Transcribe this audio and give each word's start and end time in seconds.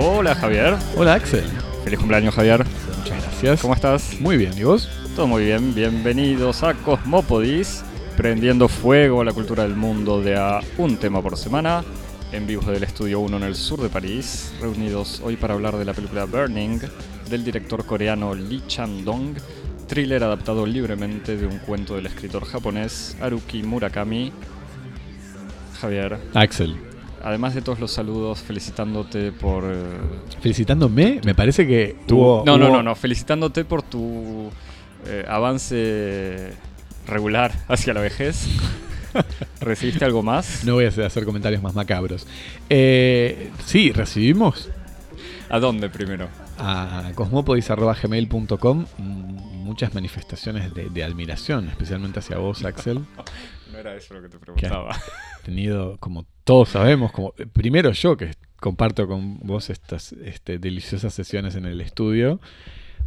Hola 0.00 0.34
Javier. 0.34 0.74
Hola 0.96 1.14
Axel. 1.14 1.44
Feliz 1.84 1.98
cumpleaños 1.98 2.34
Javier. 2.34 2.64
Muchas 2.98 3.22
gracias. 3.22 3.60
¿Cómo 3.60 3.74
estás? 3.74 4.20
Muy 4.20 4.36
bien, 4.36 4.56
¿y 4.56 4.62
vos? 4.62 4.88
Todo 5.14 5.26
muy 5.26 5.44
bien. 5.44 5.74
Bienvenidos 5.74 6.62
a 6.62 6.74
Cosmópodis, 6.74 7.84
prendiendo 8.16 8.68
fuego 8.68 9.20
a 9.20 9.24
la 9.24 9.32
cultura 9.32 9.62
del 9.62 9.76
mundo 9.76 10.20
de 10.20 10.36
a 10.36 10.60
un 10.78 10.96
tema 10.96 11.22
por 11.22 11.36
semana, 11.36 11.84
en 12.32 12.46
vivo 12.46 12.70
del 12.70 12.82
Estudio 12.84 13.20
1 13.20 13.36
en 13.36 13.42
el 13.44 13.54
sur 13.54 13.80
de 13.80 13.88
París, 13.88 14.52
reunidos 14.60 15.20
hoy 15.24 15.36
para 15.36 15.54
hablar 15.54 15.76
de 15.76 15.84
la 15.84 15.92
película 15.92 16.24
Burning 16.24 16.80
del 17.28 17.44
director 17.44 17.84
coreano 17.84 18.34
Lee 18.34 18.62
Chan-dong, 18.66 19.36
thriller 19.86 20.22
adaptado 20.24 20.66
libremente 20.66 21.36
de 21.36 21.46
un 21.46 21.58
cuento 21.58 21.96
del 21.96 22.06
escritor 22.06 22.44
japonés 22.44 23.16
Haruki 23.20 23.62
Murakami. 23.62 24.32
Javier, 25.80 26.18
Axel. 26.34 26.76
además 27.22 27.54
de 27.54 27.60
todos 27.62 27.78
los 27.80 27.90
saludos, 27.92 28.40
felicitándote 28.40 29.32
por 29.32 29.64
eh, 29.64 29.82
Felicitándome, 30.40 31.20
me 31.24 31.34
parece 31.34 31.66
que 31.66 31.96
tu- 32.06 32.16
tuvo- 32.16 32.42
no, 32.46 32.56
no, 32.56 32.66
hubo- 32.68 32.72
no, 32.76 32.82
no, 32.82 32.94
felicitándote 32.94 33.64
por 33.64 33.82
tu 33.82 34.50
eh, 35.06 35.24
avance 35.28 36.52
regular 37.06 37.52
hacia 37.68 37.92
la 37.92 38.00
vejez. 38.00 38.46
¿Recibiste 39.60 40.04
algo 40.04 40.22
más? 40.22 40.64
No 40.64 40.74
voy 40.74 40.86
a 40.86 40.88
hacer- 40.88 41.04
hacer 41.04 41.24
comentarios 41.24 41.62
más 41.62 41.74
macabros. 41.74 42.26
Eh, 42.70 43.50
sí, 43.64 43.92
recibimos 43.92 44.70
¿A 45.50 45.58
dónde 45.60 45.88
primero? 45.90 46.28
a 46.58 47.10
cosmopodis.gmail.com 47.14 48.86
mm, 48.98 49.53
muchas 49.74 49.92
manifestaciones 49.92 50.72
de, 50.72 50.88
de 50.88 51.02
admiración, 51.02 51.68
especialmente 51.68 52.20
hacia 52.20 52.38
vos, 52.38 52.64
Axel. 52.64 53.00
No 53.72 53.80
era 53.80 53.96
eso 53.96 54.14
lo 54.14 54.22
que 54.22 54.28
te 54.28 54.38
preguntaba. 54.38 54.96
tenido, 55.42 55.96
como 55.98 56.26
todos 56.44 56.68
sabemos, 56.68 57.10
como 57.10 57.34
eh, 57.38 57.44
primero 57.44 57.90
yo 57.90 58.16
que 58.16 58.30
comparto 58.60 59.08
con 59.08 59.40
vos 59.40 59.68
estas 59.68 60.12
este, 60.12 60.60
deliciosas 60.60 61.12
sesiones 61.12 61.56
en 61.56 61.66
el 61.66 61.80
estudio, 61.80 62.40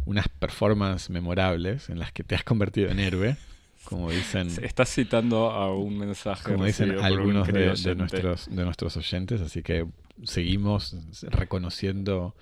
unas 0.04 0.28
performances 0.28 1.08
memorables 1.08 1.88
en 1.88 1.98
las 1.98 2.12
que 2.12 2.22
te 2.22 2.34
has 2.34 2.44
convertido 2.44 2.90
en 2.90 3.00
héroe, 3.00 3.38
como 3.84 4.10
dicen, 4.10 4.50
Estás 4.62 4.90
citando 4.90 5.50
a 5.50 5.74
un 5.74 5.96
mensaje 5.96 6.52
como 6.52 6.66
dicen 6.66 6.98
algunos 6.98 7.48
de, 7.48 7.94
nuestros, 7.94 8.54
de 8.54 8.64
nuestros 8.66 8.94
oyentes, 8.98 9.40
así 9.40 9.62
que 9.62 9.86
seguimos 10.24 10.94
reconociendo 11.30 12.34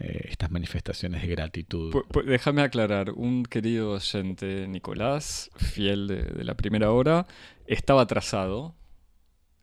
eh, 0.00 0.26
estas 0.30 0.50
manifestaciones 0.50 1.22
de 1.22 1.28
gratitud. 1.28 1.94
Déjame 2.26 2.62
aclarar, 2.62 3.10
un 3.12 3.44
querido 3.44 3.92
oyente, 3.92 4.66
Nicolás, 4.66 5.50
fiel 5.56 6.06
de, 6.08 6.22
de 6.22 6.44
la 6.44 6.54
primera 6.54 6.90
hora, 6.90 7.26
estaba 7.66 8.02
atrasado 8.02 8.74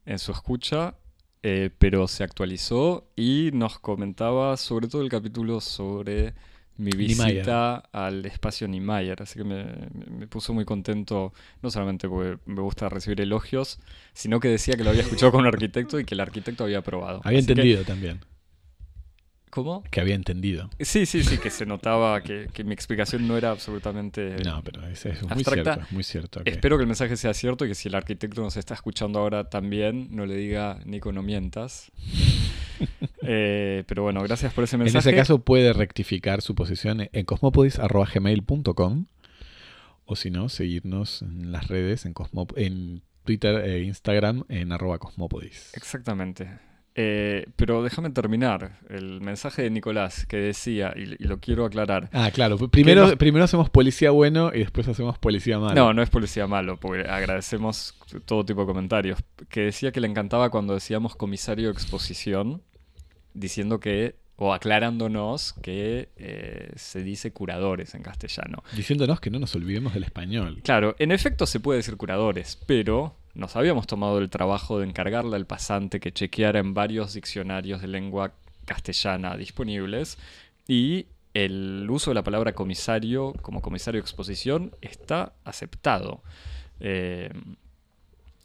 en 0.05 0.19
su 0.19 0.31
escucha, 0.31 0.95
eh, 1.43 1.69
pero 1.77 2.07
se 2.07 2.23
actualizó 2.23 3.09
y 3.15 3.49
nos 3.53 3.79
comentaba 3.79 4.55
sobre 4.57 4.87
todo 4.87 5.01
el 5.01 5.09
capítulo 5.09 5.59
sobre 5.61 6.33
mi 6.77 6.91
Niemeyer. 6.91 7.07
visita 7.37 7.77
al 7.91 8.25
espacio 8.25 8.67
Niemeyer. 8.67 9.21
Así 9.21 9.39
que 9.39 9.43
me, 9.43 10.27
puso 10.27 10.53
muy 10.53 10.63
contento, 10.65 11.33
no 11.61 11.69
solamente 11.71 12.07
porque 12.07 12.37
me 12.45 12.61
gusta 12.61 12.87
recibir 12.89 13.19
elogios, 13.21 13.79
sino 14.13 14.39
que 14.39 14.47
decía 14.47 14.75
que 14.75 14.83
lo 14.83 14.91
había 14.91 15.01
escuchado 15.01 15.31
con 15.31 15.41
un 15.41 15.47
arquitecto 15.47 15.99
y 15.99 16.05
que 16.05 16.13
el 16.15 16.21
arquitecto 16.21 16.63
había 16.65 16.79
aprobado. 16.79 17.21
Había 17.23 17.39
Así 17.39 17.47
que- 17.47 17.53
entendido 17.53 17.83
también, 17.83 18.19
¿Cómo? 19.49 19.83
que 19.89 20.01
había 20.01 20.15
entendido. 20.15 20.69
Sí, 20.79 21.05
sí, 21.05 21.23
sí, 21.23 21.37
que 21.37 21.49
se 21.49 21.65
notaba 21.65 22.21
que, 22.21 22.47
que 22.53 22.63
mi 22.63 22.73
explicación 22.73 23.27
no 23.27 23.37
era 23.37 23.49
absolutamente... 23.51 24.35
No, 24.43 24.61
pero 24.63 24.85
es, 24.87 25.05
es 25.05 25.21
muy 25.23 25.43
cierto, 25.43 25.71
es 25.81 25.91
muy 25.91 26.03
cierto. 26.03 26.41
Espero 26.45 26.77
que 26.77 26.81
el 26.83 26.87
mensaje 26.87 27.15
sea 27.17 27.33
cierto 27.33 27.65
y 27.65 27.69
que 27.69 27.75
si 27.75 27.87
el 27.87 27.95
arquitecto 27.95 28.41
nos 28.41 28.57
está 28.57 28.73
escuchando 28.73 29.19
ahora 29.19 29.49
también, 29.49 30.09
no 30.11 30.25
le 30.25 30.35
diga 30.35 30.79
Nico, 30.85 31.11
no 31.11 31.21
mientas. 31.23 31.91
Eh, 33.29 33.83
pero 33.87 34.03
bueno, 34.03 34.21
gracias 34.21 34.53
por 34.53 34.63
ese 34.63 34.75
En 34.75 34.83
mensaje. 34.83 35.09
ese 35.09 35.17
caso 35.17 35.39
puede 35.39 35.73
rectificar 35.73 36.41
su 36.43 36.53
posición 36.55 37.09
en 37.11 37.25
cosmopodis.gmail.com 37.25 39.05
o 40.05 40.15
si 40.15 40.29
no, 40.31 40.47
seguirnos 40.47 41.23
en 41.23 41.51
las 41.51 41.67
redes, 41.67 42.05
en, 42.05 42.13
Cosmo- 42.13 42.47
en 42.55 43.01
Twitter 43.25 43.55
e 43.67 43.83
Instagram, 43.83 44.43
en 44.47 44.71
arroba 44.71 44.99
cosmopodis. 44.99 45.71
Exactamente. 45.75 46.47
Eh, 46.99 47.45
pero 47.55 47.83
déjame 47.83 48.09
terminar 48.09 48.79
el 48.89 49.21
mensaje 49.21 49.61
de 49.61 49.69
Nicolás 49.69 50.25
que 50.25 50.37
decía, 50.37 50.93
y, 50.95 51.01
y 51.23 51.27
lo 51.27 51.39
quiero 51.39 51.63
aclarar. 51.65 52.09
Ah, 52.11 52.31
claro. 52.33 52.57
Primero, 52.69 53.01
nos- 53.03 53.15
primero 53.17 53.45
hacemos 53.45 53.69
policía 53.69 54.09
bueno 54.09 54.51
y 54.51 54.59
después 54.59 54.87
hacemos 54.87 55.19
policía 55.19 55.59
malo. 55.59 55.75
No, 55.75 55.93
no 55.93 56.01
es 56.01 56.09
policía 56.09 56.47
malo, 56.47 56.77
porque 56.79 57.07
agradecemos 57.07 57.93
todo 58.25 58.43
tipo 58.45 58.61
de 58.61 58.67
comentarios. 58.67 59.19
Que 59.49 59.61
decía 59.61 59.91
que 59.91 60.01
le 60.01 60.07
encantaba 60.07 60.49
cuando 60.49 60.73
decíamos 60.73 61.15
comisario 61.15 61.69
exposición, 61.69 62.63
diciendo 63.35 63.79
que, 63.79 64.15
o 64.35 64.51
aclarándonos 64.53 65.53
que 65.61 66.09
eh, 66.17 66.71
se 66.77 67.03
dice 67.03 67.31
curadores 67.31 67.93
en 67.93 68.01
castellano. 68.01 68.63
Diciéndonos 68.75 69.19
que 69.19 69.29
no 69.29 69.37
nos 69.37 69.53
olvidemos 69.55 69.93
del 69.93 70.03
español. 70.03 70.61
Claro, 70.63 70.95
en 70.97 71.11
efecto 71.11 71.45
se 71.45 71.59
puede 71.59 71.77
decir 71.77 71.95
curadores, 71.95 72.59
pero 72.65 73.15
nos 73.37 73.55
habíamos 73.55 73.87
tomado 73.87 74.17
el 74.19 74.29
trabajo 74.29 74.79
de 74.79 74.87
encargarle 74.87 75.35
al 75.35 75.45
pasante 75.45 75.99
que 75.99 76.11
chequeara 76.11 76.59
en 76.59 76.73
varios 76.73 77.13
diccionarios 77.13 77.81
de 77.81 77.87
lengua 77.87 78.33
castellana 78.65 79.37
disponibles 79.37 80.17
y 80.67 81.05
el 81.33 81.87
uso 81.89 82.11
de 82.11 82.15
la 82.15 82.23
palabra 82.23 82.53
comisario 82.53 83.33
como 83.41 83.61
comisario 83.61 83.99
de 83.99 84.03
exposición 84.03 84.71
está 84.81 85.33
aceptado. 85.45 86.21
Eh, 86.79 87.29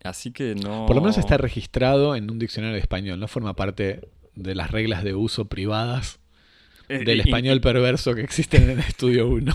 así 0.05 0.31
que 0.31 0.55
no... 0.55 0.87
Por 0.87 0.97
lo 0.97 1.03
menos 1.03 1.17
está 1.19 1.37
registrado 1.39 2.15
en 2.17 2.31
un 2.31 2.39
diccionario 2.39 2.75
de 2.75 2.81
español, 2.81 3.19
no 3.19 3.29
forma 3.29 3.55
parte 3.57 4.09
de 4.35 4.55
las 4.55 4.71
reglas 4.71 5.05
de 5.05 5.15
uso 5.15 5.47
privadas 5.47 6.19
Eh, 6.89 7.05
del 7.05 7.19
y- 7.19 7.21
español 7.21 7.61
perverso 7.61 8.15
que 8.15 8.23
existen 8.23 8.65
en 8.65 8.71
el 8.71 8.79
Estudio 8.81 9.27
1. 9.29 9.55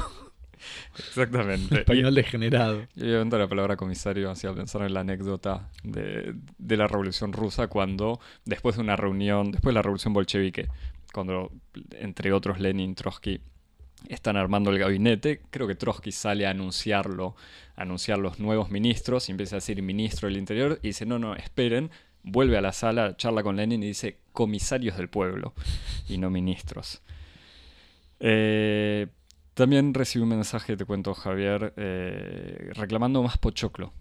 Exactamente. 0.97 1.79
español 1.79 2.15
degenerado. 2.15 2.87
Y 2.95 3.03
obviamente 3.03 3.37
la 3.37 3.47
palabra 3.47 3.77
comisario 3.77 4.29
hacía 4.31 4.53
pensar 4.53 4.81
en 4.83 4.93
la 4.93 5.01
anécdota 5.01 5.69
de, 5.83 6.35
de 6.57 6.77
la 6.77 6.87
Revolución 6.87 7.33
Rusa 7.33 7.67
cuando, 7.67 8.19
después 8.45 8.75
de 8.75 8.81
una 8.81 8.95
reunión, 8.95 9.51
después 9.51 9.71
de 9.71 9.75
la 9.75 9.81
Revolución 9.81 10.13
Bolchevique, 10.13 10.67
cuando, 11.13 11.51
entre 11.91 12.33
otros, 12.33 12.59
Lenin, 12.59 12.95
Trotsky 12.95 13.39
están 14.07 14.37
armando 14.37 14.69
el 14.69 14.79
gabinete, 14.79 15.41
creo 15.49 15.67
que 15.67 15.75
Trotsky 15.75 16.11
sale 16.11 16.45
a 16.45 16.51
anunciarlo, 16.51 17.35
a 17.75 17.81
anunciar 17.81 18.19
los 18.19 18.39
nuevos 18.39 18.69
ministros 18.69 19.27
y 19.27 19.31
empieza 19.31 19.55
a 19.55 19.57
decir 19.57 19.81
ministro 19.81 20.27
del 20.27 20.37
Interior 20.37 20.79
y 20.83 20.89
dice, 20.89 21.05
no, 21.05 21.19
no, 21.19 21.35
esperen, 21.35 21.89
vuelve 22.23 22.57
a 22.57 22.61
la 22.61 22.73
sala, 22.73 23.15
charla 23.17 23.43
con 23.43 23.55
Lenin 23.55 23.83
y 23.83 23.87
dice 23.87 24.17
comisarios 24.33 24.97
del 24.97 25.09
pueblo 25.09 25.53
y 26.07 26.17
no 26.17 26.29
ministros. 26.29 27.01
Eh, 28.19 29.07
también 29.57 29.93
recibí 29.95 30.21
un 30.21 30.29
mensaje, 30.29 30.77
te 30.77 30.85
cuento 30.85 31.15
Javier, 31.15 31.73
eh, 31.77 32.69
reclamando 32.75 33.23
más 33.23 33.39
pochoclo. 33.39 33.91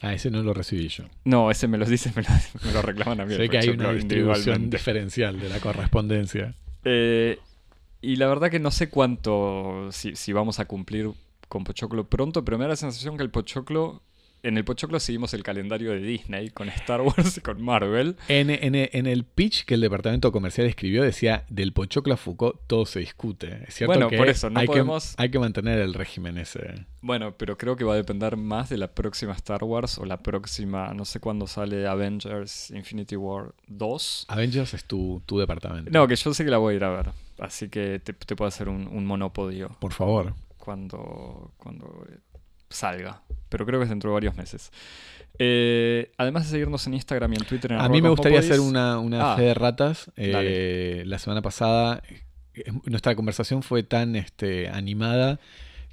Ah, 0.00 0.14
ese 0.14 0.30
no 0.30 0.42
lo 0.42 0.54
recibí 0.54 0.88
yo. 0.88 1.04
No, 1.24 1.50
ese 1.50 1.68
me 1.68 1.76
lo 1.76 1.84
dice, 1.84 2.10
me 2.16 2.22
lo, 2.22 2.28
me 2.64 2.72
lo 2.72 2.80
reclaman 2.80 3.20
a 3.20 3.26
mí. 3.26 3.36
Sé 3.36 3.48
que 3.50 3.58
hay 3.58 3.68
una 3.68 3.92
distribución 3.92 4.70
diferencial 4.70 5.38
de 5.38 5.50
la 5.50 5.60
correspondencia. 5.60 6.54
Eh, 6.84 7.38
y 8.00 8.16
la 8.16 8.26
verdad 8.26 8.50
que 8.50 8.58
no 8.58 8.70
sé 8.70 8.88
cuánto, 8.88 9.88
si, 9.92 10.16
si 10.16 10.32
vamos 10.32 10.58
a 10.60 10.64
cumplir 10.64 11.10
con 11.48 11.62
Pochoclo 11.62 12.08
pronto, 12.08 12.42
pero 12.42 12.56
me 12.56 12.64
da 12.64 12.70
la 12.70 12.76
sensación 12.76 13.18
que 13.18 13.22
el 13.22 13.30
Pochoclo, 13.30 14.02
en 14.42 14.56
el 14.58 14.64
Pochoclo 14.64 14.98
seguimos 15.00 15.34
el 15.34 15.42
calendario 15.42 15.90
de 15.92 16.00
Disney 16.00 16.50
con 16.50 16.68
Star 16.68 17.00
Wars 17.00 17.36
y 17.38 17.40
con 17.40 17.62
Marvel. 17.62 18.16
En, 18.28 18.50
en- 18.50 18.74
en 18.74 19.06
el 19.06 19.24
pitch 19.24 19.64
que 19.64 19.74
el 19.74 19.80
departamento 19.80 20.32
comercial 20.32 20.66
escribió 20.66 21.02
decía, 21.02 21.44
del 21.48 21.72
Pochoclo 21.72 22.14
a 22.14 22.16
Foucault 22.16 22.60
todo 22.66 22.84
se 22.86 23.00
discute. 23.00 23.64
Es 23.68 23.74
cierto 23.74 23.92
Bueno, 23.94 24.08
que 24.08 24.16
por 24.16 24.28
eso, 24.28 24.50
no 24.50 24.58
hay, 24.60 24.66
podemos- 24.66 25.14
que, 25.16 25.22
hay 25.22 25.30
que 25.30 25.38
mantener 25.38 25.78
el 25.78 25.94
régimen 25.94 26.38
ese. 26.38 26.86
Bueno, 27.00 27.36
pero 27.36 27.56
creo 27.58 27.76
que 27.76 27.84
va 27.84 27.94
a 27.94 27.96
depender 27.96 28.36
más 28.36 28.68
de 28.68 28.78
la 28.78 28.88
próxima 28.92 29.32
Star 29.32 29.64
Wars 29.64 29.98
o 29.98 30.04
la 30.04 30.18
próxima, 30.22 30.92
no 30.94 31.04
sé 31.04 31.20
cuándo 31.20 31.46
sale 31.46 31.86
Avengers 31.86 32.70
Infinity 32.70 33.16
War 33.16 33.54
2. 33.68 34.26
Avengers 34.28 34.74
es 34.74 34.84
tu, 34.84 35.22
tu 35.26 35.38
departamento. 35.38 35.90
No, 35.90 36.06
que 36.08 36.16
yo 36.16 36.32
sé 36.34 36.44
que 36.44 36.50
la 36.50 36.58
voy 36.58 36.74
a 36.74 36.76
ir 36.76 36.84
a 36.84 36.90
ver, 36.90 37.10
así 37.38 37.68
que 37.68 37.98
te, 38.00 38.12
te 38.12 38.36
puedo 38.36 38.48
hacer 38.48 38.68
un, 38.68 38.86
un 38.88 39.04
monopodio. 39.06 39.76
Por 39.80 39.92
favor. 39.92 40.34
cuando, 40.58 41.50
cuando 41.58 42.06
salga. 42.72 43.22
Pero 43.48 43.66
creo 43.66 43.80
que 43.80 43.84
es 43.84 43.90
dentro 43.90 44.10
de 44.10 44.14
varios 44.14 44.36
meses. 44.36 44.70
Eh, 45.38 46.12
además 46.18 46.44
de 46.44 46.50
seguirnos 46.50 46.86
en 46.86 46.94
Instagram 46.94 47.32
y 47.32 47.36
en 47.36 47.44
Twitter. 47.44 47.72
En 47.72 47.80
A 47.80 47.88
mí 47.88 48.02
me 48.02 48.08
gustaría 48.08 48.38
hacer 48.38 48.60
una, 48.60 48.98
una 48.98 49.32
Ah, 49.32 49.36
fe 49.36 49.42
de 49.42 49.54
ratas. 49.54 50.10
Eh, 50.16 51.02
la 51.06 51.18
semana 51.18 51.42
pasada 51.42 52.02
eh, 52.54 52.64
nuestra 52.84 53.14
conversación 53.14 53.62
fue 53.62 53.82
tan 53.82 54.16
este, 54.16 54.68
animada 54.68 55.40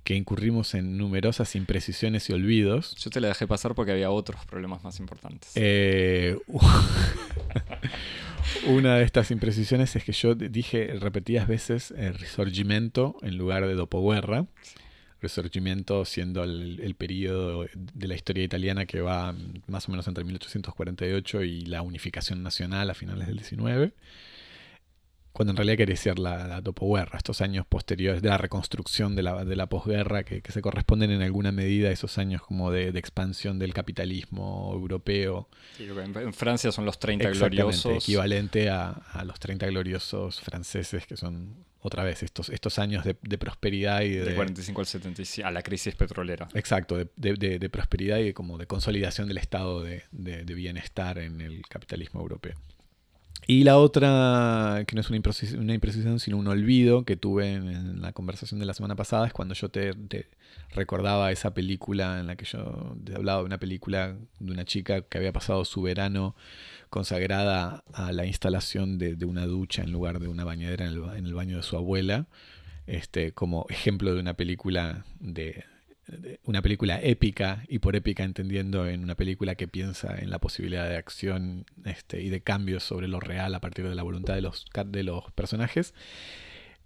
que 0.03 0.15
incurrimos 0.15 0.73
en 0.73 0.97
numerosas 0.97 1.55
imprecisiones 1.55 2.29
y 2.29 2.33
olvidos. 2.33 2.95
Yo 2.95 3.09
te 3.09 3.21
la 3.21 3.29
dejé 3.29 3.47
pasar 3.47 3.75
porque 3.75 3.91
había 3.91 4.09
otros 4.09 4.45
problemas 4.45 4.83
más 4.83 4.99
importantes. 4.99 5.51
Eh, 5.55 6.37
una 8.67 8.95
de 8.95 9.03
estas 9.03 9.31
imprecisiones 9.31 9.95
es 9.95 10.03
que 10.03 10.11
yo 10.11 10.35
dije 10.35 10.95
repetidas 10.99 11.47
veces 11.47 11.91
el 11.91 12.15
risorgimento 12.15 13.15
en 13.21 13.37
lugar 13.37 13.67
de 13.67 13.75
dopoguerra. 13.75 14.45
Risorgimento 15.21 16.05
siendo 16.05 16.43
el, 16.43 16.79
el 16.81 16.95
periodo 16.95 17.65
de 17.73 18.07
la 18.07 18.15
historia 18.15 18.43
italiana 18.43 18.85
que 18.85 19.01
va 19.01 19.35
más 19.67 19.87
o 19.87 19.91
menos 19.91 20.07
entre 20.07 20.23
1848 20.23 21.43
y 21.43 21.61
la 21.61 21.81
unificación 21.81 22.43
nacional 22.43 22.89
a 22.89 22.93
finales 22.93 23.27
del 23.27 23.37
19 23.37 23.91
cuando 25.31 25.51
en 25.51 25.57
realidad 25.57 25.77
quiere 25.77 25.93
decir 25.93 26.19
la, 26.19 26.47
la 26.47 26.61
topoguerra, 26.61 27.17
estos 27.17 27.41
años 27.41 27.65
posteriores 27.67 28.21
de 28.21 28.29
la 28.29 28.37
reconstrucción 28.37 29.15
de 29.15 29.23
la, 29.23 29.45
de 29.45 29.55
la 29.55 29.67
posguerra, 29.67 30.23
que, 30.23 30.41
que, 30.41 30.51
se 30.51 30.61
corresponden 30.61 31.11
en 31.11 31.21
alguna 31.21 31.51
medida 31.51 31.89
a 31.89 31.91
esos 31.91 32.17
años 32.17 32.41
como 32.41 32.71
de, 32.71 32.91
de 32.91 32.99
expansión 32.99 33.59
del 33.59 33.73
capitalismo 33.73 34.71
europeo. 34.73 35.47
Sí, 35.77 35.85
en, 35.85 36.17
en, 36.17 36.33
Francia 36.33 36.71
son 36.71 36.85
los 36.85 36.99
30 36.99 37.29
gloriosos. 37.31 38.03
equivalente 38.03 38.69
a, 38.69 38.89
a, 38.89 39.23
los 39.23 39.39
30 39.39 39.67
gloriosos 39.67 40.41
franceses, 40.41 41.05
que 41.05 41.15
son 41.15 41.65
otra 41.81 42.03
vez 42.03 42.23
estos, 42.23 42.49
estos 42.49 42.79
años 42.79 43.05
de, 43.05 43.15
de 43.21 43.37
prosperidad 43.37 44.01
y 44.01 44.09
de... 44.09 44.25
Del 44.25 44.35
45 44.35 44.81
al 44.81 44.87
75, 44.87 45.47
a 45.47 45.51
la 45.51 45.61
crisis 45.61 45.95
petrolera. 45.95 46.49
Exacto, 46.53 46.97
de, 46.97 47.09
de 47.15 47.69
prosperidad 47.69 48.17
y 48.17 48.33
como 48.33 48.57
de 48.57 48.67
consolidación 48.67 49.27
del 49.27 49.37
estado 49.37 49.81
de 49.83 50.03
bienestar 50.43 51.19
en 51.19 51.39
el 51.39 51.61
capitalismo 51.67 52.19
europeo. 52.19 52.55
Y 53.49 53.63
la 53.63 53.79
otra, 53.79 54.83
que 54.85 54.93
no 54.93 55.01
es 55.01 55.09
una 55.09 55.17
imprecisión, 55.73 56.19
sino 56.19 56.37
un 56.37 56.47
olvido 56.47 57.03
que 57.03 57.15
tuve 57.17 57.53
en, 57.53 57.99
la 57.99 58.13
conversación 58.13 58.59
de 58.59 58.67
la 58.67 58.75
semana 58.75 58.95
pasada, 58.95 59.25
es 59.25 59.33
cuando 59.33 59.55
yo 59.55 59.69
te, 59.69 59.91
recordaba 60.69 61.31
esa 61.31 61.51
película 61.55 62.19
en 62.19 62.27
la 62.27 62.35
que 62.35 62.45
yo 62.45 62.95
te 63.03 63.15
hablaba 63.15 63.39
de 63.39 63.45
una 63.45 63.57
película 63.57 64.15
de 64.39 64.51
una 64.51 64.65
chica 64.65 65.01
que 65.01 65.17
había 65.17 65.33
pasado 65.33 65.65
su 65.65 65.81
verano 65.81 66.35
consagrada 66.91 67.83
a 67.91 68.11
la 68.11 68.27
instalación 68.27 68.99
de, 68.99 69.15
de 69.15 69.25
una 69.25 69.47
ducha 69.47 69.81
en 69.81 69.91
lugar 69.91 70.19
de 70.19 70.27
una 70.27 70.43
bañadera 70.43 70.85
en 70.85 70.91
el, 70.91 71.17
en 71.17 71.25
el 71.25 71.33
baño 71.33 71.57
de 71.57 71.63
su 71.63 71.75
abuela, 71.75 72.27
este, 72.85 73.31
como 73.31 73.65
ejemplo 73.69 74.13
de 74.13 74.19
una 74.19 74.35
película 74.35 75.05
de, 75.19 75.63
una 76.43 76.61
película 76.61 76.99
épica 77.01 77.63
y 77.67 77.79
por 77.79 77.95
épica 77.95 78.23
entendiendo 78.23 78.87
en 78.87 79.03
una 79.03 79.15
película 79.15 79.55
que 79.55 79.67
piensa 79.67 80.17
en 80.17 80.29
la 80.29 80.39
posibilidad 80.39 80.87
de 80.89 80.97
acción 80.97 81.65
este, 81.85 82.21
y 82.21 82.29
de 82.29 82.41
cambios 82.41 82.83
sobre 82.83 83.07
lo 83.07 83.19
real 83.19 83.53
a 83.55 83.59
partir 83.59 83.87
de 83.87 83.95
la 83.95 84.03
voluntad 84.03 84.35
de 84.35 84.41
los, 84.41 84.65
de 84.85 85.03
los 85.03 85.31
personajes. 85.33 85.93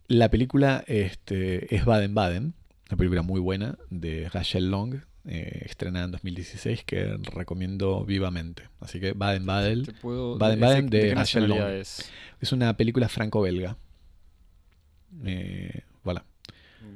La 0.07 0.29
película 0.29 0.83
este, 0.87 1.73
es 1.75 1.85
Baden 1.85 2.13
Baden, 2.13 2.53
una 2.89 2.97
película 2.97 3.21
muy 3.21 3.39
buena 3.39 3.77
de 3.89 4.29
Rachel 4.29 4.69
Long, 4.69 5.01
eh, 5.25 5.63
estrenada 5.65 6.05
en 6.05 6.11
2016 6.11 6.83
que 6.83 7.17
recomiendo 7.33 8.03
vivamente. 8.05 8.63
Así 8.81 8.99
que 8.99 9.13
Baden 9.13 9.45
Baden, 9.45 9.85
Baden, 10.03 10.59
Baden 10.59 10.89
de, 10.89 11.05
de 11.05 11.15
Rachel 11.15 11.47
Long. 11.47 11.61
Es? 11.61 12.11
es? 12.41 12.51
una 12.51 12.75
película 12.75 13.07
franco-belga. 13.07 13.77
Eh. 15.23 15.81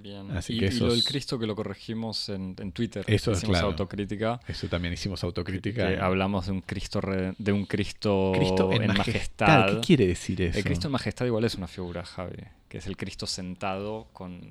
Bien. 0.01 0.31
Así 0.31 0.53
y, 0.53 0.59
que 0.59 0.67
eso 0.67 0.85
y 0.85 0.87
lo 0.87 0.93
del 0.93 1.03
Cristo 1.03 1.39
que 1.39 1.47
lo 1.47 1.55
corregimos 1.55 2.29
en, 2.29 2.55
en 2.59 2.71
Twitter. 2.71 3.03
Eso 3.07 3.31
hicimos 3.31 3.43
es 3.43 3.49
claro. 3.49 3.67
autocrítica. 3.67 4.39
Eso 4.47 4.67
también 4.67 4.93
hicimos 4.93 5.23
autocrítica. 5.23 5.87
Que 5.87 5.97
hablamos 5.99 6.45
de 6.45 6.51
un 6.51 6.61
Cristo 6.61 7.01
re, 7.01 7.33
de 7.37 7.51
un 7.51 7.65
Cristo, 7.65 8.33
Cristo 8.35 8.71
en, 8.71 8.83
en 8.83 8.87
majestad. 8.89 9.47
majestad. 9.47 9.75
¿Qué 9.81 9.87
quiere 9.87 10.07
decir 10.07 10.41
eso? 10.41 10.57
El 10.57 10.63
Cristo 10.63 10.87
en 10.87 10.91
majestad 10.91 11.25
igual 11.25 11.43
es 11.45 11.55
una 11.55 11.67
figura, 11.67 12.03
Javi, 12.05 12.43
que 12.67 12.79
es 12.79 12.87
el 12.87 12.97
Cristo 12.97 13.27
sentado 13.27 14.07
con 14.13 14.41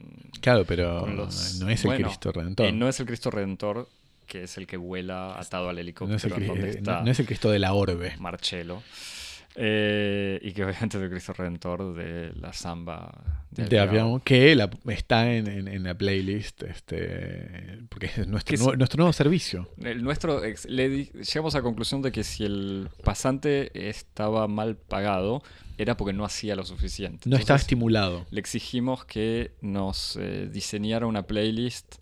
Claro, 0.40 0.64
pero 0.64 1.00
con 1.00 1.16
los, 1.16 1.58
no 1.60 1.68
es 1.68 1.84
el 1.84 1.88
bueno, 1.88 2.08
Cristo 2.08 2.32
redentor. 2.32 2.66
Eh, 2.66 2.72
no 2.72 2.88
es 2.88 3.00
el 3.00 3.06
Cristo 3.06 3.30
redentor 3.30 3.88
que 4.26 4.42
es 4.42 4.56
el 4.58 4.66
que 4.66 4.76
vuela 4.76 5.38
atado 5.38 5.68
al 5.68 5.78
helicóptero 5.78 6.10
no 6.10 6.16
es 6.16 6.24
el, 6.24 6.46
donde 6.46 6.70
está 6.70 6.98
no, 6.98 7.04
no 7.04 7.10
es 7.12 7.20
el 7.20 7.26
Cristo 7.26 7.50
de 7.50 7.60
la 7.60 7.72
orbe. 7.74 8.14
Marcelo. 8.18 8.82
Eh, 9.58 10.38
y 10.42 10.52
que 10.52 10.64
obviamente 10.64 10.98
es 10.98 11.02
el 11.02 11.10
Cristo 11.10 11.32
Redentor 11.32 11.94
de 11.94 12.30
la 12.34 12.52
samba 12.52 13.46
de, 13.50 13.64
que 14.22 14.54
la, 14.54 14.68
está 14.88 15.32
en, 15.32 15.46
en, 15.46 15.66
en, 15.66 15.82
la 15.82 15.96
playlist, 15.96 16.62
este, 16.64 17.78
porque 17.88 18.06
es 18.06 18.28
nuestro, 18.28 18.54
es, 18.54 18.60
nuevo, 18.60 18.76
nuestro 18.76 18.98
nuevo 18.98 19.14
servicio. 19.14 19.66
El 19.78 20.04
nuestro, 20.04 20.42
le, 20.68 21.04
llegamos 21.06 21.54
a 21.54 21.58
la 21.58 21.62
conclusión 21.62 22.02
de 22.02 22.12
que 22.12 22.22
si 22.22 22.44
el 22.44 22.90
pasante 23.02 23.88
estaba 23.88 24.46
mal 24.46 24.76
pagado, 24.76 25.42
era 25.78 25.96
porque 25.96 26.12
no 26.12 26.26
hacía 26.26 26.54
lo 26.54 26.66
suficiente. 26.66 27.20
No 27.24 27.36
Entonces, 27.36 27.40
estaba 27.40 27.58
estimulado. 27.58 28.26
Le 28.30 28.40
exigimos 28.40 29.06
que 29.06 29.52
nos 29.62 30.16
eh, 30.16 30.50
diseñara 30.52 31.06
una 31.06 31.26
playlist 31.26 31.96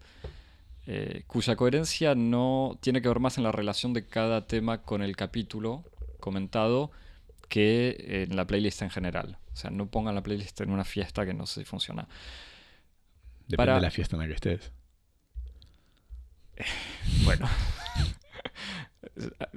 eh, 0.86 1.22
cuya 1.28 1.54
coherencia 1.54 2.16
no 2.16 2.78
tiene 2.80 3.00
que 3.00 3.06
ver 3.06 3.20
más 3.20 3.38
en 3.38 3.44
la 3.44 3.52
relación 3.52 3.92
de 3.92 4.06
cada 4.06 4.48
tema 4.48 4.82
con 4.82 5.02
el 5.02 5.14
capítulo 5.14 5.84
comentado 6.18 6.90
que 7.54 8.24
en 8.24 8.34
la 8.34 8.48
playlist 8.48 8.82
en 8.82 8.90
general. 8.90 9.38
O 9.52 9.56
sea, 9.56 9.70
no 9.70 9.88
pongan 9.88 10.16
la 10.16 10.24
playlist 10.24 10.60
en 10.60 10.70
una 10.70 10.82
fiesta 10.82 11.24
que 11.24 11.32
no 11.32 11.46
sé 11.46 11.60
si 11.60 11.64
funciona. 11.64 12.08
Depende 13.46 13.56
Para... 13.56 13.74
de 13.76 13.80
la 13.82 13.92
fiesta 13.92 14.16
en 14.16 14.22
la 14.22 14.26
que 14.26 14.34
estés. 14.34 14.72
bueno. 17.24 17.48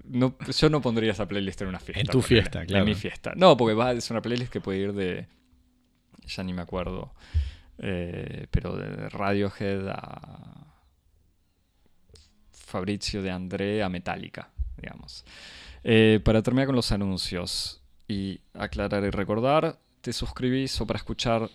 no, 0.04 0.38
yo 0.38 0.70
no 0.70 0.80
pondría 0.80 1.14
esa 1.14 1.28
playlist 1.28 1.60
en 1.64 1.70
una 1.70 1.80
fiesta. 1.80 2.02
En 2.02 2.08
tu 2.08 2.22
fiesta, 2.22 2.68
claro. 2.68 2.84
En 2.84 2.90
mi 2.90 2.94
fiesta. 2.94 3.34
No, 3.36 3.58
porque 3.58 3.74
va, 3.74 3.94
es 3.94 4.12
una 4.12 4.22
playlist 4.22 4.54
que 4.54 4.62
puede 4.62 4.78
ir 4.78 4.94
de. 4.94 5.28
Ya 6.28 6.44
ni 6.44 6.54
me 6.54 6.62
acuerdo. 6.62 7.16
Eh, 7.80 8.46
pero 8.52 8.78
de 8.78 9.10
Radiohead 9.10 9.88
a. 9.90 10.68
Fabrizio 12.52 13.24
de 13.24 13.32
André 13.32 13.82
a 13.82 13.90
Metallica, 13.90 14.52
digamos. 14.80 15.26
Eh, 15.84 16.20
para 16.24 16.44
terminar 16.44 16.68
con 16.68 16.76
los 16.76 16.92
anuncios 16.92 17.77
y 18.08 18.40
aclarar 18.54 19.04
y 19.04 19.10
recordar, 19.10 19.80
te 20.02 20.14
suscribís 20.14 20.80
o 20.82 20.88
para 20.88 20.98
escuchar 20.98 21.50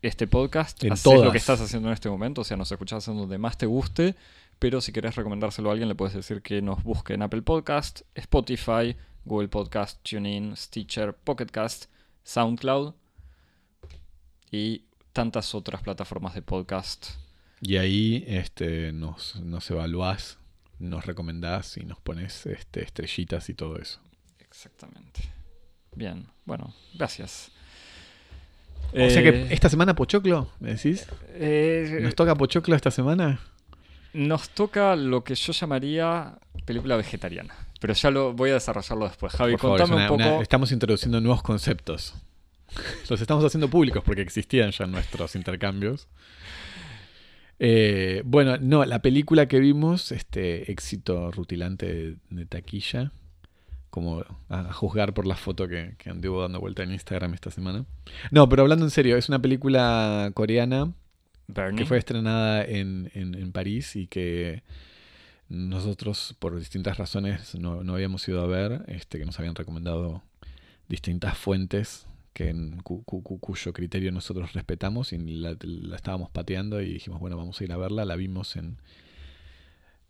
este 0.00 0.26
podcast, 0.26 0.82
en 0.84 0.92
haces 0.92 1.04
todas. 1.04 1.24
lo 1.24 1.32
que 1.32 1.38
estás 1.38 1.60
haciendo 1.60 1.88
en 1.88 1.94
este 1.94 2.08
momento, 2.08 2.40
o 2.40 2.44
sea, 2.44 2.56
nos 2.56 2.70
escuchás 2.70 3.06
en 3.08 3.16
donde 3.16 3.38
más 3.38 3.56
te 3.56 3.66
guste, 3.66 4.16
pero 4.58 4.80
si 4.80 4.92
querés 4.92 5.14
recomendárselo 5.14 5.68
a 5.68 5.72
alguien, 5.72 5.88
le 5.88 5.94
puedes 5.94 6.14
decir 6.14 6.42
que 6.42 6.60
nos 6.60 6.82
busque 6.82 7.14
en 7.14 7.22
Apple 7.22 7.42
Podcast, 7.42 8.02
Spotify, 8.14 8.96
Google 9.24 9.48
Podcast, 9.48 10.02
TuneIn, 10.08 10.56
Stitcher, 10.56 11.14
Pocketcast, 11.14 11.86
SoundCloud 12.24 12.94
y 14.50 14.84
tantas 15.12 15.54
otras 15.54 15.82
plataformas 15.82 16.34
de 16.34 16.42
podcast. 16.42 17.10
Y 17.60 17.76
ahí 17.76 18.24
este, 18.26 18.92
nos, 18.92 19.36
nos 19.36 19.70
evaluás 19.70 20.38
nos 20.82 21.06
recomendás 21.06 21.76
y 21.76 21.84
nos 21.84 22.00
pones 22.00 22.44
este, 22.46 22.82
estrellitas 22.82 23.48
y 23.48 23.54
todo 23.54 23.78
eso. 23.78 24.00
Exactamente. 24.52 25.22
Bien, 25.94 26.26
bueno, 26.44 26.74
gracias. 26.94 27.50
O 28.92 28.98
eh, 28.98 29.10
sea 29.10 29.22
que 29.22 29.48
esta 29.50 29.70
semana 29.70 29.94
Pochoclo, 29.94 30.48
¿me 30.60 30.74
decís? 30.74 31.06
Eh, 31.30 32.00
¿Nos 32.02 32.14
toca 32.14 32.34
Pochoclo 32.34 32.76
esta 32.76 32.90
semana? 32.90 33.40
Nos 34.12 34.50
toca 34.50 34.94
lo 34.94 35.24
que 35.24 35.34
yo 35.34 35.54
llamaría 35.54 36.38
película 36.66 36.96
vegetariana. 36.96 37.54
Pero 37.80 37.94
ya 37.94 38.10
lo 38.10 38.34
voy 38.34 38.50
a 38.50 38.54
desarrollarlo 38.54 39.06
después. 39.06 39.32
Javi, 39.32 39.56
contame 39.56 39.88
favor, 39.88 39.94
una, 39.94 40.02
un 40.02 40.18
poco. 40.18 40.34
Una, 40.34 40.42
estamos 40.42 40.70
introduciendo 40.70 41.18
nuevos 41.22 41.42
conceptos. 41.42 42.14
Los 43.08 43.20
estamos 43.22 43.42
haciendo 43.46 43.68
públicos 43.68 44.02
porque 44.04 44.20
existían 44.20 44.70
ya 44.70 44.86
nuestros 44.86 45.34
intercambios. 45.34 46.08
Eh, 47.58 48.20
bueno, 48.26 48.58
no, 48.58 48.84
la 48.84 49.00
película 49.00 49.48
que 49.48 49.60
vimos, 49.60 50.12
este 50.12 50.70
éxito 50.70 51.30
rutilante 51.30 51.86
de, 51.86 52.16
de 52.28 52.44
taquilla, 52.44 53.12
como 53.92 54.24
a, 54.48 54.72
juzgar 54.72 55.12
por 55.12 55.26
la 55.26 55.36
foto 55.36 55.68
que, 55.68 55.96
que, 55.98 56.08
anduvo 56.08 56.40
dando 56.40 56.58
vuelta 56.58 56.82
en 56.82 56.92
Instagram 56.92 57.34
esta 57.34 57.50
semana. 57.50 57.84
No, 58.30 58.48
pero 58.48 58.62
hablando 58.62 58.86
en 58.86 58.90
serio, 58.90 59.18
es 59.18 59.28
una 59.28 59.38
película 59.38 60.30
coreana 60.32 60.94
Bernie. 61.46 61.78
que 61.78 61.84
fue 61.84 61.98
estrenada 61.98 62.64
en, 62.64 63.10
en, 63.12 63.34
en, 63.34 63.52
París 63.52 63.94
y 63.94 64.06
que 64.06 64.62
nosotros, 65.50 66.34
por 66.38 66.58
distintas 66.58 66.96
razones, 66.96 67.54
no, 67.54 67.84
no 67.84 67.92
habíamos 67.92 68.26
ido 68.26 68.40
a 68.40 68.46
ver, 68.46 68.82
este, 68.88 69.18
que 69.18 69.26
nos 69.26 69.38
habían 69.38 69.54
recomendado 69.54 70.22
distintas 70.88 71.36
fuentes 71.36 72.06
que 72.32 72.48
en, 72.48 72.80
cu, 72.80 73.04
cu, 73.04 73.22
cuyo 73.22 73.74
criterio 73.74 74.10
nosotros 74.10 74.54
respetamos 74.54 75.12
y 75.12 75.18
la, 75.18 75.54
la, 75.60 75.96
estábamos 75.96 76.30
pateando 76.30 76.80
y 76.80 76.94
dijimos, 76.94 77.20
bueno, 77.20 77.36
vamos 77.36 77.60
a 77.60 77.64
ir 77.64 77.72
a 77.72 77.76
verla. 77.76 78.06
La 78.06 78.16
vimos 78.16 78.56
en, 78.56 78.78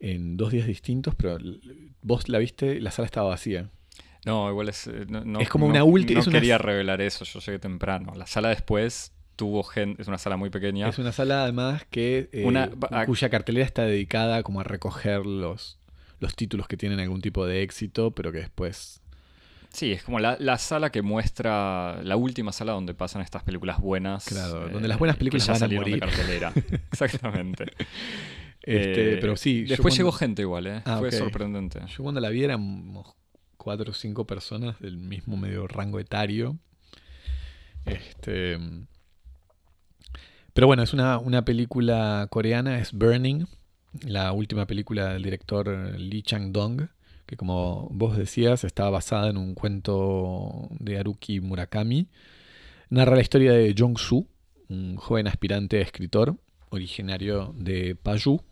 en 0.03 0.37
dos 0.37 0.51
días 0.51 0.67
distintos, 0.67 1.15
pero 1.15 1.39
vos 2.03 2.29
la 2.29 2.39
viste, 2.39 2.81
la 2.81 2.91
sala 2.91 3.07
estaba 3.07 3.31
vacía. 3.31 3.71
No, 4.27 4.51
igual 4.51 4.69
es. 4.69 4.91
No, 5.09 5.25
no 5.25 5.41
es 5.41 5.49
como 5.49 5.67
no, 5.67 5.71
una 5.71 5.85
última. 5.85 6.21
No 6.21 6.31
quería 6.31 6.57
una... 6.57 6.63
revelar 6.63 7.01
eso, 7.01 7.25
yo 7.25 7.41
llegué 7.41 7.59
temprano. 7.59 8.13
La 8.17 8.27
sala 8.27 8.51
después 8.51 9.13
tuvo 9.37 9.63
gente. 9.63 10.03
Es 10.03 10.09
una 10.09 10.19
sala 10.19 10.37
muy 10.37 10.51
pequeña. 10.51 10.89
Es 10.89 10.99
una 10.99 11.13
sala 11.13 11.45
además 11.45 11.85
que. 11.89 12.29
Eh, 12.33 12.45
una, 12.45 12.71
a, 12.91 13.07
cuya 13.07 13.31
cartelera 13.31 13.65
está 13.65 13.85
dedicada 13.85 14.43
como 14.43 14.61
a 14.61 14.65
recoger 14.65 15.25
los, 15.25 15.79
los 16.19 16.35
títulos 16.35 16.67
que 16.67 16.77
tienen 16.77 16.99
algún 17.01 17.21
tipo 17.21 17.47
de 17.47 17.63
éxito, 17.63 18.11
pero 18.11 18.33
que 18.33 18.39
después 18.39 19.03
Sí, 19.73 19.93
es 19.93 20.03
como 20.03 20.19
la, 20.19 20.37
la, 20.39 20.59
sala 20.59 20.91
que 20.91 21.01
muestra, 21.01 22.03
la 22.03 22.17
última 22.17 22.53
sala 22.53 22.73
donde 22.73 22.93
pasan 22.93 23.23
estas 23.23 23.43
películas 23.43 23.81
buenas. 23.81 24.27
Claro, 24.27 24.69
eh, 24.69 24.71
donde 24.71 24.87
las 24.87 24.99
buenas 24.99 25.17
películas 25.17 25.47
ya 25.47 25.53
van 25.53 25.61
salieron 25.61 25.85
a 25.85 25.89
morir. 25.89 26.01
de 26.01 26.07
cartelera. 26.07 26.53
Exactamente. 26.93 27.67
Este, 28.63 29.15
eh, 29.15 29.19
pero 29.21 29.37
sí. 29.37 29.65
Después 29.65 29.97
llegó 29.97 30.13
gente 30.13 30.43
igual, 30.43 30.67
¿eh? 30.67 30.83
Ah, 30.85 30.99
Fue 30.99 31.09
okay. 31.09 31.19
sorprendente. 31.19 31.81
Yo 31.89 32.03
cuando 32.03 32.21
la 32.21 32.29
vi 32.29 32.45
éramos 32.45 33.15
cuatro 33.57 33.91
o 33.91 33.95
cinco 33.95 34.27
personas 34.27 34.79
del 34.81 34.97
mismo 34.97 35.37
medio 35.37 35.67
rango 35.67 35.99
etario. 35.99 36.59
Este. 37.85 38.59
Pero 40.53 40.67
bueno, 40.67 40.83
es 40.83 40.93
una, 40.93 41.19
una 41.19 41.45
película 41.45 42.27
coreana, 42.31 42.79
es 42.79 42.93
Burning, 42.93 43.47
la 44.03 44.33
última 44.33 44.67
película 44.67 45.15
del 45.15 45.23
director 45.23 45.69
Lee 45.99 46.23
Chang-dong, 46.23 46.89
que 47.27 47.37
como 47.37 47.89
vos 47.91 48.17
decías 48.17 48.65
estaba 48.65 48.91
basada 48.91 49.31
en 49.31 49.39
un 49.39 49.55
cuento 49.55 50.69
de 50.79 50.99
Haruki 50.99 51.41
Murakami. 51.41 52.09
Narra 52.91 53.17
la 53.17 53.23
historia 53.23 53.53
de 53.53 53.75
Jong-soo, 53.77 54.27
un 54.69 54.97
joven 54.97 55.27
aspirante 55.27 55.79
a 55.79 55.83
escritor 55.83 56.37
originario 56.69 57.55
de 57.57 57.95
Paju, 57.95 58.43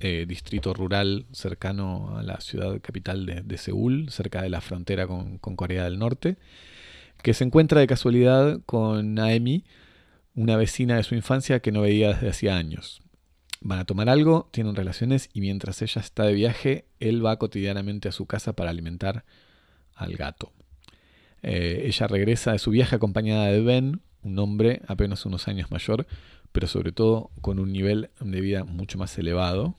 eh, 0.00 0.24
distrito 0.26 0.74
rural 0.74 1.26
cercano 1.32 2.16
a 2.16 2.22
la 2.22 2.40
ciudad 2.40 2.80
capital 2.80 3.26
de, 3.44 3.58
Seúl, 3.58 4.10
cerca 4.10 4.42
de 4.42 4.48
la 4.48 4.60
frontera 4.60 5.06
con, 5.06 5.38
Corea 5.38 5.84
del 5.84 5.98
Norte, 5.98 6.36
que 7.22 7.34
se 7.34 7.44
encuentra 7.44 7.80
de 7.80 7.86
casualidad 7.86 8.60
con 8.66 9.14
Naemi, 9.14 9.64
una 10.34 10.56
vecina 10.56 10.96
de 10.96 11.02
su 11.02 11.14
infancia 11.14 11.60
que 11.60 11.72
no 11.72 11.82
veía 11.82 12.14
desde 12.14 12.28
hacía 12.28 12.56
años. 12.56 13.00
Van 13.60 13.78
a 13.78 13.84
tomar 13.84 14.08
algo, 14.08 14.48
tienen 14.52 14.74
relaciones 14.74 15.30
y 15.32 15.40
mientras 15.40 15.80
ella 15.80 16.00
está 16.00 16.24
de 16.24 16.34
viaje, 16.34 16.86
él 17.00 17.24
va 17.24 17.38
cotidianamente 17.38 18.08
a 18.08 18.12
su 18.12 18.26
casa 18.26 18.52
para 18.52 18.70
alimentar 18.70 19.24
al 19.94 20.16
gato. 20.16 20.52
Eh, 21.42 21.84
ella 21.86 22.06
regresa 22.06 22.52
de 22.52 22.58
su 22.58 22.70
viaje 22.70 22.96
acompañada 22.96 23.46
de 23.46 23.60
Ben, 23.60 24.00
un 24.22 24.38
hombre 24.38 24.82
apenas 24.86 25.24
unos 25.26 25.46
años 25.48 25.70
mayor, 25.70 26.06
pero 26.54 26.68
sobre 26.68 26.92
todo 26.92 27.32
con 27.40 27.58
un 27.58 27.72
nivel 27.72 28.10
de 28.20 28.40
vida 28.40 28.62
mucho 28.62 28.96
más 28.96 29.18
elevado. 29.18 29.74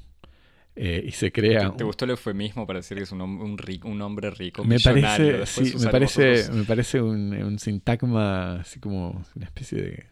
Eh, 0.76 1.06
y 1.08 1.12
se 1.12 1.32
crea. 1.32 1.72
¿Te, 1.72 1.86
gustó 1.86 2.04
el 2.04 2.12
eufemismo 2.12 2.68
para 2.68 2.80
decir 2.80 2.98
que 2.98 3.04
es 3.04 3.12
un, 3.14 3.22
un, 3.22 3.58
rico, 3.58 3.88
un 3.88 4.02
hombre 4.02 4.30
rico? 4.30 4.66
Me 4.66 4.78
parece, 4.78 5.46
sí, 5.46 5.74
me 5.80 5.90
parece, 5.90 6.52
me 6.52 6.66
parece 6.66 7.02
un, 7.02 7.34
un, 7.34 7.60
sintagma 7.60 8.60
así 8.60 8.82
como 8.82 9.24
una 9.36 9.46
especie 9.46 9.82
de 9.82 10.06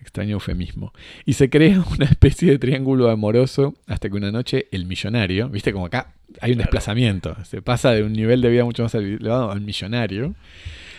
extraño 0.00 0.32
eufemismo. 0.32 0.92
Y 1.24 1.34
se 1.34 1.48
crea 1.48 1.84
una 1.94 2.06
especie 2.06 2.50
de 2.50 2.58
triángulo 2.58 3.08
amoroso 3.08 3.74
hasta 3.86 4.08
que 4.08 4.16
una 4.16 4.32
noche 4.32 4.66
el 4.72 4.86
millonario, 4.86 5.48
viste 5.50 5.72
como 5.72 5.86
acá 5.86 6.14
hay 6.40 6.50
un 6.50 6.58
desplazamiento, 6.58 7.36
se 7.44 7.62
pasa 7.62 7.92
de 7.92 8.02
un 8.02 8.12
nivel 8.12 8.40
de 8.40 8.50
vida 8.50 8.64
mucho 8.64 8.82
más 8.82 8.94
elevado 8.96 9.52
al 9.52 9.60
millonario, 9.60 10.34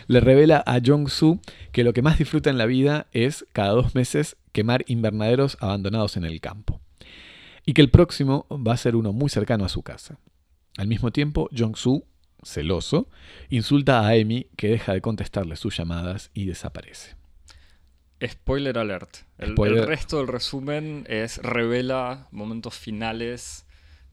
le 0.07 0.19
revela 0.19 0.63
a 0.65 0.79
Jong-soo 0.79 1.39
que 1.71 1.83
lo 1.83 1.93
que 1.93 2.01
más 2.01 2.17
disfruta 2.17 2.49
en 2.49 2.57
la 2.57 2.65
vida 2.65 3.07
es 3.11 3.45
cada 3.53 3.69
dos 3.69 3.95
meses 3.95 4.37
quemar 4.51 4.85
invernaderos 4.87 5.57
abandonados 5.59 6.17
en 6.17 6.25
el 6.25 6.39
campo. 6.41 6.81
Y 7.65 7.73
que 7.73 7.81
el 7.81 7.89
próximo 7.89 8.45
va 8.51 8.73
a 8.73 8.77
ser 8.77 8.95
uno 8.95 9.11
muy 9.11 9.29
cercano 9.29 9.65
a 9.65 9.69
su 9.69 9.81
casa. 9.81 10.19
Al 10.77 10.87
mismo 10.87 11.11
tiempo, 11.11 11.49
Jong-soo, 11.51 12.05
celoso, 12.43 13.09
insulta 13.49 14.01
a 14.01 14.09
Amy 14.09 14.47
que 14.55 14.67
deja 14.67 14.93
de 14.93 15.01
contestarle 15.01 15.55
sus 15.55 15.75
llamadas 15.75 16.29
y 16.33 16.45
desaparece. 16.45 17.15
Spoiler 18.23 18.77
alert. 18.77 19.17
El, 19.37 19.55
resto 19.85 20.17
del 20.17 20.27
resumen 20.27 21.05
es 21.09 21.37
revela 21.39 22.27
momentos 22.31 22.75
finales 22.75 23.65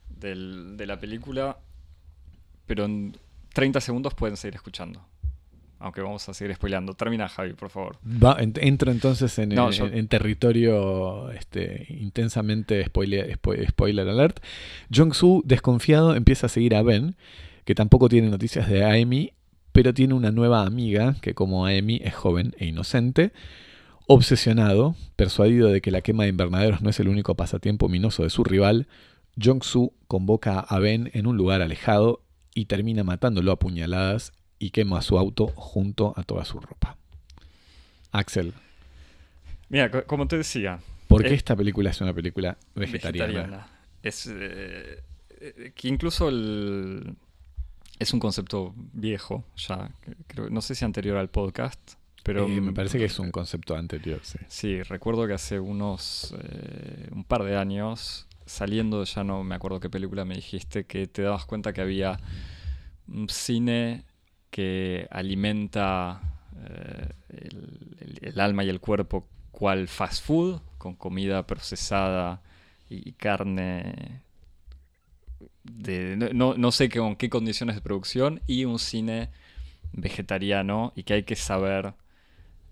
de 0.08 0.86
la 0.86 0.98
película, 0.98 1.58
pero 2.66 2.84
en 2.84 3.16
30 3.54 3.80
segundos 3.80 4.14
pueden 4.14 4.36
seguir 4.36 4.56
escuchando. 4.56 5.11
Aunque 5.82 6.00
vamos 6.00 6.28
a 6.28 6.34
seguir 6.34 6.54
spoileando. 6.54 6.94
Termina, 6.94 7.28
Javi, 7.28 7.54
por 7.54 7.68
favor. 7.68 7.98
entro 8.60 8.92
entonces 8.92 9.36
en, 9.38 9.52
en, 9.52 10.08
territorio 10.08 11.30
este, 11.32 11.86
intensamente 11.88 12.84
spoiler, 12.84 13.38
spoiler 13.68 14.08
alert. 14.08 14.38
Jong-soo, 14.94 15.42
desconfiado, 15.44 16.14
empieza 16.14 16.46
a 16.46 16.48
seguir 16.48 16.76
a 16.76 16.82
Ben, 16.82 17.16
que 17.64 17.74
tampoco 17.74 18.08
tiene 18.08 18.30
noticias 18.30 18.68
de 18.68 18.84
Amy, 18.84 19.32
pero 19.72 19.92
tiene 19.92 20.14
una 20.14 20.30
nueva 20.30 20.62
amiga 20.62 21.16
que, 21.20 21.34
como 21.34 21.66
Amy, 21.66 22.00
es 22.04 22.14
joven 22.14 22.54
e 22.58 22.66
inocente. 22.66 23.32
Obsesionado, 24.06 24.94
persuadido 25.16 25.68
de 25.68 25.80
que 25.80 25.90
la 25.90 26.00
quema 26.00 26.22
de 26.22 26.28
invernaderos 26.28 26.80
no 26.80 26.90
es 26.90 27.00
el 27.00 27.08
único 27.08 27.34
pasatiempo 27.34 27.88
minoso 27.88 28.22
de 28.22 28.30
su 28.30 28.44
rival, 28.44 28.86
Jong-soo 29.36 29.92
convoca 30.06 30.60
a 30.60 30.78
Ben 30.78 31.10
en 31.12 31.26
un 31.26 31.36
lugar 31.36 31.60
alejado 31.60 32.22
y 32.54 32.66
termina 32.66 33.02
matándolo 33.02 33.50
a 33.50 33.58
puñaladas 33.58 34.32
y 34.62 34.70
quema 34.70 35.02
su 35.02 35.18
auto 35.18 35.48
junto 35.48 36.14
a 36.16 36.22
toda 36.22 36.44
su 36.44 36.60
ropa. 36.60 36.96
Axel. 38.12 38.54
Mira, 39.68 39.90
como 40.04 40.28
te 40.28 40.36
decía. 40.36 40.78
¿Por 41.08 41.24
qué 41.24 41.34
esta 41.34 41.56
película 41.56 41.90
es 41.90 42.00
una 42.00 42.14
película 42.14 42.56
vegetariana? 42.76 43.66
Es 44.04 44.28
eh, 44.28 45.02
eh, 45.40 45.72
que 45.74 45.88
incluso 45.88 46.28
el, 46.28 47.16
es 47.98 48.12
un 48.12 48.20
concepto 48.20 48.72
viejo 48.76 49.44
ya. 49.56 49.90
Creo, 50.28 50.48
no 50.48 50.60
sé 50.60 50.76
si 50.76 50.84
anterior 50.84 51.16
al 51.16 51.28
podcast, 51.28 51.94
pero 52.22 52.46
eh, 52.46 52.60
me 52.60 52.72
parece 52.72 52.98
que 52.98 53.06
es 53.06 53.18
un 53.18 53.32
concepto 53.32 53.74
anterior, 53.74 54.20
sí. 54.22 54.38
Sí, 54.46 54.82
recuerdo 54.84 55.26
que 55.26 55.32
hace 55.32 55.58
unos 55.58 56.36
eh, 56.40 57.08
un 57.10 57.24
par 57.24 57.42
de 57.42 57.56
años, 57.56 58.28
saliendo, 58.46 59.02
ya 59.02 59.24
no 59.24 59.42
me 59.42 59.56
acuerdo 59.56 59.80
qué 59.80 59.90
película 59.90 60.24
me 60.24 60.36
dijiste, 60.36 60.84
que 60.84 61.08
te 61.08 61.22
dabas 61.22 61.46
cuenta 61.46 61.72
que 61.72 61.80
había 61.80 62.20
un 63.08 63.28
cine 63.28 64.04
que 64.52 65.08
alimenta 65.10 66.20
eh, 66.68 67.08
el, 68.20 68.38
alma 68.38 68.62
y 68.62 68.68
el 68.68 68.80
cuerpo 68.80 69.26
cual 69.50 69.88
fast 69.88 70.24
food, 70.24 70.60
con 70.76 70.94
comida 70.94 71.46
procesada 71.46 72.42
y, 72.90 73.12
carne 73.12 74.20
de 75.64 76.16
no, 76.34 76.54
no 76.54 76.70
sé 76.70 76.90
con 76.90 77.16
qué 77.16 77.30
condiciones 77.30 77.76
de 77.76 77.80
producción, 77.80 78.42
y 78.46 78.66
un 78.66 78.78
cine 78.78 79.30
vegetariano 79.92 80.92
y 80.94 81.04
que 81.04 81.14
hay 81.14 81.22
que 81.22 81.36
saber 81.36 81.94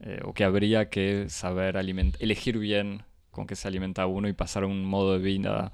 eh, 0.01 0.21
o 0.25 0.35
que 0.35 0.45
habría 0.45 0.91
que 0.91 1.31
saber 1.31 1.77
elegir 1.77 2.59
bien 2.59 3.05
con 3.31 3.47
qué 3.47 3.57
se 3.57 3.69
alimenta 3.69 4.07
uno 4.07 4.29
y 4.29 4.35
pasar 4.35 4.65
a 4.65 4.67
un 4.67 4.85
modo 4.85 5.15
de 5.15 5.25
vida 5.25 5.73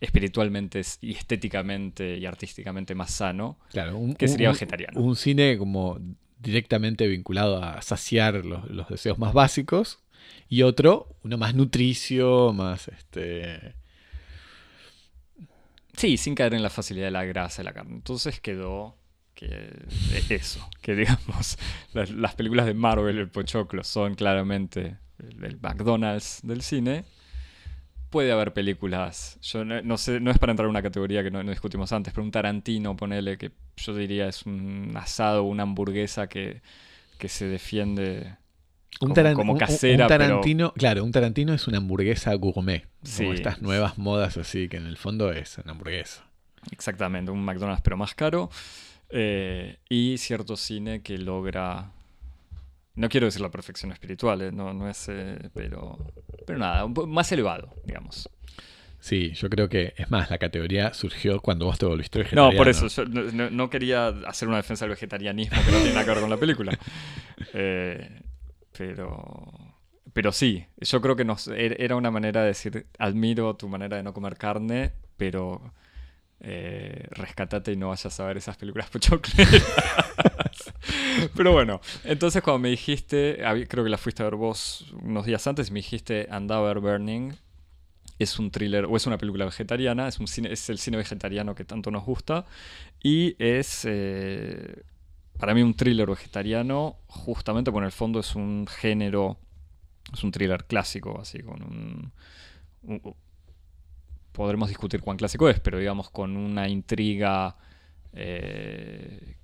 espiritualmente 0.00 0.82
y 1.00 1.12
estéticamente 1.14 2.16
y 2.18 2.26
artísticamente 2.26 2.94
más 2.94 3.10
sano, 3.10 3.58
claro, 3.70 4.00
que 4.18 4.28
sería 4.28 4.50
vegetariano. 4.50 5.00
Un 5.00 5.16
cine 5.16 5.56
como 5.58 5.98
directamente 6.38 7.06
vinculado 7.06 7.62
a 7.62 7.80
saciar 7.82 8.44
los, 8.44 8.88
deseos 8.88 9.18
más 9.18 9.32
básicos 9.32 10.00
y 10.48 10.62
otro, 10.62 11.16
uno 11.22 11.38
más 11.38 11.54
nutricio, 11.54 12.52
más 12.52 12.88
este... 12.88 13.74
Sí, 15.96 16.18
sin 16.18 16.34
caer 16.34 16.52
en 16.52 16.62
la 16.62 16.68
facilidad 16.68 17.06
de 17.06 17.10
la 17.10 17.24
grasa 17.24 17.62
de 17.62 17.64
la 17.64 17.72
carne. 17.72 17.94
Entonces 17.94 18.38
quedó 18.38 18.98
que 19.34 19.86
eso, 20.28 20.68
que 20.82 20.94
digamos, 20.96 21.58
las, 21.92 22.34
películas 22.34 22.66
de 22.66 22.74
Marvel, 22.74 23.18
el 23.18 23.28
Pochoclo, 23.28 23.82
son 23.82 24.14
claramente 24.14 24.98
el, 25.18 25.58
McDonald's 25.60 26.40
del 26.42 26.62
cine. 26.62 27.04
Puede 28.10 28.32
haber 28.32 28.52
películas, 28.52 29.38
yo 29.42 29.64
no, 29.64 29.98
sé, 29.98 30.20
no 30.20 30.30
es 30.30 30.38
para 30.38 30.52
entrar 30.52 30.66
en 30.66 30.70
una 30.70 30.82
categoría 30.82 31.22
que 31.22 31.30
no, 31.30 31.42
discutimos 31.42 31.92
antes, 31.92 32.12
pero 32.12 32.24
un 32.24 32.30
Tarantino, 32.30 32.96
ponele, 32.96 33.36
que 33.36 33.52
yo 33.76 33.94
diría 33.94 34.28
es 34.28 34.46
un 34.46 34.92
asado, 34.94 35.42
una 35.42 35.64
hamburguesa 35.64 36.28
que, 36.28 36.62
que 37.18 37.28
se 37.28 37.46
defiende 37.46 38.36
como, 38.98 39.56
casera. 39.58 40.04
Un, 40.04 40.08
Tarantino, 40.08 40.72
claro, 40.72 41.04
un 41.04 41.12
Tarantino 41.12 41.52
es 41.52 41.66
una 41.66 41.78
hamburguesa 41.78 42.34
gourmet. 42.34 42.86
como 43.16 43.32
estas 43.32 43.60
nuevas 43.60 43.98
modas 43.98 44.36
así, 44.36 44.68
que 44.68 44.76
en 44.76 44.86
el 44.86 44.96
fondo 44.96 45.32
es 45.32 45.58
una 45.58 45.72
hamburguesa. 45.72 46.24
Exactamente, 46.70 47.30
un 47.30 47.44
McDonald's 47.44 47.82
pero 47.82 47.96
más 47.96 48.14
caro. 48.14 48.50
Eh, 49.10 49.78
y 49.88 50.18
cierto 50.18 50.56
cine 50.56 51.02
que 51.02 51.18
logra. 51.18 51.92
No 52.96 53.08
quiero 53.08 53.26
decir 53.26 53.42
la 53.42 53.50
perfección 53.50 53.92
espiritual, 53.92 54.42
eh, 54.42 54.52
no, 54.52 54.72
no 54.72 54.88
es. 54.88 55.08
Eh, 55.08 55.50
pero, 55.54 55.98
pero 56.46 56.58
nada, 56.58 56.86
más 56.86 57.30
elevado, 57.32 57.74
digamos. 57.84 58.28
Sí, 58.98 59.32
yo 59.34 59.48
creo 59.48 59.68
que, 59.68 59.94
es 59.96 60.10
más, 60.10 60.30
la 60.30 60.38
categoría 60.38 60.92
surgió 60.92 61.40
cuando 61.40 61.66
vos 61.66 61.78
te 61.78 61.86
volviste 61.86 62.18
vegetariano. 62.18 62.50
No, 62.50 62.56
por 62.56 62.68
eso, 62.68 62.88
yo 62.88 63.04
no, 63.04 63.70
quería 63.70 64.08
hacer 64.26 64.48
una 64.48 64.56
defensa 64.56 64.84
del 64.84 64.90
vegetarianismo 64.94 65.56
que 65.64 65.70
no 65.70 65.78
tiene 65.78 65.92
nada 65.92 66.04
que 66.04 66.10
ver 66.10 66.20
con 66.20 66.30
la 66.30 66.38
película. 66.38 66.78
pero, 68.72 69.74
pero 70.12 70.32
sí, 70.32 70.66
yo 70.80 71.00
creo 71.00 71.14
que 71.14 71.24
nos, 71.24 71.46
er, 71.48 71.80
era 71.80 71.94
una 71.94 72.10
manera 72.10 72.40
de 72.40 72.48
decir, 72.48 72.86
admiro 72.98 73.54
tu 73.54 73.68
manera 73.68 73.98
de 73.98 74.02
no 74.02 74.12
comer 74.12 74.36
carne, 74.36 74.92
pero 75.16 75.72
eh, 76.40 77.06
rescatate 77.10 77.72
y 77.72 77.76
no 77.76 77.88
vayas 77.88 78.20
a 78.20 78.26
ver 78.26 78.36
esas 78.36 78.56
películas 78.56 78.90
pochocleras. 78.90 79.64
Pero 81.36 81.52
bueno, 81.52 81.80
entonces 82.04 82.42
cuando 82.42 82.60
me 82.60 82.70
dijiste, 82.70 83.38
creo 83.68 83.84
que 83.84 83.90
la 83.90 83.98
fuiste 83.98 84.22
a 84.22 84.26
ver 84.26 84.36
vos 84.36 84.92
unos 85.02 85.26
días 85.26 85.46
antes, 85.46 85.70
me 85.70 85.80
dijiste 85.80 86.26
andaba 86.30 86.72
ver 86.72 86.80
Burning. 86.80 87.32
Es 88.18 88.38
un 88.38 88.50
thriller 88.50 88.86
o 88.86 88.96
es 88.96 89.06
una 89.06 89.18
película 89.18 89.44
vegetariana, 89.44 90.08
es, 90.08 90.18
un 90.18 90.26
es 90.46 90.70
el 90.70 90.78
cine 90.78 90.96
vegetariano 90.96 91.54
que 91.54 91.64
tanto 91.64 91.90
nos 91.90 92.04
gusta. 92.04 92.46
Y 93.02 93.36
es 93.38 93.82
eh, 93.84 94.84
para 95.38 95.54
mí 95.54 95.62
un 95.62 95.74
thriller 95.74 96.08
vegetariano, 96.08 96.96
justamente 97.08 97.70
porque 97.70 97.84
en 97.84 97.86
el 97.86 97.92
fondo 97.92 98.20
es 98.20 98.34
un 98.34 98.66
género, 98.66 99.38
es 100.12 100.24
un 100.24 100.30
thriller 100.30 100.64
clásico, 100.64 101.20
así, 101.20 101.40
con 101.40 101.62
un 101.62 102.12
podremos 104.36 104.68
discutir 104.68 105.00
cuán 105.00 105.16
clásico 105.16 105.48
es, 105.48 105.60
pero 105.60 105.78
digamos 105.78 106.10
con 106.10 106.36
una 106.36 106.68
intriga 106.68 107.56
eh, 108.12 109.36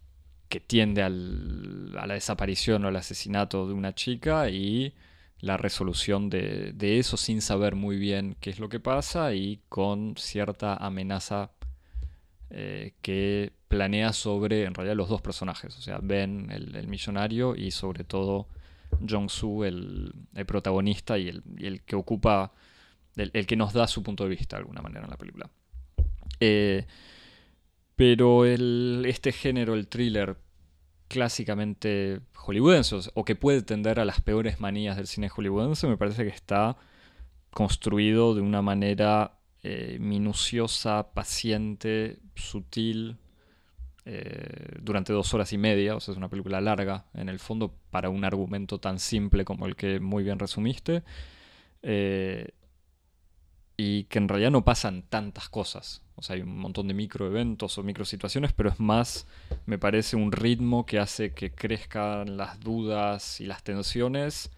que 0.52 0.61
tiende 0.61 1.02
al, 1.02 1.97
a 1.99 2.06
la 2.06 2.12
desaparición 2.12 2.85
o 2.85 2.88
al 2.88 2.97
asesinato 2.97 3.66
de 3.66 3.73
una 3.73 3.94
chica 3.94 4.50
y 4.50 4.92
la 5.40 5.56
resolución 5.56 6.28
de, 6.28 6.75
eso 6.99 7.16
sin 7.16 7.40
saber 7.40 7.75
muy 7.75 7.97
bien 7.97 8.37
qué 8.38 8.50
es 8.50 8.59
lo 8.59 8.68
que 8.68 8.78
pasa 8.78 9.32
y 9.32 9.62
con 9.71 10.14
cierta 10.18 10.76
amenaza 10.76 11.52
eh, 12.50 12.92
que 13.00 13.54
planea 13.68 14.12
sobre, 14.12 14.64
en 14.64 14.75
realidad, 14.75 14.94
los 14.94 15.09
dos 15.09 15.23
personajes, 15.23 15.75
o 15.78 15.80
sea, 15.80 16.00
Ben, 16.02 16.50
el, 16.50 16.87
millonario, 16.87 17.56
y 17.56 17.71
sobre 17.71 18.04
todo 18.04 18.47
Jong-Soo, 19.00 19.64
el, 19.64 20.12
protagonista 20.47 21.16
y 21.16 21.30
el, 21.30 21.80
que 21.87 21.97
ocupa, 21.97 22.52
el, 23.16 23.47
que 23.47 23.56
nos 23.56 23.73
da 23.73 23.87
su 23.87 24.02
punto 24.02 24.25
de 24.25 24.30
vista 24.37 24.56
de 24.56 24.61
alguna 24.61 24.82
manera 24.82 25.04
en 25.04 25.11
la 25.11 25.16
película. 25.16 25.49
Eh, 26.40 26.85
pero 28.02 28.44
este 28.44 29.30
género, 29.30 29.75
el 29.75 29.87
thriller, 29.87 30.37
clásicamente 31.06 32.21
hollywoodense, 32.35 32.97
o 33.14 33.25
que 33.25 33.37
puede 33.37 33.62
tender 33.62 34.00
a 34.00 34.04
las 34.04 34.21
peores 34.21 34.59
manías 34.59 34.97
del 34.97 35.06
cine 35.06 35.28
hollywoodense, 35.28 35.87
me 35.87 35.97
parece 35.97 36.25
que 36.25 36.30
está 36.30 36.76
construido 37.52 38.35
de 38.35 38.40
una 38.40 38.61
manera 38.61 39.38
eh, 39.62 39.99
minuciosa, 40.00 41.12
paciente, 41.14 42.18
sutil, 42.35 43.18
eh, 44.04 44.78
durante 44.80 45.12
dos 45.12 45.32
horas 45.32 45.52
y 45.52 45.59
media, 45.59 45.94
o 45.94 46.00
sea, 46.00 46.11
es 46.11 46.18
una 46.18 46.28
película 46.28 46.61
larga, 46.61 47.06
en 47.14 47.28
el 47.28 47.38
fondo, 47.38 47.73
para 47.92 48.09
un 48.09 48.25
argumento 48.25 48.80
tan 48.80 48.99
simple 48.99 49.44
como 49.44 49.66
el 49.66 49.76
que 49.76 50.00
muy 50.00 50.25
bien 50.25 50.40
resumiste, 50.40 51.04
eh, 51.82 52.49
y 53.76 54.04
que 54.06 54.18
en 54.18 54.28
realidad 54.28 54.50
no 54.50 54.64
pasan 54.64 55.02
tantas 55.02 55.49
cosas. 55.49 56.02
O 56.23 56.25
sea, 56.25 56.37
hay 56.37 56.43
un 56.43 56.57
montón 56.57 56.87
de 56.87 56.95
microeventos 56.95 57.79
o 57.79 57.83
microsituaciones, 57.83 58.52
pero 58.52 58.69
es 58.69 58.79
más, 58.79 59.26
me 59.67 59.76
parece, 59.76 60.14
un 60.14 60.31
ritmo 60.31 60.87
que 60.87 61.00
hace 61.00 61.35
que 61.35 61.50
crezcan 61.50 62.37
las 62.37 62.61
dudas 62.61 63.41
y 63.41 63.47
las 63.47 63.64
tensiones 63.64 64.52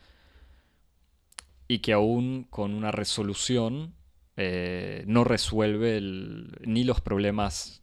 y 1.66 1.78
que 1.78 1.94
aún 1.94 2.47
con 2.50 2.75
una 2.75 2.90
resolución 2.90 3.94
eh, 4.37 5.04
no 5.06 5.25
resuelve 5.25 6.02
ni 6.02 6.85
los 6.85 7.00
problemas 7.00 7.80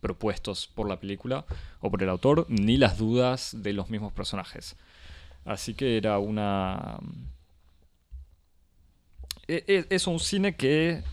propuestos 0.00 0.66
por 0.66 0.88
la 0.88 0.98
película 0.98 1.46
o 1.78 1.92
por 1.92 2.02
el 2.02 2.08
autor, 2.08 2.46
ni 2.48 2.78
las 2.78 2.98
dudas 2.98 3.62
de 3.62 3.74
los 3.74 3.90
mismos 3.90 4.12
personajes. 4.12 4.74
Así 5.44 5.72
que 5.74 5.98
era 5.98 6.18
una... 6.18 6.98
E, 9.46 9.62
e, 9.68 9.86
es 9.88 10.08
un 10.08 10.18
cine 10.18 10.56
que 10.56 11.04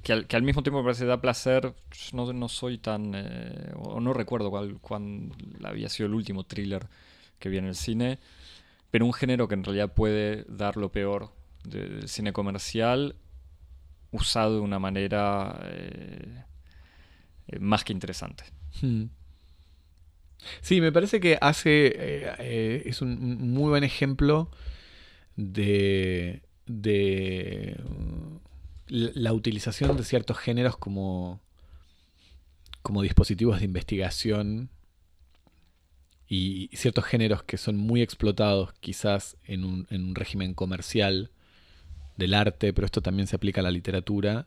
que 0.00 0.36
al, 0.36 0.42
mismo 0.42 0.62
tiempo 0.62 0.78
me 0.78 0.84
parece 0.84 1.04
da 1.06 1.20
placer. 1.20 1.74
No, 2.12 2.32
no 2.32 2.48
soy 2.48 2.78
tan. 2.78 3.12
Eh, 3.14 3.72
o 3.76 4.00
no 4.00 4.12
recuerdo 4.12 4.50
cuál, 4.50 4.78
cuál 4.80 5.30
había 5.64 5.88
sido 5.88 6.06
el 6.06 6.14
último 6.14 6.44
thriller 6.44 6.86
que 7.38 7.48
vi 7.48 7.58
en 7.58 7.66
el 7.66 7.74
cine. 7.74 8.18
Pero 8.90 9.06
un 9.06 9.12
género 9.12 9.48
que 9.48 9.54
en 9.54 9.64
realidad 9.64 9.92
puede 9.94 10.44
dar 10.48 10.76
lo 10.76 10.92
peor 10.92 11.32
del 11.64 12.08
cine 12.08 12.32
comercial, 12.32 13.16
usado 14.10 14.56
de 14.56 14.60
una 14.60 14.78
manera 14.78 15.60
eh, 15.64 16.44
eh, 17.48 17.58
más 17.58 17.84
que 17.84 17.92
interesante. 17.92 18.44
Hmm. 18.80 19.04
Sí, 20.60 20.80
me 20.80 20.92
parece 20.92 21.20
que 21.20 21.38
hace. 21.40 22.88
es 22.88 23.00
un 23.00 23.52
muy 23.52 23.70
buen 23.70 23.84
ejemplo 23.84 24.50
de. 25.36 26.42
de 26.66 27.76
la 28.88 29.32
utilización 29.32 29.96
de 29.96 30.04
ciertos 30.04 30.38
géneros 30.38 30.76
como, 30.76 31.40
como 32.82 33.02
dispositivos 33.02 33.58
de 33.58 33.64
investigación 33.64 34.70
y 36.28 36.70
ciertos 36.74 37.04
géneros 37.04 37.42
que 37.42 37.58
son 37.58 37.76
muy 37.76 38.02
explotados 38.02 38.72
quizás 38.80 39.36
en 39.44 39.64
un, 39.64 39.86
en 39.90 40.04
un 40.04 40.14
régimen 40.14 40.54
comercial 40.54 41.30
del 42.16 42.34
arte, 42.34 42.72
pero 42.72 42.86
esto 42.86 43.02
también 43.02 43.26
se 43.26 43.36
aplica 43.36 43.60
a 43.60 43.64
la 43.64 43.70
literatura, 43.70 44.46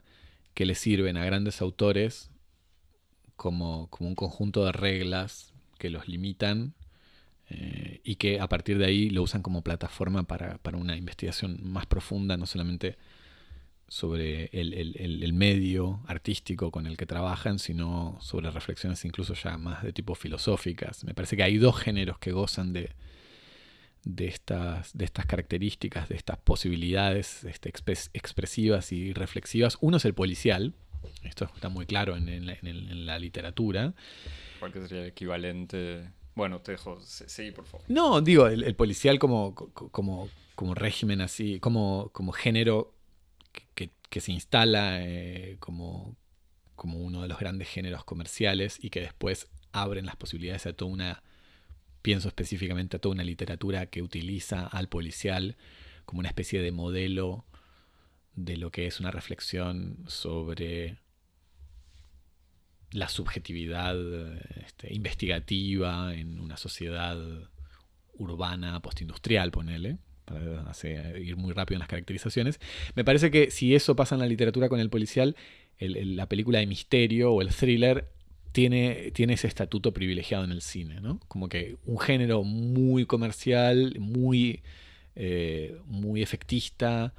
que 0.53 0.65
le 0.65 0.75
sirven 0.75 1.17
a 1.17 1.25
grandes 1.25 1.61
autores 1.61 2.31
como, 3.35 3.87
como 3.89 4.09
un 4.09 4.15
conjunto 4.15 4.65
de 4.65 4.71
reglas 4.71 5.53
que 5.77 5.89
los 5.89 6.07
limitan 6.07 6.73
eh, 7.49 8.01
y 8.03 8.15
que 8.15 8.39
a 8.39 8.47
partir 8.47 8.77
de 8.77 8.85
ahí 8.85 9.09
lo 9.09 9.21
usan 9.21 9.41
como 9.41 9.61
plataforma 9.61 10.23
para, 10.23 10.57
para 10.59 10.77
una 10.77 10.95
investigación 10.95 11.59
más 11.61 11.85
profunda, 11.85 12.37
no 12.37 12.45
solamente 12.45 12.97
sobre 13.87 14.49
el, 14.51 15.33
medio 15.33 16.01
artístico 16.07 16.71
con 16.71 16.87
el 16.87 16.97
que 16.97 17.05
trabajan, 17.05 17.59
sino 17.59 18.17
sobre 18.19 18.49
reflexiones 18.49 19.05
incluso 19.05 19.33
ya 19.35 19.57
más 19.57 19.83
de 19.83 19.93
tipo 19.93 20.15
filosóficas. 20.15 21.03
Me 21.03 21.13
parece 21.13 21.37
que 21.37 21.43
hay 21.43 21.57
dos 21.57 21.77
géneros 21.77 22.17
que 22.17 22.31
gozan 22.31 22.73
de, 22.73 22.91
de, 24.03 24.27
estas, 24.27 24.97
de 24.97 25.05
estas 25.05 25.25
características, 25.27 26.09
de 26.09 26.15
estas 26.15 26.37
posibilidades 26.37 27.43
este, 27.43 27.69
expresivas 27.69 28.91
y 28.91 29.13
reflexivas. 29.13 29.77
Uno 29.81 29.97
es 29.97 30.05
el 30.05 30.15
policial, 30.15 30.73
esto 31.23 31.47
está 31.53 31.69
muy 31.69 31.85
claro 31.85 32.15
en, 32.17 33.05
la 33.05 33.19
literatura. 33.19 33.93
¿Cuál 34.59 34.73
sería 34.73 35.03
el 35.03 35.09
equivalente? 35.09 36.09
Bueno, 36.33 36.59
te 36.59 36.73
dejo, 36.73 36.99
sí, 37.01 37.51
por 37.51 37.65
favor. 37.65 37.85
No, 37.87 38.19
digo, 38.19 38.47
el, 38.47 38.75
policial 38.75 39.19
como, 39.19 39.53
como, 39.53 40.27
como 40.55 40.73
régimen 40.73 41.21
así, 41.21 41.59
como, 41.59 42.09
como 42.13 42.31
género 42.31 42.94
que, 44.15 44.21
se 44.21 44.31
instala 44.31 45.01
eh, 45.01 45.57
como, 45.59 46.15
como 46.75 46.99
uno 46.99 47.21
de 47.21 47.27
los 47.27 47.37
grandes 47.37 47.67
géneros 47.67 48.05
comerciales 48.05 48.77
y 48.81 48.89
que 48.89 49.01
después 49.01 49.49
abren 49.73 50.05
las 50.05 50.15
posibilidades 50.15 50.65
a 50.67 50.71
toda 50.71 50.89
una, 50.89 51.23
pienso 52.01 52.29
específicamente 52.29 52.95
a 52.95 53.01
toda 53.01 53.15
una 53.15 53.25
literatura 53.25 53.87
que 53.87 54.01
utiliza 54.01 54.67
al 54.67 54.87
policial 54.87 55.57
como 56.05 56.19
una 56.19 56.29
especie 56.29 56.61
de 56.61 56.71
modelo 56.71 57.45
de 58.35 58.55
lo 58.55 58.71
que 58.71 58.87
es 58.87 59.01
una 59.01 59.11
reflexión 59.11 60.05
sobre 60.07 60.99
la 62.91 63.09
subjetividad 63.09 63.97
este, 64.65 64.93
investigativa 64.93 66.15
en 66.15 66.39
una 66.39 66.55
sociedad 66.55 67.17
urbana 68.13 68.81
postindustrial, 68.81 69.51
ponele 69.51 69.97
para 70.25 70.41
ir 71.19 71.37
muy 71.37 71.53
rápido 71.53 71.75
en 71.75 71.79
las 71.79 71.87
caracterizaciones. 71.87 72.59
Me 72.95 73.05
parece 73.05 73.31
que 73.31 73.51
si 73.51 73.75
eso 73.75 73.95
pasa 73.95 74.15
en 74.15 74.21
la 74.21 74.27
literatura 74.27 74.69
con 74.69 74.79
el 74.79 74.89
policial, 74.89 75.35
la 75.79 76.27
película 76.27 76.59
de 76.59 76.67
misterio 76.67 77.31
o 77.31 77.41
el 77.41 77.49
thriller 77.49 78.07
tiene, 78.51 79.11
tiene 79.11 79.33
ese 79.33 79.47
estatuto 79.47 79.93
privilegiado 79.93 80.45
en 80.45 80.51
el 80.51 80.61
cine, 80.61 81.01
¿no? 81.01 81.19
Como 81.27 81.49
que 81.49 81.77
un 81.85 81.99
género 81.99 82.43
muy 82.43 83.05
comercial, 83.05 83.95
muy, 83.99 84.61
eh, 85.15 85.77
muy 85.85 86.21
efectista, 86.21 87.13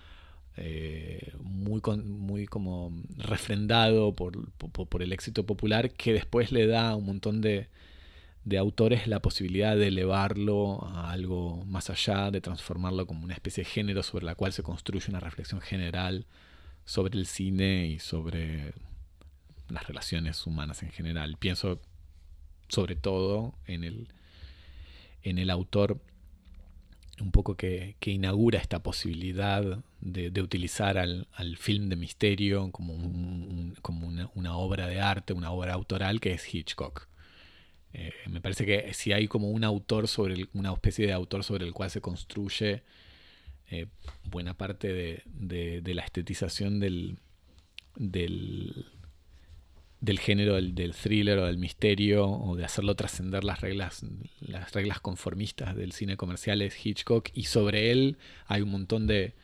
eh, 0.57 1.33
muy, 1.39 1.83
muy 2.03 2.47
como 2.47 2.91
refrendado 3.19 4.15
por, 4.15 4.51
por, 4.53 5.03
el 5.03 5.13
éxito 5.13 5.45
popular, 5.45 5.91
que 5.91 6.15
después 6.15 6.53
le 6.53 6.67
da 6.67 6.97
un 6.97 7.05
montón 7.05 7.43
de, 7.43 7.69
de 8.47 8.59
autores 8.59 9.09
la 9.09 9.21
posibilidad 9.21 9.77
de 9.77 9.89
elevarlo 9.89 10.85
a 10.85 11.11
algo 11.11 11.65
más 11.67 11.91
allá, 11.91 12.31
de 12.31 12.41
transformarlo 12.41 13.05
como 13.05 13.25
una 13.25 13.35
especie 13.35 13.65
de 13.65 13.71
género 13.71 14.05
sobre 14.05 14.25
la 14.25 14.37
cual 14.37 14.53
se 14.53 14.63
construye 14.63 15.11
una 15.11 15.19
reflexión 15.19 15.61
general 15.61 16.27
sobre 16.85 17.19
el 17.19 17.27
cine 17.27 17.89
y 17.89 17.99
sobre 17.99 18.73
las 19.69 19.89
relaciones 19.89 20.47
humanas 20.47 20.85
en 20.85 20.93
general. 20.93 21.37
Pienso 21.41 21.81
sobre 22.69 22.95
todo 22.95 23.57
en 23.67 23.83
el, 23.83 24.07
en 25.25 25.39
el 25.39 25.51
autor 25.51 26.01
un 27.21 27.33
poco 27.33 27.57
que, 27.57 27.97
inaugura 28.01 28.61
esta 28.61 28.81
posibilidad 28.81 29.83
de, 30.01 30.41
utilizar 30.41 30.99
al, 30.99 31.57
film 31.59 31.89
de 31.89 31.97
misterio 31.97 32.71
como, 32.71 32.97
como 33.83 34.07
una 34.07 34.57
obra 34.57 34.87
de 34.87 35.01
arte, 35.01 35.33
una 35.33 35.51
obra 35.51 35.75
autoral 35.75 36.21
que 36.21 36.33
es 36.33 36.55
Hitchcock. 36.55 37.09
Eh, 37.93 38.13
me 38.29 38.41
parece 38.41 38.67
que 38.67 38.93
si 38.95 39.13
hay 39.13 39.29
como 39.29 39.51
un 39.51 39.65
autor 39.65 40.09
sobre 40.09 40.49
una 40.53 40.73
especie 40.73 41.07
de 41.07 41.13
autor 41.13 41.45
sobre 41.45 41.65
el 41.67 41.73
cual 41.73 41.91
se 41.91 42.01
construye 42.01 42.83
eh, 43.71 43.87
buena 44.25 44.55
parte 44.55 44.93
de, 44.93 45.95
la 45.95 46.03
estetización 46.03 46.79
del, 46.79 47.19
del, 47.97 48.85
género 50.21 50.55
del, 50.55 50.95
thriller 50.95 51.39
o 51.39 51.47
del 51.47 51.59
misterio 51.59 52.29
o 52.29 52.55
de 52.55 52.65
hacerlo 52.65 52.95
trascender 52.95 53.45
las 53.45 53.61
reglas, 53.61 54.05
las 54.41 54.73
reglas 54.73 55.01
conformistas 55.01 55.75
del 55.75 55.93
cine 55.93 56.17
comercial 56.17 56.63
es 56.63 56.85
Hitchcock 56.85 57.31
y 57.35 57.45
sobre 57.45 57.91
él 57.91 58.19
hay 58.47 58.63
un 58.63 58.71
montón 58.71 59.07
de, 59.07 59.35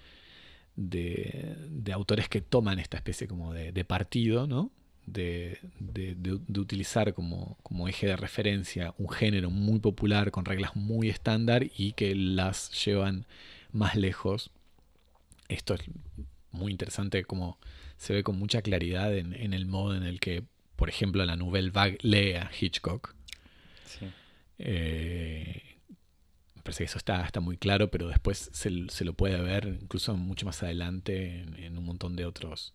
de, 0.77 1.93
autores 1.93 2.29
que 2.29 2.43
toman 2.43 2.79
esta 2.79 2.99
especie 2.99 3.27
como 3.27 3.53
de 3.55 3.85
partido, 3.85 4.47
¿no? 4.47 4.71
De, 5.07 5.59
utilizar 6.57 7.15
como, 7.15 7.57
eje 7.89 8.07
de 8.07 8.17
referencia 8.17 8.95
un 8.99 9.09
género 9.09 9.51
muy 9.51 9.81
popular 9.81 10.31
con 10.31 10.45
reglas 10.45 10.77
muy 10.77 11.09
estándar 11.09 11.67
y 11.77 11.93
que 11.93 12.15
las 12.15 12.71
llevan 12.85 13.27
más 13.73 13.97
lejos. 13.97 14.51
Esto 15.49 15.75
es 15.75 15.83
muy 16.51 16.73
interesante 16.73 17.25
como 17.25 17.59
se 17.97 18.13
ve 18.15 18.23
con 18.23 18.39
mucha 18.39 18.63
claridad 18.63 19.17
en, 19.17 19.55
el 19.55 19.67
modo 19.67 19.95
en 19.95 20.03
el 20.03 20.21
que, 20.21 20.45
por 20.77 20.89
ejemplo, 20.89 21.25
la 21.25 21.37
Nouvelle 21.37 21.71
Vague 21.71 21.99
lee 22.03 22.35
a 22.35 22.51
Hitchcock. 22.59 23.15
Eh, 24.65 25.73
me 26.63 26.63
parece 26.63 26.85
que 26.85 26.89
eso 26.89 26.99
está, 26.99 27.25
está 27.25 27.41
muy 27.41 27.57
claro, 27.57 27.91
pero 27.91 28.09
después 28.09 28.51
se, 28.53 28.71
lo 29.05 29.15
puede 29.15 29.41
ver 29.41 29.79
incluso 29.83 30.17
mucho 30.17 30.47
más 30.47 30.63
adelante 30.63 31.43
en, 31.57 31.77
un 31.77 31.85
montón 31.85 32.15
de 32.15 32.25
otros, 32.25 32.73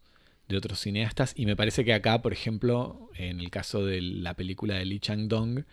de 0.47 0.57
otros 0.57 0.79
cineastas. 0.79 1.33
Y 1.35 1.45
me 1.45 1.55
parece 1.55 1.83
que 1.85 1.93
acá, 1.93 2.21
por 2.21 2.33
ejemplo, 2.33 3.09
en 3.15 3.39
el 3.39 3.49
caso 3.49 3.85
de 3.85 4.01
la 4.01 4.35
película 4.35 4.75
de 4.75 4.85
Lee 4.85 4.99
Chang-dong, 4.99 5.65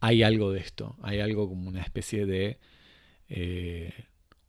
hay 0.00 0.22
algo 0.22 0.52
de 0.52 0.60
esto. 0.60 0.96
Hay 1.02 1.20
algo 1.20 1.48
como 1.48 1.68
una 1.68 1.82
especie 1.82 2.26
de 2.26 2.58
eh, 3.28 3.92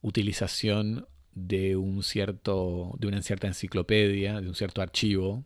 utilización 0.01 1.07
de 1.33 1.75
un 1.75 2.03
cierto. 2.03 2.95
de 2.99 3.07
una 3.07 3.21
cierta 3.21 3.47
enciclopedia, 3.47 4.41
de 4.41 4.47
un 4.47 4.55
cierto 4.55 4.81
archivo 4.81 5.45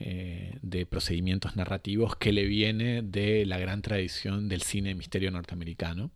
eh, 0.00 0.58
de 0.62 0.86
procedimientos 0.86 1.56
narrativos 1.56 2.14
que 2.14 2.32
le 2.32 2.44
viene 2.44 3.02
de 3.02 3.44
la 3.46 3.58
gran 3.58 3.82
tradición 3.82 4.48
del 4.48 4.62
cine 4.62 4.94
misterio 4.94 5.32
norteamericano. 5.32 6.12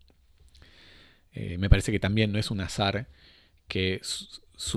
Eh, 1.33 1.59
me 1.59 1.69
parece 1.69 1.91
que 1.91 1.99
también 1.99 2.31
no 2.31 2.39
es 2.39 2.53
un 2.53 2.61
azar 2.61 3.09
que, 3.67 4.01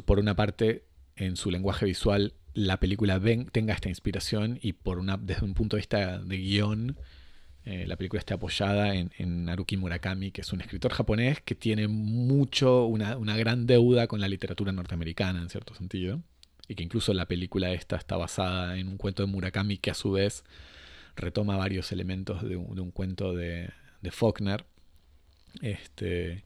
por 0.06 0.20
una 0.20 0.36
parte, 0.36 0.86
en 1.16 1.36
su 1.36 1.52
lenguaje 1.52 1.86
visual, 1.86 2.34
la 2.56 2.80
película 2.80 3.22
tenga 3.52 3.74
esta 3.74 3.90
inspiración 3.90 4.58
y 4.62 4.74
por 4.74 4.98
una, 4.98 5.18
desde 5.18 5.46
un 5.46 5.54
punto 5.54 5.76
de 5.76 5.82
vista 5.82 6.18
de 6.18 6.38
guion, 6.38 6.98
eh, 7.66 7.86
la 7.88 7.96
película 7.96 8.20
esté 8.20 8.34
apoyada 8.34 8.96
en, 8.96 9.12
en, 9.18 9.48
Haruki 9.50 9.78
Murakami, 9.78 10.32
que 10.32 10.42
es 10.42 10.52
un 10.54 10.62
escritor 10.62 10.92
japonés 10.92 11.42
que 11.42 11.56
tiene 11.56 11.88
mucho, 11.88 12.86
una, 12.86 13.18
una 13.18 13.38
gran 13.38 13.68
deuda 13.68 14.08
con 14.08 14.20
la 14.22 14.28
literatura 14.28 14.72
norteamericana, 14.72 15.42
en 15.42 15.50
cierto 15.50 15.76
sentido 15.76 16.22
y 16.68 16.76
que 16.76 16.84
incluso 16.84 17.14
la 17.14 17.28
película 17.28 17.72
esta 17.72 17.96
está 17.96 18.18
basada 18.18 18.78
en 18.78 18.88
un 18.88 18.98
cuento 18.98 19.24
de 19.24 19.32
Murakami 19.32 19.78
que 19.78 19.92
a 19.92 19.94
su 19.94 20.12
vez 20.12 20.44
retoma 21.16 21.58
varios 21.58 21.92
elementos 21.92 22.42
de 22.44 22.58
un, 22.58 22.92
cuento 22.92 23.34
de, 23.34 23.72
Faulkner. 24.12 24.66
Este, 25.62 26.44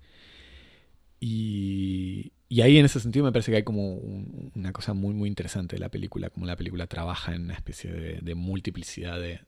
y, 1.20 2.32
ahí 2.62 2.78
en 2.78 2.86
ese 2.86 3.00
sentido 3.00 3.26
me 3.26 3.32
parece 3.32 3.52
que 3.52 3.58
hay 3.58 3.64
como 3.64 3.94
una 4.56 4.74
cosa 4.74 4.94
muy 4.94 5.14
muy 5.14 5.30
interesante 5.30 5.76
de 5.76 5.80
la 5.80 5.90
película, 5.90 6.30
como 6.30 6.46
la 6.46 6.56
película 6.56 6.88
trabaja 6.88 7.36
en 7.36 7.44
una 7.44 7.54
especie 7.54 7.92
de, 7.92 8.36
multiplicidad 8.36 9.20
de, 9.20 9.42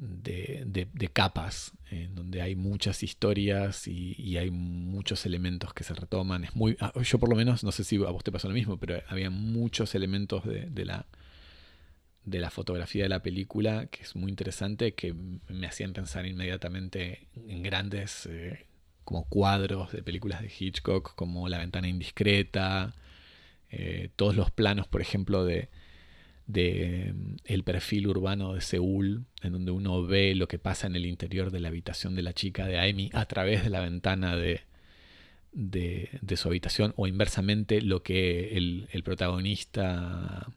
de, 0.00 1.10
capas, 1.12 1.72
en 1.90 2.14
donde 2.14 2.40
hay 2.40 2.54
muchas 2.54 3.02
historias 3.02 3.86
y, 3.86 4.36
hay 4.38 4.50
muchos 4.50 5.26
elementos 5.26 5.74
que 5.74 5.84
se 5.84 5.94
retoman. 5.94 6.44
Es 6.44 6.56
muy, 6.56 6.76
ah, 6.80 6.92
yo 7.02 7.18
por 7.18 7.28
lo 7.28 7.36
menos, 7.36 7.64
no 7.64 7.72
sé 7.72 7.84
si 7.84 7.96
a 7.96 8.10
vos 8.10 8.24
te 8.24 8.32
pasó 8.32 8.48
lo 8.48 8.54
mismo, 8.54 8.78
pero 8.78 9.02
había 9.08 9.30
muchos 9.30 9.94
elementos 9.94 10.44
de, 10.44 10.84
la, 10.84 11.06
de 12.24 12.38
la 12.38 12.50
fotografía 12.50 13.02
de 13.02 13.08
la 13.10 13.22
película 13.22 13.86
que 13.86 14.02
es 14.02 14.16
muy 14.16 14.30
interesante, 14.30 14.94
que 14.94 15.12
me 15.12 15.66
hacían 15.66 15.92
pensar 15.92 16.24
inmediatamente 16.26 17.28
en 17.34 17.62
grandes 17.62 18.26
eh, 18.26 18.66
como 19.10 19.24
cuadros 19.24 19.90
de 19.90 20.04
películas 20.04 20.40
de 20.40 20.52
Hitchcock, 20.56 21.16
como 21.16 21.48
La 21.48 21.58
ventana 21.58 21.88
indiscreta, 21.88 22.94
eh, 23.68 24.10
todos 24.14 24.36
los 24.36 24.52
planos, 24.52 24.86
por 24.86 25.00
ejemplo, 25.00 25.44
de 25.44 25.68
mm, 26.46 27.34
el 27.44 27.64
perfil 27.64 28.06
urbano 28.06 28.54
de 28.54 28.60
Seúl, 28.60 29.24
en 29.42 29.52
donde 29.52 29.72
uno 29.72 30.04
ve 30.04 30.36
lo 30.36 30.46
que 30.46 30.60
pasa 30.60 30.86
en 30.86 30.94
el 30.94 31.06
interior 31.06 31.50
de 31.50 31.58
la 31.58 31.70
habitación 31.70 32.14
de 32.14 32.22
la 32.22 32.34
chica 32.34 32.68
de 32.68 32.78
Amy 32.78 33.10
a 33.12 33.24
través 33.26 33.64
de 33.64 33.70
la 33.70 33.80
ventana 33.80 34.36
de, 34.36 34.60
su 36.36 36.46
habitación, 36.46 36.94
o 36.94 37.08
inversamente 37.08 37.82
lo 37.82 38.04
que 38.04 38.56
el, 38.56 39.02
protagonista 39.02 40.52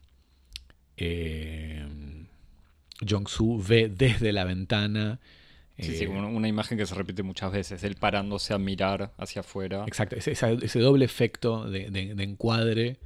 eh, 0.95 1.87
Jong-soo 3.01 3.57
ve 3.67 3.89
desde 3.89 4.31
la 4.31 4.43
ventana. 4.43 5.19
Sí, 5.83 5.97
sí, 5.97 6.03
eh, 6.05 6.07
una 6.07 6.47
imagen 6.47 6.77
que 6.77 6.85
se 6.85 6.95
repite 6.95 7.23
muchas 7.23 7.51
veces, 7.51 7.83
él 7.83 7.95
parándose 7.95 8.53
a 8.53 8.57
mirar 8.57 9.13
hacia 9.17 9.41
afuera. 9.41 9.83
Exacto, 9.87 10.15
ese, 10.15 10.31
ese 10.31 10.79
doble 10.79 11.05
efecto 11.05 11.69
de, 11.69 11.89
de 11.89 12.23
encuadre 12.23 12.99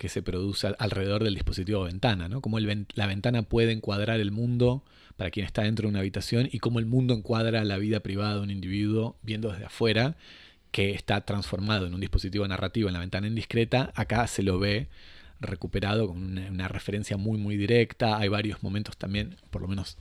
que 0.00 0.08
se 0.08 0.22
produce 0.22 0.74
alrededor 0.78 1.22
del 1.22 1.34
dispositivo 1.34 1.82
ventana, 1.82 2.26
¿no? 2.26 2.40
Cómo 2.40 2.58
la 2.58 3.06
ventana 3.06 3.42
puede 3.42 3.72
encuadrar 3.72 4.18
el 4.18 4.32
mundo 4.32 4.82
para 5.18 5.30
quien 5.30 5.44
está 5.44 5.64
dentro 5.64 5.82
de 5.82 5.90
una 5.90 5.98
habitación 5.98 6.48
y 6.50 6.58
cómo 6.58 6.78
el 6.78 6.86
mundo 6.86 7.12
encuadra 7.12 7.62
la 7.64 7.76
vida 7.76 8.00
privada 8.00 8.36
de 8.36 8.40
un 8.40 8.50
individuo 8.50 9.18
viendo 9.20 9.52
desde 9.52 9.66
afuera 9.66 10.16
que 10.70 10.92
está 10.92 11.20
transformado 11.26 11.86
en 11.86 11.92
un 11.92 12.00
dispositivo 12.00 12.48
narrativo 12.48 12.88
en 12.88 12.94
la 12.94 13.00
ventana 13.00 13.26
indiscreta, 13.26 13.92
acá 13.94 14.26
se 14.26 14.42
lo 14.42 14.58
ve 14.58 14.88
recuperado 15.38 16.08
con 16.08 16.38
una, 16.38 16.68
referencia 16.68 17.18
muy 17.18 17.36
muy 17.36 17.58
directa, 17.58 18.16
hay 18.16 18.28
varios 18.28 18.62
momentos 18.62 18.96
también, 18.96 19.36
por 19.50 19.60
lo 19.60 19.68
menos 19.68 19.98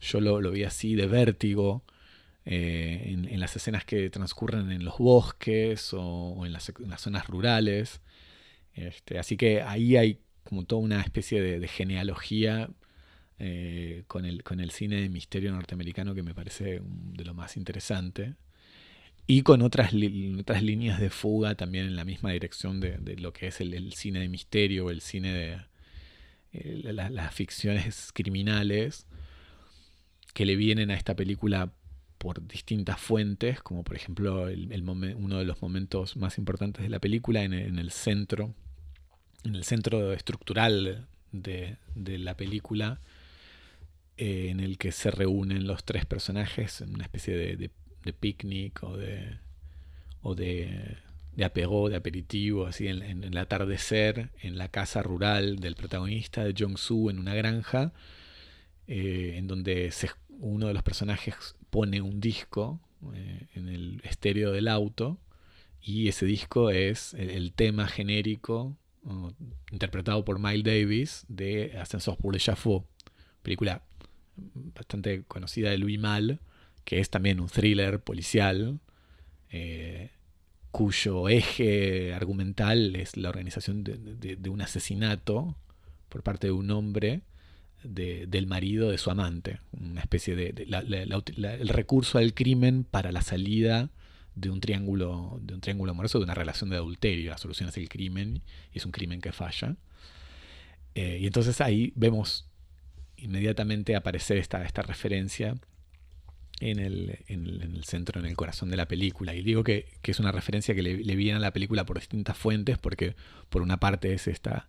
yo 0.00 0.20
lo, 0.20 0.50
vi 0.50 0.64
así, 0.64 0.94
de 0.94 1.06
vértigo, 1.06 1.84
eh, 2.44 3.16
en, 3.30 3.40
las 3.40 3.56
escenas 3.56 3.84
que 3.84 4.10
transcurren 4.10 4.70
en 4.72 4.84
los 4.84 4.98
bosques 4.98 5.90
o, 5.92 6.46
en, 6.46 6.52
las, 6.52 6.68
en, 6.70 6.90
las, 6.90 7.02
zonas 7.02 7.26
rurales, 7.26 8.00
este, 8.74 9.18
así 9.18 9.36
que 9.36 9.62
ahí 9.62 9.96
hay 9.96 10.20
como 10.44 10.64
toda 10.64 10.80
una 10.80 11.00
especie 11.02 11.42
de, 11.42 11.68
genealogía 11.68 12.70
eh, 13.38 14.04
con, 14.06 14.24
el, 14.24 14.42
con 14.42 14.60
el 14.60 14.70
cine 14.70 15.02
de 15.02 15.08
misterio 15.10 15.52
norteamericano 15.52 16.14
que 16.14 16.22
me 16.22 16.34
parece 16.34 16.80
de 16.82 17.24
lo 17.24 17.34
más 17.34 17.56
interesante. 17.56 18.34
Y 19.26 19.42
con 19.42 19.60
otras, 19.60 19.92
otras 20.40 20.62
líneas 20.62 20.98
de 20.98 21.10
fuga 21.10 21.54
también 21.54 21.84
en 21.84 21.96
la 21.96 22.06
misma 22.06 22.32
dirección 22.32 22.80
de, 22.80 22.98
lo 23.18 23.34
que 23.34 23.48
es 23.48 23.60
el, 23.60 23.92
cine 23.92 24.20
de 24.20 24.28
misterio 24.30 24.86
o 24.86 24.90
el 24.90 25.02
cine 25.02 25.34
de 25.34 25.58
eh, 26.52 26.92
las 26.92 27.34
ficciones 27.34 28.10
criminales 28.14 29.06
que 30.34 30.46
le 30.46 30.56
vienen 30.56 30.90
a 30.90 30.94
esta 30.94 31.14
película 31.14 31.72
por 32.18 32.46
distintas 32.46 33.00
fuentes, 33.00 33.60
como 33.62 33.84
por 33.84 33.96
ejemplo 33.96 34.48
el, 34.48 34.82
uno 34.82 35.38
de 35.38 35.44
los 35.44 35.62
momentos 35.62 36.16
más 36.16 36.38
importantes 36.38 36.82
de 36.82 36.88
la 36.88 36.98
película 36.98 37.44
en 37.44 37.52
el 37.52 37.90
centro 37.90 38.54
en 39.44 39.54
el 39.54 39.64
centro 39.64 40.12
estructural 40.12 41.06
de, 41.32 41.76
la 41.94 42.36
película, 42.36 43.00
eh, 44.16 44.48
en 44.50 44.60
el 44.60 44.78
que 44.78 44.92
se 44.92 45.10
reúnen 45.10 45.66
los 45.66 45.84
tres 45.84 46.06
personajes 46.06 46.80
en 46.80 46.94
una 46.94 47.04
especie 47.04 47.34
de, 47.56 47.70
picnic 48.20 48.82
o 48.82 48.96
de, 48.96 49.38
o 50.22 50.34
de, 50.34 50.96
de 51.36 51.44
apego, 51.44 51.90
de 51.90 51.96
aperitivo, 51.96 52.66
así 52.66 52.88
en, 52.88 53.22
el 53.22 53.36
atardecer, 53.36 54.30
en 54.40 54.56
la 54.56 54.68
casa 54.68 55.02
rural 55.02 55.58
del 55.58 55.74
protagonista 55.74 56.42
de 56.42 56.54
Jong-soo 56.54 57.10
en 57.10 57.18
una 57.18 57.34
granja, 57.34 57.92
eh, 58.88 59.34
en 59.36 59.46
donde 59.46 59.92
uno 60.40 60.66
de 60.66 60.74
los 60.74 60.82
personajes 60.82 61.56
pone 61.70 62.00
un 62.00 62.20
disco 62.20 62.80
eh, 63.14 63.46
en 63.54 63.68
el 63.68 64.00
estéreo 64.04 64.50
del 64.50 64.66
auto 64.68 65.18
y 65.80 66.08
ese 66.08 66.26
disco 66.26 66.70
es 66.70 67.14
el 67.14 67.52
tema 67.52 67.86
genérico 67.86 68.76
interpretado 69.70 70.24
por 70.24 70.38
Miles 70.38 70.64
Davis 70.64 71.24
de 71.28 71.78
Ascensos 71.78 72.16
por 72.16 72.32
le 72.32 72.40
Chaffaux, 72.40 72.84
película 73.42 73.82
bastante 74.74 75.24
conocida 75.26 75.70
de 75.70 75.78
Louis 75.78 75.98
Mal, 75.98 76.40
que 76.84 77.00
es 77.00 77.10
también 77.10 77.40
un 77.40 77.48
thriller 77.48 78.00
policial, 78.00 78.80
eh, 79.50 80.10
cuyo 80.70 81.28
eje 81.28 82.12
argumental 82.12 82.96
es 82.96 83.16
la 83.16 83.30
organización 83.30 83.84
de, 83.84 84.50
un 84.50 84.60
asesinato 84.60 85.56
por 86.08 86.22
parte 86.22 86.48
de 86.48 86.52
un 86.52 86.70
hombre 86.70 87.22
del 87.82 88.46
marido 88.46 88.90
de 88.90 88.98
su 88.98 89.10
amante, 89.10 89.60
una 89.72 90.00
especie 90.00 90.34
de, 90.34 90.66
el 90.68 91.68
recurso 91.68 92.18
al 92.18 92.34
crimen 92.34 92.84
para 92.84 93.12
la 93.12 93.22
salida 93.22 93.90
de 94.34 94.50
un 94.50 94.60
triángulo, 94.60 95.38
de 95.42 95.54
un 95.54 95.60
triángulo 95.60 95.92
amoroso, 95.92 96.18
de 96.18 96.24
una 96.24 96.34
relación 96.34 96.70
de 96.70 96.76
adulterio. 96.76 97.30
La 97.30 97.38
solución 97.38 97.68
es 97.68 97.76
el 97.76 97.88
crimen 97.88 98.42
y 98.72 98.78
es 98.78 98.86
un 98.86 98.92
crimen 98.92 99.20
que 99.20 99.32
falla. 99.32 99.76
Eh, 100.94 101.18
y 101.20 101.26
entonces 101.26 101.60
ahí 101.60 101.92
vemos 101.96 102.46
inmediatamente 103.16 103.96
aparecer 103.96 104.38
esta, 104.38 104.64
esta 104.64 104.82
referencia 104.82 105.56
en 106.60 106.78
el, 106.78 107.18
en, 107.26 107.46
el, 107.46 107.84
centro, 107.84 108.20
en 108.20 108.26
el 108.26 108.36
corazón 108.36 108.70
de 108.70 108.76
la 108.76 108.88
película. 108.88 109.34
Y 109.34 109.42
digo 109.42 109.64
que, 109.64 109.86
es 110.02 110.20
una 110.20 110.32
referencia 110.32 110.74
que 110.74 110.82
le, 110.82 111.16
viene 111.16 111.36
a 111.36 111.40
la 111.40 111.52
película 111.52 111.84
por 111.84 111.98
distintas 111.98 112.36
fuentes, 112.36 112.78
porque 112.78 113.14
por 113.48 113.62
una 113.62 113.78
parte 113.78 114.12
es 114.12 114.26
esta, 114.26 114.68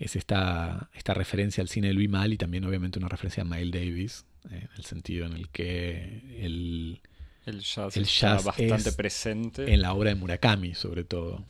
es 0.00 0.16
esta, 0.16 0.90
esta 0.94 1.12
referencia 1.12 1.60
al 1.62 1.68
cine 1.68 1.88
de 1.88 1.94
Louis 1.94 2.08
Mal 2.08 2.32
y 2.32 2.38
también 2.38 2.64
obviamente 2.64 2.98
una 2.98 3.08
referencia 3.08 3.42
a 3.42 3.44
Miles 3.44 3.70
Davis, 3.70 4.24
eh, 4.50 4.62
en 4.62 4.68
el 4.76 4.84
sentido 4.84 5.26
en 5.26 5.34
el 5.34 5.50
que 5.50 6.22
el, 6.40 7.00
el 7.44 7.60
jazz, 7.60 7.96
está 7.96 8.40
bastante 8.40 8.92
presente. 8.92 9.72
En 9.72 9.82
la 9.82 9.92
obra 9.92 10.08
de 10.08 10.16
Murakami, 10.16 10.74
sobre 10.74 11.04
todo. 11.04 11.44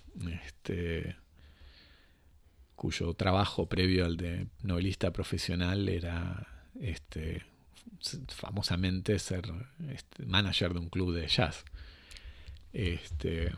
Este, 0.44 1.14
cuyo 2.74 3.14
trabajo 3.14 3.66
previo 3.66 4.04
al 4.04 4.16
de 4.16 4.48
novelista 4.62 5.12
profesional 5.12 5.88
era 5.88 6.64
este, 6.80 7.44
famosamente 8.26 9.18
ser 9.20 9.44
este, 9.90 10.26
manager 10.26 10.72
de 10.72 10.80
un 10.80 10.88
club 10.88 11.14
de 11.14 11.28
jazz. 11.28 11.64
Este, 12.72 13.52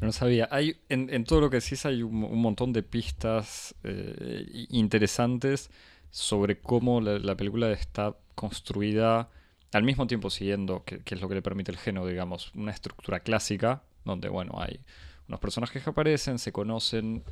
no 0.00 0.12
sabía. 0.12 0.48
Hay, 0.50 0.80
en, 0.88 1.24
todo 1.24 1.40
lo 1.40 1.50
que 1.50 1.60
decís 1.60 1.84
hay 1.86 2.02
un, 2.02 2.40
montón 2.40 2.72
de 2.72 2.82
pistas 2.82 3.74
eh, 3.82 4.66
interesantes 4.70 5.70
sobre 6.10 6.60
cómo 6.60 7.00
la, 7.00 7.36
película 7.36 7.70
está 7.72 8.16
construida 8.34 9.28
al 9.72 9.82
mismo 9.82 10.06
tiempo 10.06 10.30
siguiendo, 10.30 10.84
que, 10.84 11.02
es 11.04 11.20
lo 11.20 11.28
que 11.28 11.34
le 11.34 11.42
permite 11.42 11.72
el 11.72 11.78
género, 11.78 12.06
digamos, 12.06 12.54
una 12.54 12.72
estructura 12.72 13.20
clásica, 13.20 13.82
donde, 14.04 14.28
bueno, 14.28 14.60
hay 14.60 14.80
unos 15.26 15.40
personajes 15.40 15.82
que 15.82 15.90
aparecen, 15.90 16.38
se 16.38 16.52
conocen, 16.52 17.22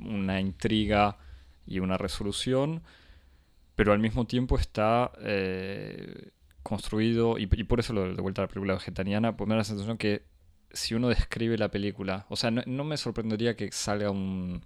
una 0.00 0.40
intriga 0.40 1.18
y 1.66 1.78
una 1.78 1.98
resolución, 1.98 2.82
pero 3.76 3.92
al 3.92 4.00
mismo 4.00 4.26
tiempo 4.26 4.58
está 4.58 5.12
eh, 5.20 6.30
construido, 6.62 7.38
y, 7.38 7.46
por 7.46 7.78
eso 7.78 7.92
lo 7.92 8.12
de 8.12 8.20
vuelta 8.20 8.42
a 8.42 8.46
la 8.46 8.48
película 8.48 8.74
vegetariana, 8.74 9.36
pues 9.36 9.46
me 9.46 9.54
da 9.54 9.58
la 9.58 9.64
sensación 9.64 9.98
que 9.98 10.22
si 10.72 10.94
uno 10.94 11.08
describe 11.08 11.58
la 11.58 11.70
película, 11.70 12.26
o 12.28 12.36
sea, 12.36 12.50
no, 12.50 12.84
me 12.84 12.96
sorprendería 12.96 13.56
que 13.56 13.70
salga 13.72 14.10
un... 14.10 14.64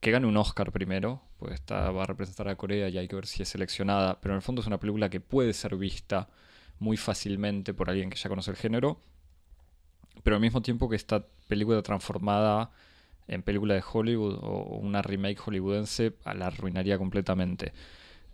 que 0.00 0.10
gane 0.10 0.26
un 0.26 0.36
Oscar 0.36 0.72
primero, 0.72 1.22
pues 1.38 1.54
está, 1.54 1.90
va 1.90 2.04
a 2.04 2.06
representar 2.06 2.48
a 2.48 2.56
Corea 2.56 2.88
y 2.88 2.98
hay 2.98 3.08
que 3.08 3.16
ver 3.16 3.26
si 3.26 3.42
es 3.42 3.48
seleccionada, 3.48 4.20
pero 4.20 4.34
en 4.34 4.36
el 4.36 4.42
fondo 4.42 4.60
es 4.60 4.66
una 4.66 4.80
película 4.80 5.08
que 5.10 5.20
puede 5.20 5.52
ser 5.52 5.76
vista 5.76 6.28
muy 6.78 6.96
fácilmente 6.96 7.74
por 7.74 7.90
alguien 7.90 8.10
que 8.10 8.16
ya 8.16 8.28
conoce 8.28 8.50
el 8.50 8.56
género, 8.56 9.00
pero 10.22 10.36
al 10.36 10.42
mismo 10.42 10.62
tiempo 10.62 10.88
que 10.88 10.96
esta 10.96 11.26
película 11.48 11.82
transformada 11.82 12.70
en 13.28 13.42
película 13.42 13.74
de 13.74 13.82
Hollywood 13.92 14.38
o 14.42 14.76
una 14.76 15.02
remake 15.02 15.38
hollywoodense 15.38 16.14
la 16.24 16.46
arruinaría 16.46 16.98
completamente. 16.98 17.72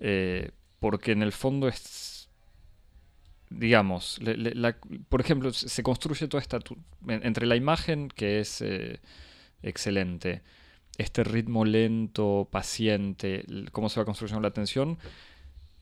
Eh, 0.01 0.51
porque 0.81 1.13
en 1.13 1.23
el 1.23 1.33
fondo 1.33 1.69
es, 1.69 2.12
digamos, 3.59 4.21
por 5.09 5.21
ejemplo, 5.21 5.53
se 5.53 5.83
construye 5.83 6.29
toda 6.29 6.41
esta, 6.41 6.59
entre 7.09 7.47
la 7.47 7.57
imagen 7.57 8.09
que 8.09 8.41
es 8.41 8.61
eh, 8.61 9.01
excelente, 9.63 10.43
este 10.99 11.25
ritmo 11.25 11.65
lento, 11.65 12.49
paciente, 12.51 13.45
cómo 13.73 13.89
se 13.89 14.01
va 14.01 14.05
construyendo 14.05 14.41
la 14.41 14.49
atención, 14.49 14.99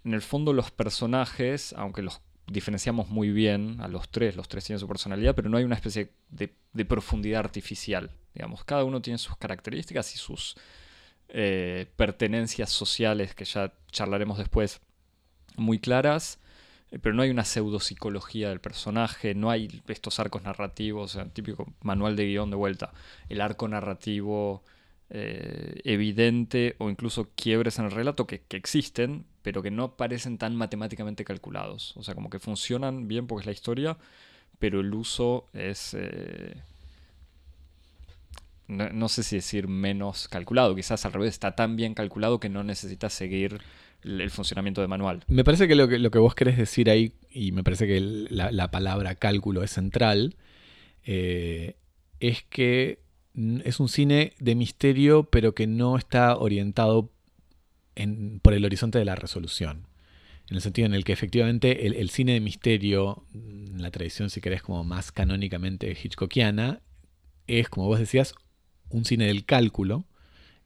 en 0.04 0.14
el 0.14 0.22
fondo 0.22 0.52
los 0.52 0.70
personajes, 0.70 1.74
aunque 1.76 2.02
los 2.02 2.20
diferenciamos 2.46 3.08
muy 3.08 3.30
bien 3.30 3.80
a 3.80 3.88
los 3.88 4.08
tres, 4.10 4.36
los 4.36 4.48
tres 4.48 4.64
tienen 4.64 4.80
su 4.80 4.88
personalidad, 4.88 5.34
pero 5.34 5.48
no 5.48 5.56
hay 5.56 5.64
una 5.64 5.76
especie 5.76 6.10
de, 6.30 6.48
profundidad 6.84 7.40
artificial. 7.40 8.10
Digamos, 8.34 8.64
cada 8.64 8.84
uno 8.84 9.00
tiene 9.00 9.18
sus 9.18 9.36
características 9.36 10.14
y 10.14 10.18
sus 10.18 10.56
eh, 11.28 11.86
pertenencias 11.96 12.70
sociales, 12.70 13.34
que 13.34 13.44
ya 13.44 13.72
charlaremos 13.92 14.38
después, 14.38 14.80
muy 15.56 15.78
claras, 15.78 16.38
pero 17.02 17.14
no 17.14 17.22
hay 17.22 17.30
una 17.30 17.44
pseudopsicología 17.44 18.48
del 18.48 18.60
personaje, 18.60 19.34
no 19.34 19.50
hay 19.50 19.82
estos 19.88 20.18
arcos 20.18 20.42
narrativos, 20.42 21.14
el 21.16 21.30
típico 21.30 21.72
manual 21.82 22.16
de 22.16 22.26
guion 22.26 22.50
de 22.50 22.56
vuelta, 22.56 22.92
el 23.28 23.40
arco 23.40 23.68
narrativo 23.68 24.62
eh, 25.12 25.80
evidente 25.84 26.76
o 26.78 26.88
incluso 26.88 27.30
quiebres 27.34 27.80
en 27.80 27.86
el 27.86 27.90
relato 27.90 28.28
que, 28.28 28.42
existen, 28.50 29.26
pero 29.42 29.60
que 29.60 29.72
no 29.72 29.96
parecen 29.96 30.38
tan 30.38 30.54
matemáticamente 30.54 31.24
calculados. 31.24 31.96
O 31.96 32.04
sea, 32.04 32.14
como 32.14 32.30
que 32.30 32.38
funcionan 32.38 33.08
bien 33.08 33.26
porque 33.26 33.42
es 33.42 33.46
la 33.46 33.52
historia, 33.52 33.98
pero 34.58 34.80
el 34.80 34.94
uso 34.94 35.48
es... 35.52 35.96
Eh, 35.98 36.62
no, 38.68 39.08
sé 39.08 39.24
si 39.24 39.34
decir 39.34 39.66
menos 39.66 40.28
calculado, 40.28 40.76
quizás 40.76 41.04
al 41.04 41.12
revés, 41.12 41.30
está 41.30 41.56
tan 41.56 41.74
bien 41.74 41.94
calculado 41.94 42.38
que 42.38 42.48
no 42.48 42.62
necesita 42.62 43.10
seguir 43.10 43.60
el, 44.02 44.30
funcionamiento 44.30 44.80
de 44.80 44.88
manual. 44.88 45.24
Me 45.28 45.44
parece 45.44 45.68
que 45.68 45.74
lo, 45.74 45.88
que 45.88 45.98
lo 45.98 46.10
que 46.10 46.18
vos 46.18 46.34
querés 46.34 46.56
decir 46.56 46.90
ahí, 46.90 47.14
y 47.30 47.52
me 47.52 47.62
parece 47.62 47.86
que 47.86 48.00
la, 48.00 48.70
palabra 48.70 49.14
cálculo 49.14 49.62
es 49.62 49.70
central, 49.72 50.36
eh, 51.04 51.76
es 52.18 52.42
que 52.44 53.00
es 53.64 53.80
un 53.80 53.88
cine 53.88 54.34
de 54.38 54.54
misterio, 54.54 55.24
pero 55.24 55.54
que 55.54 55.66
no 55.66 55.96
está 55.96 56.36
orientado 56.36 57.12
por 58.42 58.54
el 58.54 58.64
horizonte 58.64 58.98
de 58.98 59.04
la 59.04 59.14
resolución. 59.14 59.86
En 60.48 60.56
el 60.56 60.62
sentido 60.62 60.86
en 60.86 60.94
el 60.94 61.04
que 61.04 61.12
efectivamente 61.12 61.86
el, 61.86 62.10
cine 62.10 62.32
de 62.32 62.40
misterio, 62.40 63.24
en 63.34 63.80
la 63.80 63.90
tradición, 63.90 64.30
si 64.30 64.40
querés, 64.40 64.62
como 64.62 64.82
más 64.82 65.12
canónicamente 65.12 65.90
hitchcockiana, 65.92 66.80
es, 67.46 67.68
como 67.68 67.86
vos 67.86 68.00
decías, 68.00 68.34
un 68.88 69.04
cine 69.04 69.26
del 69.26 69.44
cálculo, 69.44 70.06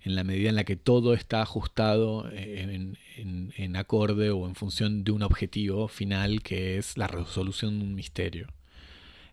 en 0.04 0.14
la 0.14 0.22
medida 0.22 0.50
en 0.50 0.54
la 0.54 0.64
que 0.64 0.76
todo 0.76 1.14
está 1.14 1.40
ajustado 1.40 2.30
en, 2.30 2.96
acorde 3.76 4.30
o 4.30 4.46
en 4.46 4.54
función 4.54 5.02
de 5.02 5.12
un 5.12 5.22
objetivo 5.22 5.88
final 5.88 6.42
que 6.42 6.76
es 6.76 6.98
la 6.98 7.06
resolución 7.06 7.78
de 7.78 7.84
un 7.86 7.94
misterio. 7.94 8.48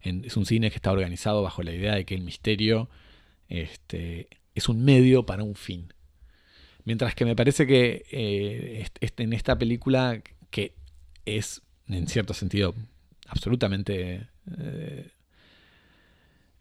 es 0.02 0.38
un 0.38 0.46
cine 0.46 0.70
que 0.70 0.78
está 0.78 0.92
organizado 0.92 1.44
bajo 1.44 1.62
la 1.62 1.74
idea 1.74 1.96
de 1.96 2.06
que 2.06 2.16
el 2.16 2.22
misterio 2.22 2.90
este, 3.50 4.30
es 4.56 4.70
un 4.70 4.84
medio 4.84 5.26
para 5.26 5.44
un 5.44 5.56
fin. 5.56 5.94
Mientras 6.86 7.16
que 7.16 7.26
me 7.26 7.36
parece 7.36 7.68
que 7.68 8.06
eh, 8.10 8.88
en 9.02 9.34
esta 9.34 9.58
película, 9.58 10.22
que 10.50 10.74
es 11.26 11.62
en 11.88 12.08
cierto 12.08 12.34
sentido 12.34 12.74
absolutamente 13.28 14.28
eh, 14.58 15.12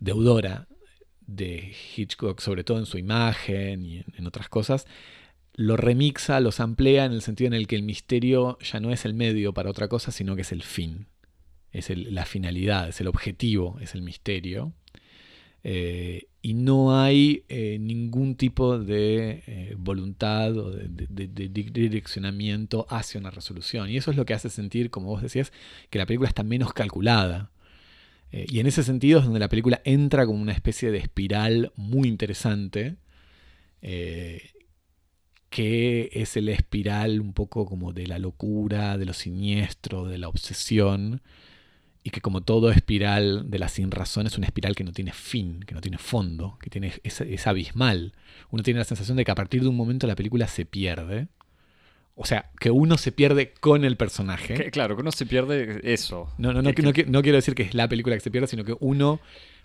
deudora 0.00 0.66
de 1.30 1.72
Hitchcock, 1.96 2.40
sobre 2.40 2.64
todo 2.64 2.78
en 2.78 2.86
su 2.86 2.98
imagen 2.98 3.84
y 3.84 4.04
en, 4.16 4.26
otras 4.26 4.48
cosas, 4.48 4.86
lo 5.54 5.76
remixa, 5.76 6.40
los 6.40 6.60
amplía 6.60 7.04
en 7.04 7.12
el 7.12 7.22
sentido 7.22 7.48
en 7.48 7.54
el 7.54 7.66
que 7.66 7.76
el 7.76 7.82
misterio 7.82 8.58
ya 8.60 8.80
no 8.80 8.90
es 8.92 9.04
el 9.04 9.14
medio 9.14 9.52
para 9.52 9.70
otra 9.70 9.88
cosa, 9.88 10.12
sino 10.12 10.34
que 10.36 10.42
es 10.42 10.52
el 10.52 10.62
fin, 10.62 11.06
es 11.72 11.90
la 11.90 12.24
finalidad, 12.24 12.88
es 12.88 13.00
el 13.00 13.08
objetivo, 13.08 13.78
es 13.80 13.94
el 13.94 14.02
misterio. 14.02 14.72
Eh, 15.62 16.28
y 16.42 16.54
no 16.54 16.98
hay 16.98 17.44
eh, 17.48 17.76
ningún 17.78 18.34
tipo 18.34 18.78
de 18.78 19.42
eh, 19.46 19.74
voluntad 19.76 20.56
o 20.56 20.70
de, 20.70 20.88
direccionamiento 20.88 22.86
hacia 22.88 23.20
una 23.20 23.30
resolución. 23.30 23.90
Y 23.90 23.98
eso 23.98 24.10
es 24.10 24.16
lo 24.16 24.24
que 24.24 24.32
hace 24.34 24.48
sentir, 24.48 24.90
como 24.90 25.08
vos 25.08 25.22
decías, 25.22 25.52
que 25.90 25.98
la 25.98 26.06
película 26.06 26.28
está 26.28 26.42
menos 26.42 26.72
calculada. 26.72 27.50
Y 28.32 28.60
en 28.60 28.66
ese 28.66 28.82
sentido 28.82 29.18
es 29.18 29.24
donde 29.24 29.40
la 29.40 29.48
película 29.48 29.80
entra 29.84 30.26
como 30.26 30.40
una 30.40 30.52
especie 30.52 30.90
de 30.90 30.98
espiral 30.98 31.72
muy 31.76 32.08
interesante, 32.08 32.96
que 35.50 36.10
es 36.12 36.36
el 36.36 36.48
espiral 36.48 37.20
un 37.20 37.32
poco 37.32 37.66
como 37.66 37.92
de 37.92 38.06
la 38.06 38.18
locura, 38.18 38.98
de 38.98 39.06
lo 39.06 39.12
siniestro, 39.12 40.06
de 40.06 40.18
la 40.18 40.28
obsesión 40.28 41.22
y 42.02 42.10
que 42.10 42.20
como 42.20 42.40
todo 42.40 42.70
espiral 42.70 43.50
de 43.50 43.58
la 43.58 43.68
sin 43.68 43.90
razón 43.90 44.26
es 44.26 44.38
una 44.38 44.46
espiral 44.46 44.74
que 44.74 44.84
no 44.84 44.92
tiene 44.92 45.12
fin, 45.12 45.60
que 45.60 45.74
no 45.74 45.80
tiene 45.80 45.98
fondo, 45.98 46.56
que 46.60 46.70
tiene, 46.70 46.92
es, 47.02 47.46
abismal. 47.46 48.14
Uno 48.50 48.62
tiene 48.62 48.78
la 48.78 48.84
sensación 48.84 49.16
de 49.16 49.24
que 49.24 49.30
a 49.30 49.34
partir 49.34 49.62
de 49.62 49.68
un 49.68 49.76
momento 49.76 50.06
la 50.06 50.16
película 50.16 50.48
se 50.48 50.64
pierde. 50.64 51.28
O 52.22 52.26
sea, 52.26 52.50
que 52.60 52.70
uno 52.70 52.98
se 52.98 53.12
pierde 53.12 53.54
con 53.54 53.82
el 53.82 53.96
personaje. 53.96 54.70
claro, 54.70 54.94
que 54.94 55.00
uno 55.00 55.10
se 55.10 55.24
pierde 55.24 55.80
eso. 55.90 56.28
No, 56.36 56.52
no, 56.52 56.60
no, 56.60 56.70
no, 56.70 57.22
quiero 57.22 57.36
decir 57.36 57.54
que 57.54 57.62
es 57.62 57.72
la 57.72 57.88
película 57.88 58.14
que 58.14 58.20
se 58.20 58.30
pierde, 58.30 58.46
sino 58.46 58.62
que 58.62 58.76
uno 58.78 59.20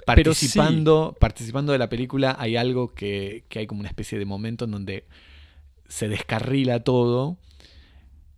participando, 0.06 1.18
participando 1.20 1.74
de 1.74 1.80
la 1.80 1.90
película 1.90 2.34
hay 2.40 2.56
algo 2.56 2.94
que, 2.94 3.44
que 3.50 3.60
hay 3.60 3.68
como 3.68 3.82
una 3.82 3.90
especie 3.90 4.18
de 4.18 4.24
momento 4.24 4.64
en 4.64 4.72
donde 4.72 5.04
se 5.90 6.08
descarrila 6.08 6.80
todo 6.80 7.38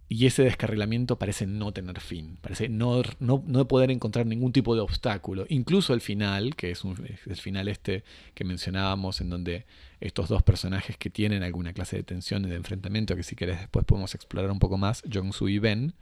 y 0.10 0.26
ese 0.26 0.42
descarrilamiento 0.42 1.20
parece 1.20 1.46
no 1.46 1.72
tener 1.72 2.00
fin, 2.00 2.40
parece 2.42 2.70
no, 2.70 3.04
no, 3.20 3.68
poder 3.68 3.92
encontrar 3.92 4.26
ningún 4.26 4.52
tipo 4.52 4.74
de 4.74 4.82
obstáculo. 4.82 5.46
Incluso 5.50 5.94
el 5.94 6.02
final, 6.02 6.56
que 6.56 6.72
es, 6.72 6.82
el 6.84 7.36
final 7.36 7.68
este 7.68 8.04
que 8.34 8.46
mencionábamos, 8.46 9.22
en 9.22 9.30
donde 9.30 9.66
estos 10.00 10.30
dos 10.30 10.44
personajes 10.44 10.98
que 10.98 11.10
tienen 11.10 11.44
alguna 11.44 11.74
clase 11.74 11.98
de 11.98 12.04
tensión 12.04 12.46
y 12.46 12.50
de 12.50 12.56
enfrentamiento, 12.56 13.16
que 13.16 13.24
si 13.24 13.36
querés 13.36 13.60
después 13.60 13.86
podemos 13.86 14.14
explorar 14.16 14.52
un 14.52 14.60
poco 14.60 14.78
más, 14.78 15.04
Jong-Soo 15.12 15.50
y 15.50 15.60
Ben, 15.60 15.94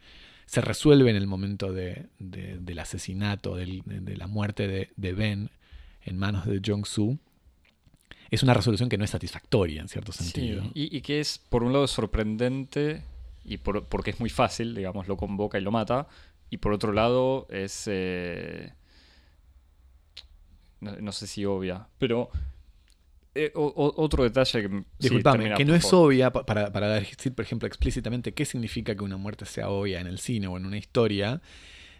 se 0.46 0.60
resuelve 0.60 1.10
en 1.10 1.16
el 1.16 1.26
momento 1.26 1.72
de, 1.72 2.06
del 2.18 2.78
asesinato, 2.78 3.56
de 3.56 4.16
la 4.16 4.26
muerte 4.26 4.68
de, 4.96 5.12
Ben 5.12 5.50
en 6.02 6.18
manos 6.18 6.46
de 6.46 6.60
Jong-Soo. 6.64 7.18
Es 8.30 8.42
una 8.42 8.54
resolución 8.54 8.88
que 8.88 8.98
no 8.98 9.04
es 9.04 9.10
satisfactoria 9.10 9.80
en 9.80 9.88
cierto 9.88 10.12
sentido. 10.12 10.64
y, 10.74 10.96
y 10.96 11.00
que 11.00 11.20
es, 11.20 11.38
por 11.38 11.62
un 11.62 11.72
lado, 11.72 11.86
sorprendente 11.86 13.02
y 13.46 13.58
porque 13.58 14.10
es 14.10 14.18
muy 14.18 14.28
fácil, 14.28 14.74
digamos, 14.74 15.06
lo 15.06 15.16
convoca 15.16 15.58
y 15.58 15.60
lo 15.60 15.70
mata. 15.70 16.08
Y 16.50 16.58
por 16.58 16.72
otro 16.72 16.92
lado, 16.92 17.46
es. 17.48 17.84
Eh, 17.86 18.72
no, 20.80 21.12
sé 21.12 21.26
si 21.26 21.44
obvia, 21.44 21.86
pero. 21.98 22.30
Eh, 23.36 23.52
otro 23.54 24.24
detalle 24.24 24.62
que. 24.62 24.84
Disculpame, 24.98 25.54
que 25.54 25.64
no 25.64 25.74
es 25.74 25.92
obvia, 25.92 26.32
para, 26.32 26.72
para 26.72 26.88
decir, 26.88 27.34
por 27.34 27.44
ejemplo, 27.44 27.68
explícitamente 27.68 28.32
qué 28.32 28.44
significa 28.44 28.94
que 28.94 29.04
una 29.04 29.16
muerte 29.16 29.44
sea 29.46 29.68
obvia 29.68 30.00
en 30.00 30.06
el 30.06 30.18
cine 30.18 30.46
o 30.46 30.56
en 30.56 30.66
una 30.66 30.78
historia, 30.78 31.40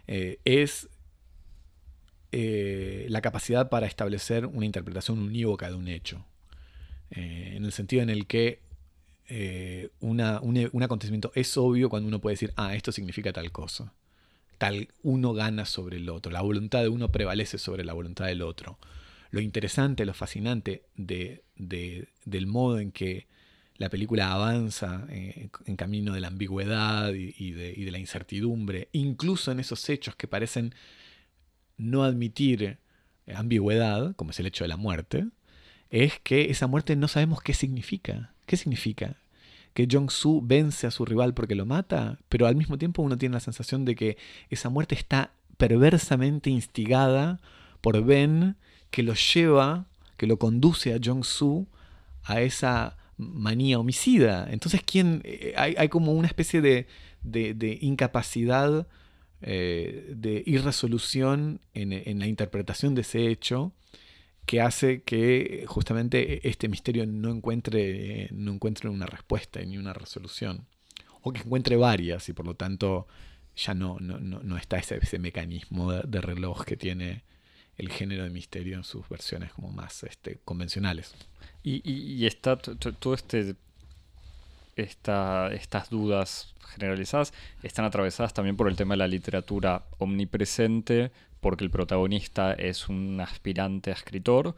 eh, 0.07 0.39
es 0.45 0.89
la 2.31 3.21
capacidad 3.21 3.69
para 3.69 3.87
establecer 3.87 4.45
una 4.45 4.65
interpretación 4.65 5.17
unívoca 5.19 5.69
de 5.69 5.75
un 5.75 5.87
hecho. 5.87 6.23
en 7.09 7.65
el 7.65 7.71
sentido 7.71 8.03
en 8.03 8.09
el 8.09 8.27
que 8.27 8.67
eh, 9.29 9.89
una, 9.99 10.39
un, 10.39 10.83
acontecimiento 10.83 11.31
es 11.35 11.57
obvio 11.57 11.89
cuando 11.89 12.07
uno 12.07 12.19
puede 12.19 12.35
decir, 12.35 12.53
ah, 12.55 12.75
esto 12.75 12.91
significa 12.91 13.33
tal 13.33 13.51
cosa. 13.51 13.93
Tal 14.57 14.89
uno 15.03 15.33
gana 15.33 15.65
sobre 15.65 15.97
el 15.97 16.09
otro, 16.09 16.31
la 16.31 16.41
voluntad 16.41 16.81
de 16.81 16.89
uno 16.89 17.11
prevalece 17.11 17.57
sobre 17.57 17.83
la 17.83 17.93
voluntad 17.93 18.25
del 18.25 18.41
otro. 18.41 18.79
Lo 19.31 19.41
interesante, 19.41 20.05
lo 20.05 20.13
fascinante 20.13 20.83
de, 20.95 21.43
del 21.55 22.47
modo 22.47 22.79
en 22.79 22.91
que 22.91 23.27
la 23.77 23.89
película 23.89 24.31
avanza 24.31 25.05
eh, 25.09 25.49
en 25.65 25.75
camino 25.75 26.13
de 26.13 26.19
la 26.19 26.27
ambigüedad 26.27 27.13
y, 27.13 27.51
de, 27.51 27.91
la 27.91 27.99
incertidumbre, 27.99 28.89
incluso 28.91 29.51
en 29.51 29.59
esos 29.59 29.87
hechos 29.89 30.15
que 30.15 30.27
parecen 30.27 30.73
no 31.77 32.03
admitir 32.03 32.79
ambigüedad, 33.33 34.15
como 34.15 34.31
es 34.31 34.39
el 34.39 34.47
hecho 34.47 34.63
de 34.63 34.69
la 34.69 34.77
muerte, 34.77 35.27
es 35.89 36.19
que 36.19 36.49
esa 36.49 36.67
muerte 36.67 36.95
no 36.95 37.07
sabemos 37.07 37.41
qué 37.41 37.53
significa. 37.53 38.33
¿Qué 38.45 38.57
significa? 38.57 39.17
Que 39.73 39.87
Jong-Soo 39.89 40.41
vence 40.43 40.87
a 40.87 40.91
su 40.91 41.05
rival 41.05 41.33
porque 41.33 41.55
lo 41.55 41.65
mata, 41.65 42.17
pero 42.29 42.47
al 42.47 42.55
mismo 42.55 42.77
tiempo 42.77 43.01
uno 43.03 43.17
tiene 43.17 43.33
la 43.33 43.39
sensación 43.39 43.85
de 43.85 43.95
que 43.95 44.17
esa 44.49 44.69
muerte 44.69 44.95
está 44.95 45.31
perversamente 45.57 46.49
instigada 46.49 47.39
por 47.81 48.03
Ben, 48.03 48.55
que 48.91 49.03
lo 49.03 49.13
lleva, 49.13 49.87
que 50.17 50.27
lo 50.27 50.37
conduce 50.37 50.93
a 50.93 50.99
Jong-Soo 51.03 51.67
a 52.23 52.41
esa 52.41 52.97
manía 53.17 53.79
homicida. 53.79 54.47
Entonces, 54.49 54.81
¿quién? 54.85 55.21
Eh, 55.23 55.53
hay, 55.57 55.89
como 55.89 56.13
una 56.13 56.27
especie 56.27 56.61
de, 56.61 56.87
incapacidad, 57.81 58.87
eh, 59.41 60.13
de 60.15 60.43
irresolución 60.45 61.61
en, 61.73 62.19
la 62.19 62.27
interpretación 62.27 62.95
de 62.95 63.01
ese 63.01 63.27
hecho 63.27 63.73
que 64.45 64.61
hace 64.61 65.01
que 65.03 65.65
justamente 65.67 66.47
este 66.47 66.69
misterio 66.69 67.05
no 67.05 67.31
encuentre, 67.31 68.29
no 68.31 68.53
encuentre 68.53 68.89
una 68.89 69.05
respuesta 69.05 69.59
ni 69.61 69.77
una 69.77 69.93
resolución. 69.93 70.65
O 71.21 71.33
que 71.33 71.41
encuentre 71.41 71.75
varias 71.75 72.29
y 72.29 72.33
por 72.33 72.45
lo 72.45 72.55
tanto 72.55 73.07
ya 73.57 73.73
no, 73.73 73.97
no, 73.99 74.57
está 74.57 74.77
ese, 74.77 74.99
ese 75.01 75.19
mecanismo 75.19 75.91
de, 75.91 76.21
reloj 76.21 76.63
que 76.63 76.77
tiene 76.77 77.23
el 77.77 77.89
género 77.89 78.23
de 78.23 78.29
misterio 78.29 78.75
en 78.77 78.83
sus 78.83 79.07
versiones 79.07 79.53
como 79.53 79.69
más 79.69 80.03
este, 80.03 80.39
convencionales. 80.43 81.13
Y, 81.63 82.25
está 82.25 82.55
todo 82.55 83.13
este 83.13 83.55
estas 84.75 85.89
dudas 85.89 86.53
generalizadas 86.75 87.33
están 87.63 87.83
atravesadas 87.85 88.33
también 88.33 88.55
por 88.55 88.67
el 88.67 88.75
tema 88.75 88.93
de 88.93 88.99
la 88.99 89.07
literatura 89.07 89.85
omnipresente, 89.97 91.11
porque 91.41 91.63
el 91.63 91.71
protagonista 91.71 92.53
es 92.53 92.87
un 92.87 93.19
aspirante 93.19 93.89
a 93.89 93.93
escritor. 93.93 94.55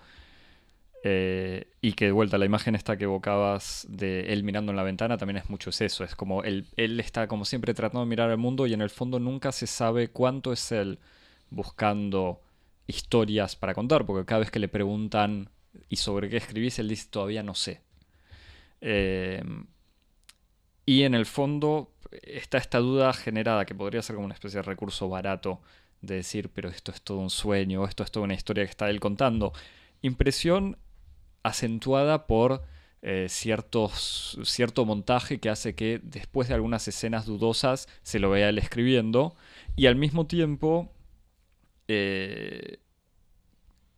Eh, 1.06 1.68
y 1.80 1.94
que 1.94 2.06
de 2.06 2.12
vuelta 2.12 2.38
la 2.38 2.44
imagen 2.44 2.76
esta 2.76 2.98
que 2.98 3.06
evocabas 3.06 3.88
de 3.90 4.34
él 4.34 4.44
mirando 4.44 4.74
en 4.74 4.76
la 4.76 4.84
ventana 4.84 5.18
también 5.18 5.38
es 5.38 5.50
mucho 5.50 5.70
eso. 5.70 6.04
Es 6.04 6.16
como 6.16 6.44
él, 6.44 6.66
él 6.76 7.00
está 7.00 7.28
como 7.28 7.46
siempre 7.46 7.74
tratando 7.74 8.02
de 8.02 8.10
mirar 8.10 8.30
al 8.30 8.38
mundo 8.38 8.68
y 8.68 8.74
en 8.74 8.82
el 8.82 8.90
fondo 8.90 9.18
nunca 9.18 9.54
se 9.54 9.66
sabe 9.66 10.10
cuánto 10.10 10.52
es 10.52 10.74
él 10.74 11.00
buscando 11.50 12.42
historias 12.90 13.56
para 13.56 13.74
contar, 13.74 14.06
porque 14.06 14.26
cada 14.26 14.40
vez 14.40 14.52
que 14.52 14.60
le 14.60 14.68
preguntan 14.68 15.50
¿y 15.88 15.98
sobre 15.98 16.30
qué 16.30 16.38
escribís? 16.38 16.80
Él 16.80 16.90
dice, 16.90 17.08
todavía 17.10 17.44
no 17.44 17.56
sé. 17.56 17.82
Eh, 18.82 19.44
y 20.86 21.04
en 21.04 21.14
el 21.14 21.26
fondo 21.26 21.94
está 22.12 22.58
esta 22.58 22.80
duda 22.80 23.14
generada, 23.14 23.66
que 23.66 23.76
podría 23.76 24.02
ser 24.02 24.16
como 24.16 24.26
una 24.26 24.34
especie 24.34 24.58
de 24.58 24.64
recurso 24.64 25.08
barato, 25.08 25.62
de 26.02 26.16
decir, 26.16 26.50
pero 26.50 26.70
esto 26.70 26.92
es 26.92 27.02
todo 27.02 27.20
un 27.20 27.30
sueño, 27.30 27.86
esto 27.86 28.04
es 28.04 28.12
toda 28.12 28.24
una 28.24 28.34
historia 28.34 28.64
que 28.66 28.72
está 28.72 28.90
él 28.90 29.00
contando. 29.00 29.54
Impresión 30.02 30.78
acentuada 31.44 32.26
por 32.26 32.64
eh, 33.02 33.28
ciertos, 33.30 34.40
cierto 34.44 34.86
montaje 34.86 35.40
que 35.40 35.50
hace 35.50 35.76
que 35.76 36.00
después 36.04 36.48
de 36.48 36.56
algunas 36.56 36.88
escenas 36.88 37.26
dudosas 37.26 37.88
se 38.02 38.20
lo 38.20 38.30
vea 38.30 38.50
él 38.50 38.58
escribiendo 38.58 39.36
y 39.76 39.86
al 39.86 39.96
mismo 39.96 40.26
tiempo 40.26 40.92
eh, 41.92 42.78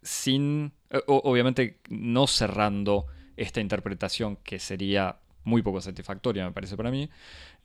sin 0.02 0.72
eh, 0.90 1.02
obviamente 1.08 1.82
no 1.90 2.26
cerrando 2.26 3.06
esta 3.36 3.60
interpretación 3.60 4.38
que 4.38 4.60
sería 4.60 5.18
muy 5.44 5.62
poco 5.62 5.82
satisfactoria, 5.82 6.46
me 6.46 6.54
parece 6.54 6.78
para 6.78 6.90
mí, 6.90 7.10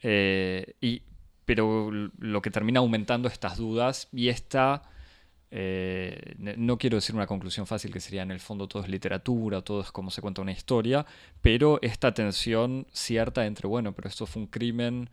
eh, 0.02 0.74
y, 0.80 1.02
pero 1.44 1.90
lo 1.92 2.42
que 2.42 2.50
termina 2.50 2.80
aumentando 2.80 3.28
estas 3.28 3.56
dudas 3.56 4.08
y 4.12 4.28
esta, 4.28 4.82
no 6.38 6.76
quiero 6.76 6.96
decir 6.96 7.14
una 7.14 7.28
conclusión 7.28 7.66
fácil 7.68 7.92
que 7.92 8.00
sería 8.00 8.22
en 8.22 8.32
el 8.32 8.40
fondo 8.40 8.66
todo 8.66 8.82
es 8.82 8.88
literatura, 8.88 9.62
todo 9.62 9.80
es 9.80 9.92
como 9.92 10.10
se 10.10 10.20
cuenta 10.20 10.42
una 10.42 10.52
historia, 10.52 11.06
pero 11.40 11.78
esta 11.82 12.12
tensión 12.14 12.86
cierta 12.92 13.46
entre, 13.46 13.68
bueno, 13.68 13.92
pero 13.94 14.08
esto 14.08 14.26
fue 14.26 14.42
un 14.42 14.48
crimen, 14.48 15.08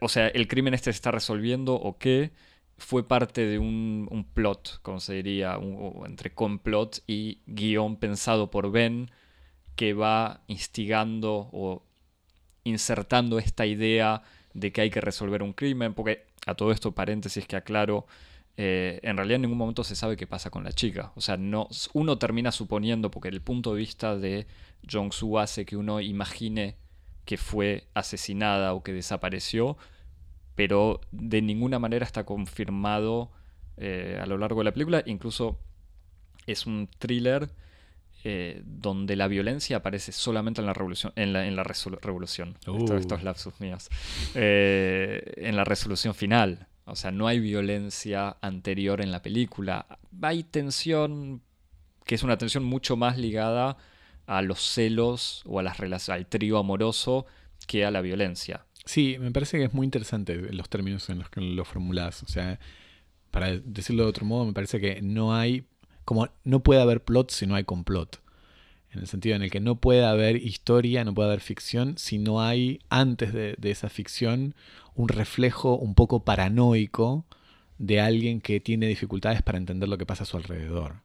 o 0.00 0.08
sea, 0.10 0.28
el 0.28 0.46
crimen 0.46 0.74
este 0.74 0.92
se 0.92 0.96
está 0.96 1.10
resolviendo 1.10 1.74
o 1.74 1.96
qué, 1.96 2.32
fue 2.76 3.06
parte 3.06 3.46
de 3.46 3.58
un, 3.58 4.26
plot, 4.34 4.80
como 4.82 5.00
se 5.00 5.14
diría, 5.14 5.58
entre 6.06 6.34
complot 6.34 7.02
y 7.06 7.38
guion 7.46 7.96
pensado 7.96 8.50
por 8.50 8.70
Ben, 8.70 9.10
que 9.76 9.94
va 9.94 10.42
instigando 10.46 11.48
o 11.52 11.82
insertando 12.64 13.38
esta 13.38 13.66
idea 13.66 14.22
de 14.54 14.72
que 14.72 14.80
hay 14.80 14.90
que 14.90 15.00
resolver 15.00 15.42
un 15.42 15.52
crimen, 15.52 15.94
porque 15.94 16.26
a 16.46 16.54
todo 16.54 16.72
esto, 16.72 16.92
paréntesis 16.92 17.46
que 17.46 17.56
aclaro, 17.56 18.06
eh, 18.56 19.00
en 19.02 19.16
realidad 19.16 19.36
en 19.36 19.42
ningún 19.42 19.58
momento 19.58 19.82
se 19.82 19.96
sabe 19.96 20.16
qué 20.16 20.26
pasa 20.26 20.50
con 20.50 20.64
la 20.64 20.72
chica. 20.72 21.12
O 21.16 21.20
sea, 21.20 21.36
no, 21.36 21.68
uno 21.92 22.18
termina 22.18 22.52
suponiendo, 22.52 23.10
porque 23.10 23.28
el 23.28 23.40
punto 23.40 23.72
de 23.72 23.78
vista 23.78 24.16
de 24.16 24.46
Jong-Soo 24.90 25.38
hace 25.38 25.64
que 25.64 25.76
uno 25.76 26.00
imagine 26.00 26.76
que 27.24 27.36
fue 27.36 27.88
asesinada 27.94 28.74
o 28.74 28.82
que 28.82 28.92
desapareció, 28.92 29.76
pero 30.54 31.00
de 31.10 31.42
ninguna 31.42 31.78
manera 31.78 32.04
está 32.04 32.24
confirmado 32.24 33.30
eh, 33.76 34.18
a 34.20 34.26
lo 34.26 34.38
largo 34.38 34.60
de 34.60 34.64
la 34.64 34.72
película. 34.72 35.02
Incluso 35.06 35.58
es 36.46 36.66
un 36.66 36.88
thriller 36.98 37.50
eh, 38.26 38.62
donde 38.64 39.16
la 39.16 39.28
violencia 39.28 39.78
aparece 39.78 40.12
solamente 40.12 40.60
en 40.60 40.66
la 40.66 40.72
revolución. 40.72 41.12
En 41.16 41.32
la, 41.32 41.46
en 41.46 41.56
la 41.56 41.64
revolución. 41.64 42.56
estos 42.96 43.20
uh. 43.20 43.24
lapsus 43.24 43.60
míos. 43.60 43.90
Eh, 44.34 45.34
en 45.36 45.56
la 45.56 45.64
resolución 45.64 46.14
final. 46.14 46.68
O 46.86 46.96
sea, 46.96 47.10
no 47.10 47.26
hay 47.26 47.40
violencia 47.40 48.36
anterior 48.40 49.00
en 49.00 49.10
la 49.10 49.22
película. 49.22 49.86
Hay 50.22 50.44
tensión, 50.44 51.42
que 52.04 52.14
es 52.14 52.22
una 52.22 52.38
tensión 52.38 52.64
mucho 52.64 52.96
más 52.96 53.18
ligada 53.18 53.76
a 54.26 54.42
los 54.42 54.60
celos 54.60 55.42
o 55.46 55.58
a 55.58 55.62
las 55.62 56.08
al 56.08 56.26
trío 56.26 56.58
amoroso 56.58 57.26
que 57.66 57.84
a 57.84 57.90
la 57.90 58.00
violencia. 58.00 58.64
Sí, 58.84 59.16
me 59.18 59.30
parece 59.30 59.58
que 59.58 59.64
es 59.64 59.72
muy 59.72 59.84
interesante 59.84 60.36
los 60.52 60.68
términos 60.68 61.08
en 61.08 61.18
los 61.18 61.30
que 61.30 61.40
lo 61.40 61.64
formulás. 61.64 62.22
O 62.22 62.26
sea, 62.26 62.58
para 63.30 63.56
decirlo 63.58 64.04
de 64.04 64.10
otro 64.10 64.26
modo, 64.26 64.44
me 64.44 64.52
parece 64.52 64.80
que 64.80 65.00
no 65.02 65.34
hay, 65.34 65.64
como 66.04 66.28
no 66.44 66.62
puede 66.62 66.82
haber 66.82 67.02
plot 67.02 67.30
si 67.30 67.46
no 67.46 67.54
hay 67.54 67.64
complot. 67.64 68.20
En 68.92 69.00
el 69.00 69.06
sentido 69.08 69.34
en 69.34 69.42
el 69.42 69.50
que 69.50 69.58
no 69.58 69.76
puede 69.76 70.04
haber 70.04 70.36
historia, 70.36 71.04
no 71.04 71.14
puede 71.14 71.28
haber 71.30 71.40
ficción, 71.40 71.98
si 71.98 72.18
no 72.18 72.40
hay 72.40 72.80
antes 72.90 73.32
de, 73.32 73.56
esa 73.62 73.88
ficción 73.88 74.54
un 74.94 75.08
reflejo 75.08 75.76
un 75.76 75.96
poco 75.96 76.24
paranoico 76.24 77.24
de 77.78 78.00
alguien 78.00 78.40
que 78.40 78.60
tiene 78.60 78.86
dificultades 78.86 79.42
para 79.42 79.58
entender 79.58 79.88
lo 79.88 79.98
que 79.98 80.06
pasa 80.06 80.22
a 80.22 80.26
su 80.26 80.36
alrededor. 80.36 81.00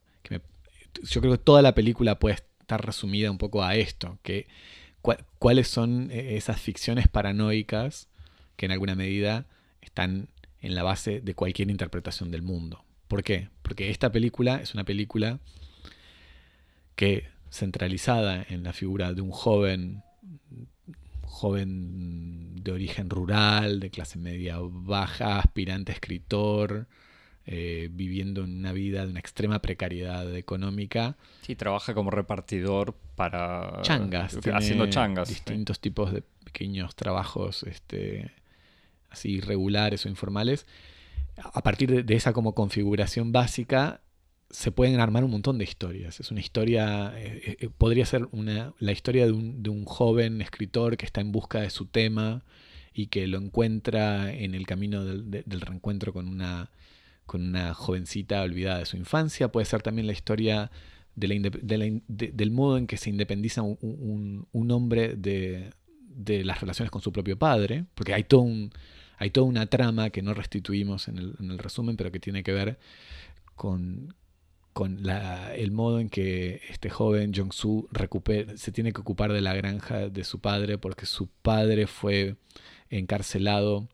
yo 1.02 1.22
creo 1.22 1.34
que 1.34 1.44
toda 1.44 1.64
la 1.64 1.74
película 1.74 2.20
puede 2.20 2.36
estar 2.36 2.86
resumida 2.86 3.32
un 3.32 3.40
poco 3.40 3.64
a 3.64 3.76
esto, 3.76 4.20
que 4.22 4.46
cuáles 5.02 5.68
son 5.68 6.10
eh, 6.12 6.36
esas 6.38 6.60
ficciones 6.60 7.08
paranoicas 7.08 8.08
que 8.56 8.66
en 8.66 8.72
alguna 8.72 8.96
medida 8.96 9.46
están 9.82 10.30
en 10.62 10.76
la 10.76 10.84
base 10.84 11.22
de 11.22 11.34
cualquier 11.36 11.72
interpretación 11.72 12.32
del 12.32 12.42
mundo. 12.42 12.84
¿Por 13.08 13.24
qué? 13.24 13.50
Porque 13.62 13.90
esta 13.90 14.12
película 14.12 14.58
es 14.62 14.74
una 14.74 14.84
película 14.84 15.40
que 16.96 17.28
centralizada 17.50 18.46
en 18.50 18.64
la 18.64 18.74
figura 18.74 19.14
de 19.14 19.22
un 19.22 19.32
joven 19.32 20.04
joven 21.30 22.56
de 22.64 22.72
origen 22.72 23.10
rural, 23.10 23.80
de 23.80 23.90
clase 23.90 24.18
media 24.18 24.58
baja, 24.60 25.40
aspirante 25.40 25.92
a 25.92 25.96
escritor, 25.96 26.88
eh, 27.52 27.90
viviendo 27.92 28.44
una 28.44 28.72
vida 28.74 29.04
de 29.04 29.10
una 29.10 29.20
extrema 29.20 29.60
precariedad 29.60 30.36
económica. 30.36 31.18
Sí, 31.42 31.56
trabaja 31.56 31.96
como 31.96 32.12
repartidor 32.12 32.94
para... 33.16 33.82
Changas. 33.82 34.38
Haciendo 34.54 34.86
changas. 34.86 35.30
Distintos 35.30 35.80
tipos 35.80 36.14
de 36.14 36.22
pequeños 36.44 36.96
trabajos 36.96 37.64
este, 37.64 38.32
así 39.10 39.32
irregulares 39.32 40.06
o 40.06 40.10
informales. 40.10 40.68
A 41.38 41.64
partir 41.64 42.06
de, 42.06 42.16
esa 42.16 42.34
como 42.34 42.54
configuración 42.54 43.32
básica 43.32 44.02
se 44.52 44.72
pueden 44.72 45.00
armar 45.00 45.24
un 45.24 45.32
montón 45.32 45.58
de 45.58 45.64
historias. 45.64 46.20
Es 46.20 46.30
una 46.30 46.42
historia, 46.42 47.14
eh, 47.18 47.58
eh, 47.60 47.70
podría 47.76 48.06
ser 48.06 48.28
una, 48.32 48.76
la 48.78 48.92
historia 48.92 49.26
de 49.26 49.32
un, 49.32 49.64
de 49.64 49.72
un, 49.72 49.86
joven 49.86 50.44
escritor 50.44 50.98
que 50.98 51.06
está 51.08 51.20
en 51.20 51.32
busca 51.32 51.62
de 51.62 51.72
su 51.72 51.88
tema 51.88 52.44
y 52.94 53.08
que 53.08 53.26
lo 53.26 53.40
encuentra 53.40 54.32
en 54.32 54.54
el 54.54 54.68
camino 54.68 55.04
del 55.04 55.62
reencuentro 55.62 56.14
con 56.14 56.28
una 56.28 56.70
con 57.30 57.44
una 57.46 57.76
jovencita 57.76 58.42
olvidada 58.42 58.80
de 58.80 58.86
su 58.88 58.98
infancia. 58.98 59.52
Puede 59.52 59.66
ser 59.66 59.84
también 59.84 60.08
la 60.08 60.14
historia 60.14 60.72
del 61.16 62.52
modo 62.52 62.78
en 62.80 62.88
que 62.88 62.98
se 62.98 63.12
independiza 63.12 63.62
un, 63.62 64.48
hombre 64.72 65.16
de, 65.16 65.70
las 66.44 66.60
relaciones 66.60 66.90
con 66.90 67.04
su 67.04 67.12
propio 67.12 67.38
padre, 67.38 67.86
porque 67.94 68.16
hay, 68.16 68.24
todo 68.24 68.48
hay 69.18 69.30
toda 69.30 69.46
una 69.46 69.68
trama 69.68 70.10
que 70.10 70.24
no 70.24 70.34
restituimos 70.34 71.08
en 71.08 71.20
el, 71.20 71.60
resumen, 71.60 71.98
pero 71.98 72.12
que 72.12 72.20
tiene 72.20 72.42
que 72.42 72.52
ver 72.52 72.80
con, 73.56 74.16
con 74.74 74.98
el 75.08 75.72
modo 75.72 76.00
en 76.00 76.10
que 76.10 76.62
este 76.68 76.90
joven 76.90 77.32
recupera- 77.32 78.58
se 78.58 78.72
tiene 78.72 78.92
que 78.92 79.02
ocupar 79.02 79.34
de 79.34 79.42
la 79.42 79.54
granja 79.54 80.10
de 80.10 80.24
su 80.24 80.40
padre 80.40 80.80
porque 80.80 81.06
su 81.06 81.28
padre 81.28 81.86
fue 81.86 82.38
encarcelado 82.90 83.88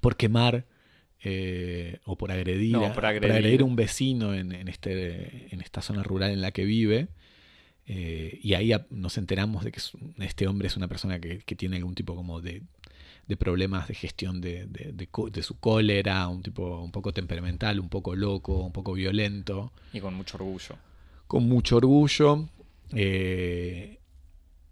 por 0.00 0.16
quemar 0.16 0.66
eh, 1.28 1.98
o 2.04 2.16
por 2.16 2.30
agredir, 2.30 2.72
No, 2.72 2.92
por 2.92 3.04
agredir. 3.06 3.60
a 3.60 3.64
un 3.64 3.74
vecino 3.76 4.32
en, 4.34 4.52
en 4.52 4.68
este, 4.68 5.52
en 5.52 5.60
esta 5.60 5.82
zona 5.82 6.02
rural 6.02 6.30
en 6.30 6.40
la 6.40 6.52
que 6.52 6.64
vive. 6.64 7.08
Eh, 7.88 8.38
y 8.42 8.54
ahí 8.54 8.72
a- 8.72 8.86
nos 8.90 9.16
enteramos 9.18 9.64
de 9.64 9.70
que 9.72 9.78
es 9.78 9.92
este 10.18 10.46
hombre 10.48 10.66
es 10.68 10.76
una 10.76 10.88
persona 10.88 11.18
que, 11.20 11.38
que 11.38 11.54
tiene 11.56 11.76
algún 11.76 11.94
tipo 11.94 12.14
como 12.16 12.40
de, 12.40 12.62
de 13.28 13.36
problemas 13.36 13.86
de 13.88 13.94
gestión 13.94 14.40
de, 14.40 14.66
de- 14.66 15.42
su 15.42 15.58
cólera, 15.58 16.26
un 16.28 16.42
tipo 16.42 16.80
un 16.80 16.90
poco 16.92 17.12
temperamental, 17.12 17.78
un 17.80 17.88
poco 17.88 18.14
loco, 18.16 18.58
un 18.64 18.72
poco 18.72 18.92
violento, 18.92 19.72
Y 19.92 20.00
con 20.00 20.14
mucho 20.14 20.36
orgullo. 20.36 20.76
con 21.28 21.44
mucho 21.48 21.76
orgullo, 21.76 22.48
eh, 22.92 23.98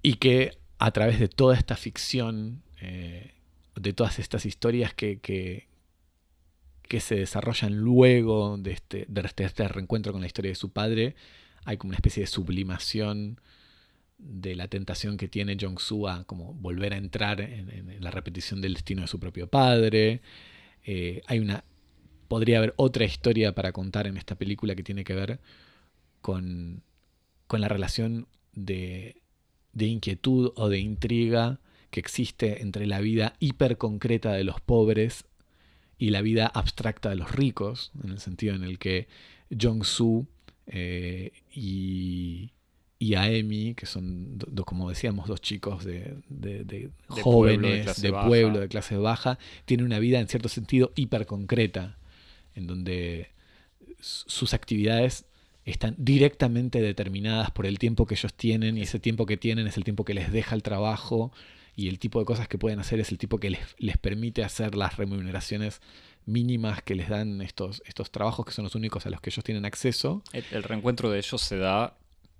y 0.02 0.14
que 0.14 0.52
a 0.78 0.90
través 0.90 1.18
de 1.20 1.28
toda 1.28 1.56
esta 1.56 1.76
ficción, 1.76 2.62
eh, 2.80 3.32
de 3.76 3.92
todas 3.92 4.18
estas 4.18 4.44
historias 4.46 4.92
que, 4.94 5.18
que, 5.20 5.66
que 6.94 7.00
se 7.00 7.16
desarrollan 7.16 7.74
luego 7.76 8.56
de 8.56 8.70
este, 8.70 9.04
de 9.08 9.20
este, 9.22 9.42
este 9.42 9.66
reencuentro 9.66 10.12
con 10.12 10.20
la 10.20 10.28
historia 10.28 10.52
de 10.52 10.54
su 10.54 10.70
padre, 10.70 11.16
hay 11.64 11.76
como 11.76 11.88
una 11.90 11.96
especie 11.96 12.20
de 12.22 12.28
sublimación 12.28 13.40
de 14.18 14.54
la 14.54 14.68
tentación 14.68 15.16
que 15.16 15.26
tiene 15.26 15.56
Jong-soo 15.60 16.06
a 16.06 16.22
como 16.24 16.54
volver 16.54 16.92
a 16.94 16.96
entrar 16.96 17.40
en, 17.40 17.68
en- 17.70 17.90
en 17.90 18.04
la 18.04 18.12
repetición 18.12 18.60
del 18.60 18.74
destino 18.74 19.02
de 19.02 19.08
su 19.08 19.18
propio 19.18 19.48
padre. 19.48 20.20
Eh, 20.84 21.20
hay 21.26 21.40
una. 21.40 21.64
Podría 22.28 22.58
haber 22.58 22.74
otra 22.76 23.04
historia 23.04 23.54
para 23.56 23.72
contar 23.72 24.06
en 24.06 24.16
esta 24.16 24.36
película 24.36 24.76
que 24.76 24.84
tiene 24.84 25.02
que 25.02 25.14
ver 25.14 25.40
con, 26.20 26.84
con 27.48 27.60
la 27.60 27.68
relación 27.68 28.28
de, 28.52 29.20
de 29.72 29.86
inquietud 29.86 30.52
o 30.54 30.68
de 30.68 30.78
intriga 30.78 31.58
que 31.90 31.98
existe 31.98 32.62
entre 32.62 32.86
la 32.86 33.00
vida 33.00 33.34
hiperconcreta 33.40 34.32
de 34.32 34.44
los 34.44 34.60
pobres 34.60 35.24
y 35.98 36.10
la 36.10 36.22
vida 36.22 36.46
abstracta 36.46 37.10
de 37.10 37.16
los 37.16 37.30
ricos, 37.32 37.92
en 38.02 38.10
el 38.10 38.20
sentido 38.20 38.54
en 38.54 38.64
el 38.64 38.78
que 38.78 39.06
Jong-soo 39.50 40.26
eh, 40.66 41.32
y, 41.54 42.50
y 42.98 43.14
Aemi, 43.14 43.74
que 43.74 43.86
son, 43.86 44.38
do- 44.38 44.64
como 44.64 44.88
decíamos, 44.88 45.28
dos 45.28 45.40
chicos 45.40 45.84
de, 45.84 46.16
de- 46.28 46.64
de 46.64 46.90
jóvenes, 47.08 47.86
de 48.02 48.12
pueblo, 48.28 48.60
de 48.60 48.68
clase 48.68 48.96
baja, 48.96 49.38
tienen 49.66 49.86
una 49.86 49.98
vida 49.98 50.20
en 50.20 50.28
cierto 50.28 50.48
sentido 50.48 50.92
hiperconcreta, 50.96 51.98
en 52.54 52.66
donde 52.66 53.30
sus 54.00 54.54
actividades 54.54 55.24
están 55.64 55.94
directamente 55.98 56.80
determinadas 56.82 57.50
por 57.50 57.66
el 57.66 57.78
tiempo 57.78 58.06
que 58.06 58.14
ellos 58.14 58.34
tienen 58.34 58.76
y 58.76 58.82
ese 58.82 58.98
tiempo 58.98 59.24
que 59.26 59.36
tienen 59.38 59.66
es 59.66 59.76
el 59.76 59.84
tiempo 59.84 60.04
que 60.04 60.14
les 60.14 60.30
deja 60.30 60.54
el 60.54 60.62
trabajo 60.62 61.32
y 61.76 61.88
el 61.88 61.98
tipo 61.98 62.18
de 62.18 62.24
cosas 62.24 62.48
que 62.48 62.58
pueden 62.58 62.78
hacer 62.78 63.00
es 63.00 63.10
el 63.10 63.18
tipo 63.18 63.38
que 63.38 63.50
les, 63.50 63.60
les 63.78 63.96
permite 63.96 64.44
hacer 64.44 64.74
las 64.74 64.96
remuneraciones 64.96 65.80
mínimas 66.26 66.82
que 66.82 66.94
les 66.94 67.08
dan 67.08 67.40
estos, 67.42 67.82
estos 67.86 68.10
trabajos 68.10 68.46
que 68.46 68.52
son 68.52 68.64
los 68.64 68.74
únicos 68.74 69.06
a 69.06 69.10
los 69.10 69.20
que 69.20 69.30
ellos 69.30 69.44
tienen 69.44 69.64
acceso. 69.64 70.22
El, 70.32 70.44
el 70.52 70.62
reencuentro 70.62 71.10
de 71.10 71.18
ellos 71.18 71.40
se 71.40 71.58
da 71.58 71.96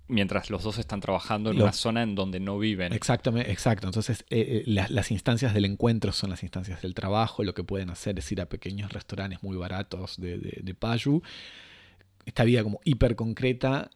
mientras 0.07 0.49
los 0.49 0.63
dos 0.63 0.77
están 0.77 1.01
trabajando 1.01 1.51
en 1.51 1.61
una 1.61 1.73
zona 1.73 2.03
en 2.03 2.15
donde 2.15 2.39
no 2.39 2.57
viven. 2.59 2.93
Exactamente, 2.93 3.51
exacto. 3.51 3.87
Entonces, 3.87 4.23
eh, 4.29 4.39
eh, 4.39 4.63
las, 4.67 4.91
las 4.91 5.11
instancias 5.11 5.53
del 5.53 5.65
encuentro 5.65 6.11
son 6.11 6.29
las 6.29 6.43
instancias 6.43 6.81
del 6.81 6.93
trabajo. 6.93 7.43
Lo 7.43 7.53
que 7.53 7.63
pueden 7.63 7.89
hacer 7.89 8.17
es 8.19 8.31
ir 8.31 8.41
a 8.41 8.47
pequeños 8.47 8.91
restaurantes 8.91 9.41
muy 9.43 9.57
baratos 9.57 10.17
de, 10.17 10.37
de, 10.37 10.59
de 10.61 10.73
Payu. 10.73 11.21
Esta 12.25 12.43
vida 12.43 12.63
como 12.63 12.79
hiper 12.83 13.15
concreta 13.15 13.89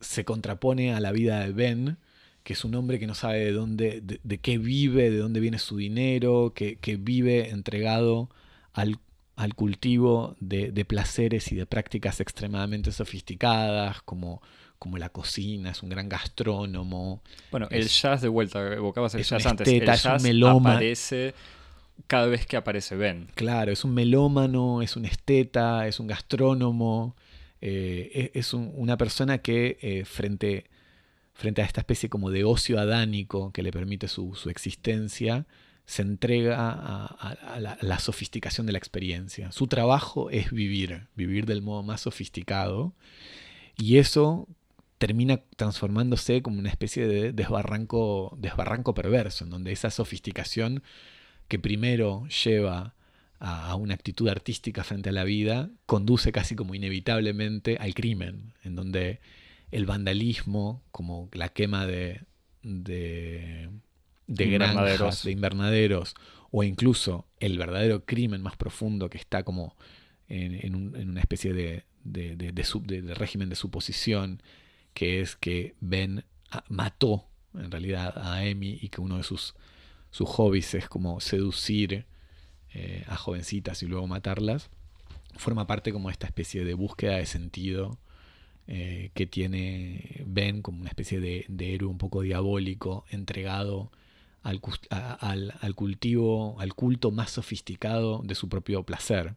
se 0.00 0.24
contrapone 0.24 0.94
a 0.94 1.00
la 1.00 1.12
vida 1.12 1.40
de 1.40 1.52
Ben, 1.52 1.98
que 2.42 2.52
es 2.54 2.64
un 2.64 2.74
hombre 2.74 2.98
que 2.98 3.06
no 3.06 3.14
sabe 3.14 3.38
de 3.44 3.52
dónde, 3.52 4.00
de, 4.02 4.20
de 4.22 4.38
qué 4.38 4.58
vive, 4.58 5.10
de 5.10 5.18
dónde 5.18 5.40
viene 5.40 5.58
su 5.58 5.76
dinero, 5.76 6.52
que, 6.54 6.76
que 6.76 6.96
vive 6.96 7.50
entregado 7.50 8.30
al, 8.72 8.98
al 9.36 9.54
cultivo 9.54 10.36
de, 10.40 10.72
de 10.72 10.84
placeres 10.84 11.52
y 11.52 11.56
de 11.56 11.66
prácticas 11.66 12.20
extremadamente 12.20 12.92
sofisticadas, 12.92 14.02
como, 14.02 14.40
como 14.78 14.96
la 14.98 15.10
cocina, 15.10 15.70
es 15.70 15.82
un 15.82 15.90
gran 15.90 16.08
gastrónomo. 16.08 17.22
Bueno, 17.50 17.68
el 17.70 17.86
jazz 17.88 18.22
de 18.22 18.28
vuelta, 18.28 18.72
evocabas 18.72 19.14
el 19.14 19.20
es 19.20 19.30
un 19.32 19.38
jazz 19.38 19.46
antes. 19.50 19.68
esteta, 19.68 19.92
el 19.92 19.98
es 19.98 20.04
un 20.04 20.12
jazz 20.12 20.22
melómano. 20.22 20.76
aparece 20.76 21.34
cada 22.06 22.26
vez 22.26 22.46
que 22.46 22.56
aparece 22.56 22.96
Ben. 22.96 23.28
Claro, 23.34 23.70
es 23.72 23.84
un 23.84 23.92
melómano, 23.92 24.80
es 24.80 24.96
un 24.96 25.04
esteta, 25.04 25.86
es 25.86 26.00
un 26.00 26.06
gastrónomo, 26.06 27.14
eh, 27.60 28.30
es, 28.34 28.46
es 28.46 28.54
un- 28.54 28.72
una 28.74 28.96
persona 28.96 29.38
que 29.38 29.76
eh, 29.82 30.04
frente, 30.06 30.64
frente 31.40 31.62
a 31.62 31.64
esta 31.64 31.80
especie 31.80 32.10
como 32.10 32.30
de 32.30 32.44
ocio 32.44 32.78
adánico 32.78 33.50
que 33.52 33.62
le 33.62 33.72
permite 33.72 34.08
su, 34.08 34.34
su 34.34 34.50
existencia, 34.50 35.46
se 35.86 36.02
entrega 36.02 36.56
a, 36.58 37.58
la, 37.58 37.78
la 37.80 37.98
sofisticación 37.98 38.66
de 38.66 38.72
la 38.72 38.78
experiencia. 38.78 39.50
Su 39.50 39.66
trabajo 39.66 40.28
es 40.30 40.52
vivir, 40.52 41.08
vivir 41.16 41.46
del 41.46 41.62
modo 41.62 41.82
más 41.82 42.02
sofisticado, 42.02 42.92
y 43.76 43.96
eso 43.96 44.46
termina 44.98 45.40
transformándose 45.56 46.42
como 46.42 46.58
una 46.58 46.68
especie 46.68 47.08
de 47.08 47.32
desbarranco, 47.32 48.36
desbarranco 48.38 48.92
perverso, 48.92 49.44
en 49.44 49.50
donde 49.50 49.72
esa 49.72 49.90
sofisticación 49.90 50.82
que 51.48 51.58
primero 51.58 52.26
lleva 52.44 52.94
a 53.38 53.74
una 53.76 53.94
actitud 53.94 54.28
artística 54.28 54.84
frente 54.84 55.08
a 55.08 55.12
la 55.12 55.24
vida, 55.24 55.70
conduce 55.86 56.30
casi 56.32 56.54
como 56.54 56.74
inevitablemente 56.74 57.78
al 57.80 57.94
crimen, 57.94 58.52
en 58.62 58.76
donde 58.76 59.20
el 59.70 59.86
vandalismo, 59.86 60.82
como 60.90 61.28
la 61.32 61.48
quema 61.50 61.86
de, 61.86 62.22
de, 62.62 63.68
de 64.26 64.44
Invernaderos. 64.44 64.98
granjas, 64.98 65.24
de 65.24 65.30
invernaderos, 65.30 66.14
o 66.50 66.62
incluso 66.64 67.26
el 67.38 67.58
verdadero 67.58 68.04
crimen 68.04 68.42
más 68.42 68.56
profundo 68.56 69.08
que 69.10 69.18
está 69.18 69.42
como 69.44 69.76
en, 70.28 70.54
en 70.54 70.74
un- 70.74 70.96
en 70.96 71.10
una 71.10 71.20
especie 71.20 71.52
de, 71.52 71.84
de- 72.04 72.36
de- 72.36 72.52
de 72.52 72.64
sub- 72.64 72.86
de- 72.86 73.02
de 73.02 73.14
régimen 73.14 73.48
de 73.48 73.56
suposición, 73.56 74.42
que 74.94 75.20
es 75.20 75.36
que 75.36 75.74
Ben 75.80 76.24
ah, 76.50 76.64
mató 76.68 77.26
en 77.54 77.70
realidad 77.70 78.16
a 78.18 78.38
Amy 78.38 78.78
y 78.80 78.88
que 78.88 79.00
uno 79.00 79.16
de 79.16 79.22
sus, 79.24 79.54
sus 80.10 80.28
hobbies 80.28 80.74
es 80.74 80.88
como 80.88 81.20
seducir 81.20 82.06
eh, 82.74 83.04
a 83.08 83.16
jovencitas 83.16 83.82
y 83.82 83.86
luego 83.86 84.06
matarlas, 84.06 84.70
forma 85.36 85.66
parte 85.66 85.92
como 85.92 86.08
de 86.08 86.12
esta 86.12 86.26
especie 86.26 86.64
de 86.64 86.74
búsqueda 86.74 87.16
de 87.16 87.26
sentido 87.26 87.98
eh, 88.72 89.10
que 89.14 89.26
tiene 89.26 90.22
Ben 90.26 90.62
como 90.62 90.80
una 90.80 90.90
especie 90.90 91.18
de, 91.18 91.44
de 91.48 91.74
héroe 91.74 91.90
un 91.90 91.98
poco 91.98 92.22
diabólico, 92.22 93.04
entregado 93.10 93.90
al, 94.44 94.60
cultivo, 95.74 96.60
al 96.60 96.74
culto 96.74 97.10
más 97.10 97.32
sofisticado 97.32 98.22
de 98.22 98.36
su 98.36 98.48
propio 98.48 98.84
placer. 98.84 99.34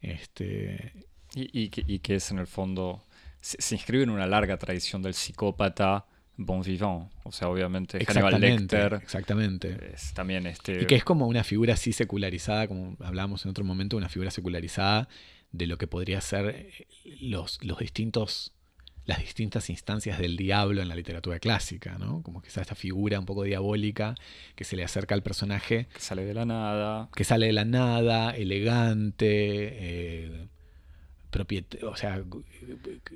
Este, 0.00 0.92
Y, 1.36 1.50
y 1.52 1.68
que, 1.68 1.84
y 1.86 2.00
que 2.00 2.16
es 2.16 2.32
en 2.32 2.40
el 2.40 2.48
fondo. 2.48 3.04
Se, 3.40 3.62
se 3.62 3.76
inscribe 3.76 4.02
en 4.02 4.10
una 4.10 4.26
larga 4.26 4.56
tradición 4.58 5.02
del 5.02 5.14
psicópata 5.14 6.06
bon 6.36 6.62
vivant. 6.62 7.10
O 7.22 7.30
sea, 7.30 7.48
obviamente 7.48 8.04
Hannibal 8.04 8.40
Lecter 8.40 8.94
exactamente. 8.94 9.92
es 9.94 10.14
también 10.14 10.46
este. 10.46 10.82
Y 10.82 10.86
que 10.86 10.96
es 10.96 11.04
como 11.04 11.28
una 11.28 11.44
figura 11.44 11.74
así 11.74 11.92
secularizada, 11.92 12.66
como 12.66 12.96
hablábamos 13.00 13.44
en 13.44 13.50
otro 13.50 13.64
momento, 13.64 13.96
una 13.96 14.08
figura 14.08 14.32
secularizada 14.32 15.08
de 15.52 15.66
lo 15.66 15.78
que 15.78 15.86
podría 15.86 16.20
ser 16.20 16.46
eh, 16.48 16.86
los, 17.20 17.62
los 17.64 17.78
distintos, 17.78 18.52
las 19.04 19.18
distintas 19.20 19.70
instancias 19.70 20.18
del 20.18 20.36
diablo 20.36 20.82
en 20.82 20.88
la 20.88 20.94
literatura 20.94 21.38
clásica, 21.38 21.98
¿no? 21.98 22.22
Como 22.22 22.42
es 22.42 22.56
esta 22.56 22.74
figura 22.74 23.18
un 23.18 23.26
poco 23.26 23.44
diabólica 23.44 24.14
que 24.54 24.64
se 24.64 24.76
le 24.76 24.84
acerca 24.84 25.14
al 25.14 25.22
personaje, 25.22 25.88
que 25.92 26.00
sale 26.00 26.24
de 26.24 26.34
la 26.34 26.44
nada. 26.44 27.08
que 27.14 27.24
sale 27.24 27.46
de 27.46 27.52
la 27.52 27.64
nada, 27.64 28.30
elegante, 28.30 29.26
eh, 29.28 30.48
o 31.82 31.96
sea, 31.96 32.22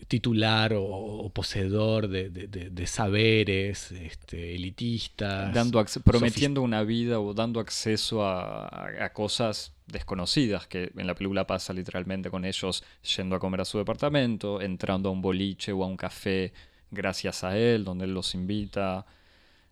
titular 0.08 0.74
o, 0.74 0.82
o 0.84 1.30
poseedor 1.30 2.08
de, 2.08 2.28
de- 2.30 2.46
de- 2.48 2.86
saberes, 2.86 3.90
este, 3.92 4.54
elitistas. 4.54 5.54
Dando 5.54 5.84
prometiendo 6.04 6.62
una 6.62 6.82
vida 6.82 7.20
o 7.20 7.32
dando 7.34 7.60
acceso 7.60 8.24
a, 8.24 8.66
a- 8.66 9.04
a 9.04 9.12
cosas 9.12 9.72
desconocidas, 9.86 10.66
que 10.66 10.90
en 10.96 11.06
la 11.06 11.14
película 11.14 11.46
pasa 11.46 11.72
literalmente 11.72 12.30
con 12.30 12.44
ellos 12.44 12.84
yendo 13.16 13.36
a 13.36 13.40
comer 13.40 13.60
a 13.62 13.64
su 13.64 13.78
departamento, 13.78 14.60
entrando 14.60 15.08
a 15.08 15.12
un 15.12 15.22
boliche 15.22 15.72
o 15.72 15.82
a 15.84 15.86
un 15.86 15.96
café 15.96 16.52
gracias 16.90 17.44
a 17.44 17.56
él, 17.58 17.84
donde 17.84 18.04
él 18.04 18.14
los 18.14 18.34
invita. 18.34 19.06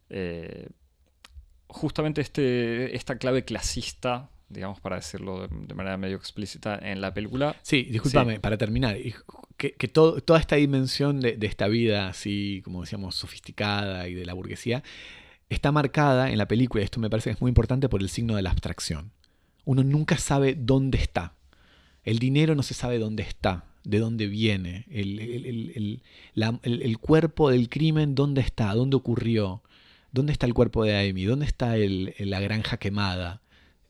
Eh, 0.09 0.69
justamente 1.69 2.21
este, 2.21 2.97
esta 2.97 3.17
clave 3.19 3.45
clasista, 3.45 4.31
digamos, 4.51 4.81
para 4.81 4.97
decirlo 4.97 5.47
de, 5.47 5.49
de 5.67 5.75
manera 5.75 5.97
medio 5.97 6.17
explícita, 6.17 6.79
en 6.83 7.01
la 7.01 7.15
película 7.15 7.57
Sí, 7.63 7.85
discúlpame, 7.85 8.41
para 8.41 8.59
terminar, 8.59 8.97
que, 9.57 9.73
que 9.73 9.89
todo- 9.89 10.21
toda 10.21 10.39
esta 10.41 10.57
dimensión 10.57 11.21
de, 11.21 11.37
de 11.37 11.47
esta 11.47 11.69
vida 11.69 12.09
así, 12.09 12.61
como 12.65 12.81
decíamos, 12.83 13.15
sofisticada 13.15 14.09
y 14.09 14.15
de 14.15 14.27
la 14.27 14.35
burguesía, 14.35 14.83
está 15.49 15.73
marcada 15.73 16.31
en 16.31 16.39
la 16.39 16.47
película, 16.49 16.83
y 16.83 16.85
esto 16.85 17.01
me 17.01 17.09
parece 17.11 17.31
que 17.31 17.35
es 17.35 17.41
muy 17.41 17.49
importante 17.49 17.89
por 17.89 18.01
el 18.03 18.09
signo 18.09 18.37
de 18.37 18.43
la 18.43 18.51
abstracción. 18.51 19.13
Uno 19.65 19.83
nunca 19.85 20.17
sabe 20.19 20.55
dónde 20.55 20.99
está. 20.99 21.35
El 22.05 22.19
dinero 22.19 22.55
no 22.55 22.63
se 22.63 22.75
sabe 22.75 22.99
dónde 22.99 23.23
está 23.23 23.65
de 23.85 23.99
dónde 23.99 24.27
viene, 24.27 24.85
el, 24.91 25.19
el- 25.21 25.47
el- 25.47 25.73
el- 25.75 26.03
la- 26.35 26.59
el- 26.65 26.83
el 26.83 26.99
cuerpo 26.99 27.51
del 27.51 27.69
crimen, 27.69 28.15
dónde 28.15 28.41
está, 28.43 28.75
dónde 28.75 28.97
ocurrió, 28.97 29.63
dónde 30.13 30.33
está 30.33 30.47
el 30.47 30.55
cuerpo 30.55 30.85
de 30.85 31.09
Amy, 31.09 31.25
dónde 31.25 31.47
está 31.47 31.77
la 31.77 32.41
granja 32.41 32.77
quemada. 32.79 33.41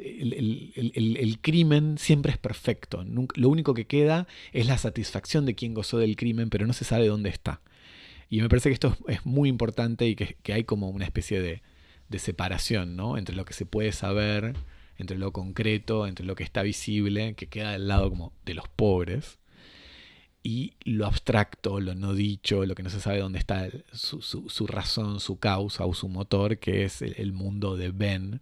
El, 0.02 1.38
crimen 1.42 1.98
siempre 1.98 2.32
es 2.32 2.38
perfecto. 2.38 3.04
Lo 3.34 3.48
único 3.48 3.74
que 3.74 3.86
queda 3.86 4.26
es 4.52 4.66
la 4.66 4.78
satisfacción 4.78 5.46
de 5.46 5.54
quien 5.54 5.74
gozó 5.74 5.98
del 5.98 6.16
crimen, 6.16 6.50
pero 6.50 6.66
no 6.66 6.72
se 6.72 6.84
sabe 6.84 7.06
dónde 7.06 7.30
está. 7.30 7.60
Y 8.30 8.40
me 8.40 8.48
parece 8.48 8.70
que 8.70 8.74
esto 8.74 8.96
es, 9.08 9.26
muy 9.26 9.48
importante 9.48 10.06
y 10.06 10.16
que, 10.16 10.36
hay 10.52 10.64
como 10.64 10.88
una 10.88 11.04
especie 11.04 11.40
de, 11.40 11.62
separación 12.18 12.98
entre 13.16 13.36
lo 13.36 13.44
que 13.44 13.52
se 13.52 13.66
puede 13.66 13.92
saber, 13.92 14.54
entre 14.98 15.18
lo 15.18 15.32
concreto, 15.32 16.06
entre 16.06 16.24
lo 16.24 16.34
que 16.34 16.44
está 16.44 16.62
visible, 16.62 17.34
que 17.34 17.48
queda 17.48 17.72
del 17.72 17.88
lado 17.88 18.10
como 18.10 18.32
de 18.44 18.54
los 18.54 18.68
pobres, 18.68 19.38
y 20.42 20.74
lo 20.84 21.06
abstracto, 21.06 21.80
lo 21.80 21.94
no 21.94 22.14
dicho, 22.14 22.64
lo 22.64 22.74
que 22.74 22.82
no 22.82 22.90
se 22.90 23.00
sabe 23.00 23.20
dónde 23.20 23.38
está 23.38 23.68
su, 23.92 24.66
razón, 24.66 25.20
su 25.20 25.38
causa 25.38 25.84
o 25.84 25.94
su 25.94 26.08
motor, 26.08 26.58
que 26.58 26.84
es 26.84 27.02
el 27.02 27.32
mundo 27.32 27.76
de 27.76 27.90
Ben, 27.90 28.40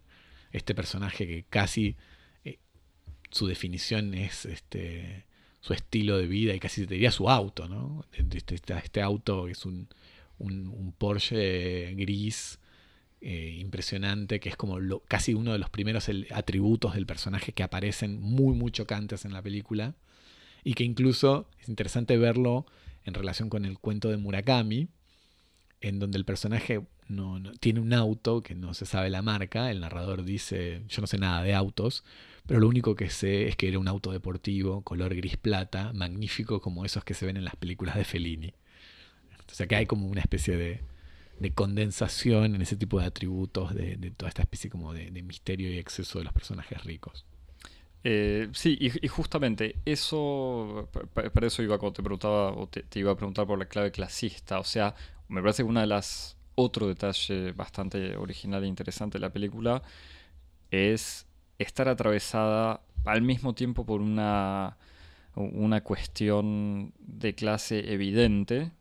este 0.52 0.74
personaje 0.74 1.26
que 1.26 1.44
casi 1.48 1.96
eh, 2.44 2.58
su 3.30 3.46
definición 3.46 4.14
es 4.14 4.44
este 4.46 5.24
su 5.60 5.72
estilo 5.74 6.16
de 6.18 6.26
vida 6.28 6.54
y 6.54 6.60
casi 6.60 6.86
te 6.86 6.94
diría 6.94 7.10
su 7.10 7.28
auto, 7.28 7.68
¿no? 7.68 8.04
Este, 8.12 8.38
este- 8.54 8.74
este 8.78 9.02
auto 9.02 9.48
es 9.48 9.64
un, 9.66 9.88
un- 10.38 10.94
Porsche 10.96 11.94
gris 11.94 12.58
eh, 13.20 13.56
impresionante, 13.58 14.38
que 14.40 14.48
es 14.48 14.56
como 14.56 14.78
casi 15.08 15.34
uno 15.34 15.52
de 15.52 15.58
los 15.58 15.68
primeros 15.70 16.08
atributos 16.32 16.94
del 16.94 17.06
personaje 17.06 17.52
que 17.52 17.64
aparecen 17.64 18.20
muy, 18.20 18.54
muy 18.54 18.70
chocantes 18.70 19.24
en 19.24 19.32
la 19.32 19.42
película. 19.42 19.94
Y 20.64 20.74
que 20.74 20.84
incluso 20.84 21.48
es 21.60 21.68
interesante 21.68 22.16
verlo 22.16 22.66
en 23.04 23.14
relación 23.14 23.48
con 23.48 23.64
el 23.64 23.78
cuento 23.78 24.08
de 24.10 24.16
Murakami, 24.18 24.88
en 25.80 25.98
donde 25.98 26.18
el 26.18 26.24
personaje 26.24 26.82
no, 27.08 27.40
tiene 27.60 27.80
un 27.80 27.92
auto 27.92 28.42
que 28.42 28.54
no 28.54 28.74
se 28.74 28.86
sabe 28.86 29.10
la 29.10 29.22
marca. 29.22 29.70
El 29.70 29.80
narrador 29.80 30.24
dice: 30.24 30.82
Yo 30.88 31.00
no 31.00 31.06
sé 31.06 31.18
nada 31.18 31.42
de 31.42 31.54
autos, 31.54 32.04
pero 32.46 32.60
lo 32.60 32.68
único 32.68 32.96
que 32.96 33.10
sé 33.10 33.48
es 33.48 33.56
que 33.56 33.68
era 33.68 33.78
un 33.78 33.88
auto 33.88 34.12
deportivo, 34.12 34.82
color 34.82 35.14
gris 35.14 35.36
plata, 35.36 35.92
magnífico 35.92 36.60
como 36.60 36.84
esos 36.84 37.04
que 37.04 37.14
se 37.14 37.26
ven 37.26 37.36
en 37.36 37.44
las 37.44 37.56
películas 37.56 37.96
de 37.96 38.04
Fellini. 38.04 38.54
O 39.50 39.54
sea 39.54 39.66
que 39.66 39.76
hay 39.76 39.86
como 39.86 40.08
una 40.08 40.20
especie 40.20 40.56
de, 40.56 40.80
de 41.40 41.52
condensación 41.54 42.54
en 42.54 42.62
ese 42.62 42.76
tipo 42.76 43.00
de 43.00 43.06
atributos 43.06 43.74
de, 43.74 44.12
toda 44.16 44.28
esta 44.28 44.42
especie 44.42 44.70
como 44.70 44.92
de 44.92 45.10
misterio 45.22 45.72
y 45.72 45.78
exceso 45.78 46.18
de 46.18 46.24
los 46.24 46.32
personajes 46.32 46.84
ricos. 46.84 47.24
Eh, 48.04 48.48
sí, 48.52 48.78
y, 48.80 49.08
justamente 49.08 49.76
eso, 49.84 50.88
pa- 50.92 51.02
pa- 51.06 51.30
para 51.30 51.46
eso 51.48 51.62
iba 51.62 51.78
cuando 51.78 51.94
te 51.94 52.02
preguntaba, 52.02 52.52
o 52.52 52.68
te, 52.68 52.84
iba 52.98 53.12
a 53.12 53.16
preguntar 53.16 53.46
por 53.46 53.58
la 53.58 53.66
clave 53.66 53.90
clasista. 53.90 54.58
O 54.60 54.64
sea, 54.64 54.94
me 55.28 55.40
parece 55.42 55.62
que 55.62 55.68
una 55.68 55.80
de 55.82 55.88
las, 55.88 56.36
otro 56.54 56.86
detalle 56.88 57.52
bastante 57.52 58.16
original 58.16 58.64
e 58.64 58.66
interesante 58.68 59.18
de 59.18 59.22
la 59.22 59.32
película 59.32 59.82
es 60.70 61.26
estar 61.58 61.88
atravesada 61.88 62.82
al 63.06 63.22
mismo 63.22 63.54
tiempo 63.54 63.86
por 63.86 64.00
una, 64.02 64.78
una 65.36 65.82
cuestión 65.82 66.92
de 67.00 67.34
clase 67.34 67.92
evidente 67.92 68.72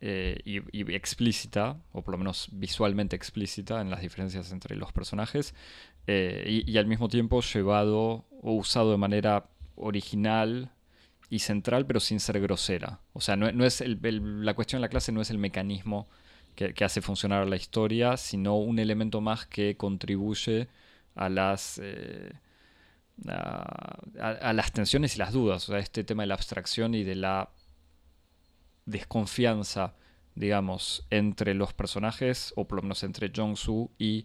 eh, 0.00 0.38
y 0.44 0.94
explícita, 0.94 1.76
o 1.92 2.02
por 2.02 2.12
lo 2.12 2.18
menos 2.18 2.48
visualmente 2.52 3.16
explícita 3.16 3.80
en 3.80 3.90
las 3.90 4.00
diferencias 4.00 4.52
entre 4.52 4.76
los 4.76 4.92
personajes, 4.92 5.54
eh, 6.10 6.64
y, 6.66 6.78
al 6.78 6.86
mismo 6.86 7.10
tiempo 7.10 7.42
llevado 7.42 8.24
o 8.40 8.52
usado 8.54 8.92
de 8.92 8.96
manera 8.96 9.50
original 9.76 10.72
y 11.28 11.40
central, 11.40 11.84
pero 11.84 12.00
sin 12.00 12.18
ser 12.18 12.40
grosera. 12.40 13.00
O 13.12 13.20
sea, 13.20 13.36
no, 13.36 13.52
no 13.52 13.66
es 13.66 13.84
la 13.86 14.54
cuestión 14.54 14.80
de 14.80 14.86
la 14.86 14.88
clase 14.88 15.12
no 15.12 15.20
es 15.20 15.28
el 15.28 15.36
mecanismo 15.36 16.08
que, 16.54 16.82
hace 16.82 17.02
funcionar 17.02 17.46
la 17.46 17.56
historia, 17.56 18.16
sino 18.16 18.56
un 18.56 18.78
elemento 18.78 19.20
más 19.20 19.44
que 19.44 19.76
contribuye 19.76 20.68
a 21.14 21.28
las, 21.28 21.78
eh, 21.84 22.32
a 23.28 24.52
las 24.54 24.72
tensiones 24.72 25.14
y 25.14 25.18
las 25.18 25.34
dudas. 25.34 25.68
O 25.68 25.72
sea, 25.72 25.78
este 25.78 26.04
tema 26.04 26.22
de 26.22 26.28
la 26.28 26.34
abstracción 26.36 26.94
y 26.94 27.04
de 27.04 27.16
la 27.16 27.50
desconfianza, 28.86 29.94
digamos, 30.34 31.06
entre 31.10 31.52
los 31.52 31.74
personajes, 31.74 32.54
o 32.56 32.66
por 32.66 32.76
lo 32.76 32.82
menos 32.84 33.02
entre 33.02 33.30
Jong-soo 33.30 33.90
y 33.98 34.24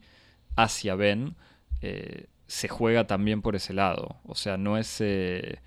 hacia 0.55 0.95
Ben, 0.95 1.35
eh, 1.83 2.25
se 2.47 2.67
juega 2.67 3.05
también 3.07 3.41
por 3.41 3.55
ese 3.55 3.73
lado. 3.73 4.15
O 4.25 4.35
sea, 4.35 4.57
no 4.57 4.77
es, 4.77 5.01
eh, 5.01 5.59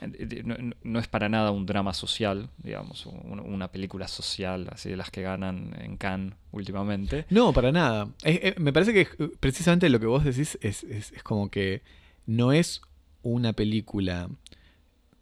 eh, 0.00 0.42
no, 0.82 0.98
es 0.98 1.06
para 1.08 1.28
nada 1.28 1.50
un 1.50 1.66
drama 1.66 1.92
social, 1.94 2.50
digamos, 2.58 3.06
un- 3.06 3.40
una 3.40 3.68
película 3.70 4.08
social, 4.08 4.68
así 4.72 4.88
de 4.90 4.96
las 4.96 5.10
que 5.10 5.22
ganan 5.22 5.74
en 5.80 5.96
Cannes 5.96 6.34
últimamente. 6.52 7.26
No, 7.30 7.52
para 7.52 7.72
nada. 7.72 8.08
Es- 8.22 8.58
me 8.58 8.72
parece 8.72 8.92
que 8.92 9.02
eh, 9.02 9.30
precisamente 9.40 9.88
lo 9.88 10.00
que 10.00 10.06
vos 10.06 10.24
decís 10.24 10.58
es- 10.62 10.82
es 10.84 11.22
como 11.22 11.50
que 11.50 11.82
no 12.26 12.52
es 12.52 12.80
una 13.22 13.52
película 13.52 14.28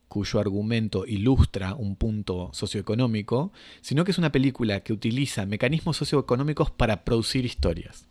cuyo 0.09 0.41
argumento 0.41 1.07
ilustra 1.07 1.75
un 1.75 1.97
punto 1.97 2.51
socioeconómico, 2.53 3.51
sino 3.81 4.05
que 4.05 4.11
es 4.11 4.19
una 4.19 4.31
película 4.31 4.81
que 4.81 4.93
utiliza 4.93 5.47
mecanismos 5.47 5.97
socioeconómicos 5.97 6.71
para 6.71 7.03
producir 7.05 7.47
historias. 7.47 8.07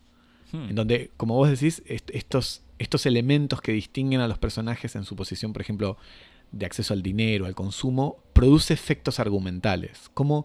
Hmm. 0.52 0.68
En 0.70 0.74
donde, 0.74 1.10
como 1.16 1.34
vos 1.34 1.48
decís, 1.50 1.82
est- 1.86 2.10
estos, 2.12 2.62
estos 2.78 3.06
elementos 3.06 3.60
que 3.60 3.72
distinguen 3.72 4.20
a 4.20 4.28
los 4.28 4.38
personajes 4.38 4.94
en 4.96 5.04
su 5.04 5.16
posición, 5.16 5.52
por 5.52 5.62
ejemplo, 5.62 5.96
de 6.52 6.66
acceso 6.66 6.92
al 6.92 7.02
dinero, 7.02 7.46
al 7.46 7.54
consumo, 7.54 8.18
produce 8.34 8.74
efectos 8.74 9.18
argumentales. 9.18 10.10
Como, 10.12 10.44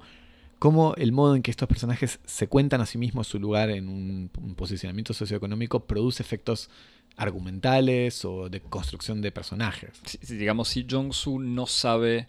como 0.60 0.95
el 0.95 1.12
modo 1.12 1.36
en 1.36 1.41
que 1.43 1.51
estos 1.51 1.68
personajes 1.68 2.20
se 2.26 2.47
cuentan 2.47 2.80
a 2.82 2.86
sí 2.86 2.97
mismos 2.97 3.28
su 3.28 3.38
lugar 3.39 3.70
en 3.70 3.89
un, 3.89 4.32
un 4.41 4.55
posicionamiento 4.55 5.14
socioeconómico 5.14 5.86
produce 5.86 6.24
efectos 6.24 6.70
argumentales 7.18 8.24
o 8.26 8.49
de 8.49 8.62
construcción 8.62 9.22
de 9.22 9.32
personajes. 9.32 9.91
Digamos, 10.30 10.70
si 10.70 10.86
Jong-soo 10.89 11.39
no 11.39 11.66
sabe, 11.68 12.28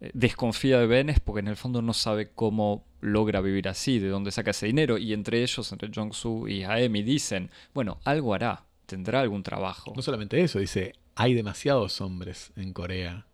desconfía 0.00 0.78
de 0.78 0.86
Ben 0.86 1.10
es 1.10 1.20
porque 1.20 1.40
en 1.40 1.48
el 1.48 1.56
fondo 1.56 1.82
no 1.82 1.92
sabe 1.92 2.30
cómo 2.30 2.84
logra 3.00 3.40
vivir 3.40 3.68
así, 3.68 3.98
de 3.98 4.08
dónde 4.08 4.30
saca 4.30 4.52
ese 4.52 4.66
dinero. 4.66 4.98
Y 4.98 5.12
entre 5.12 5.42
ellos, 5.42 5.70
entre 5.72 5.90
Jong-soo 5.92 6.48
y 6.48 6.64
Aemi, 6.64 7.02
dicen, 7.02 7.50
bueno, 7.74 7.98
algo 8.04 8.34
hará, 8.34 8.64
tendrá 8.86 9.20
algún 9.20 9.42
trabajo. 9.42 9.92
No 9.96 10.02
solamente 10.02 10.40
eso, 10.40 10.58
dice, 10.58 10.94
hay 11.14 11.34
demasiados 11.34 12.00
hombres 12.00 12.52
en 12.56 12.72
Corea 12.72 13.26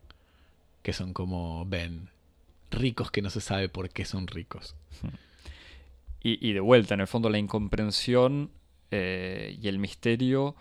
que 0.82 0.92
son 0.92 1.14
como 1.14 1.64
Ben, 1.64 2.10
ricos 2.70 3.10
que 3.10 3.22
no 3.22 3.30
se 3.30 3.40
sabe 3.40 3.68
por 3.68 3.88
qué 3.88 4.04
son 4.04 4.26
ricos. 4.26 4.76
Y, 6.22 6.46
y 6.46 6.52
de 6.52 6.60
vuelta, 6.60 6.94
en 6.94 7.00
el 7.00 7.06
fondo, 7.06 7.30
la 7.30 7.38
incomprensión 7.38 8.50
eh, 8.90 9.58
y 9.60 9.68
el 9.68 9.78
misterio 9.78 10.54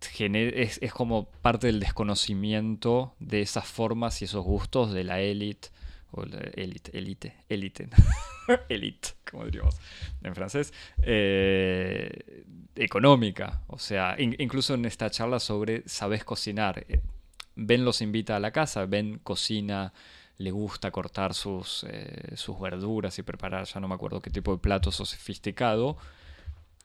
es, 0.00 0.92
como 0.92 1.26
parte 1.42 1.66
del 1.66 1.80
desconocimiento 1.80 3.14
de 3.18 3.42
esas 3.42 3.66
formas 3.66 4.20
y 4.22 4.24
esos 4.24 4.44
gustos 4.44 4.92
de 4.92 5.04
la 5.04 5.20
élite, 5.20 5.68
o 6.12 6.24
la 6.24 6.38
élite, 6.54 6.96
élite, 6.98 7.36
élite, 7.48 7.88
élite, 8.68 9.10
como 9.30 9.44
diríamos 9.44 9.76
en 10.22 10.34
francés, 10.34 10.72
eh, 11.02 12.44
económica. 12.74 13.62
O 13.68 13.78
sea, 13.78 14.16
in- 14.18 14.36
incluso 14.38 14.74
en 14.74 14.84
esta 14.86 15.10
charla 15.10 15.38
sobre 15.40 15.82
sabes 15.86 16.24
cocinar. 16.24 16.84
eh, 16.88 17.00
Ben 17.56 17.84
los 17.84 18.00
invita 18.00 18.36
a 18.36 18.40
la 18.40 18.52
casa, 18.52 18.86
Ben 18.86 19.18
cocina, 19.18 19.92
le 20.38 20.50
gusta 20.50 20.90
cortar 20.90 21.34
sus, 21.34 21.84
eh, 21.88 22.32
sus 22.36 22.58
verduras 22.58 23.18
y 23.18 23.22
preparar, 23.22 23.66
ya 23.66 23.80
no 23.80 23.88
me 23.88 23.94
acuerdo 23.94 24.22
qué 24.22 24.30
tipo 24.30 24.52
de 24.52 24.58
plato 24.58 24.90
sofisticado. 24.90 25.98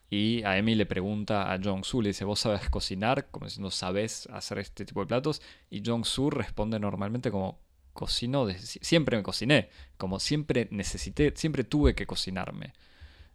Y 0.08 0.42
a 0.44 0.56
Emi 0.56 0.74
le 0.76 0.86
pregunta 0.86 1.52
a 1.52 1.58
Jong-soo, 1.58 2.00
le 2.02 2.08
dice, 2.10 2.24
¿vos 2.24 2.40
sabes 2.40 2.68
cocinar? 2.70 3.26
Como 3.30 3.46
diciendo, 3.46 3.70
¿sabes 3.72 4.28
hacer 4.32 4.58
este 4.58 4.84
tipo 4.84 5.00
de 5.00 5.06
platos? 5.06 5.42
Y 5.68 5.82
Jong-soo 5.84 6.30
responde 6.30 6.78
normalmente 6.78 7.30
como, 7.30 7.58
cocino, 7.92 8.46
siempre 8.58 9.16
me 9.16 9.22
cociné, 9.22 9.68
como 9.96 10.20
siempre 10.20 10.68
necesité, 10.70 11.32
siempre 11.34 11.64
tuve 11.64 11.94
que 11.94 12.06
cocinarme. 12.06 12.72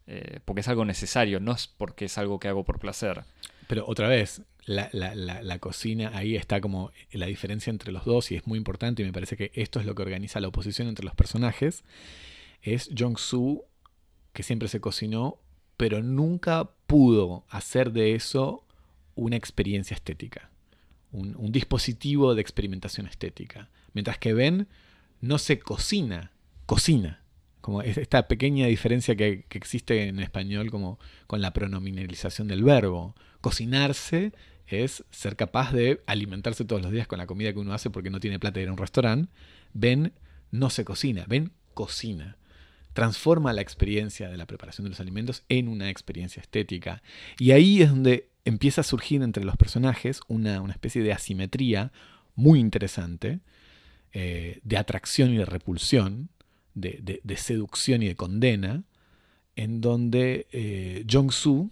Eh, 0.08 0.40
porque 0.46 0.62
es 0.62 0.68
algo 0.68 0.86
necesario, 0.86 1.40
no 1.40 1.52
es 1.52 1.68
porque 1.68 2.06
es 2.06 2.18
algo 2.18 2.40
que 2.40 2.48
hago 2.48 2.64
por 2.64 2.80
placer. 2.80 3.24
Pero 3.68 3.86
otra 3.88 4.08
vez, 4.08 4.42
la, 4.66 4.90
la- 4.94 5.16
la- 5.16 5.60
cocina, 5.60 6.12
ahí 6.14 6.36
está 6.36 6.60
como 6.62 6.92
la 7.12 7.26
diferencia 7.28 7.70
entre 7.70 7.92
los 7.92 8.06
dos 8.06 8.32
y 8.32 8.36
es 8.36 8.46
muy 8.48 8.58
importante 8.58 9.02
y 9.02 9.06
me 9.06 9.14
parece 9.14 9.36
que 9.38 9.52
esto 9.56 9.80
es 9.80 9.86
lo 9.86 9.96
que 9.96 10.02
organiza 10.04 10.40
la 10.40 10.48
oposición 10.48 10.88
entre 10.88 11.06
los 11.06 11.16
personajes. 11.16 11.84
Es 12.62 12.90
Jong-soo, 12.98 13.66
que 14.34 14.44
siempre 14.44 14.68
se 14.68 14.80
cocinó, 14.82 15.40
pero 15.82 16.04
nunca 16.04 16.70
pudo 16.86 17.44
hacer 17.50 17.92
de 17.92 18.14
eso 18.14 18.68
una 19.16 19.36
experiencia 19.36 19.96
estética, 19.96 20.52
un, 21.12 21.52
dispositivo 21.52 22.36
de 22.36 22.42
experimentación 22.44 23.08
estética. 23.08 23.72
Mientras 23.94 24.20
que 24.20 24.36
Ben 24.36 24.68
no 25.22 25.40
se 25.40 25.58
cocina, 25.58 26.34
cocina. 26.68 27.24
Como 27.62 27.82
es 27.82 27.98
esta 27.98 28.28
pequeña 28.28 28.68
diferencia 28.68 29.16
que, 29.16 29.46
que 29.50 29.58
existe 29.58 30.08
en 30.08 30.20
español 30.20 30.70
como 30.70 31.00
con 31.26 31.42
la 31.42 31.52
pronominalización 31.52 32.48
del 32.48 32.64
verbo. 32.64 33.16
Cocinarse 33.42 34.34
es 34.68 35.04
ser 35.10 35.36
capaz 35.36 35.74
de 35.74 36.04
alimentarse 36.06 36.64
todos 36.64 36.84
los 36.84 36.92
días 36.92 37.08
con 37.08 37.18
la 37.18 37.26
comida 37.26 37.54
que 37.54 37.60
uno 37.60 37.74
hace 37.74 37.90
porque 37.90 38.12
no 38.12 38.20
tiene 38.20 38.38
plata 38.38 38.60
de 38.60 38.66
ir 38.66 38.70
a 38.70 38.74
un 38.74 38.78
restaurante. 38.78 39.34
Ben 39.74 40.14
no 40.52 40.70
se 40.70 40.86
cocina, 40.86 41.26
Ben 41.28 41.54
cocina. 41.74 42.38
Transforma 42.94 43.54
la 43.54 43.62
experiencia 43.62 44.30
de 44.30 44.38
la 44.38 44.46
preparación 44.46 44.86
de 44.86 44.90
los 44.90 45.00
alimentos 45.00 45.44
en 45.50 45.68
una 45.68 45.90
experiencia 45.90 46.42
estética. 46.42 47.02
Y 47.40 47.52
ahí 47.52 47.82
es 47.82 47.90
donde 47.90 48.30
empieza 48.46 48.82
a 48.82 48.84
surgir 48.84 49.22
entre 49.22 49.44
los 49.44 49.56
personajes 49.56 50.22
una, 50.28 50.64
especie 50.70 51.04
de 51.04 51.14
asimetría 51.14 51.92
muy 52.36 52.60
interesante, 52.60 53.40
eh, 54.14 54.60
de 54.64 54.78
atracción 54.78 55.34
y 55.34 55.38
de 55.38 55.46
repulsión, 55.46 56.30
de, 56.74 57.22
seducción 57.38 58.04
y 58.04 58.08
de 58.08 58.16
condena, 58.16 58.84
en 59.56 59.82
donde 59.82 60.48
eh, 60.52 61.06
Jong-soo 61.10 61.70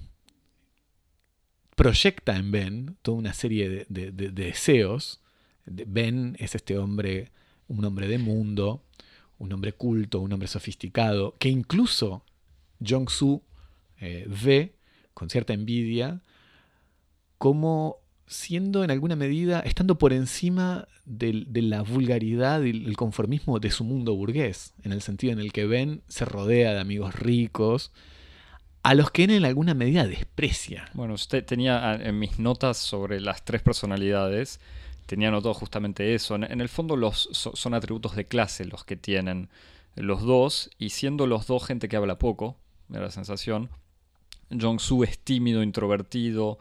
proyecta 1.76 2.36
en 2.36 2.52
Ben 2.52 2.98
toda 3.02 3.18
una 3.18 3.34
serie 3.34 3.86
de, 3.88 4.12
deseos. 4.12 5.22
Ben 5.66 6.36
es 6.40 6.56
este 6.56 6.78
hombre, 6.78 7.32
un 7.68 7.86
hombre 7.86 8.08
de 8.08 8.18
mundo, 8.18 8.84
un 9.40 9.52
hombre 9.52 9.74
culto, 9.74 10.20
un 10.20 10.32
hombre 10.32 10.48
sofisticado, 10.48 11.36
que 11.40 11.50
incluso 11.50 12.24
Jong-soo 12.80 13.42
eh, 14.00 14.26
ve 14.28 14.76
con 15.14 15.30
cierta 15.30 15.54
envidia 15.54 16.22
como 17.38 17.98
siendo 18.28 18.84
en 18.84 18.92
alguna 18.92 19.16
medida, 19.16 19.62
estando 19.62 19.98
por 19.98 20.14
encima 20.14 20.88
de, 21.06 21.46
la 21.64 21.82
vulgaridad 21.82 22.62
y 22.62 22.70
el 22.70 22.96
conformismo 22.96 23.60
de 23.60 23.72
su 23.72 23.84
mundo 23.84 24.16
burgués, 24.16 24.74
en 24.84 24.92
el 24.92 25.02
sentido 25.02 25.34
en 25.34 25.40
el 25.40 25.52
que 25.52 25.66
Ben 25.66 26.04
se 26.08 26.26
rodea 26.26 26.74
de 26.74 26.80
amigos 26.80 27.16
ricos, 27.16 27.92
a 28.84 28.94
los 28.94 29.10
que 29.10 29.24
en 29.24 29.44
alguna 29.46 29.74
medida 29.74 30.06
desprecia. 30.06 30.90
Bueno, 30.94 31.16
usted 31.16 31.44
tenía 31.44 31.96
en 31.96 32.20
mis 32.20 32.38
notas 32.38 32.78
sobre 32.78 33.20
las 33.20 33.44
tres 33.44 33.64
personalidades, 33.64 34.60
tenía 35.10 35.32
notado 35.32 35.56
justamente 35.56 36.14
eso. 36.14 36.36
En, 36.36 36.62
el 36.62 36.70
fondo 36.70 36.96
los, 36.96 37.30
son 37.32 37.74
atributos 37.74 38.16
de 38.16 38.26
clase 38.26 38.64
los 38.66 38.86
que 38.86 38.96
tienen 38.96 39.50
los 39.96 40.22
dos, 40.22 40.70
y 40.78 40.92
siendo 40.92 41.26
los 41.26 41.48
dos 41.48 41.66
gente 41.66 41.90
que 41.90 41.98
habla 41.98 42.20
poco, 42.20 42.58
me 42.90 43.00
da 43.00 43.06
la 43.06 43.12
sensación, 43.12 43.72
Jong-Soo 44.52 45.04
es 45.04 45.18
tímido, 45.18 45.64
introvertido, 45.64 46.60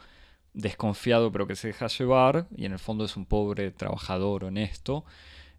desconfiado 0.55 1.31
pero 1.31 1.47
que 1.47 1.57
se 1.57 1.69
deja 1.69 1.89
llevar, 1.89 2.49
y 2.57 2.65
en 2.65 2.73
el 2.73 2.79
fondo 2.79 3.05
es 3.05 3.19
un 3.19 3.27
pobre 3.27 3.71
trabajador 3.71 4.45
honesto, 4.45 5.05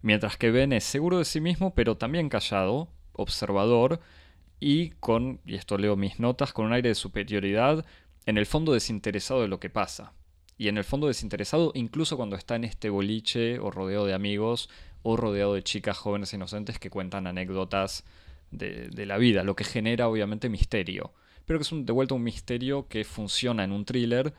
mientras 0.02 0.36
que 0.36 0.50
Ben 0.50 0.72
es 0.72 0.82
seguro 0.82 1.18
de 1.18 1.24
sí 1.24 1.40
mismo 1.40 1.72
pero 1.72 1.96
también 1.96 2.28
callado, 2.28 2.88
observador, 3.12 4.00
y 4.58 4.90
con, 4.98 5.40
y 5.46 5.54
esto 5.54 5.78
leo 5.78 5.94
mis 5.94 6.18
notas, 6.18 6.52
con 6.52 6.66
un 6.66 6.72
aire 6.72 6.88
de 6.88 6.96
superioridad, 6.96 7.86
en 8.26 8.36
el 8.36 8.46
fondo 8.46 8.72
desinteresado 8.72 9.42
de 9.42 9.48
lo 9.48 9.60
que 9.60 9.70
pasa. 9.70 10.12
Y 10.60 10.68
en 10.68 10.76
el 10.76 10.84
fondo 10.84 11.06
desinteresado 11.06 11.72
incluso 11.74 12.18
cuando 12.18 12.36
está 12.36 12.54
en 12.54 12.64
este 12.64 12.90
boliche 12.90 13.58
o 13.60 13.70
rodeado 13.70 14.04
de 14.04 14.12
amigos 14.12 14.68
o 15.02 15.16
rodeado 15.16 15.54
de 15.54 15.62
chicas 15.62 15.96
jóvenes 15.96 16.34
e 16.34 16.36
inocentes 16.36 16.78
que 16.78 16.90
cuentan 16.90 17.26
anécdotas 17.26 18.04
de, 18.50 19.06
la 19.06 19.16
vida, 19.16 19.42
lo 19.42 19.56
que 19.56 19.64
genera 19.64 20.06
obviamente 20.06 20.50
misterio. 20.50 21.14
Pero 21.46 21.58
que 21.58 21.62
es 21.62 21.70
de 21.72 21.92
vuelta 21.94 22.14
un 22.14 22.24
misterio 22.24 22.88
que 22.88 23.04
funciona 23.04 23.64
en 23.64 23.72
un 23.72 23.86
thriller 23.86 24.34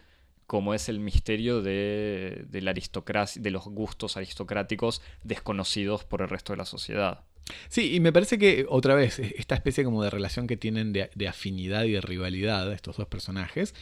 como 0.45 0.75
es 0.75 0.89
el 0.89 0.99
misterio 0.99 1.63
de, 1.63 2.45
de 2.47 2.61
la 2.61 2.69
aristocracia, 2.69 3.41
de 3.41 3.49
los 3.49 3.65
gustos 3.65 4.15
aristocráticos 4.15 5.01
desconocidos 5.23 6.03
por 6.03 6.21
el 6.21 6.29
resto 6.29 6.53
de 6.53 6.57
la 6.57 6.65
sociedad. 6.65 7.23
Sí, 7.69 7.95
y 7.95 7.99
me 7.99 8.13
parece 8.13 8.37
que 8.37 8.65
otra 8.69 8.95
vez, 8.95 9.19
e, 9.19 9.35
esta 9.37 9.55
especie 9.55 9.83
como 9.83 10.03
de 10.03 10.09
relación 10.09 10.47
que 10.47 10.57
tienen 10.57 10.93
de, 10.93 11.27
afinidad 11.27 11.83
y 11.85 11.91
de 11.91 12.01
rivalidad 12.01 12.71
estos 12.71 12.97
dos 12.97 13.07
personajes, 13.07 13.73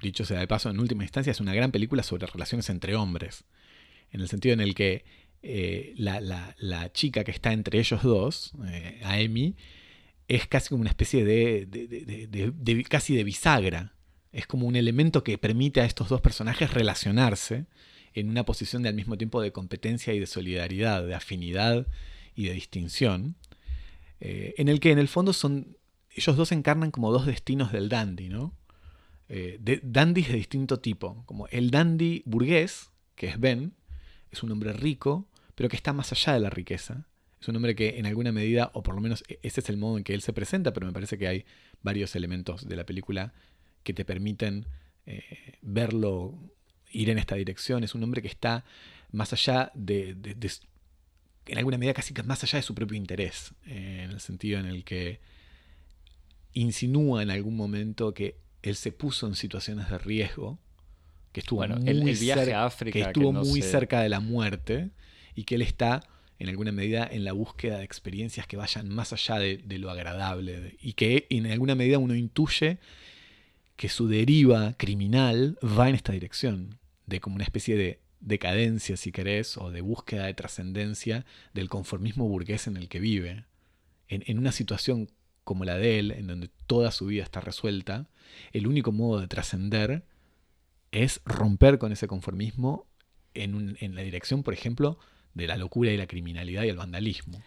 dicho 0.00 0.24
sea 0.24 0.40
de 0.40 0.46
paso, 0.46 0.70
en 0.70 0.80
última 0.80 1.04
instancia 1.04 1.30
es 1.30 1.40
una 1.40 1.54
gran 1.54 1.72
película 1.72 2.02
sobre 2.02 2.26
relaciones 2.26 2.68
entre 2.70 2.96
hombres, 2.96 3.44
en 4.12 4.20
el 4.20 4.28
sentido 4.28 4.54
en 4.54 4.60
el 4.60 4.74
que 4.74 5.04
eh, 5.42 5.94
la, 5.96 6.92
chica 6.92 7.24
que 7.24 7.30
está 7.30 7.52
entre 7.52 7.78
ellos 7.78 8.02
dos, 8.02 8.52
eh, 8.66 9.54
es 10.28 10.46
casi 10.46 10.68
como 10.68 10.82
una 10.82 10.90
especie 10.90 11.24
de, 11.24 11.66
de, 11.66 12.84
casi 12.84 13.16
de 13.16 13.24
bisagra, 13.24 13.94
es 14.32 14.46
como 14.46 14.66
un 14.66 14.76
elemento 14.76 15.24
que 15.24 15.38
permite 15.38 15.80
a 15.80 15.84
estos 15.84 16.08
dos 16.08 16.20
personajes 16.20 16.72
relacionarse 16.72 17.66
en 18.14 18.28
una 18.28 18.44
posición 18.44 18.82
de 18.82 18.88
al 18.88 18.94
mismo 18.94 19.16
tiempo 19.16 19.40
de 19.40 19.52
competencia 19.52 20.12
y 20.14 20.20
de 20.20 20.26
solidaridad, 20.26 21.04
de 21.04 21.14
afinidad 21.14 21.86
y 22.34 22.46
de 22.46 22.52
distinción, 22.52 23.36
eh, 24.20 24.54
en 24.58 24.68
el 24.68 24.80
que 24.80 24.92
en 24.92 24.98
el 24.98 25.08
fondo 25.08 25.32
son, 25.32 25.76
ellos 26.14 26.36
dos 26.36 26.52
encarnan 26.52 26.90
como 26.90 27.12
dos 27.12 27.26
destinos 27.26 27.72
del 27.72 27.88
dandy, 27.88 28.28
¿no? 28.28 28.54
Eh, 29.32 29.58
de, 29.60 29.80
de 29.80 30.12
distinto 30.12 30.80
tipo, 30.80 31.22
como 31.24 31.46
el 31.48 31.70
dandy 31.70 32.24
burgués, 32.26 32.90
que 33.14 33.28
es 33.28 33.38
Ben, 33.38 33.74
es 34.32 34.42
un 34.42 34.50
hombre 34.50 34.72
rico, 34.72 35.28
pero 35.54 35.68
que 35.68 35.76
está 35.76 35.92
más 35.92 36.10
allá 36.10 36.32
de 36.32 36.40
la 36.40 36.50
riqueza. 36.50 37.06
Es 37.40 37.46
un 37.46 37.54
hombre 37.54 37.76
que 37.76 38.00
en 38.00 38.06
alguna 38.06 38.32
medida, 38.32 38.72
o 38.74 38.82
por 38.82 38.96
lo 38.96 39.00
menos 39.00 39.22
e, 39.28 39.38
ese 39.44 39.60
es 39.60 39.68
el 39.68 39.76
modo 39.76 39.98
en 39.98 40.04
que 40.04 40.14
él 40.14 40.20
se 40.20 40.32
presenta, 40.32 40.72
pero 40.72 40.88
me 40.88 40.92
parece 40.92 41.16
que 41.16 41.28
hay 41.28 41.44
varios 41.80 42.16
elementos 42.16 42.68
de 42.68 42.74
la 42.74 42.84
película 42.84 43.32
que 43.84 43.94
te 43.94 44.04
permiten 44.04 44.66
eh, 45.06 45.22
verlo 45.62 46.36
ir 46.90 47.08
en 47.08 47.18
esta 47.18 47.36
dirección. 47.36 47.84
Es 47.84 47.94
un 47.94 48.02
hombre 48.02 48.22
que 48.22 48.28
está 48.28 48.64
más 49.12 49.32
allá 49.32 49.70
de, 49.74 50.16
en 51.46 51.58
alguna 51.58 51.78
medida 51.78 51.94
casi 51.94 52.12
más 52.24 52.42
allá 52.42 52.56
de 52.56 52.64
su 52.64 52.74
propio 52.74 52.96
interés, 52.96 53.54
eh, 53.64 54.02
en 54.02 54.10
el 54.10 54.18
sentido 54.18 54.58
en 54.58 54.66
el 54.66 54.82
que 54.82 55.20
insinúa 56.52 57.22
en 57.22 57.30
algún 57.30 57.56
momento 57.56 58.12
que 58.12 58.49
él 58.62 58.76
se 58.76 58.92
puso 58.92 59.26
en 59.26 59.34
situaciones 59.34 59.88
de 59.88 59.98
riesgo, 59.98 60.58
que 61.32 61.40
estuvo 61.40 61.66
muy, 61.66 62.14
cerca, 62.14 62.70
que 62.90 63.00
estuvo 63.00 63.32
muy 63.32 63.62
cerca 63.62 64.00
de 64.00 64.08
la 64.08 64.20
muerte 64.20 64.90
y 65.34 65.44
que 65.44 65.54
él 65.54 65.62
está 65.62 66.02
en 66.40 66.48
alguna 66.48 66.72
medida 66.72 67.06
en 67.08 67.24
la 67.24 67.32
búsqueda 67.32 67.78
de 67.78 67.84
experiencias 67.84 68.46
que 68.46 68.56
vayan 68.56 68.88
más 68.88 69.12
allá 69.12 69.38
de, 69.38 69.78
lo 69.78 69.90
agradable 69.90 70.76
y 70.80 70.94
que 70.94 71.26
en 71.28 71.46
alguna 71.46 71.74
medida 71.74 71.98
uno 71.98 72.14
intuye 72.14 72.78
que 73.76 73.88
su 73.88 74.08
deriva 74.08 74.74
criminal 74.76 75.58
va 75.62 75.88
en 75.88 75.94
esta 75.94 76.12
dirección, 76.12 76.78
de 77.06 77.20
como 77.20 77.36
una 77.36 77.44
especie 77.44 77.76
de 77.76 78.00
decadencia, 78.20 78.96
si 78.96 79.12
querés, 79.12 79.56
o 79.56 79.70
de 79.70 79.80
búsqueda 79.82 80.26
de 80.26 80.34
trascendencia 80.34 81.24
del 81.54 81.68
conformismo 81.68 82.26
burgués 82.26 82.66
en 82.66 82.76
el 82.76 82.88
que 82.88 83.00
vive. 83.00 83.44
En, 84.08 84.38
una 84.38 84.52
situación 84.52 85.10
como 85.50 85.64
la 85.64 85.78
de 85.78 85.98
él, 85.98 86.12
en 86.12 86.28
donde 86.28 86.48
toda 86.68 86.92
su 86.92 87.06
vida 87.06 87.24
está 87.24 87.40
resuelta, 87.40 88.06
el 88.52 88.68
único 88.68 88.92
modo 88.92 89.20
de 89.20 89.26
trascender 89.26 90.04
es 90.92 91.22
romper 91.24 91.78
con 91.78 91.90
ese 91.90 92.06
conformismo 92.06 92.86
en, 93.34 93.76
la 93.96 94.02
dirección, 94.02 94.44
por 94.44 94.54
ejemplo, 94.54 94.96
de 95.34 95.48
la 95.48 95.56
locura 95.56 95.90
y 95.90 95.96
la 95.96 96.06
criminalidad 96.06 96.62
y 96.62 96.68
el 96.68 96.76
vandalismo. 96.76 97.42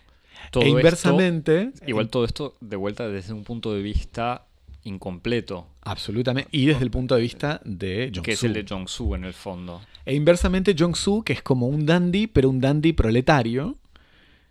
Todo 0.52 0.66
e 0.66 0.68
inversamente. 0.68 1.72
igual 1.88 2.10
todo 2.10 2.26
esto 2.26 2.58
de 2.60 2.76
vuelta 2.76 3.08
desde 3.08 3.32
un 3.32 3.46
punto 3.46 3.74
de 3.74 3.82
vista 3.82 4.48
incompleto. 4.84 5.70
Absolutamente. 5.84 6.50
Y 6.52 6.66
desde 6.66 6.84
el 6.84 6.92
punto 6.92 7.16
de 7.16 7.22
vista 7.22 7.62
de 7.64 8.12
Jong-soo. 8.14 8.24
Que 8.24 8.32
es 8.34 8.44
el 8.44 8.52
de 8.52 8.66
Jong-soo 8.68 9.16
en 9.16 9.24
el 9.24 9.34
fondo. 9.34 9.82
E 10.06 10.14
inversamente 10.14 10.76
Jong-soo, 10.78 11.24
que 11.24 11.32
es 11.32 11.42
como 11.42 11.68
un 11.68 11.86
dandy, 11.86 12.28
pero 12.28 12.50
un 12.50 12.60
dandy 12.60 12.92
proletario, 12.92 13.78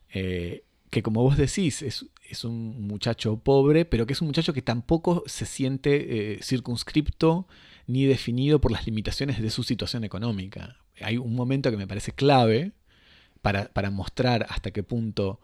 eh, 0.08 0.64
que 0.88 1.02
como 1.02 1.22
vos 1.22 1.36
decís, 1.36 1.82
es, 1.82 2.06
un 2.44 2.86
muchacho 2.86 3.36
pobre, 3.38 3.84
pero 3.84 4.06
que 4.06 4.12
es 4.12 4.20
un 4.20 4.28
muchacho 4.28 4.52
que 4.52 4.62
tampoco 4.62 5.22
se 5.26 5.46
siente 5.46 6.34
eh, 6.34 6.42
circunscripto 6.42 7.46
ni 7.86 8.04
definido 8.04 8.60
por 8.60 8.72
las 8.72 8.86
limitaciones 8.86 9.40
de 9.40 9.50
su 9.50 9.62
situación 9.62 10.04
económica. 10.04 10.76
Hay 11.00 11.18
un 11.18 11.34
momento 11.34 11.70
que 11.70 11.76
me 11.76 11.86
parece 11.86 12.12
clave 12.12 12.72
para, 13.40 13.66
para 13.66 13.90
mostrar 13.90 14.46
hasta 14.48 14.70
qué 14.70 14.82
punto 14.82 15.40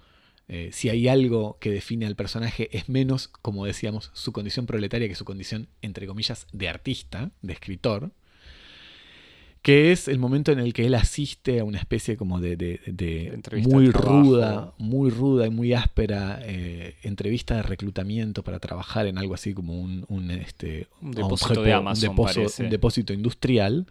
eh, 0.48 0.70
si 0.72 0.88
hay 0.88 1.08
algo 1.08 1.58
que 1.60 1.70
define 1.70 2.06
al 2.06 2.16
personaje 2.16 2.74
es 2.76 2.88
menos, 2.88 3.28
como 3.28 3.66
decíamos, 3.66 4.10
su 4.14 4.32
condición 4.32 4.64
proletaria 4.64 5.06
que 5.06 5.14
su 5.14 5.26
condición, 5.26 5.68
entre 5.82 6.06
comillas, 6.06 6.46
de 6.52 6.68
artista, 6.70 7.30
de 7.42 7.52
escritor, 7.52 8.12
que 9.62 9.92
es 9.92 10.08
el 10.08 10.18
momento 10.18 10.52
en 10.52 10.58
el 10.58 10.72
que 10.72 10.86
él 10.86 10.94
asiste 10.94 11.60
a 11.60 11.64
una 11.64 11.78
especie 11.78 12.16
como 12.16 12.40
de, 12.40 12.80
muy 13.68 13.90
ruda, 13.90 14.72
muy 14.78 15.10
ruda 15.10 15.46
y 15.46 15.50
muy 15.50 15.72
áspera 15.74 16.40
eh, 16.42 16.96
entrevista 17.02 17.56
de 17.56 17.62
reclutamiento 17.62 18.42
para 18.42 18.58
trabajar 18.60 19.06
en 19.06 19.18
algo 19.18 19.34
así 19.34 19.54
como 19.54 19.80
un, 19.80 20.30
este, 20.30 20.88
depósito 21.00 21.62
de 21.62 21.72
Amazon, 21.72 22.16
un 22.60 22.70
depósito 22.70 23.12
industrial 23.12 23.86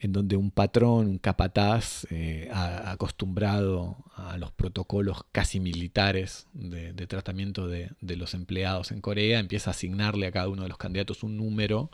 en 0.00 0.12
donde 0.12 0.36
un 0.36 0.50
patrón, 0.50 1.08
un 1.08 1.18
capataz, 1.18 2.06
eh, 2.10 2.48
acostumbrado 2.52 3.96
a 4.14 4.38
los 4.38 4.52
protocolos 4.52 5.24
casi 5.32 5.58
militares 5.58 6.46
de, 6.52 6.92
tratamiento 7.06 7.66
de, 7.66 7.90
los 8.00 8.34
empleados 8.34 8.92
en 8.92 9.00
Corea, 9.00 9.40
empieza 9.40 9.70
a 9.70 9.72
asignarle 9.72 10.26
a 10.26 10.32
cada 10.32 10.48
uno 10.48 10.62
de 10.62 10.68
los 10.68 10.78
candidatos 10.78 11.24
un 11.24 11.36
número 11.36 11.90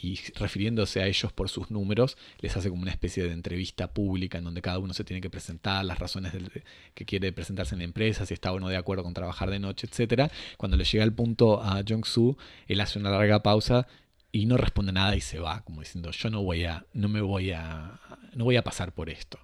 y 0.00 0.18
refiriéndose 0.36 1.00
a 1.00 1.06
ellos 1.06 1.32
por 1.32 1.48
sus 1.48 1.70
números, 1.70 2.16
les 2.40 2.56
hace 2.56 2.70
como 2.70 2.82
una 2.82 2.90
especie 2.90 3.24
de 3.24 3.32
entrevista 3.32 3.92
pública 3.92 4.38
en 4.38 4.44
donde 4.44 4.62
cada 4.62 4.78
uno 4.78 4.94
se 4.94 5.04
tiene 5.04 5.20
que 5.20 5.30
presentar, 5.30 5.84
las 5.84 5.98
razones 5.98 6.32
que 6.94 7.04
quiere 7.04 7.32
presentarse 7.32 7.74
en 7.74 7.80
la 7.80 7.84
empresa, 7.84 8.26
si 8.26 8.34
está 8.34 8.52
o 8.52 8.60
no 8.60 8.68
de 8.68 8.76
acuerdo 8.76 9.02
con 9.02 9.14
trabajar 9.14 9.50
de 9.50 9.58
noche, 9.58 9.88
etc. 9.90 10.30
Cuando 10.56 10.76
le 10.76 10.84
llega 10.84 11.04
el 11.04 11.12
punto 11.12 11.62
a 11.62 11.82
Jong-soo, 11.86 12.36
él 12.66 12.80
hace 12.80 12.98
una 12.98 13.10
larga 13.10 13.42
pausa 13.42 13.86
y 14.30 14.46
no 14.46 14.56
responde 14.56 14.92
nada 14.92 15.16
y 15.16 15.20
se 15.20 15.38
va, 15.38 15.62
como 15.64 15.80
diciendo, 15.80 16.10
yo 16.10 16.30
no 16.30 16.42
voy 16.42 16.64
a, 16.64 16.86
no 16.92 17.08
me 17.08 17.20
voy 17.20 17.52
a, 17.52 18.00
no 18.34 18.44
voy 18.44 18.56
a 18.56 18.62
pasar 18.62 18.92
por 18.92 19.10
esto. 19.10 19.38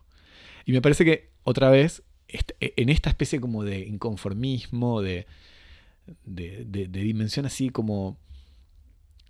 Y 0.66 0.72
me 0.72 0.82
parece 0.82 1.04
que 1.04 1.30
otra 1.42 1.70
vez, 1.70 2.02
en 2.28 2.88
esta 2.88 3.10
especie 3.10 3.40
como 3.40 3.64
de 3.64 3.80
inconformismo, 3.80 5.02
de, 5.02 5.26
de, 6.24 6.86
dimensión 6.88 7.46
así 7.46 7.70
como 7.70 8.18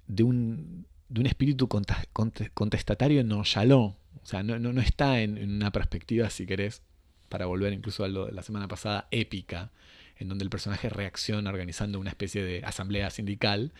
de 0.07 0.23
un, 0.23 0.87
de 1.09 1.21
un 1.21 1.27
espíritu 1.27 1.69
contestatario 1.69 3.21
en 3.21 3.43
Yaló. 3.43 3.97
O 4.23 4.27
sea, 4.27 4.43
no, 4.43 4.59
no, 4.59 4.81
está 4.81 5.21
en, 5.21 5.39
una 5.39 5.71
perspectiva, 5.71 6.31
si 6.31 6.47
querés, 6.47 6.83
para 7.29 7.47
volver 7.47 7.73
incluso 7.73 8.05
a 8.05 8.09
lo 8.09 8.27
de 8.27 8.33
la 8.33 8.43
semana 8.43 8.69
pasada, 8.69 9.09
épica, 9.11 9.71
en 10.17 10.29
donde 10.29 10.45
el 10.45 10.51
personaje 10.51 10.89
reacciona 10.89 11.51
organizando 11.51 12.01
una 12.01 12.11
especie 12.11 12.43
de 12.43 12.65
asamblea 12.65 13.11
sindical. 13.11 13.73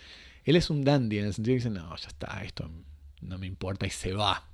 Él 0.45 0.57
es 0.57 0.69
un 0.69 0.85
dandy 0.85 1.19
en 1.19 1.27
el 1.27 1.35
sentido 1.35 1.53
que 1.53 1.59
dice, 1.59 1.71
no, 1.71 1.97
ya 1.97 2.09
está, 2.09 2.43
esto 2.45 2.71
no 3.23 3.39
me 3.39 3.47
importa 3.47 3.87
y 3.87 3.91
se 3.91 4.13
va. 4.13 4.49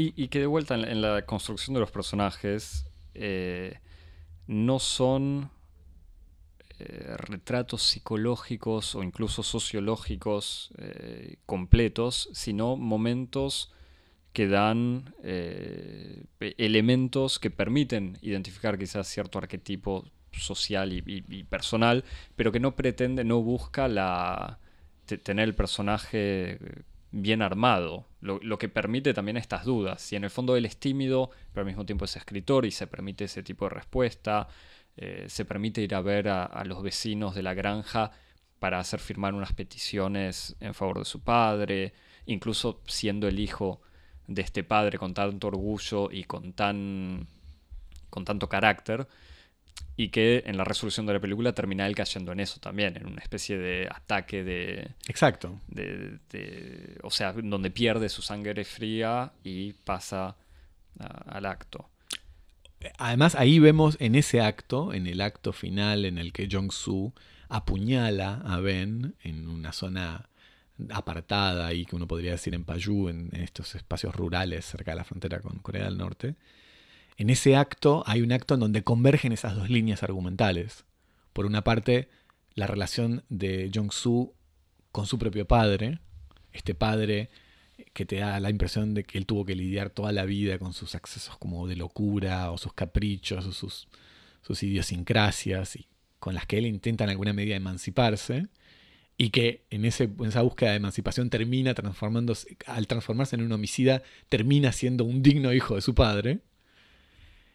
Y, 0.00 0.28
que 0.28 0.38
de 0.38 0.46
vuelta 0.46 0.76
en, 0.76 1.00
la 1.00 1.22
construcción 1.22 1.74
de 1.74 1.80
los 1.80 1.90
personajes 1.90 2.86
eh, 3.14 3.80
no 4.46 4.78
son 4.78 5.50
eh, 6.78 7.16
retratos 7.16 7.82
psicológicos 7.82 8.94
o 8.94 9.02
incluso 9.02 9.42
sociológicos 9.42 10.70
eh, 10.78 11.36
completos, 11.46 12.28
sino 12.32 12.76
momentos 12.76 13.72
que 14.32 14.46
dan 14.46 15.14
elementos 16.40 17.38
que 17.40 17.50
permiten 17.50 18.18
identificar 18.22 18.78
quizás 18.78 19.08
cierto 19.08 19.38
arquetipo 19.38 20.04
social 20.30 20.92
y, 20.92 21.44
personal, 21.44 22.04
pero 22.36 22.52
que 22.52 22.60
no 22.60 22.76
pretende, 22.76 23.24
no 23.24 23.42
busca 23.42 24.58
tener 25.06 25.48
el 25.48 25.54
personaje 25.54 26.84
bien 27.10 27.42
armado, 27.42 28.06
lo, 28.20 28.58
que 28.58 28.68
permite 28.68 29.14
también 29.14 29.36
estas 29.36 29.64
dudas. 29.64 30.02
Si 30.02 30.16
en 30.16 30.24
el 30.24 30.30
fondo 30.30 30.56
él 30.56 30.66
es 30.66 30.76
tímido, 30.76 31.30
pero 31.52 31.62
al 31.62 31.66
mismo 31.66 31.86
tiempo 31.86 32.04
es 32.04 32.16
escritor 32.16 32.66
y 32.66 32.70
se 32.70 32.86
permite 32.86 33.24
ese 33.24 33.42
tipo 33.42 33.64
de 33.64 33.70
respuesta, 33.70 34.48
eh, 35.00 35.26
se 35.28 35.44
permite 35.44 35.80
ir 35.80 35.94
a 35.94 36.00
ver 36.00 36.28
a, 36.28 36.64
los 36.64 36.82
vecinos 36.82 37.36
de 37.36 37.42
la 37.42 37.54
granja 37.54 38.10
para 38.58 38.80
hacer 38.80 38.98
firmar 38.98 39.32
unas 39.32 39.52
peticiones 39.52 40.56
en 40.58 40.74
favor 40.74 40.98
de 40.98 41.04
su 41.04 41.20
padre, 41.20 41.92
incluso 42.26 42.82
siendo 42.88 43.28
el 43.28 43.38
hijo 43.38 43.80
de 44.26 44.42
este 44.42 44.64
padre 44.64 44.98
con 44.98 45.14
tanto 45.14 45.46
orgullo 45.46 46.10
y 46.10 46.24
con, 46.24 46.52
tan, 46.52 47.28
con 48.10 48.24
tanto 48.24 48.48
carácter, 48.48 49.06
y 49.96 50.08
que 50.08 50.42
en 50.46 50.56
la 50.56 50.64
resolución 50.64 51.06
de 51.06 51.12
la 51.12 51.20
película 51.20 51.52
termina 51.52 51.86
él 51.86 51.94
cayendo 51.94 52.32
en 52.32 52.40
eso 52.40 52.58
también, 52.58 52.96
en 52.96 53.06
una 53.06 53.22
especie 53.22 53.56
de 53.56 53.88
ataque 53.88 54.42
de... 54.42 54.88
Exacto. 55.06 55.60
De, 55.68 56.98
o 57.04 57.10
sea, 57.12 57.32
donde 57.32 57.70
pierde 57.70 58.08
su 58.08 58.20
sangre 58.20 58.64
fría 58.64 59.32
y 59.44 59.74
pasa 59.74 60.36
al 60.98 61.46
acto. 61.46 61.88
Además, 62.98 63.34
ahí 63.34 63.58
vemos 63.58 63.96
en 64.00 64.14
ese 64.14 64.40
acto, 64.40 64.92
en 64.92 65.06
el 65.06 65.20
acto 65.20 65.52
final 65.52 66.04
en 66.04 66.18
el 66.18 66.32
que 66.32 66.48
Jong-soo 66.50 67.12
apuñala 67.48 68.42
a 68.44 68.60
Ben 68.60 69.14
en 69.22 69.48
una 69.48 69.72
zona 69.72 70.28
apartada 70.90 71.72
y 71.72 71.86
que 71.86 71.96
uno 71.96 72.06
podría 72.06 72.32
decir 72.32 72.54
en 72.54 72.64
Paju, 72.64 73.08
en 73.08 73.30
estos 73.34 73.74
espacios 73.74 74.14
rurales 74.14 74.64
cerca 74.64 74.92
de 74.92 74.98
la 74.98 75.04
frontera 75.04 75.40
con 75.40 75.58
Corea 75.58 75.84
del 75.84 75.98
Norte 75.98 76.36
en 77.18 77.30
ese 77.30 77.56
acto 77.56 78.04
hay 78.06 78.22
un 78.22 78.30
acto 78.30 78.54
en 78.54 78.60
donde 78.60 78.84
convergen 78.84 79.32
esas 79.32 79.56
dos 79.56 79.68
líneas 79.68 80.04
argumentales. 80.04 80.84
Por 81.32 81.46
una 81.46 81.64
parte, 81.64 82.08
la 82.54 82.68
relación 82.68 83.24
de 83.28 83.70
Jong-soo 83.74 84.34
con 84.92 85.06
su 85.06 85.18
propio 85.18 85.44
padre, 85.44 85.98
este 86.52 86.76
padre 86.76 87.28
que 87.92 88.04
te 88.04 88.16
da 88.16 88.40
la 88.40 88.50
impresión 88.50 88.94
de 88.94 89.04
que 89.04 89.18
él 89.18 89.26
tuvo 89.26 89.44
que 89.44 89.54
lidiar 89.54 89.90
toda 89.90 90.12
la 90.12 90.24
vida 90.24 90.58
con 90.58 90.72
sus 90.72 90.94
accesos 90.94 91.36
como 91.38 91.66
de 91.66 91.76
locura 91.76 92.50
o 92.50 92.58
sus 92.58 92.72
caprichos 92.72 93.46
o 93.46 93.52
sus, 93.52 93.88
sus 94.42 94.62
idiosincrasias 94.62 95.76
y 95.76 95.88
con 96.18 96.34
las 96.34 96.46
que 96.46 96.58
él 96.58 96.66
intenta 96.66 97.04
en 97.04 97.10
alguna 97.10 97.32
medida 97.32 97.56
emanciparse 97.56 98.48
y 99.16 99.30
que 99.30 99.64
en, 99.70 99.84
ese, 99.84 100.04
en 100.04 100.26
esa 100.26 100.42
búsqueda 100.42 100.70
de 100.70 100.76
emancipación 100.76 101.30
termina 101.30 101.74
transformándose, 101.74 102.56
al 102.66 102.86
transformarse 102.86 103.36
en 103.36 103.42
un 103.42 103.52
homicida, 103.52 104.02
termina 104.28 104.72
siendo 104.72 105.04
un 105.04 105.22
digno 105.22 105.52
hijo 105.52 105.74
de 105.74 105.80
su 105.80 105.94
padre 105.94 106.40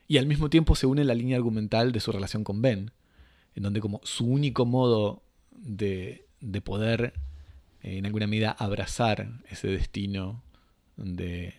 y 0.08 0.18
al 0.18 0.26
mismo 0.26 0.50
tiempo 0.50 0.76
se 0.76 0.86
une 0.86 1.04
la 1.06 1.16
línea 1.16 1.38
argumental 1.38 1.92
de 1.92 2.00
su 2.00 2.12
relación 2.12 2.44
con 2.44 2.62
Ben, 2.62 2.92
en 3.56 3.64
donde 3.64 3.80
como 3.80 4.02
su 4.04 4.26
único 4.26 4.66
modo 4.66 5.24
de, 5.52 6.26
poder 6.64 7.14
eh, 7.16 7.20
en 7.84 8.06
alguna 8.06 8.28
medida 8.28 8.56
abrazar 8.58 9.28
ese 9.50 9.68
destino 9.68 10.42
de, 10.96 11.54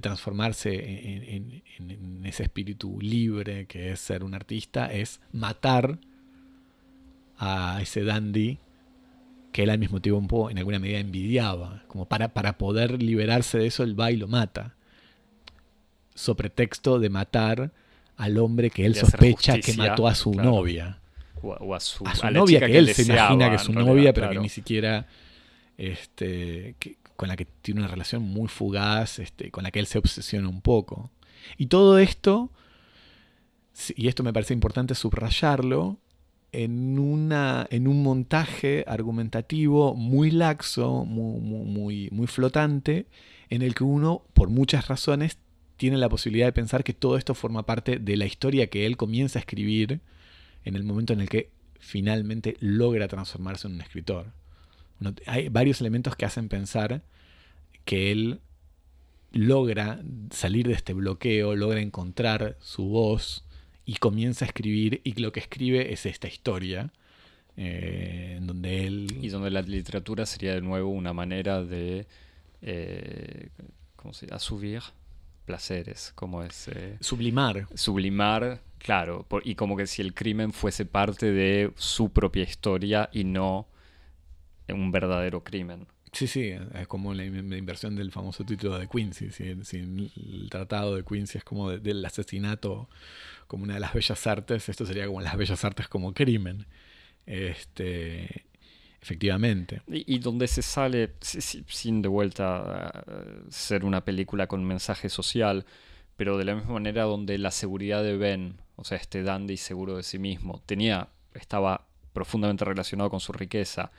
transformarse 0.00 0.74
en, 0.74 1.62
en, 1.78 2.26
ese 2.26 2.44
espíritu 2.44 3.00
libre 3.00 3.66
que 3.66 3.90
es 3.90 4.00
ser 4.00 4.22
un 4.22 4.34
artista, 4.34 4.92
es 4.92 5.20
matar 5.32 5.98
a 7.38 7.78
ese 7.80 8.04
dandy 8.04 8.58
que 9.52 9.64
él 9.64 9.70
al 9.70 9.78
mismo 9.78 10.00
tiempo 10.00 10.50
en 10.50 10.58
alguna 10.58 10.78
medida 10.78 10.98
envidiaba. 10.98 11.82
Como 11.88 12.06
para, 12.06 12.28
para 12.28 12.58
poder 12.58 13.02
liberarse 13.02 13.58
de 13.58 13.66
eso, 13.66 13.82
él 13.82 13.98
va 13.98 14.12
y 14.12 14.16
lo 14.16 14.28
mata. 14.28 14.74
So 16.14 16.36
pretexto 16.36 16.98
de 17.00 17.08
matar 17.08 17.72
al 18.16 18.38
hombre 18.38 18.70
que 18.70 18.84
él 18.84 18.94
sospecha 18.94 19.58
que 19.58 19.72
mató 19.74 20.06
a 20.06 20.14
su 20.14 20.34
novia. 20.34 20.98
O, 21.42 21.74
a 21.74 21.80
su, 21.80 22.04
novia 22.30 22.60
que, 22.60 22.76
él 22.76 22.92
se 22.92 23.10
imagina 23.10 23.48
que 23.48 23.56
es 23.56 23.62
su 23.62 23.72
novia, 23.72 24.12
pero 24.12 24.28
que 24.28 24.38
ni 24.38 24.50
siquiera 24.50 25.06
este, 25.80 26.76
con 27.16 27.28
la 27.28 27.36
que 27.36 27.46
tiene 27.46 27.80
una 27.80 27.88
relación 27.88 28.22
muy 28.22 28.48
fugaz, 28.48 29.18
este, 29.18 29.50
con 29.50 29.64
la 29.64 29.70
que 29.70 29.80
él 29.80 29.86
se 29.86 29.98
obsesiona 29.98 30.48
un 30.48 30.60
poco. 30.60 31.10
Y 31.56 31.66
todo 31.66 31.98
esto, 31.98 32.50
y 33.96 34.08
esto 34.08 34.22
me 34.22 34.32
parece 34.32 34.54
importante 34.54 34.94
subrayarlo, 34.94 35.98
en, 36.52 36.98
una, 36.98 37.66
en 37.70 37.86
un 37.86 38.02
montaje 38.02 38.84
argumentativo 38.86 39.94
muy 39.94 40.30
laxo, 40.30 41.04
muy, 41.04 41.40
muy, 41.40 42.08
muy 42.10 42.26
flotante, 42.26 43.06
en 43.48 43.62
el 43.62 43.74
que 43.74 43.84
uno, 43.84 44.22
por 44.34 44.50
muchas 44.50 44.88
razones, 44.88 45.38
tiene 45.76 45.96
la 45.96 46.10
posibilidad 46.10 46.46
de 46.46 46.52
pensar 46.52 46.84
que 46.84 46.92
todo 46.92 47.16
esto 47.16 47.34
forma 47.34 47.64
parte 47.64 47.98
de 47.98 48.16
la 48.16 48.26
historia 48.26 48.68
que 48.68 48.84
él 48.84 48.98
comienza 48.98 49.38
a 49.38 49.40
escribir 49.40 50.00
en 50.64 50.74
el 50.74 50.82
momento 50.82 51.14
en 51.14 51.22
el 51.22 51.28
que 51.28 51.50
finalmente 51.78 52.56
logra 52.60 53.08
transformarse 53.08 53.66
en 53.66 53.74
un 53.74 53.80
escritor. 53.80 54.32
Hay 55.26 55.48
varios 55.48 55.80
elementos 55.80 56.16
que 56.16 56.24
hacen 56.24 56.48
pensar 56.48 57.02
que 57.84 58.12
él 58.12 58.40
logra 59.32 60.00
salir 60.30 60.66
de 60.66 60.74
este 60.74 60.92
bloqueo, 60.92 61.54
logra 61.56 61.80
encontrar 61.80 62.56
su 62.60 62.84
voz 62.84 63.44
y 63.84 63.94
comienza 63.94 64.44
a 64.44 64.48
escribir 64.48 65.00
y 65.04 65.14
lo 65.20 65.32
que 65.32 65.40
escribe 65.40 65.92
es 65.92 66.06
esta 66.06 66.28
historia. 66.28 66.92
Eh, 67.56 68.36
en 68.38 68.46
donde 68.46 68.86
él... 68.86 69.18
Y 69.20 69.28
donde 69.28 69.50
la 69.50 69.62
literatura 69.62 70.24
sería 70.24 70.54
de 70.54 70.60
nuevo 70.60 70.90
una 70.90 71.12
manera 71.12 71.62
de... 71.62 72.06
Eh, 72.62 73.48
¿Cómo 73.96 74.14
se 74.14 74.26
llama? 74.26 74.36
Asubir 74.36 74.82
placeres, 75.44 76.12
como 76.14 76.42
es... 76.42 76.68
Eh, 76.68 76.96
sublimar. 77.00 77.66
Sublimar, 77.74 78.62
claro, 78.78 79.26
y 79.44 79.56
como 79.56 79.76
que 79.76 79.86
si 79.86 80.00
el 80.00 80.14
crimen 80.14 80.52
fuese 80.52 80.86
parte 80.86 81.32
de 81.32 81.72
su 81.76 82.10
propia 82.10 82.44
historia 82.44 83.10
y 83.12 83.24
no 83.24 83.66
un 84.72 84.92
verdadero 84.92 85.42
crimen. 85.42 85.86
Sí, 86.12 86.26
sí, 86.26 86.52
es 86.74 86.88
como 86.88 87.14
la, 87.14 87.24
inversión 87.24 87.94
del 87.94 88.10
famoso 88.10 88.44
título 88.44 88.78
de 88.78 88.88
Quincy. 88.88 89.30
Si, 89.30 89.44
el 89.44 90.48
tratado 90.50 90.96
de 90.96 91.04
Quincy 91.04 91.38
es 91.38 91.44
como 91.44 91.70
del 91.70 92.04
asesinato 92.04 92.88
como 93.46 93.64
una 93.64 93.74
de 93.74 93.80
las 93.80 93.94
bellas 93.94 94.26
artes, 94.26 94.68
esto 94.68 94.86
sería 94.86 95.06
como 95.06 95.20
las 95.20 95.36
bellas 95.36 95.64
artes 95.64 95.88
como 95.88 96.12
crimen. 96.12 96.66
Este, 97.26 98.44
Efectivamente. 99.02 99.80
Y, 99.86 100.18
donde 100.18 100.46
se 100.46 100.60
sale, 100.62 101.14
sin 101.20 102.02
de 102.02 102.08
vuelta 102.08 103.04
ser 103.48 103.84
una 103.84 104.04
película 104.04 104.46
con 104.46 104.64
mensaje 104.64 105.08
social, 105.08 105.64
pero 106.16 106.36
de 106.36 106.44
la 106.44 106.54
misma 106.54 106.74
manera 106.74 107.04
donde 107.04 107.38
la 107.38 107.50
seguridad 107.50 108.02
de 108.02 108.18
Ben, 108.18 108.58
o 108.76 108.84
sea, 108.84 108.98
este 108.98 109.22
dandy 109.22 109.56
seguro 109.56 109.96
de 109.96 110.02
sí 110.02 110.18
mismo, 110.18 110.62
tenía, 110.66 111.08
estaba 111.32 111.86
profundamente 112.12 112.64
relacionado 112.64 113.08
con 113.08 113.20
su 113.20 113.32
riqueza 113.32 113.90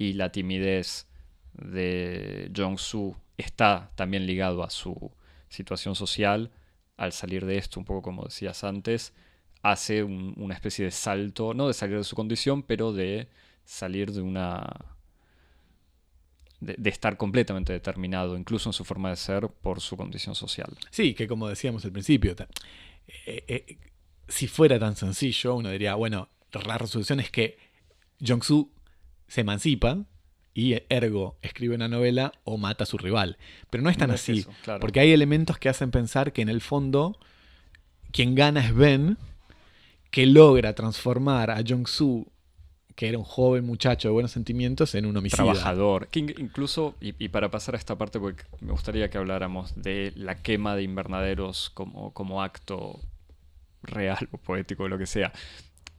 y 0.00 0.14
la 0.14 0.32
timidez 0.32 1.06
de 1.52 2.50
Jong-soo 2.56 3.14
está 3.36 3.90
también 3.96 4.24
ligado 4.24 4.64
a 4.64 4.70
su 4.70 5.12
situación 5.50 5.94
social, 5.94 6.50
al 6.96 7.12
salir 7.12 7.44
de 7.44 7.58
esto, 7.58 7.78
un 7.78 7.84
poco 7.84 8.00
como 8.00 8.24
decías 8.24 8.64
antes, 8.64 9.12
hace 9.60 10.02
una 10.02 10.54
especie 10.54 10.86
de 10.86 10.90
salto, 10.90 11.52
no 11.52 11.68
de 11.68 11.74
salir 11.74 11.98
de 11.98 12.04
su 12.04 12.16
condición, 12.16 12.62
pero 12.62 12.94
de 12.94 13.28
salir 13.66 14.10
de 14.12 14.22
una... 14.22 14.86
De, 16.60 16.88
estar 16.88 17.18
completamente 17.18 17.74
determinado, 17.74 18.38
incluso 18.38 18.70
en 18.70 18.72
su 18.72 18.86
forma 18.86 19.10
de 19.10 19.16
ser, 19.16 19.48
por 19.48 19.82
su 19.82 19.98
condición 19.98 20.34
social. 20.34 20.78
Sí, 20.90 21.12
que 21.12 21.28
como 21.28 21.46
decíamos 21.46 21.84
al 21.84 21.92
principio, 21.92 22.34
eh, 23.26 23.44
eh, 23.48 23.78
si 24.28 24.46
fuera 24.46 24.78
tan 24.78 24.96
sencillo, 24.96 25.56
uno 25.56 25.68
diría, 25.68 25.94
bueno, 25.94 26.30
la 26.52 26.78
resolución 26.78 27.20
es 27.20 27.30
que 27.30 27.58
Jong-soo 28.20 28.70
se 29.30 29.40
emancipa 29.42 30.04
y 30.52 30.76
ergo 30.90 31.36
escribe 31.40 31.74
una 31.76 31.88
novela 31.88 32.32
o 32.44 32.58
mata 32.58 32.84
a 32.84 32.86
su 32.86 32.98
rival. 32.98 33.38
Pero 33.70 33.82
no 33.82 33.88
es 33.88 33.96
tan 33.96 34.08
No 34.08 34.14
es 34.16 34.20
así, 34.22 34.40
eso, 34.40 34.50
claro. 34.64 34.80
porque 34.80 35.00
hay 35.00 35.12
elementos 35.12 35.58
que 35.58 35.68
hacen 35.70 35.90
pensar 35.90 36.32
que 36.34 36.42
en 36.42 36.48
el 36.50 36.60
fondo 36.60 37.18
quien 38.12 38.34
gana 38.34 38.60
es 38.66 38.74
Ben, 38.74 39.16
que 40.10 40.26
logra 40.26 40.74
transformar 40.74 41.50
a 41.52 41.62
Jong-soo, 41.66 42.26
que 42.96 43.08
era 43.08 43.16
un 43.18 43.24
joven 43.24 43.64
muchacho 43.64 44.08
de 44.08 44.12
buenos 44.12 44.32
sentimientos, 44.32 44.94
en 44.96 45.06
un 45.06 45.16
homicida. 45.16 45.36
trabajador. 45.44 46.08
Que 46.08 46.18
in- 46.18 46.34
incluso, 46.38 46.96
y, 47.00 47.14
y 47.24 47.28
para 47.28 47.50
pasar 47.52 47.76
a 47.76 47.78
esta 47.78 47.96
parte, 47.96 48.18
porque 48.18 48.42
me 48.60 48.72
gustaría 48.72 49.08
que 49.08 49.18
habláramos 49.18 49.72
de 49.80 50.12
la 50.16 50.42
quema 50.42 50.74
de 50.74 50.82
invernaderos 50.82 51.70
como, 51.70 52.12
como 52.12 52.42
acto 52.42 53.00
real 53.82 54.28
o 54.32 54.38
poético 54.38 54.82
o 54.84 54.88
lo 54.88 54.98
que 54.98 55.06
sea. 55.06 55.32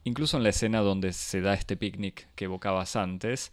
Incluso 0.03 0.37
en 0.37 0.43
la 0.43 0.49
escena 0.49 0.79
donde 0.79 1.13
se 1.13 1.41
da 1.41 1.53
este 1.53 1.77
picnic 1.77 2.27
que 2.35 2.45
evocabas 2.45 2.95
antes, 2.95 3.51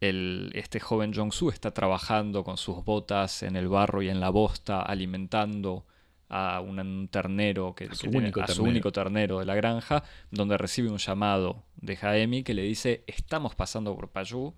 el, 0.00 0.50
este 0.54 0.80
joven 0.80 1.12
Jong-soo 1.12 1.50
está 1.50 1.72
trabajando 1.72 2.44
con 2.44 2.56
sus 2.56 2.84
botas 2.84 3.42
en 3.42 3.56
el 3.56 3.68
barro 3.68 4.02
y 4.02 4.08
en 4.08 4.20
la 4.20 4.30
bosta, 4.30 4.80
alimentando 4.82 5.86
a 6.28 6.60
un, 6.60 7.08
ternero 7.08 7.74
que, 7.74 7.84
A 7.84 7.94
su 7.94 8.02
que 8.02 8.08
tiene- 8.10 8.26
único 8.26 8.40
su 8.40 8.46
ternero. 8.46 8.70
único 8.70 8.92
ternero 8.92 9.38
de 9.40 9.46
la 9.46 9.54
granja, 9.54 10.02
donde 10.30 10.58
recibe 10.58 10.90
un 10.90 10.98
llamado 10.98 11.64
de 11.76 11.96
Jaemi 11.96 12.42
que 12.42 12.54
le 12.54 12.62
dice, 12.62 13.02
estamos 13.06 13.54
pasando 13.54 13.94
por 13.96 14.10
Payú, 14.10 14.54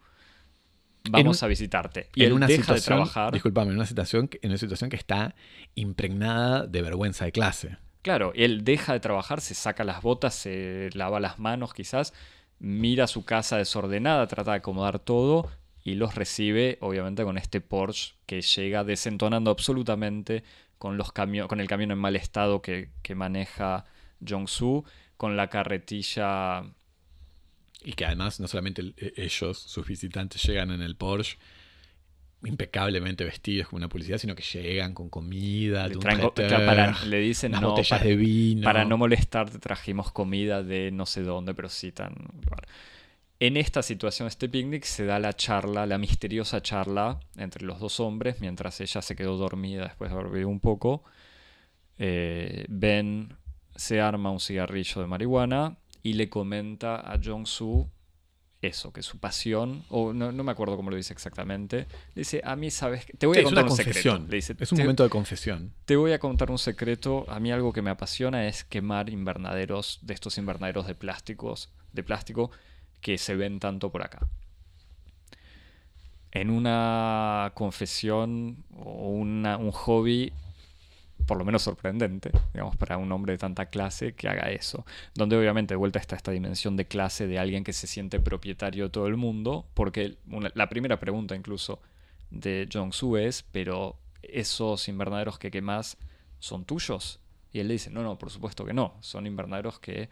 vamos 1.10 1.40
un- 1.42 1.44
a 1.46 1.48
visitarte. 1.48 2.08
Y 2.14 2.22
en 2.22 2.26
él 2.28 2.32
una 2.34 2.46
deja 2.46 2.62
situación, 2.62 2.98
de 2.98 3.04
trabajar. 3.04 3.32
discúlpame, 3.32 3.70
en 3.70 3.76
una 3.76 3.86
situación, 3.86 4.28
que- 4.28 4.40
en 4.42 4.50
una 4.50 4.58
situación 4.58 4.90
que 4.90 4.96
está 4.96 5.34
impregnada 5.74 6.66
de 6.66 6.82
vergüenza 6.82 7.24
de 7.24 7.32
clase. 7.32 7.76
Claro, 8.02 8.32
él 8.34 8.64
deja 8.64 8.94
de 8.94 9.00
trabajar, 9.00 9.40
se 9.42 9.54
saca 9.54 9.84
las 9.84 10.02
botas, 10.02 10.34
se 10.34 10.88
lava 10.94 11.20
las 11.20 11.38
manos 11.38 11.74
quizás, 11.74 12.14
mira 12.58 13.06
su 13.06 13.24
casa 13.26 13.58
desordenada, 13.58 14.26
trata 14.26 14.52
de 14.52 14.56
acomodar 14.58 14.98
todo 14.98 15.50
y 15.84 15.94
los 15.94 16.14
recibe 16.14 16.78
obviamente 16.80 17.24
con 17.24 17.36
este 17.36 17.60
Porsche 17.60 18.14
que 18.26 18.40
llega 18.42 18.84
desentonando 18.84 19.50
absolutamente 19.50 20.44
con, 20.78 20.96
los 20.96 21.12
con 21.12 21.60
el 21.60 21.68
camión 21.68 21.90
en 21.90 21.98
mal 21.98 22.16
estado 22.16 22.62
que, 22.62 22.90
que 23.02 23.14
maneja 23.14 23.84
Jong-soo, 24.26 24.84
con 25.18 25.36
la 25.36 25.48
carretilla 25.48 26.64
Y 27.82 27.92
que 27.94 28.04
además 28.04 28.40
no 28.40 28.48
solamente 28.48 28.94
e- 28.96 29.12
ellos, 29.16 29.58
sus 29.58 29.86
visitantes, 29.86 30.42
llegan 30.42 30.70
en 30.70 30.82
el 30.82 30.96
Porsche 30.96 31.38
impecablemente 32.44 33.24
vestidos 33.24 33.68
como 33.68 33.78
una 33.78 33.88
publicidad, 33.88 34.18
sino 34.18 34.34
que 34.34 34.42
llegan 34.42 34.94
con 34.94 35.08
comida, 35.10 35.86
le, 35.88 35.94
un 35.96 36.00
traen 36.00 36.20
para- 36.30 37.04
le 37.04 37.18
dicen 37.20 37.52
unas 37.52 37.62
no, 37.62 37.68
botellas 37.70 37.98
para, 37.98 38.04
de 38.04 38.16
vino. 38.16 38.62
para 38.64 38.84
no 38.84 38.96
molestarte 38.96 39.58
trajimos 39.58 40.10
comida 40.12 40.62
de 40.62 40.90
no 40.90 41.06
sé 41.06 41.22
dónde, 41.22 41.54
pero 41.54 41.68
sí 41.68 41.92
tan. 41.92 42.14
En 43.38 43.56
esta 43.56 43.82
situación, 43.82 44.28
este 44.28 44.48
picnic, 44.50 44.84
se 44.84 45.06
da 45.06 45.18
la 45.18 45.32
charla, 45.32 45.86
la 45.86 45.96
misteriosa 45.96 46.60
charla 46.62 47.20
entre 47.36 47.64
los 47.64 47.78
dos 47.80 47.98
hombres, 48.00 48.40
mientras 48.40 48.80
ella 48.82 49.00
se 49.00 49.16
quedó 49.16 49.36
dormida 49.38 49.84
después 49.84 50.10
de 50.10 50.16
haber 50.18 50.30
bebido 50.30 50.48
un 50.48 50.60
poco. 50.60 51.04
Eh, 51.98 52.64
ben 52.68 53.34
se 53.76 54.00
arma 54.00 54.30
un 54.30 54.40
cigarrillo 54.40 55.00
de 55.00 55.06
marihuana 55.06 55.76
y 56.02 56.14
le 56.14 56.28
comenta 56.28 56.96
a 56.96 57.18
Jong-soo 57.22 57.88
eso, 58.62 58.92
que 58.92 59.02
su 59.02 59.18
pasión, 59.18 59.84
o 59.88 60.12
no, 60.12 60.32
no 60.32 60.44
me 60.44 60.52
acuerdo 60.52 60.76
cómo 60.76 60.90
lo 60.90 60.96
dice 60.96 61.12
exactamente, 61.14 61.86
le 62.14 62.20
dice, 62.20 62.42
a 62.44 62.56
mí, 62.56 62.70
¿sabes? 62.70 63.06
Te 63.18 63.26
voy 63.26 63.34
Sí, 63.36 63.38
a 63.38 63.42
es 63.42 63.44
contar 63.46 63.64
una 63.64 63.72
un 63.72 63.76
confesión. 63.76 64.14
secreto. 64.16 64.30
Le 64.30 64.36
dice, 64.36 64.56
es 64.58 64.72
un 64.72 64.76
"Te- 64.76 64.82
momento 64.84 65.02
de 65.02 65.08
confesión. 65.10 65.72
te 65.86 65.96
voy 65.96 66.12
a 66.12 66.18
contar 66.18 66.50
un 66.50 66.58
secreto. 66.58 67.24
A 67.28 67.40
mí 67.40 67.50
algo 67.52 67.72
que 67.72 67.80
me 67.82 67.90
apasiona 67.90 68.46
es 68.46 68.64
quemar 68.64 69.08
invernaderos, 69.08 69.98
de 70.02 70.12
estos 70.14 70.36
invernaderos 70.36 70.86
de 70.86 70.94
plásticos, 70.94 71.70
de 71.92 72.02
plástico 72.02 72.50
que 73.00 73.16
se 73.16 73.34
ven 73.34 73.60
tanto 73.60 73.90
por 73.90 74.02
acá. 74.02 74.26
En 76.32 76.50
una 76.50 77.50
confesión 77.54 78.64
o 78.76 79.08
una- 79.10 79.56
un 79.56 79.72
hobby, 79.72 80.32
por 81.26 81.38
lo 81.38 81.44
menos 81.44 81.62
sorprendente, 81.62 82.30
digamos, 82.52 82.76
para 82.76 82.98
un 82.98 83.10
hombre 83.12 83.32
de 83.32 83.38
tanta 83.38 83.66
clase 83.66 84.14
que 84.14 84.28
haga 84.28 84.50
eso. 84.50 84.84
Donde 85.14 85.36
obviamente 85.36 85.74
de 85.74 85.78
vuelta 85.78 85.98
está 85.98 86.16
esta 86.16 86.30
dimensión 86.30 86.76
de 86.76 86.86
clase 86.86 87.26
de 87.26 87.38
alguien 87.38 87.64
que 87.64 87.72
se 87.72 87.86
siente 87.86 88.20
propietario 88.20 88.84
de 88.84 88.90
todo 88.90 89.06
el 89.06 89.16
mundo, 89.16 89.66
porque 89.74 90.16
la 90.54 90.68
primera 90.68 90.98
pregunta 91.00 91.36
incluso 91.36 91.80
de 92.30 92.68
Jong-soo 92.72 93.16
es, 93.16 93.42
pero 93.42 93.96
esos 94.22 94.88
invernaderos 94.88 95.38
que 95.38 95.50
quemas 95.50 95.96
son 96.38 96.64
tuyos. 96.64 97.20
Y 97.52 97.60
él 97.60 97.68
le 97.68 97.74
dice, 97.74 97.90
no, 97.90 98.02
no, 98.02 98.18
por 98.18 98.30
supuesto 98.30 98.64
que 98.64 98.72
no, 98.72 98.94
son 99.00 99.26
invernaderos 99.26 99.78
que 99.78 100.08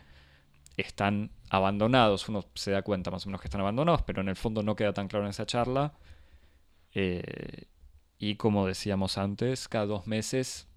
están 0.76 1.30
abandonados. 1.50 2.28
Uno 2.28 2.44
se 2.54 2.70
da 2.70 2.82
cuenta 2.82 3.10
más 3.10 3.26
o 3.26 3.28
menos 3.28 3.40
que 3.40 3.48
están 3.48 3.60
abandonados, 3.60 4.02
pero 4.02 4.20
en 4.20 4.28
el 4.28 4.36
fondo 4.36 4.62
no 4.62 4.76
queda 4.76 4.92
tan 4.92 5.08
claro 5.08 5.24
en 5.24 5.30
esa 5.30 5.46
charla. 5.46 5.94
Eh, 6.94 7.64
y 8.18 8.36
como 8.36 8.66
decíamos 8.66 9.18
antes, 9.18 9.68
cada 9.68 9.86
dos 9.86 10.06
meses 10.06 10.67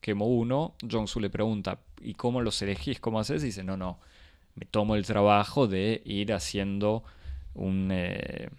quemo 0.00 0.26
uno. 0.26 0.74
Jong-soo 0.90 1.20
le 1.20 1.30
pregunta, 1.30 1.80
¿y 2.00 2.14
cómo 2.14 2.40
los 2.42 2.60
elegís? 2.62 3.00
¿Cómo 3.00 3.20
haces? 3.20 3.42
Y 3.42 3.46
dice, 3.46 3.64
no, 3.64 3.76
no, 3.76 3.98
me 4.56 4.66
tomo 4.66 4.96
el 4.96 5.06
trabajo 5.06 5.66
de 5.68 6.02
ir 6.06 6.32
haciendo 6.32 7.04
un, 7.54 7.90
eh, 7.92 8.50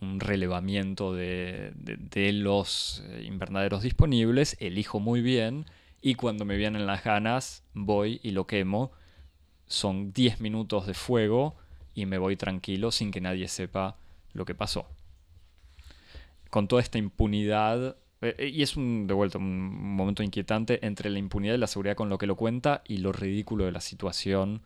un 0.00 0.20
relevamiento 0.20 1.14
de, 1.14 1.72
de- 1.76 1.96
de 1.96 2.32
los 2.32 3.02
eh, 3.06 3.22
invernaderos 3.26 3.82
disponibles, 3.82 4.56
elijo 4.60 4.98
muy 5.00 5.20
bien 5.22 5.66
y 6.00 6.14
cuando 6.16 6.44
me 6.44 6.56
vienen 6.56 6.86
las 6.86 7.04
ganas 7.04 7.64
voy 7.74 8.20
y 8.22 8.32
lo 8.32 8.46
quemo. 8.46 8.90
Son 9.66 10.12
10 10.12 10.40
minutos 10.40 10.86
de 10.86 10.94
fuego 10.94 11.56
y 11.94 12.06
me 12.06 12.18
voy 12.18 12.36
tranquilo 12.36 12.90
sin 12.92 13.10
que 13.12 13.20
nadie 13.22 13.48
sepa 13.48 13.98
lo 14.34 14.44
que 14.46 14.54
pasó. 14.54 14.86
Con 16.50 16.68
toda 16.68 16.82
esta 16.82 16.98
impunidad, 16.98 17.96
eh, 18.22 18.36
eh, 18.38 18.48
y 18.48 18.62
es 18.62 18.76
un, 18.76 19.06
de 19.06 19.14
vuelta 19.14 19.38
un 19.38 19.96
momento 19.96 20.22
inquietante 20.22 20.84
entre 20.86 21.10
la 21.10 21.18
impunidad 21.18 21.54
y 21.54 21.58
la 21.58 21.66
seguridad 21.66 21.96
con 21.96 22.08
lo 22.08 22.18
que 22.18 22.26
lo 22.26 22.36
cuenta 22.36 22.82
y 22.86 22.98
lo 22.98 23.12
ridículo 23.12 23.64
de 23.64 23.72
la 23.72 23.80
situación 23.80 24.62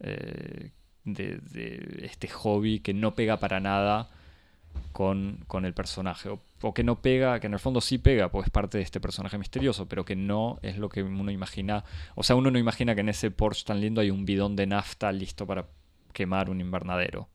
eh, 0.00 0.72
de, 1.04 2.00
este 2.02 2.28
hobby 2.28 2.80
que 2.80 2.94
no 2.94 3.14
pega 3.14 3.38
para 3.38 3.60
nada 3.60 4.10
con, 4.92 5.44
con 5.46 5.64
el 5.64 5.74
personaje. 5.74 6.28
O, 6.28 6.40
o 6.60 6.74
que 6.74 6.82
no 6.82 7.00
pega, 7.00 7.38
que 7.40 7.46
en 7.46 7.54
el 7.54 7.60
fondo 7.60 7.80
sí 7.80 7.98
pega, 7.98 8.30
pues 8.30 8.46
es 8.46 8.50
parte 8.50 8.78
de 8.78 8.84
este 8.84 9.00
personaje 9.00 9.38
misterioso, 9.38 9.88
pero 9.88 10.04
que 10.04 10.16
no 10.16 10.58
es 10.62 10.76
lo 10.78 10.88
que 10.88 11.02
uno 11.04 11.30
imagina. 11.30 11.84
O 12.16 12.24
sea, 12.24 12.36
uno 12.36 12.50
no 12.50 12.58
imagina 12.58 12.94
que 12.94 13.02
en 13.02 13.08
ese 13.10 13.30
Porsche 13.30 13.64
tan 13.64 13.80
lindo 13.80 14.00
hay 14.00 14.10
un 14.10 14.24
bidón 14.24 14.56
de 14.56 14.66
nafta 14.66 15.12
listo 15.12 15.46
para 15.46 15.66
quemar 16.12 16.50
un 16.50 16.60
invernadero. 16.60 17.28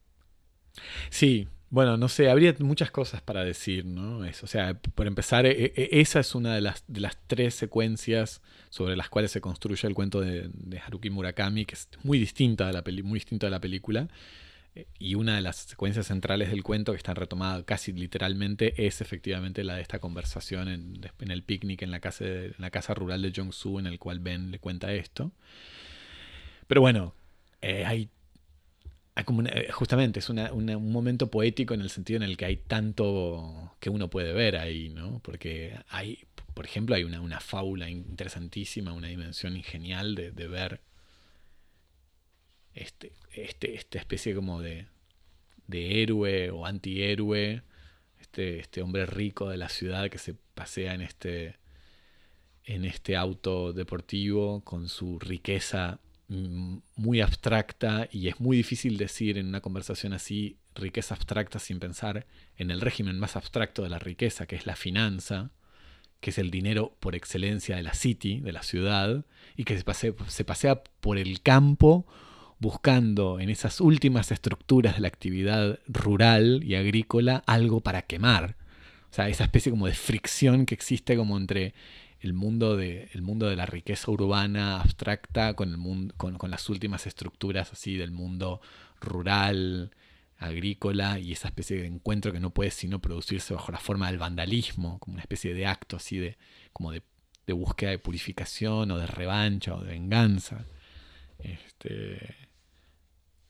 Sí, 1.10 1.48
bueno, 1.74 1.98
no 1.98 2.08
sé, 2.08 2.30
habría 2.30 2.54
muchas 2.60 2.92
cosas 2.92 3.22
para 3.24 3.44
decir, 3.44 3.84
¿no? 3.86 4.20
O 4.20 4.48
sea, 4.48 4.76
por 4.76 5.08
empezar, 5.08 5.48
e- 5.48 5.74
e- 5.76 5.90
esa 6.02 6.20
es 6.20 6.36
una 6.36 6.54
de 6.54 6.62
las, 6.62 6.84
de 6.88 7.00
las 7.00 7.18
tres 7.26 7.56
secuencias 7.56 8.42
sobre 8.70 8.96
las 8.96 9.10
cuales 9.10 9.32
se 9.32 9.42
construye 9.42 9.88
el 9.88 9.96
cuento 9.96 10.22
de, 10.22 10.52
Haruki 10.86 11.10
Murakami, 11.10 11.66
que 11.66 11.74
es 11.74 11.90
muy 12.04 12.20
distinta 12.20 12.68
de 12.68 12.74
la, 12.74 12.84
peli- 12.84 13.02
muy 13.02 13.18
distinta 13.18 13.48
de 13.48 13.52
la 13.52 13.60
película. 13.60 14.08
Eh, 14.76 14.86
Y 15.00 15.16
una 15.16 15.36
de 15.36 15.42
las 15.42 15.56
secuencias 15.58 16.08
centrales 16.08 16.52
del 16.52 16.62
cuento, 16.64 16.92
que 16.92 16.98
está 16.98 17.16
retomada 17.16 17.64
casi 17.64 17.92
literalmente, 17.92 18.86
es 18.88 19.02
efectivamente 19.02 19.64
la 19.64 19.76
de 19.78 19.82
esta 19.82 19.98
conversación 20.00 20.68
en, 20.70 21.02
el 21.32 21.44
picnic 21.44 21.82
en 21.82 21.90
la, 21.92 22.00
casa 22.00 22.24
de- 22.26 22.54
la 22.60 22.70
casa 22.70 22.94
rural 22.94 23.24
de 23.24 23.32
Jong-soo, 23.36 23.80
en 23.80 23.88
el 23.88 23.98
cual 23.98 24.20
Ben 24.20 24.52
le 24.52 24.60
cuenta 24.60 24.94
esto. 24.94 25.32
Pero 26.68 26.82
bueno, 26.82 27.14
eh, 27.62 27.86
hay 27.86 28.10
eh, 29.16 29.72
justamente 29.72 30.20
es 30.20 30.30
una- 30.30 30.52
un 30.54 30.92
momento 30.92 31.30
poético 31.30 31.74
en 31.74 31.82
el 31.82 31.90
sentido 31.90 32.18
en 32.18 32.24
el 32.24 32.36
que 32.38 32.46
hay 32.46 32.58
tanto 32.58 33.76
que 33.80 33.90
uno 33.90 34.10
puede 34.10 34.34
ver 34.34 34.58
ahí, 34.58 34.90
¿no? 34.90 35.20
Porque 35.24 35.78
hay, 35.90 36.26
por 36.54 36.66
ejemplo, 36.66 36.96
hay 36.96 37.04
una, 37.04 37.22
una 37.22 37.40
fábula 37.40 37.90
interesantísima, 37.90 38.94
una 38.94 39.08
dimensión 39.10 39.62
genial 39.64 40.16
de, 40.16 40.32
de 40.32 40.48
ver 40.48 40.82
este, 42.74 43.14
este, 43.34 43.76
esta 43.76 44.00
especie 44.00 44.34
como 44.34 44.62
de, 44.62 44.88
de 45.68 46.02
héroe 46.02 46.50
o 46.50 46.66
antihéroe, 46.66 47.62
este, 48.20 48.60
este 48.60 48.82
hombre 48.82 49.06
rico 49.06 49.50
de 49.50 49.58
la 49.58 49.70
ciudad 49.70 50.10
que 50.10 50.18
se 50.18 50.34
pasea 50.56 50.94
en 50.96 51.02
este, 51.02 51.58
en 52.66 52.86
este 52.86 53.16
auto 53.16 53.74
deportivo 53.74 54.62
con 54.64 54.90
su 54.90 55.20
riqueza 55.20 56.00
muy 56.28 57.22
abstracta 57.22 58.08
y 58.12 58.28
es 58.28 58.40
muy 58.40 58.58
difícil 58.58 58.98
decir 58.98 59.38
en 59.38 59.48
una 59.48 59.62
conversación 59.62 60.14
así 60.14 60.58
riqueza 60.74 61.16
abstracta 61.16 61.60
sin 61.60 61.80
pensar 61.80 62.26
en 62.58 62.72
el 62.72 62.82
régimen 62.82 63.20
más 63.20 63.36
abstracto 63.36 63.84
de 63.84 63.90
la 63.90 64.00
riqueza, 64.00 64.46
que 64.46 64.56
es 64.56 64.66
la 64.66 64.76
finanza, 64.76 65.52
que 66.20 66.32
es 66.32 66.38
el 66.38 66.50
dinero 66.50 66.96
por 67.00 67.16
excelencia 67.16 67.76
de 67.76 67.84
la 67.84 67.94
city, 67.94 68.40
de 68.40 68.54
la 68.54 68.64
ciudad, 68.64 69.26
y 69.56 69.66
que 69.66 69.78
se 69.78 69.84
pasea, 69.84 70.14
se 70.28 70.46
pasea 70.46 70.84
por 71.02 71.18
el 71.18 71.42
campo 71.42 72.08
buscando 72.60 73.42
en 73.42 73.50
esas 73.50 73.82
últimas 73.82 74.32
estructuras 74.32 74.96
de 74.96 75.02
la 75.02 75.10
actividad 75.10 75.80
rural 75.86 76.64
y 76.64 76.76
agrícola 76.76 77.44
algo 77.46 77.82
para 77.82 78.04
quemar. 78.04 78.56
O 79.12 79.16
sea, 79.16 79.28
esa 79.28 79.44
especie 79.44 79.70
como 79.70 79.86
de 79.86 79.94
fricción 79.94 80.66
que 80.66 80.74
existe 80.74 81.18
como 81.18 81.38
entre 81.38 81.74
el 82.24 82.34
mundo 82.34 82.78
de, 82.78 83.10
el 83.14 83.22
mundo 83.22 83.48
de 83.48 83.56
la 83.56 83.66
riqueza 83.66 84.10
urbana 84.10 84.82
abstracta 84.82 85.54
con, 85.56 85.70
el 85.70 85.78
mundo, 85.78 86.14
con, 86.18 86.38
con 86.38 86.50
las 86.52 86.70
últimas 86.70 87.06
estructuras 87.06 87.72
así 87.74 87.98
del 87.98 88.12
mundo 88.12 88.62
rural, 89.02 89.92
agrícola 90.38 91.20
y 91.20 91.32
esa 91.32 91.48
especie 91.48 91.78
de 91.78 91.88
encuentro 91.88 92.32
que 92.32 92.40
no 92.40 92.52
puede 92.52 92.72
sino 92.72 93.00
producirse 93.00 93.54
bajo 93.54 93.72
la 93.72 93.80
forma 93.80 94.08
del 94.08 94.20
vandalismo, 94.20 95.00
como 95.00 95.16
una 95.16 95.22
especie 95.22 95.54
de 95.54 95.66
acto 95.66 95.98
así 95.98 96.18
de, 96.18 96.38
como 96.72 96.92
de, 96.92 97.02
de 97.48 97.54
búsqueda 97.54 97.92
de 97.92 98.00
purificación 98.00 98.92
o 98.92 98.98
de 98.98 99.08
revancha 99.08 99.76
o 99.76 99.82
de 99.82 99.92
venganza. 99.92 100.66
Este, 101.40 102.36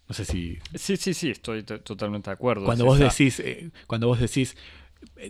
no 0.07 0.15
sé 0.15 0.25
si 0.25 0.57
Sí, 0.75 0.97
sí, 0.97 1.13
sí, 1.13 1.29
estoy 1.31 1.63
totalmente 1.63 2.29
de 2.29 2.33
acuerdo. 2.33 2.65
cuando 2.65 2.85
vos 2.85 2.99
decís 2.99 3.39
eh, 3.39 3.71
cuando 3.87 4.07
vos 4.07 4.19
decís 4.19 4.55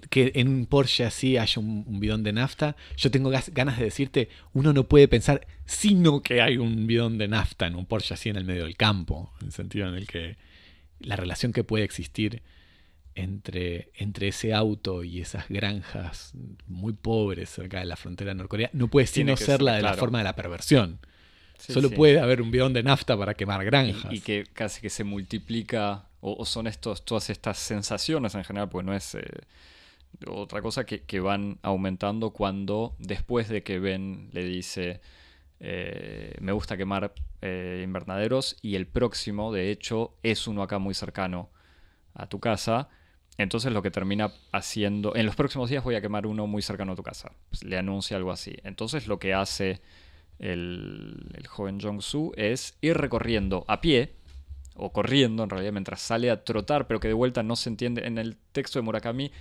que 0.10 0.32
en 0.36 0.48
un 0.48 0.66
Porsche 0.66 1.06
así 1.06 1.38
haya 1.38 1.60
un, 1.60 1.84
un 1.88 2.00
bidón 2.00 2.24
de 2.24 2.34
nafta, 2.34 2.76
yo 2.98 3.12
tengo 3.12 3.32
ganas 3.52 3.78
de 3.78 3.86
decirte, 3.86 4.30
uno 4.54 4.74
no 4.74 4.86
puede 4.86 5.08
pensar 5.08 5.48
sino 5.66 6.22
que 6.22 6.42
hay 6.42 6.58
un 6.58 6.88
bidón 6.88 7.18
de 7.18 7.28
nafta 7.28 7.68
en 7.68 7.76
un 7.76 7.86
Porsche 7.86 8.14
así 8.14 8.30
en 8.30 8.36
el 8.36 8.46
medio 8.46 8.64
del 8.64 8.76
campo, 8.76 9.34
en 9.42 9.48
el 9.48 9.54
sentido 9.54 9.88
en 9.88 9.96
el 9.96 10.08
que 10.08 10.38
la 11.00 11.16
relación 11.16 11.54
que 11.54 11.64
puede 11.64 11.84
existir 11.84 12.42
entre, 13.16 13.92
entre 13.96 14.30
ese 14.30 14.54
auto 14.54 15.04
y 15.04 15.22
esas 15.22 15.48
granjas 15.50 16.34
muy 16.68 16.94
pobres 16.94 17.50
cerca 17.50 17.80
de 17.80 17.86
la 17.86 17.96
frontera 17.96 18.34
norcoreana 18.34 18.72
no 18.74 18.88
puede 18.88 19.08
sino 19.08 19.38
ser 19.38 19.62
la 19.62 19.76
de 19.76 19.82
la 19.82 19.94
forma 19.94 20.18
de 20.18 20.24
la 20.24 20.36
perversión. 20.36 21.00
Sí, 21.58 21.72
Solo 21.72 21.90
sí. 21.90 21.96
puede 21.96 22.20
haber 22.20 22.42
un 22.42 22.52
bidón 22.52 22.74
de 22.74 22.84
nafta 22.84 23.18
para 23.18 23.36
quemar 23.36 23.64
granjas. 23.64 24.12
Y, 24.12 24.18
y 24.18 24.20
que 24.22 24.46
casi 24.52 24.82
que 24.82 24.90
se 24.90 25.04
multiplica, 25.04 26.08
o, 26.26 26.46
son 26.46 26.68
estos, 26.68 27.04
todas 27.04 27.30
estas 27.30 27.58
sensaciones 27.58 28.34
en 28.36 28.46
general, 28.46 28.70
pues 28.70 28.86
no 28.86 28.94
es 28.94 29.16
eh, 29.16 29.26
otra 30.26 30.62
cosa 30.62 30.86
que, 30.86 31.20
van 31.20 31.60
aumentando 31.64 32.32
cuando 32.32 32.96
después 32.98 33.50
de 33.50 33.62
que 33.62 33.80
Ben 33.80 34.30
le 34.32 34.46
dice, 34.46 35.02
eh, 35.60 36.36
me 36.40 36.54
gusta 36.54 36.78
quemar 36.78 37.14
eh, 37.42 37.82
invernaderos, 37.84 38.56
y 38.62 38.76
el 38.76 38.88
próximo, 38.88 39.52
de 39.52 39.70
hecho, 39.70 40.16
es 40.24 40.48
uno 40.48 40.64
acá 40.64 40.80
muy 40.80 40.94
cercano 40.94 41.50
a 42.14 42.28
tu 42.28 42.40
casa. 42.40 42.90
Entonces 43.38 43.74
lo 43.74 43.82
que 43.82 43.92
termina 43.92 44.32
haciendo, 44.52 45.16
en 45.16 45.26
los 45.26 45.36
próximos 45.36 45.70
días 45.70 45.84
voy 45.84 45.96
a 45.96 46.02
quemar 46.02 46.28
uno 46.28 46.48
muy 46.48 46.62
cercano 46.62 46.94
a 46.94 46.96
tu 46.96 47.04
casa. 47.04 47.32
Pues 47.50 47.64
le 47.64 47.78
anuncia 47.78 48.16
algo 48.16 48.32
así. 48.32 48.56
Entonces 48.64 49.08
lo 49.08 49.18
que 49.18 49.34
hace 49.34 49.82
el, 50.38 51.32
el 51.34 51.48
joven 51.48 51.80
Jong-soo 51.82 52.32
es 52.38 52.78
ir 52.82 52.96
recorriendo 52.96 53.66
a 53.68 53.82
pie, 53.82 54.14
o 54.76 54.92
corriendo 54.92 55.44
en 55.44 55.50
realidad, 55.50 55.72
mientras 55.74 56.02
sale 56.02 56.30
a 56.32 56.44
trotar, 56.44 56.88
pero 56.88 57.00
que 57.00 57.08
de 57.08 57.14
vuelta 57.14 57.44
no 57.44 57.56
se 57.56 57.70
entiende. 57.70 58.06
En 58.08 58.18
el 58.18 58.38
texto 58.52 58.80
de 58.80 58.84
Murakami 58.84 59.32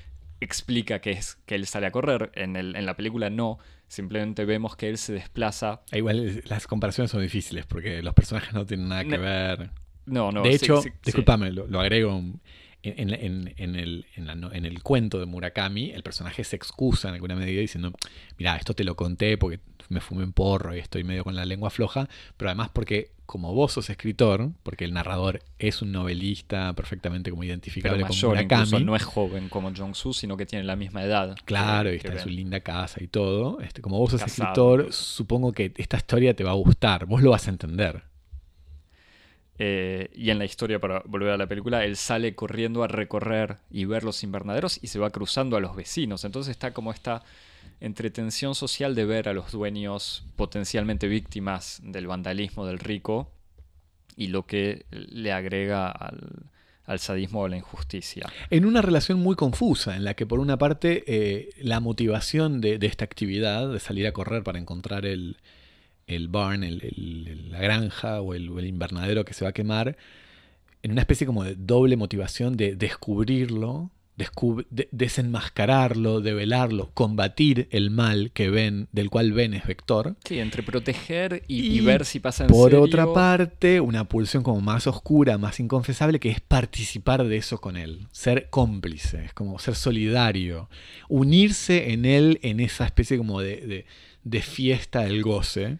explica 0.41 1.01
que 1.01 1.13
es 1.13 1.37
que 1.47 1.55
él 1.55 1.67
sale 1.67 1.87
a 1.87 1.91
correr, 1.93 2.33
en, 2.35 2.57
el, 2.57 2.75
en 2.77 2.85
la 2.87 2.97
película 2.97 3.31
no, 3.31 3.59
simplemente 3.89 4.45
vemos 4.45 4.77
que 4.77 4.89
él 4.89 4.99
se 4.99 5.13
desplaza. 5.13 5.81
Ah, 5.93 5.99
Igual 5.99 6.19
eh, 6.29 6.43
las 6.47 6.67
comparaciones 6.67 7.11
son 7.11 7.23
difíciles 7.23 7.65
porque 7.67 8.03
los 8.03 8.15
personajes 8.15 8.53
no 8.53 8.67
tienen 8.67 8.89
nada 8.89 9.05
que 9.05 9.19
ver. 9.19 9.71
No, 10.07 10.33
no, 10.33 10.43
de 10.43 10.51
hecho, 10.51 10.83
sí, 10.83 10.89
sí. 10.91 10.95
discúlpame, 11.05 11.53
lo, 11.53 11.67
lo 11.69 11.81
agrego 11.81 12.13
en, 12.19 12.41
en- 12.83 13.11
en- 13.15 13.55
en 13.57 13.77
el, 13.77 14.07
la 14.17 14.33
en 14.33 14.65
el 14.65 14.83
cuento 14.83 15.21
de 15.21 15.27
Murakami, 15.27 15.93
el 15.93 16.03
personaje 16.03 16.43
se 16.43 16.57
excusa 16.57 17.09
en 17.09 17.15
alguna 17.15 17.37
medida 17.37 17.61
diciendo, 17.61 17.93
mira, 18.37 18.57
esto 18.57 18.75
te 18.75 18.83
lo 18.83 18.97
conté 18.97 19.39
porque 19.39 19.61
me 19.93 20.01
fumé 20.01 20.25
un 20.25 20.33
porro 20.33 20.75
y 20.75 20.79
estoy 20.81 21.05
medio 21.05 21.23
con 21.25 21.35
la 21.37 21.45
lengua 21.45 21.71
floja, 21.71 22.09
pero 22.37 22.51
además 22.51 22.71
porque 22.73 23.11
como 23.27 23.55
vos 23.55 23.73
sos 23.73 23.89
escritor, 23.89 24.51
porque 24.63 24.85
el 24.85 24.93
narrador 24.93 25.41
es 25.59 25.81
un 25.81 25.93
novelista 25.93 26.73
perfectamente 26.75 27.31
como 27.31 27.43
pero 27.43 27.49
identificable 27.53 28.03
con 28.03 28.11
mayor, 28.11 28.31
Murakami, 28.31 28.63
incluso 28.65 28.81
no 28.85 28.97
es 28.97 29.05
joven 29.05 29.49
como 29.49 29.71
Jong-soo, 29.73 30.13
sino 30.13 30.37
que 30.37 30.45
tiene 30.45 30.65
la 30.65 30.77
misma 30.77 31.03
edad. 31.05 31.35
que- 31.37 31.45
Claro, 31.45 31.89
y 31.91 31.93
que 31.93 32.09
está 32.09 32.13
en 32.13 32.19
su 32.25 32.29
linda 32.29 32.61
casa 32.61 33.03
y 33.03 33.07
todo. 33.07 33.61
Este, 33.61 33.81
como 33.81 33.99
vos 33.99 34.11
sos 34.11 34.21
Casado, 34.23 34.53
escritor, 34.53 34.93
supongo 34.93 35.53
que 35.53 35.73
esta 35.77 35.97
historia 35.97 36.35
te 36.37 36.45
va 36.45 36.51
a 36.51 36.55
gustar. 36.55 37.07
Vos 37.07 37.23
lo 37.23 37.31
vas 37.31 37.47
a 37.47 37.51
entender. 37.51 38.03
Eh, 39.59 40.11
y 40.15 40.31
en 40.31 40.39
la 40.39 40.45
historia, 40.45 40.81
para 40.81 41.03
volver 41.07 41.31
a 41.31 41.37
la 41.37 41.47
película, 41.47 41.85
él 41.85 41.97
sale 41.97 42.35
corriendo 42.35 42.83
a 42.83 42.89
recorrer 42.89 43.59
y 43.71 43.85
ver 43.85 44.03
los 44.03 44.23
invernaderos 44.25 44.79
y 44.83 44.89
se 44.89 44.99
va 44.99 45.11
cruzando 45.11 45.57
a 45.57 45.61
los 45.61 45.77
vecinos. 45.77 46.25
Entonces 46.25 46.51
está 46.51 46.73
como 46.73 46.91
esta 46.91 47.23
entretención 47.83 48.55
social 48.55 48.95
de 48.95 49.05
ver 49.05 49.29
a 49.29 49.33
los 49.35 49.51
dueños 49.53 50.25
potencialmente 50.37 51.09
víctimas 51.09 51.81
del 51.83 52.07
vandalismo 52.07 52.65
del 52.65 52.79
rico 52.79 53.31
y 54.17 54.29
lo 54.29 54.47
que 54.47 54.87
le 54.91 55.33
agrega 55.33 55.91
al, 55.91 56.99
sadismo 56.99 57.41
o 57.41 57.49
la 57.49 57.57
injusticia. 57.57 58.27
En 58.51 58.67
una 58.67 58.83
relación 58.83 59.19
muy 59.19 59.35
confusa, 59.35 59.97
en 59.97 60.05
la 60.05 60.15
que 60.15 60.27
por 60.27 60.39
una 60.41 60.59
parte 60.59 61.03
eh, 61.07 61.51
la 61.61 61.81
motivación 61.81 62.61
de, 62.61 62.79
esta 62.83 63.05
actividad, 63.05 63.73
de 63.73 63.81
salir 63.81 64.07
a 64.07 64.13
correr 64.13 64.43
para 64.43 64.59
encontrar 64.59 65.07
el, 65.07 65.39
el 66.07 66.29
barn, 66.29 66.65
el- 66.65 67.49
la 67.51 67.61
granja 67.61 68.21
o 68.21 68.35
el, 68.35 68.57
el 68.59 68.67
invernadero 68.67 69.25
que 69.25 69.33
se 69.35 69.45
va 69.45 69.51
a 69.51 69.55
quemar, 69.55 69.97
en 70.83 70.93
una 70.93 71.01
especie 71.01 71.27
como 71.27 71.45
de 71.45 71.55
doble 71.57 71.97
motivación 71.97 72.57
de 72.57 72.77
descubrirlo, 72.77 73.73
descub- 73.85 73.91
de- 74.71 74.89
desenmascararlo, 74.93 76.21
develarlo, 76.21 76.91
combatir 76.95 77.67
el 77.71 77.91
mal 77.91 78.31
que 78.33 78.51
ven, 78.51 78.87
del 78.93 79.11
cual 79.11 79.33
ven 79.33 79.55
es 79.55 79.67
vector. 79.67 80.15
Sí, 80.25 80.39
entre 80.39 80.63
proteger 80.63 81.43
y, 81.49 81.61
Y 81.67 81.79
y 81.79 81.81
ver 81.81 82.05
si 82.05 82.21
pasa 82.21 82.45
en 82.45 82.51
Por 82.51 82.71
serio. 82.71 82.85
otra 82.85 83.13
parte, 83.13 83.81
una 83.81 84.05
pulsión 84.05 84.43
como 84.43 84.61
más 84.61 84.87
oscura, 84.87 85.39
más 85.39 85.59
inconfesable, 85.61 86.21
que 86.21 86.31
es 86.31 86.41
participar 86.41 87.25
de 87.25 87.37
eso 87.39 87.61
con 87.61 87.77
él, 87.77 88.07
ser 88.13 88.49
cómplice, 88.51 89.25
es 89.25 89.33
como 89.33 89.59
ser 89.59 89.75
solidario, 89.75 90.69
unirse 91.09 91.93
en 91.93 92.05
él 92.05 92.39
en 92.43 92.61
esa 92.61 92.85
especie 92.85 93.17
como 93.19 93.41
de, 93.41 93.57
de- 93.67 93.87
de 94.25 94.41
fiesta 94.43 95.01
del 95.01 95.23
goce, 95.23 95.79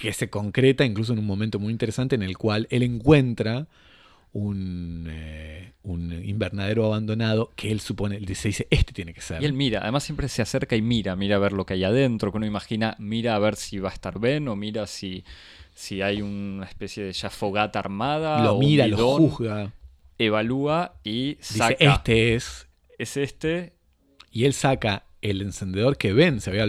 que 0.00 0.12
se 0.12 0.28
concreta 0.30 0.84
incluso 0.84 1.12
en 1.12 1.18
un 1.20 1.26
momento 1.26 1.58
muy 1.58 1.72
interesante 1.72 2.14
en 2.14 2.22
el 2.22 2.36
cual 2.36 2.66
él 2.70 2.82
encuentra 2.82 3.66
un, 4.34 5.06
eh, 5.10 5.72
un 5.82 6.12
invernadero 6.24 6.86
abandonado 6.86 7.50
que 7.56 7.70
él 7.70 7.80
supone, 7.80 8.16
él 8.16 8.34
se 8.34 8.48
dice, 8.48 8.66
este 8.70 8.92
tiene 8.92 9.12
que 9.12 9.20
ser. 9.20 9.42
Y 9.42 9.44
él 9.44 9.52
mira, 9.52 9.80
además 9.82 10.04
siempre 10.04 10.28
se 10.28 10.40
acerca 10.42 10.74
y 10.76 10.82
mira, 10.82 11.16
mira 11.16 11.36
a 11.36 11.38
ver 11.38 11.52
lo 11.52 11.66
que 11.66 11.74
hay 11.74 11.84
adentro, 11.84 12.30
que 12.30 12.38
uno 12.38 12.46
imagina, 12.46 12.96
mira 12.98 13.34
a 13.34 13.38
ver 13.38 13.56
si 13.56 13.78
va 13.78 13.90
a 13.90 13.92
estar 13.92 14.18
bien 14.18 14.48
o 14.48 14.56
mira 14.56 14.86
si, 14.86 15.24
si 15.74 16.00
hay 16.02 16.22
una 16.22 16.64
especie 16.66 17.04
de 17.04 17.12
ya 17.12 17.28
fogata 17.30 17.78
armada. 17.78 18.42
lo 18.42 18.54
o 18.54 18.58
mira, 18.58 18.86
lo 18.86 18.96
juzga, 19.18 19.72
Evalúa 20.18 20.94
y 21.04 21.34
dice, 21.34 21.58
saca. 21.58 21.94
este 21.94 22.34
es, 22.34 22.68
Es 22.98 23.16
este. 23.16 23.72
Y 24.30 24.44
él 24.44 24.52
saca 24.54 25.04
el 25.20 25.42
encendedor 25.42 25.96
que 25.98 26.12
Ben 26.12 26.40
se 26.40 26.50
había, 26.50 26.66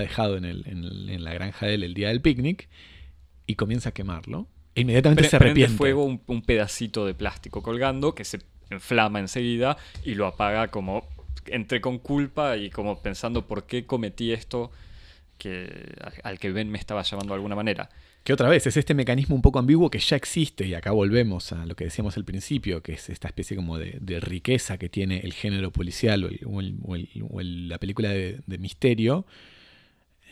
dejado 0.00 0.36
en, 0.36 0.44
el- 0.44 0.64
en 0.66 0.84
el- 0.84 1.08
en 1.10 1.24
la 1.24 1.32
granja 1.32 1.66
de 1.66 1.74
él 1.74 1.84
el 1.84 1.94
día 1.94 2.08
del 2.08 2.20
picnic 2.20 2.68
y 3.46 3.54
comienza 3.54 3.90
a 3.90 3.92
quemarlo. 3.92 4.46
Inmediatamente 4.76 5.22
pre- 5.22 5.30
se 5.30 5.38
prende 5.38 5.50
arrepiente. 5.62 5.76
fuego 5.76 6.04
un, 6.04 6.20
un 6.26 6.42
pedacito 6.42 7.04
de 7.06 7.14
plástico 7.14 7.62
colgando 7.62 8.14
que 8.14 8.24
se 8.24 8.40
inflama 8.70 9.18
enseguida 9.20 9.76
y 10.04 10.14
lo 10.14 10.26
apaga 10.26 10.68
como 10.68 11.08
entre 11.46 11.80
con 11.80 11.98
culpa 11.98 12.56
y 12.56 12.70
como 12.70 13.00
pensando 13.02 13.46
por 13.46 13.66
qué 13.66 13.84
cometí 13.86 14.32
esto 14.32 14.70
que, 15.38 15.92
al 16.22 16.38
que 16.38 16.50
Ben 16.50 16.68
me 16.70 16.78
estaba 16.78 17.02
llamando 17.02 17.32
de 17.32 17.36
alguna 17.36 17.54
manera. 17.54 17.88
Que 18.24 18.32
otra 18.32 18.48
vez 18.48 18.66
es 18.66 18.76
este 18.76 18.94
mecanismo 18.94 19.36
un 19.36 19.42
poco 19.42 19.60
ambiguo 19.60 19.88
que 19.88 20.00
ya 20.00 20.16
existe, 20.16 20.66
y 20.66 20.74
acá 20.74 20.90
volvemos 20.90 21.52
a 21.52 21.64
lo 21.64 21.76
que 21.76 21.84
decíamos 21.84 22.16
al 22.16 22.24
principio, 22.24 22.82
que 22.82 22.94
es 22.94 23.08
esta 23.08 23.28
especie 23.28 23.56
como 23.56 23.78
de, 23.78 23.98
de 24.00 24.18
riqueza 24.18 24.78
que 24.78 24.88
tiene 24.88 25.20
el 25.20 25.32
género 25.32 25.70
policial 25.70 26.24
o, 26.24 26.28
el- 26.28 26.40
o 26.44 26.60
el- 26.60 26.76
o 26.82 26.96
el- 26.96 27.08
o 27.30 27.40
el- 27.40 27.68
la 27.68 27.78
película 27.78 28.08
de, 28.08 28.40
de 28.44 28.58
misterio, 28.58 29.26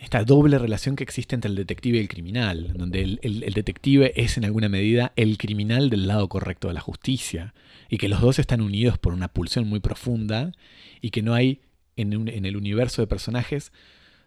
esta 0.04 0.24
doble 0.24 0.58
relación 0.58 0.96
que 0.96 1.02
existe 1.02 1.34
entre 1.34 1.50
el 1.50 1.56
detective 1.56 1.98
y 1.98 2.00
el 2.00 2.08
criminal, 2.08 2.72
donde 2.74 3.02
el, 3.02 3.52
detective 3.54 4.12
es 4.16 4.36
en 4.36 4.44
alguna 4.44 4.68
medida 4.68 5.12
el 5.16 5.38
criminal 5.38 5.90
del 5.90 6.06
lado 6.06 6.28
correcto 6.28 6.68
de 6.68 6.74
la 6.74 6.80
justicia, 6.80 7.54
y 7.88 7.98
que 7.98 8.08
los 8.08 8.20
dos 8.20 8.38
están 8.38 8.60
unidos 8.60 8.98
por 8.98 9.12
una 9.12 9.28
pulsión 9.28 9.66
muy 9.66 9.80
profunda, 9.80 10.52
y 11.00 11.10
que 11.10 11.22
no 11.22 11.34
hay 11.34 11.60
en, 11.96 12.28
en 12.28 12.44
el 12.44 12.56
universo 12.56 13.02
de 13.02 13.06
personajes 13.06 13.72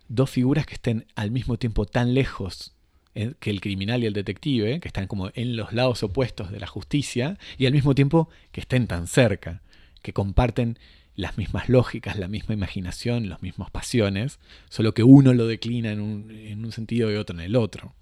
dos 0.09 0.29
figuras 0.29 0.65
que 0.65 0.75
estén 0.75 1.05
al 1.15 1.31
mismo 1.31 1.57
tiempo 1.57 1.85
tan 1.85 2.13
lejos 2.13 2.73
eh, 3.13 3.33
que 3.39 3.49
el 3.49 3.61
criminal 3.61 4.03
y 4.03 4.05
el 4.05 4.13
detective, 4.13 4.79
que 4.79 4.87
están 4.87 5.07
como 5.07 5.31
en 5.33 5.55
los 5.55 5.73
lados 5.73 6.03
opuestos 6.03 6.51
de 6.51 6.59
la 6.59 6.67
justicia, 6.67 7.37
y 7.57 7.65
al 7.65 7.73
mismo 7.73 7.95
tiempo 7.95 8.29
que 8.51 8.61
estén 8.61 8.87
tan 8.87 9.07
cerca, 9.07 9.61
que 10.01 10.13
comparten 10.13 10.77
las 11.17 11.37
mismas 11.37 11.67
lógicas, 11.67 12.17
la 12.17 12.27
misma 12.27 12.53
imaginación, 12.53 13.27
las 13.27 13.41
mismas 13.41 13.71
pasiones, 13.71 14.39
solo 14.69 14.93
que 14.93 15.03
uno 15.03 15.33
lo 15.33 15.47
declina 15.47 15.91
en 15.91 15.99
un, 15.99 16.31
en 16.31 16.63
un 16.63 16.71
sentido 16.71 17.11
y 17.11 17.15
otro 17.15 17.35
en 17.35 17.41
el 17.41 17.55
otro. 17.55 17.93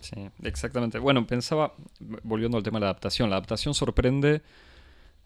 Sí, 0.00 0.14
exactamente. 0.44 1.00
Bueno, 1.00 1.26
pensaba, 1.26 1.74
volviendo 2.22 2.56
al 2.56 2.62
tema 2.62 2.78
de 2.78 2.82
la 2.82 2.90
adaptación, 2.90 3.28
la 3.28 3.36
adaptación 3.36 3.74
sorprende, 3.74 4.42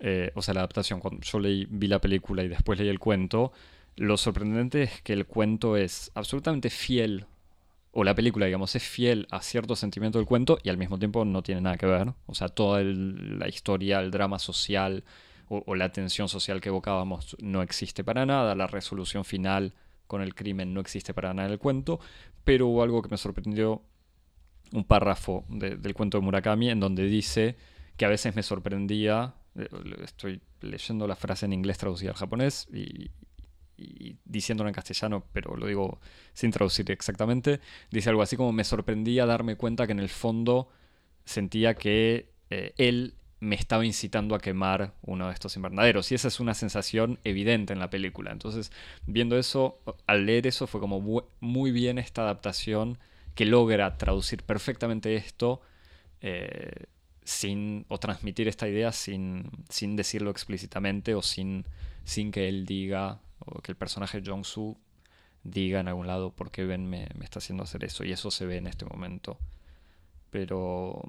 eh, 0.01 0.33
o 0.35 0.41
sea, 0.41 0.55
la 0.55 0.61
adaptación, 0.61 1.01
cuando 1.01 1.21
yo 1.21 1.39
leí, 1.39 1.67
vi 1.69 1.87
la 1.87 2.01
película 2.01 2.43
y 2.43 2.49
después 2.49 2.79
leí 2.79 2.89
el 2.89 2.99
cuento, 2.99 3.53
lo 3.97 4.17
sorprendente 4.17 4.83
es 4.83 5.03
que 5.03 5.13
el 5.13 5.27
cuento 5.27 5.77
es 5.77 6.11
absolutamente 6.15 6.71
fiel, 6.71 7.27
o 7.93 8.05
la 8.05 8.15
película, 8.15 8.47
digamos, 8.47 8.75
es 8.75 8.83
fiel 8.83 9.29
a 9.31 9.43
cierto 9.43 9.77
sentimiento 9.77 10.19
del 10.19 10.27
cuento 10.27 10.59
y 10.63 10.71
al 10.71 10.79
mismo 10.79 10.99
tiempo 10.99 11.27
no 11.27 11.43
tiene 11.43 11.61
nada 11.61 11.77
que 11.77 11.85
ver. 11.85 12.15
O 12.25 12.35
sea, 12.35 12.49
toda 12.49 12.83
la 12.83 13.49
historia, 13.49 14.01
el 14.01 14.11
drama 14.11 14.39
social 14.39 15.05
o, 15.49 15.75
la 15.75 15.93
tensión 15.93 16.29
social 16.29 16.61
que 16.61 16.69
evocábamos 16.71 17.37
no 17.41 17.63
existe 17.63 18.05
para 18.05 18.25
nada, 18.27 18.55
la 18.55 18.67
resolución 18.67 19.25
final 19.25 19.75
con 20.07 20.23
el 20.23 20.35
crimen 20.35 20.73
no 20.75 20.81
existe 20.81 21.15
para 21.15 21.33
nada 21.35 21.47
en 21.49 21.53
el 21.53 21.59
cuento, 21.59 22.01
pero 22.45 22.67
hubo 22.69 22.83
algo 22.83 23.03
que 23.03 23.09
me 23.09 23.17
sorprendió 23.17 23.83
un 24.73 24.85
párrafo 24.85 25.45
de- 25.49 25.77
del 25.77 25.95
cuento 25.95 26.19
de 26.19 26.25
Murakami 26.25 26.71
en 26.71 26.81
donde 26.81 27.05
dice 27.05 27.57
que 27.97 28.05
a 28.05 28.09
veces 28.09 28.35
me 28.35 28.43
sorprendía 28.43 29.35
eh, 29.55 29.69
estoy 30.03 30.41
leyendo 30.63 31.07
la 31.07 31.17
frase 31.17 31.45
en 31.47 31.53
inglés 31.53 31.77
traducida 31.79 32.11
al 32.11 32.17
japonés 32.17 32.67
y, 32.73 33.11
y 33.77 34.17
diciéndolo 34.25 34.69
en 34.69 34.75
castellano, 34.75 35.27
pero 35.33 35.57
lo 35.57 35.67
digo 35.67 36.01
sin 36.33 36.51
traducir 36.51 36.91
exactamente, 36.91 37.61
dice 37.91 38.09
algo 38.11 38.23
así 38.23 38.37
como 38.37 38.53
me 38.53 38.65
sorprendía 38.65 39.27
darme 39.27 39.57
cuenta 39.57 39.87
que 39.87 39.93
en 39.93 39.99
el 40.01 40.09
fondo 40.09 40.69
sentía 41.25 41.75
que 41.75 42.33
eh, 42.51 42.73
él 42.79 43.15
me 43.43 43.57
estaba 43.57 43.85
incitando 43.85 44.37
a 44.37 44.39
quemar 44.39 44.95
uno 45.03 45.27
de 45.27 45.35
estos 45.35 45.57
invernaderos. 45.57 46.13
Y 46.13 46.15
esa 46.15 46.29
es 46.29 46.39
una 46.39 46.55
sensación 46.55 47.19
evidente 47.25 47.73
en 47.73 47.81
la 47.81 47.91
película. 47.91 48.31
Entonces, 48.31 48.71
viendo 49.05 49.37
eso, 49.37 49.81
al 50.07 50.27
leer 50.27 50.47
eso, 50.47 50.69
fue 50.69 50.81
como 50.81 51.25
muy 51.41 51.73
bien 51.73 51.99
esta 51.99 52.23
adaptación 52.23 52.99
que 53.35 53.45
logra 53.45 53.99
traducir 53.99 54.45
perfectamente 54.45 55.17
esto 55.17 55.61
eh, 56.21 56.85
sin, 57.25 57.85
o 57.89 57.99
transmitir 57.99 58.47
esta 58.47 58.69
idea 58.69 58.93
sin, 58.93 59.51
sin 59.69 59.97
decirlo 59.97 60.31
explícitamente 60.31 61.17
o 61.17 61.21
sin, 61.21 61.67
sin 62.05 62.31
que 62.31 62.49
él 62.49 62.65
diga, 62.65 63.19
o 63.41 63.61
que 63.61 63.73
el 63.73 63.77
personaje 63.77 64.23
Jong-Soo 64.25 64.79
diga 65.43 65.81
en 65.81 65.89
algún 65.89 66.07
lado 66.07 66.31
por 66.31 66.53
qué 66.53 66.65
Ben 66.65 66.89
me, 66.89 67.09
me 67.19 67.25
está 67.25 67.41
haciendo 67.41 67.65
hacer 67.65 67.83
eso. 67.83 68.05
Y 68.05 68.13
eso 68.13 68.31
se 68.31 68.47
ve 68.47 68.59
en 68.59 68.69
este 68.69 68.85
momento. 68.85 69.37
Pero 70.31 71.03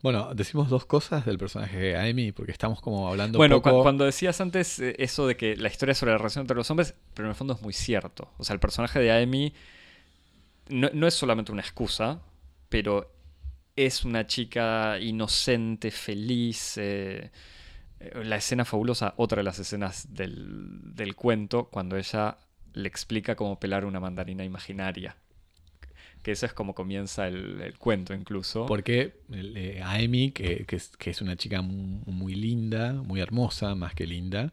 bueno, 0.00 0.32
decimos 0.34 0.68
dos 0.68 0.86
cosas 0.86 1.26
del 1.26 1.38
personaje 1.38 1.76
de 1.76 1.96
Amy, 1.96 2.30
porque 2.30 2.52
estamos 2.52 2.80
como 2.80 3.08
hablando. 3.08 3.38
Bueno, 3.38 3.60
cuando 3.60 4.04
decías 4.04 4.40
antes 4.40 4.78
eh, 4.78 4.94
eso 4.98 5.26
de 5.26 5.36
que 5.36 5.56
la 5.56 5.68
historia 5.68 5.94
sobre 5.94 6.12
la 6.12 6.18
relación 6.18 6.42
entre 6.42 6.56
los 6.56 6.70
hombres, 6.70 6.94
pero 7.14 7.26
en 7.26 7.30
el 7.30 7.34
fondo 7.34 7.54
es 7.54 7.62
muy 7.62 7.72
cierto. 7.72 8.30
O 8.38 8.44
sea, 8.44 8.54
el 8.54 8.60
personaje 8.60 9.00
de 9.00 9.10
Amy 9.10 9.52
no, 10.68 11.06
es 11.06 11.14
solamente 11.14 11.50
una 11.50 11.62
excusa, 11.62 12.20
pero 12.68 13.10
es 13.74 14.04
una 14.04 14.26
chica 14.26 14.98
inocente, 15.00 15.90
feliz. 15.90 16.78
Eh, 16.78 17.30
eh, 17.98 18.24
la 18.24 18.36
escena 18.36 18.64
fabulosa, 18.64 19.14
otra 19.16 19.38
de 19.38 19.44
las 19.44 19.58
escenas 19.58 20.14
del, 20.14 20.94
del 20.94 21.16
cuento, 21.16 21.70
cuando 21.70 21.96
ella 21.96 22.38
le 22.72 22.86
explica 22.86 23.34
cómo 23.34 23.58
pelar 23.58 23.84
una 23.84 23.98
mandarina 23.98 24.44
imaginaria 24.44 25.16
que 26.22 26.32
eso 26.32 26.46
es 26.46 26.52
como 26.52 26.74
comienza 26.74 27.28
el, 27.28 27.74
cuento 27.78 28.14
incluso. 28.14 28.66
Porque 28.66 29.14
eh, 29.32 29.80
Amy, 29.84 30.30
que, 30.30 30.66
es, 30.68 31.20
una 31.22 31.36
chica 31.36 31.62
muy, 31.62 32.34
linda, 32.34 32.94
muy 32.94 33.20
hermosa, 33.20 33.74
más 33.74 33.94
que 33.94 34.06
linda, 34.06 34.52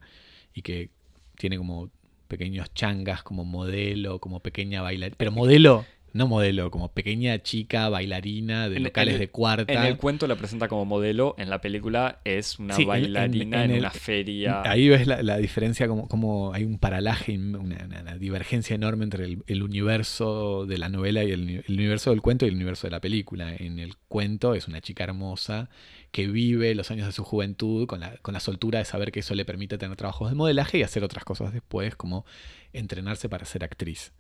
y 0.53 0.61
que 0.61 0.89
tiene 1.38 1.57
como 1.57 1.89
pequeños 2.28 2.74
changas 2.74 3.24
como 3.24 3.45
modelo, 3.45 4.20
como 4.20 4.39
pequeña 4.39 4.82
bailarina. 4.82 5.16
Pero 5.18 5.32
modelo 5.32 5.86
no 6.16 6.28
modelo, 6.28 6.72
como 6.72 6.93
pequeña 6.93 7.43
chica 7.43 7.89
bailarina 7.89 8.70
de 8.70 8.80
locales 8.80 9.20
de 9.20 9.28
cuarta. 9.28 9.74
En 9.74 9.84
el 9.84 9.97
cuento 9.97 10.28
la 10.28 10.38
presenta 10.38 10.70
como 10.70 10.86
modelo, 10.86 11.36
en 11.38 11.49
la 11.49 11.59
película 11.59 12.22
es 12.24 12.57
una 12.57 12.78
bailarina 12.78 13.66
en, 13.66 13.74
una 13.74 13.91
feria. 13.91 14.61
Ahí 14.63 14.88
ves 14.88 15.07
la, 15.07 15.38
diferencia, 15.38 15.89
como, 15.89 16.07
como, 16.07 16.53
hay 16.53 16.63
un 16.63 16.80
paralaje, 16.80 17.38
una, 17.38 18.16
divergencia 18.18 18.76
enorme 18.76 19.03
entre 19.03 19.26
el, 19.26 19.63
universo 19.63 20.66
de 20.66 20.78
la 20.78 20.88
novela 20.88 21.22
y 21.26 21.32
el, 21.32 21.66
universo 21.68 22.11
del 22.11 22.22
cuento 22.22 22.45
y 22.45 22.47
el 22.47 22.55
universo 22.55 22.88
de 22.88 22.91
la 22.91 23.01
película. 23.01 23.53
En 23.53 23.80
el 23.80 23.97
cuento 24.07 24.55
es 24.55 24.70
una 24.70 24.80
chica 24.80 25.03
hermosa 25.03 25.70
que 26.11 26.28
vive 26.28 26.74
los 26.76 26.91
años 26.91 27.07
de 27.07 27.11
su 27.11 27.26
juventud 27.26 27.88
con 27.88 27.99
la, 27.99 28.16
con 28.22 28.34
la 28.34 28.39
soltura 28.39 28.80
de 28.80 28.86
saber 28.86 29.11
que 29.11 29.20
eso 29.20 29.36
le 29.36 29.43
permite 29.43 29.78
tener 29.78 29.97
trabajos 29.97 30.30
de 30.30 30.36
modelaje 30.36 30.78
y 30.78 30.84
hacer 30.84 31.03
otras 31.03 31.26
cosas 31.26 31.51
después, 31.51 31.97
como 31.97 32.26
entrenarse 32.72 33.28
para 33.28 33.43
ser 33.43 33.66
actriz 33.66 34.13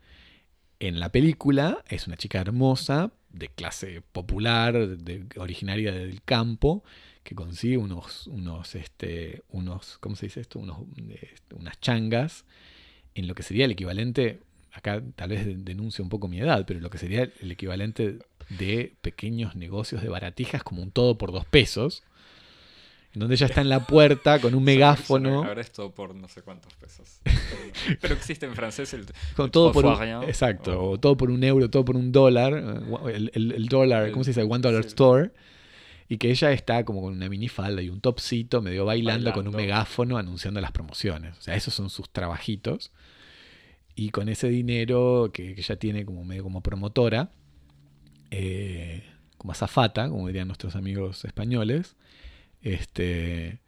en 0.79 0.99
la 0.99 1.09
película 1.11 1.83
es 1.87 2.07
una 2.07 2.17
chica 2.17 2.39
hermosa, 2.39 3.11
de 3.29 3.49
clase 3.49 4.01
popular, 4.11 4.87
de, 4.97 5.25
originaria 5.37 5.91
del 5.91 6.21
campo, 6.21 6.83
que 7.23 7.35
consigue 7.35 7.77
unos, 7.77 8.27
unos, 8.27 8.75
este, 8.75 9.43
unos, 9.49 9.97
¿cómo 9.99 10.15
se 10.15 10.27
dice 10.27 10.41
esto? 10.41 10.59
Unos, 10.59 10.77
este, 11.21 11.55
unas 11.55 11.79
changas, 11.79 12.45
en 13.13 13.27
lo 13.27 13.35
que 13.35 13.43
sería 13.43 13.65
el 13.65 13.71
equivalente, 13.71 14.39
acá 14.71 15.01
tal 15.15 15.29
vez 15.29 15.65
denuncio 15.65 16.03
un 16.03 16.09
poco 16.09 16.27
mi 16.27 16.39
edad, 16.39 16.65
pero 16.65 16.79
lo 16.79 16.89
que 16.89 16.97
sería 16.97 17.29
el 17.41 17.51
equivalente 17.51 18.19
de 18.49 18.93
pequeños 19.01 19.55
negocios 19.55 20.01
de 20.01 20.09
baratijas 20.09 20.63
como 20.63 20.81
un 20.81 20.91
todo 20.91 21.17
por 21.17 21.31
dos 21.31 21.45
pesos 21.45 22.03
donde 23.15 23.35
ella 23.35 23.47
está 23.47 23.61
en 23.61 23.69
la 23.69 23.85
puerta 23.87 24.39
con 24.39 24.53
un 24.55 24.63
megáfono. 24.63 25.43
Ahora 25.43 25.61
es 25.61 25.71
todo 25.71 25.93
por 25.93 26.13
no 26.13 26.27
sé 26.27 26.41
cuántos 26.41 26.73
pesos. 26.73 27.21
Pero 28.01 28.13
existe 28.13 28.45
en 28.45 28.55
francés 28.55 28.93
el. 28.93 29.05
Con 29.35 29.51
todo 29.51 29.71
por 29.71 29.85
exacto, 30.27 30.83
o... 30.83 30.99
todo 30.99 31.15
por 31.15 31.31
un 31.31 31.43
euro, 31.43 31.69
todo 31.69 31.85
por 31.85 31.95
un 31.95 32.11
dólar. 32.11 32.53
El, 33.07 33.31
el, 33.33 33.65
dólar, 33.67 34.11
¿cómo 34.11 34.23
se 34.23 34.31
dice? 34.31 34.41
El 34.41 34.51
one 34.51 34.61
dollar 34.61 34.85
store. 34.85 35.31
Y 36.07 36.17
que 36.17 36.29
ella 36.29 36.51
está 36.51 36.85
como 36.85 37.01
con 37.01 37.13
una 37.13 37.29
minifalda 37.29 37.81
y 37.81 37.89
un 37.89 37.99
topcito, 37.99 38.61
medio 38.61 38.85
bailando, 38.85 39.33
con 39.33 39.47
un 39.47 39.55
megáfono 39.55 40.17
anunciando 40.17 40.61
las 40.61 40.71
promociones. 40.71 41.35
O 41.37 41.41
sea, 41.41 41.55
esos 41.55 41.73
son 41.73 41.89
sus 41.89 42.09
trabajitos. 42.11 42.91
Y 43.95 44.09
con 44.09 44.29
ese 44.29 44.49
dinero 44.49 45.31
que, 45.33 45.51
ella 45.57 45.75
tiene 45.77 46.05
como 46.05 46.23
medio 46.23 46.43
como 46.43 46.61
promotora, 46.61 47.31
eh, 48.29 49.03
como 49.37 49.53
azafata, 49.53 50.09
como 50.09 50.27
dirían 50.27 50.47
nuestros 50.47 50.75
amigos 50.75 51.25
españoles, 51.25 51.95
este, 52.61 53.59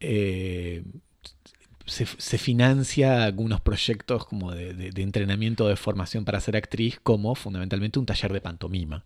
eh, 0.00 0.82
se, 1.86 2.38
financia 2.38 3.24
algunos 3.24 3.60
proyectos 3.60 4.24
como 4.24 4.52
de, 4.52 4.92
entrenamiento 4.96 5.68
de 5.68 5.76
formación 5.76 6.24
para 6.24 6.40
ser 6.40 6.56
actriz, 6.56 7.00
como 7.02 7.34
fundamentalmente 7.34 7.98
un 7.98 8.06
taller 8.06 8.32
de 8.32 8.40
pantomima, 8.40 9.04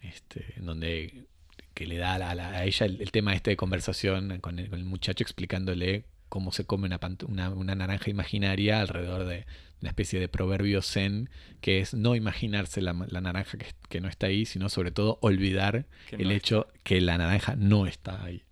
este, 0.00 0.54
en 0.56 0.66
donde 0.66 1.26
que 1.74 1.86
le 1.86 1.96
da 1.96 2.14
a, 2.14 2.64
ella 2.64 2.86
el, 2.86 3.12
tema 3.12 3.34
este 3.34 3.50
de 3.50 3.56
conversación 3.56 4.40
con 4.40 4.58
el, 4.58 4.84
muchacho 4.84 5.22
explicándole 5.22 6.04
cómo 6.28 6.52
se 6.52 6.64
come 6.64 6.88
una, 7.26 7.50
una, 7.50 7.74
naranja 7.74 8.10
imaginaria 8.10 8.80
alrededor 8.80 9.24
de 9.24 9.46
una 9.80 9.90
especie 9.90 10.20
de 10.20 10.28
proverbio 10.28 10.82
zen, 10.82 11.30
que 11.60 11.80
es 11.80 11.94
no 11.94 12.16
imaginarse 12.16 12.80
la, 12.80 12.92
naranja 12.92 13.58
que, 13.88 14.00
no 14.00 14.08
está 14.08 14.26
ahí, 14.26 14.44
sino 14.44 14.68
sobre 14.68 14.90
todo 14.90 15.18
olvidar 15.22 15.86
el 16.10 16.32
hecho 16.32 16.66
que 16.82 17.00
la 17.00 17.18
naranja 17.18 17.56
no 17.56 17.86
está 17.86 18.24
ahí. 18.24 18.42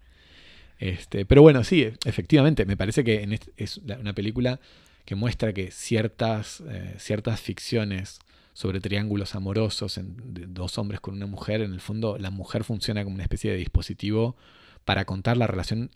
Este, 0.78 1.24
pero 1.24 1.42
bueno, 1.42 1.64
sí, 1.64 1.88
efectivamente, 2.04 2.66
me 2.66 2.76
parece 2.76 3.02
que 3.02 3.38
es 3.56 3.78
una 3.78 4.12
película 4.12 4.60
que 5.04 5.14
muestra 5.14 5.52
que 5.52 5.70
ciertas, 5.70 6.62
eh, 6.68 6.94
ciertas 6.98 7.40
ficciones 7.40 8.18
sobre 8.52 8.80
triángulos 8.80 9.34
amorosos 9.34 9.98
en, 9.98 10.34
de 10.34 10.46
dos 10.46 10.78
hombres 10.78 11.00
con 11.00 11.14
una 11.14 11.26
mujer, 11.26 11.60
en 11.60 11.72
el 11.72 11.80
fondo 11.80 12.18
la 12.18 12.30
mujer 12.30 12.64
funciona 12.64 13.04
como 13.04 13.14
una 13.14 13.22
especie 13.22 13.50
de 13.50 13.56
dispositivo 13.56 14.36
para 14.84 15.04
contar 15.04 15.36
la 15.36 15.46
relación 15.46 15.90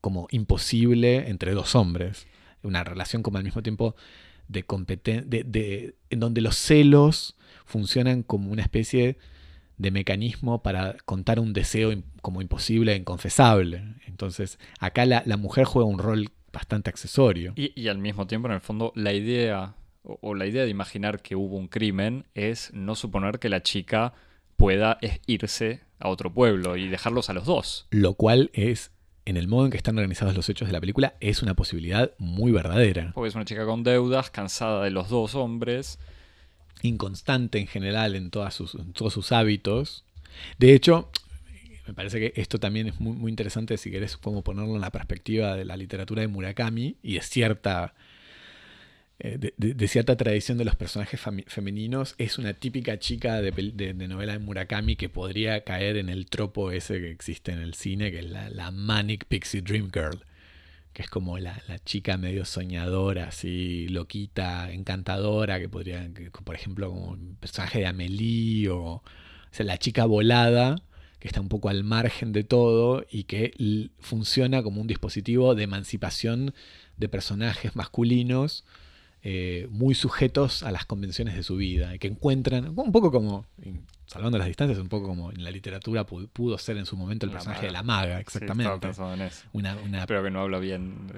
como 0.00 0.28
imposible 0.30 1.28
entre 1.28 1.52
dos 1.52 1.74
hombres. 1.74 2.26
Una 2.62 2.84
relación 2.84 3.22
como 3.22 3.38
al 3.38 3.44
mismo 3.44 3.62
tiempo 3.62 3.94
de 4.48 4.62
competencia, 4.62 5.24
de, 5.28 5.94
en 6.10 6.20
donde 6.20 6.40
los 6.40 6.56
celos 6.56 7.36
funcionan 7.64 8.22
como 8.22 8.50
una 8.50 8.62
especie 8.62 9.18
de 9.76 9.90
mecanismo 9.90 10.62
para 10.62 10.96
contar 11.04 11.38
un 11.38 11.52
deseo 11.52 11.92
como 12.20 12.42
imposible 12.42 12.92
e 12.92 12.96
inconfesable. 12.96 13.82
Entonces, 14.06 14.58
acá 14.80 15.06
la, 15.06 15.22
mujer 15.36 15.64
juega 15.64 15.88
un 15.88 15.98
rol 15.98 16.30
bastante 16.52 16.90
accesorio. 16.90 17.52
Y, 17.56 17.88
al 17.88 17.98
mismo 17.98 18.26
tiempo, 18.26 18.48
en 18.48 18.54
el 18.54 18.60
fondo, 18.60 18.92
la 18.96 19.12
idea 19.12 19.76
o, 20.02 20.34
la 20.34 20.46
idea 20.46 20.64
de 20.64 20.70
imaginar 20.70 21.20
que 21.20 21.36
hubo 21.36 21.56
un 21.56 21.68
crimen 21.68 22.24
es 22.34 22.72
no 22.72 22.94
suponer 22.94 23.38
que 23.38 23.48
la 23.48 23.62
chica 23.62 24.14
pueda 24.56 24.98
irse 25.26 25.82
a 26.00 26.08
otro 26.08 26.32
pueblo 26.32 26.76
y 26.76 26.88
dejarlos 26.88 27.30
a 27.30 27.32
los 27.32 27.44
dos. 27.44 27.86
Lo 27.90 28.14
cual 28.14 28.50
es 28.54 28.90
en 29.28 29.36
el 29.36 29.46
modo 29.46 29.66
en 29.66 29.70
que 29.70 29.76
están 29.76 29.98
organizados 29.98 30.34
los 30.34 30.48
hechos 30.48 30.68
de 30.68 30.72
la 30.72 30.80
película 30.80 31.12
es 31.20 31.42
una 31.42 31.52
posibilidad 31.52 32.12
muy 32.16 32.50
verdadera. 32.50 33.12
Porque 33.14 33.28
es 33.28 33.34
una 33.34 33.44
chica 33.44 33.66
con 33.66 33.82
deudas, 33.82 34.30
cansada 34.30 34.82
de 34.82 34.90
los 34.90 35.10
dos 35.10 35.34
hombres. 35.34 35.98
Inconstante 36.80 37.58
en 37.58 37.66
general 37.66 38.14
en, 38.14 38.30
todas 38.30 38.54
sus, 38.54 38.74
todos 38.94 39.12
sus 39.12 39.30
hábitos. 39.30 40.06
De 40.56 40.72
hecho, 40.72 41.10
me 41.86 41.92
parece 41.92 42.20
que 42.20 42.40
esto 42.40 42.58
también 42.58 42.86
es 42.86 43.00
muy, 43.00 43.12
muy 43.12 43.30
interesante 43.30 43.76
si 43.76 43.90
querés 43.90 44.16
como 44.16 44.42
ponerlo 44.42 44.74
en 44.76 44.80
la 44.80 44.90
perspectiva 44.90 45.56
de 45.56 45.66
la 45.66 45.76
literatura 45.76 46.22
de 46.22 46.28
Murakami 46.28 46.96
y 47.02 47.14
de 47.16 47.20
cierta 47.20 47.92
eh, 49.20 49.52
de, 49.56 49.88
cierta 49.88 50.16
tradición 50.16 50.58
de 50.58 50.64
los 50.64 50.76
personajes 50.76 51.20
femeninos, 51.48 52.14
es 52.18 52.38
una 52.38 52.54
típica 52.54 53.00
chica 53.00 53.40
de, 53.42 53.94
novela 54.08 54.34
de 54.34 54.38
Murakami 54.38 54.94
que 54.94 55.08
podría 55.08 55.64
caer 55.64 55.96
en 55.96 56.08
el 56.08 56.26
tropo 56.26 56.70
ese 56.70 57.00
que 57.00 57.10
existe 57.10 57.50
en 57.50 57.58
el 57.58 57.74
cine, 57.74 58.12
que 58.12 58.20
es 58.20 58.26
la, 58.26 58.70
Manic 58.70 59.24
Pixie 59.24 59.60
Dream 59.62 59.90
Girl, 59.92 60.24
que 60.92 61.02
es 61.02 61.10
como 61.10 61.38
la, 61.38 61.60
chica 61.84 62.16
medio 62.16 62.44
soñadora, 62.44 63.28
así, 63.28 63.88
loquita, 63.88 64.70
encantadora, 64.70 65.58
que 65.58 65.68
podría, 65.68 66.08
por 66.44 66.54
ejemplo, 66.54 66.88
como 66.88 67.08
un 67.08 67.36
personaje 67.40 67.80
de 67.80 67.86
Amélie 67.86 68.70
o, 68.70 69.02
sea, 69.50 69.66
la 69.66 69.78
chica 69.78 70.04
volada 70.04 70.76
que 71.18 71.26
está 71.26 71.40
un 71.40 71.48
poco 71.48 71.68
al 71.68 71.82
margen 71.82 72.32
de 72.32 72.44
todo 72.44 73.04
y 73.10 73.24
que 73.24 73.90
funciona 73.98 74.62
como 74.62 74.80
un 74.80 74.86
dispositivo 74.86 75.56
de 75.56 75.64
emancipación 75.64 76.54
de 76.96 77.08
personajes 77.08 77.74
masculinos 77.74 78.64
eh, 79.30 79.66
muy 79.68 79.94
sujetos 79.94 80.62
a 80.62 80.70
las 80.70 80.86
convenciones 80.86 81.34
de 81.34 81.42
su 81.42 81.56
vida 81.56 81.94
y 81.94 81.98
que 81.98 82.08
encuentran, 82.08 82.72
un 82.74 82.92
poco 82.92 83.12
como, 83.12 83.44
salvando 84.06 84.38
las 84.38 84.46
distancias, 84.46 84.78
un 84.78 84.88
poco 84.88 85.06
como 85.06 85.30
en 85.30 85.44
la 85.44 85.50
literatura 85.50 86.06
pudo, 86.06 86.56
ser 86.56 86.78
en 86.78 86.86
su 86.86 86.96
momento 86.96 87.26
el 87.26 87.32
personaje 87.32 87.66
de 87.66 87.72
la 87.72 87.82
maga, 87.82 88.20
exactamente. 88.20 88.88
Pero 90.06 90.22
que 90.22 90.30
no 90.30 90.40
habla 90.40 90.58
bien 90.60 91.08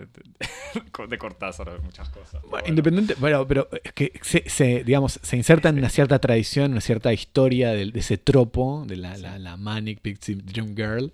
de, 1.09 1.19
Cortázar, 1.19 1.71
de 1.71 1.79
muchas 1.79 2.09
cosas. 2.09 2.43
independiente, 2.67 3.15
bueno, 3.21 3.47
pero 3.47 3.69
es 3.85 3.93
que 3.93 4.19
se, 4.25 4.83
digamos, 4.83 5.21
se 5.23 5.37
inserta 5.37 5.69
en 5.69 5.79
una 5.79 5.89
cierta 5.89 6.19
tradición, 6.19 6.73
una 6.73 6.81
cierta 6.81 7.13
historia 7.13 7.71
de, 7.71 7.93
ese 7.95 8.19
tropo, 8.19 8.83
de 8.89 8.97
la, 8.97 9.17
la, 9.17 9.57
Manic 9.57 10.01
Pixie 10.01 10.35
Dream 10.35 10.75
Girl, 10.75 11.13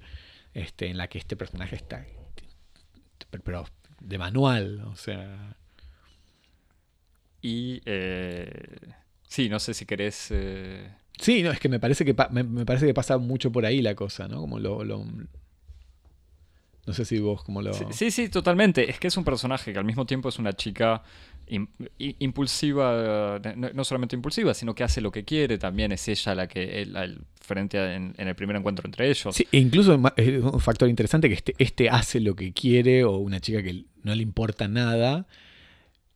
este, 0.55 0.89
en 0.89 0.97
la 0.97 1.09
que 1.09 1.19
este 1.19 1.37
personaje 1.37 1.77
está, 1.77 2.07
pero 3.45 3.67
de 4.01 4.17
manual, 4.17 4.81
o 4.87 4.97
sea 4.97 5.57
y 7.43 7.83
eh, 7.85 8.49
sí, 9.29 9.49
no 9.49 9.59
sé 9.59 9.75
si 9.75 9.87
querés... 9.87 10.29
Eh, 10.31 10.89
sí, 11.19 11.43
no, 11.43 11.51
es 11.51 11.61
que 11.61 11.69
me 11.69 11.81
parece 11.81 12.05
que, 12.05 12.15
me, 12.31 12.65
parece 12.65 12.87
que 12.87 12.95
pasa 12.95 13.19
mucho 13.19 13.53
por 13.53 13.67
ahí 13.67 13.83
la 13.83 13.95
cosa, 13.95 14.29
¿no? 14.29 14.41
Como 14.41 14.59
lo... 14.59 14.85
no 14.85 15.07
sé 16.93 17.05
si 17.05 17.19
vos 17.19 17.43
como 17.43 17.63
lo... 17.63 17.73
Sí, 17.93 18.11
sí, 18.11 18.29
totalmente. 18.29 18.91
Es 18.91 18.99
que 18.99 19.09
es 19.09 19.17
un 19.17 19.25
personaje 19.25 19.73
que 19.73 19.79
al 19.79 19.85
mismo 19.85 20.07
tiempo 20.07 20.29
es 20.29 20.39
una 20.39 20.53
chica 20.55 21.03
impulsiva, 21.99 23.41
no, 23.57 23.85
solamente 23.85 24.17
impulsiva, 24.17 24.53
sino 24.53 24.75
que 24.75 24.83
hace 24.83 25.01
lo 25.01 25.13
que 25.13 25.25
quiere, 25.25 25.59
también 25.59 25.93
es 25.93 26.09
ella 26.09 26.35
la 26.35 26.49
que, 26.49 26.83
el, 26.83 27.21
frente 27.41 27.95
en, 27.95 28.15
el 28.17 28.35
primer 28.35 28.57
encuentro 28.57 28.87
entre 28.87 29.09
ellos. 29.09 29.35
Sí, 29.35 29.47
e 29.53 29.59
incluso 29.59 30.01
es 30.17 30.43
un 30.43 30.61
factor 30.61 30.89
interesante 30.89 31.29
que 31.29 31.35
este, 31.35 31.55
este 31.59 31.89
hace 31.89 32.19
lo 32.19 32.35
que 32.35 32.53
quiere 32.53 33.05
o 33.05 33.19
una 33.19 33.39
chica 33.39 33.63
que 33.63 33.85
no 34.03 34.15
le 34.15 34.23
importa 34.23 34.67
nada 34.67 35.27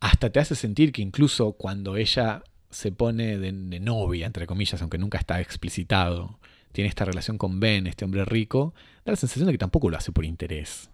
hasta 0.01 0.31
te 0.31 0.41
hace 0.41 0.55
sentir 0.55 0.93
que 0.93 1.03
incluso 1.03 1.53
cuando 1.53 1.97
ella 1.97 2.43
se 2.71 2.91
pone 2.91 3.39
de, 3.39 3.53
novia, 3.81 4.27
entre 4.27 4.47
comillas, 4.47 4.81
aunque 4.81 4.99
nunca 4.99 5.19
está 5.19 5.41
explicitado, 5.41 6.39
tiene 6.73 6.89
esta 6.89 7.05
relación 7.05 7.37
con 7.37 7.61
Ben, 7.61 7.87
este 7.87 8.05
hombre 8.05 8.25
rico, 8.25 8.75
da 9.05 9.13
la 9.13 9.17
sensación 9.17 9.47
de 9.47 9.53
que 9.53 9.59
tampoco 9.59 9.91
lo 9.91 9.97
hace 9.97 10.13
por 10.13 10.25
interés. 10.25 10.91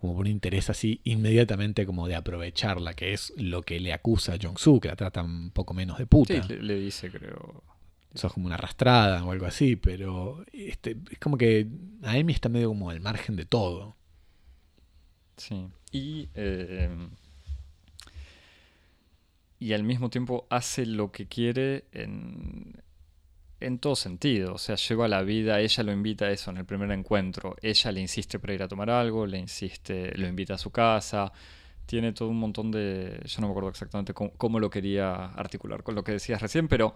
Como 0.00 0.14
por 0.14 0.22
un 0.22 0.30
interés 0.30 0.70
así 0.70 1.00
inmediatamente 1.04 1.84
como 1.84 2.06
de 2.06 2.14
aprovecharla, 2.14 2.94
que 2.94 3.12
es 3.12 3.32
lo 3.36 3.62
que 3.62 3.80
le 3.80 3.92
acusa 3.92 4.34
a 4.34 4.38
Jong-soo, 4.38 4.80
que 4.80 4.88
la 4.88 4.96
trata 4.96 5.22
un 5.22 5.50
poco 5.50 5.74
menos 5.74 5.98
de 5.98 6.06
puta. 6.06 6.42
Sí, 6.42 6.54
le, 6.54 6.78
dice, 6.78 7.10
creo. 7.10 7.62
Sos 8.14 8.32
como 8.32 8.46
una 8.46 8.56
arrastrada 8.56 9.24
o 9.24 9.32
algo 9.32 9.46
así, 9.46 9.76
pero 9.76 10.44
este, 10.52 10.96
es 11.10 11.18
como 11.18 11.36
que 11.36 11.68
a 12.02 12.12
Amy 12.12 12.32
está 12.32 12.48
medio 12.48 12.68
como 12.68 12.90
al 12.90 13.00
margen 13.00 13.36
de 13.36 13.44
todo. 13.44 13.96
Sí. 15.36 15.68
Y 15.92 16.28
eh, 16.34 16.88
y 19.60 19.74
al 19.74 19.84
mismo 19.84 20.08
tiempo 20.08 20.46
hace 20.48 20.86
lo 20.86 21.12
que 21.12 21.26
quiere 21.26 21.84
en, 21.92 22.82
en 23.60 23.78
todo 23.78 23.94
sentido. 23.94 24.54
O 24.54 24.58
sea, 24.58 24.76
lleva 24.76 25.06
la 25.06 25.22
vida, 25.22 25.60
ella 25.60 25.82
lo 25.84 25.92
invita 25.92 26.24
a 26.24 26.30
eso 26.30 26.50
en 26.50 26.56
el 26.56 26.64
primer 26.64 26.90
encuentro. 26.90 27.54
Ella 27.60 27.92
le 27.92 28.00
insiste 28.00 28.38
para 28.38 28.54
ir 28.54 28.62
a 28.62 28.68
tomar 28.68 28.88
algo, 28.88 29.26
le 29.26 29.38
insiste, 29.38 30.16
lo 30.16 30.26
invita 30.26 30.54
a 30.54 30.58
su 30.58 30.70
casa. 30.70 31.30
Tiene 31.84 32.12
todo 32.14 32.30
un 32.30 32.38
montón 32.38 32.70
de. 32.70 33.20
Yo 33.26 33.40
no 33.42 33.48
me 33.48 33.50
acuerdo 33.50 33.68
exactamente 33.68 34.14
cómo, 34.14 34.58
lo 34.58 34.70
quería 34.70 35.26
articular 35.26 35.82
con 35.82 35.94
lo 35.94 36.02
que 36.04 36.12
decías 36.12 36.40
recién, 36.40 36.66
pero 36.66 36.94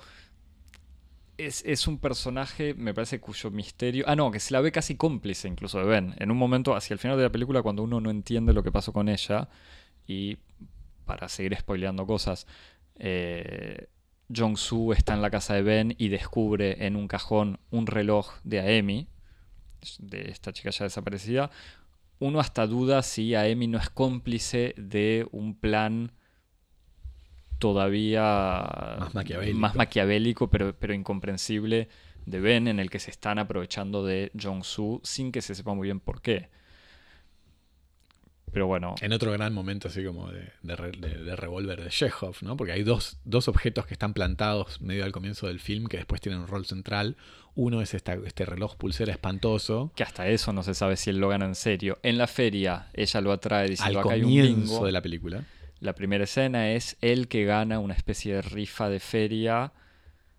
es, 1.36 1.62
es, 1.66 1.86
un 1.86 1.99
personaje, 1.99 2.73
me 2.73 2.95
parece, 2.95 3.20
cuyo 3.20 3.51
misterio. 3.51 4.05
Ah, 4.09 4.16
no, 4.16 4.31
que 4.31 4.41
se 4.41 4.55
la 4.55 4.62
ve 4.62 4.73
casi 4.73 4.97
cómplice 4.97 5.49
incluso 5.49 5.81
de 5.81 5.85
Ben. 5.85 6.15
En 6.19 6.31
un 6.31 6.39
momento, 6.39 6.74
hacia 6.74 6.95
el 6.95 7.01
final 7.01 7.19
de 7.19 7.24
la 7.24 7.31
película, 7.31 7.61
cuando 7.61 7.82
uno 7.82 8.01
no 8.01 8.11
entiende 8.11 8.55
lo 8.55 8.62
que 8.62 8.73
pasó 8.73 8.93
con 8.93 9.11
ella 9.11 9.49
y 10.07 10.39
para 11.05 11.28
seguir 11.28 11.56
spoileando 11.56 12.06
cosas, 12.06 12.47
eh, 12.97 13.89
Jong-Soo 14.35 14.93
está 14.93 15.14
en 15.14 15.22
la 15.22 15.31
casa 15.31 15.55
de 15.55 15.62
Ben 15.62 15.94
y 15.98 16.09
descubre 16.09 16.86
en 16.86 16.97
un 16.97 17.09
cajón 17.09 17.59
un 17.70 17.86
reloj 17.86 18.32
de 18.43 18.60
Aemi, 18.60 19.09
de 19.98 20.31
esta 20.31 20.52
chica 20.52 20.70
ya 20.70 20.85
desaparecida. 20.85 21.51
Uno 22.18 22.40
hasta 22.40 22.66
duda 22.66 23.02
si 23.02 23.35
Aemi 23.35 23.66
no 23.66 23.78
es 23.78 23.90
cómplice 23.90 24.74
de 24.76 25.26
un 25.31 25.55
plan 25.55 26.12
todavía 27.59 29.10
más 29.55 29.74
maquiavélico, 29.74 30.48
pero, 30.51 30.76
pero 30.78 30.94
incomprensible 30.94 31.89
de 32.26 32.40
Ben, 32.40 32.68
en 32.68 32.81
el 32.81 32.90
que 32.90 32.98
se 32.98 33.10
están 33.10 33.39
aprovechando 33.39 34.05
de 34.05 34.32
Jong-Soo 34.40 35.01
sin 35.02 35.32
que 35.32 35.43
se 35.43 35.55
sepa 35.55 35.74
muy 35.74 35.89
bien 35.89 36.01
por 36.01 36.22
qué. 36.22 36.48
Pero 38.55 38.68
bueno. 38.68 38.94
En 39.01 39.12
otro 39.12 39.32
gran 39.32 39.52
momento 39.52 39.89
así 39.89 40.05
como 40.05 40.31
de, 40.31 40.48
de, 40.62 41.36
revólver 41.36 41.82
de 41.82 41.90
Chekhov, 41.90 42.36
¿no? 42.43 42.56
Porque 42.56 42.72
hay 42.72 42.85
dos, 42.85 43.18
objetos 43.48 43.85
que 43.85 43.94
están 43.94 44.14
plantados 44.14 44.81
medio 44.81 45.05
al 45.05 45.10
comienzo 45.10 45.48
del 45.48 45.59
film 45.59 45.89
que 45.89 45.97
después 45.97 46.20
tienen 46.20 46.40
un 46.40 46.47
rol 46.47 46.64
central. 46.64 47.16
Uno 47.56 47.82
es 47.82 47.94
esta, 47.94 48.14
este 48.14 48.47
reloj 48.47 48.76
pulsera 48.76 49.10
espantoso. 49.10 49.90
Que 49.97 50.05
hasta 50.05 50.28
eso 50.28 50.52
no 50.52 50.62
se 50.62 50.74
sabe 50.74 50.97
si 50.97 51.10
él 51.10 51.18
lo 51.18 51.28
gana 51.28 51.47
en 51.47 51.56
serio. 51.56 51.98
En 52.05 52.16
la 52.16 52.28
feria, 52.28 52.90
ella 52.94 53.20
lo 53.20 53.32
atrae 53.32 53.70
diciendo 53.70 53.98
al 53.98 54.06
acá 54.06 54.14
hay 54.14 54.22
un 54.22 54.31
bingo. 54.31 54.86
de 54.86 54.93
la 54.93 55.02
película. 55.02 55.44
La 55.81 55.94
primera 55.94 56.22
escena 56.22 56.70
es 56.70 56.97
él 57.01 57.26
que 57.26 57.44
gana 57.44 57.81
una 57.81 57.94
especie 57.94 58.36
de 58.36 58.43
rifa 58.43 58.89
de 58.89 59.01
feria 59.01 59.72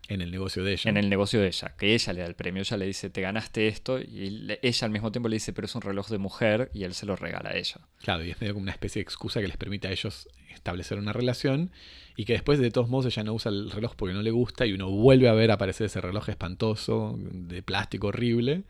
en 0.08 0.22
el 0.22 0.32
negocio 0.32 0.64
de 0.64 0.74
ella. 0.74 0.90
En 0.90 0.98
el 0.98 1.10
negocio 1.10 1.42
de 1.42 1.48
ella, 1.48 1.76
que 1.78 1.94
ella 1.94 2.14
le 2.14 2.22
da 2.22 2.28
el 2.28 2.36
premio, 2.36 2.62
ella 2.62 2.78
le 2.78 2.86
dice, 2.86 3.10
te 3.10 3.22
ganaste 3.22 3.68
esto, 3.68 4.00
y 4.00 4.58
ella 4.62 4.86
al 4.86 4.92
mismo 4.92 5.12
tiempo 5.12 5.30
le 5.30 5.38
dice, 5.38 5.54
pero 5.54 5.66
es 5.66 5.76
un 5.76 5.82
reloj 5.82 6.10
de 6.10 6.18
mujer, 6.18 6.70
y 6.74 6.84
él 6.84 6.94
se 6.94 7.06
lo 7.06 7.16
regala 7.16 7.52
a 7.52 7.58
ella. 7.58 7.82
Claro, 8.00 8.24
y 8.24 8.32
es 8.32 8.40
medio 8.40 8.54
como 8.54 8.64
una 8.64 8.72
especie 8.72 9.00
de 9.00 9.04
excusa 9.04 9.42
que 9.42 9.48
les 9.48 9.58
permite 9.58 9.88
a 9.88 9.92
ellos 9.92 10.28
establecer 10.54 11.00
una 11.00 11.14
relación, 11.14 11.72
y 12.16 12.26
que 12.26 12.34
después 12.34 12.60
de 12.60 12.72
todos 12.72 12.88
modos 12.88 13.08
ella 13.08 13.24
no 13.24 13.34
usa 13.34 13.52
el 13.52 13.72
reloj 13.72 13.96
porque 13.96 14.14
no 14.14 14.22
le 14.22 14.32
gusta, 14.32 14.66
y 14.66 14.74
uno 14.74 14.90
vuelve 14.90 15.28
a 15.28 15.34
ver 15.34 15.52
aparecer 15.52 15.86
ese 15.86 16.02
reloj 16.02 16.30
espantoso, 16.30 17.18
de 17.20 17.62
plástico 17.64 18.08
horrible, 18.08 18.64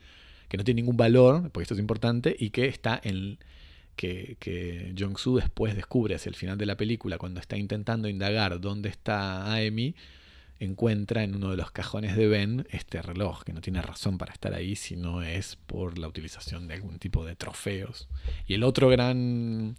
que 0.48 0.56
no 0.56 0.64
tiene 0.64 0.80
ningún 0.82 0.96
valor, 0.96 1.50
porque 1.50 1.64
esto 1.64 1.74
es 1.74 1.80
importante, 1.80 2.34
y 2.38 2.50
que 2.50 2.66
está 2.66 3.00
en... 3.02 3.38
Que, 3.96 4.36
que 4.40 4.92
Jong-Soo 4.94 5.36
después 5.36 5.74
descubre 5.74 6.14
hacia 6.14 6.28
el 6.28 6.34
final 6.34 6.58
de 6.58 6.66
la 6.66 6.76
película, 6.76 7.16
cuando 7.16 7.40
está 7.40 7.56
intentando 7.56 8.08
indagar 8.08 8.60
dónde 8.60 8.90
está 8.90 9.54
Amy, 9.54 9.94
encuentra 10.58 11.22
en 11.22 11.34
uno 11.34 11.50
de 11.50 11.56
los 11.56 11.70
cajones 11.70 12.16
de 12.16 12.26
Ben 12.26 12.66
este 12.70 13.02
reloj, 13.02 13.44
que 13.44 13.52
no 13.52 13.60
tiene 13.60 13.82
razón 13.82 14.18
para 14.18 14.32
estar 14.32 14.54
ahí 14.54 14.76
si 14.76 14.96
no 14.96 15.22
es 15.22 15.56
por 15.56 15.98
la 15.98 16.08
utilización 16.08 16.68
de 16.68 16.74
algún 16.74 16.98
tipo 16.98 17.24
de 17.24 17.36
trofeos. 17.36 18.08
Y 18.46 18.54
el 18.54 18.62
otro 18.62 18.88
gran 18.88 19.76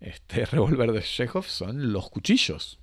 este, 0.00 0.44
revólver 0.46 0.92
de 0.92 1.02
Chekhov 1.02 1.44
son 1.44 1.92
los 1.92 2.10
cuchillos. 2.10 2.78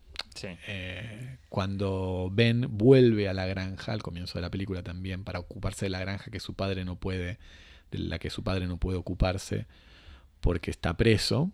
Eh, 0.68 1.38
cuando 1.50 2.30
Ben 2.32 2.68
vuelve 2.70 3.30
a 3.30 3.34
la 3.34 3.46
granja, 3.46 3.94
al 3.94 4.02
comienzo 4.02 4.36
de 4.36 4.42
la 4.42 4.50
película 4.50 4.84
también, 4.84 5.24
para 5.24 5.40
ocuparse 5.40 5.86
de 5.86 5.90
la 5.92 6.00
granja 6.00 6.32
que 6.32 6.40
su 6.40 6.56
padre 6.56 6.86
no 6.86 6.96
puede, 6.96 7.38
de 7.92 8.00
la 8.00 8.20
que 8.20 8.30
su 8.30 8.44
padre 8.44 8.68
no 8.68 8.78
puede 8.78 8.98
ocuparse 8.98 9.68
porque 10.42 10.72
está 10.72 10.98
preso 10.98 11.52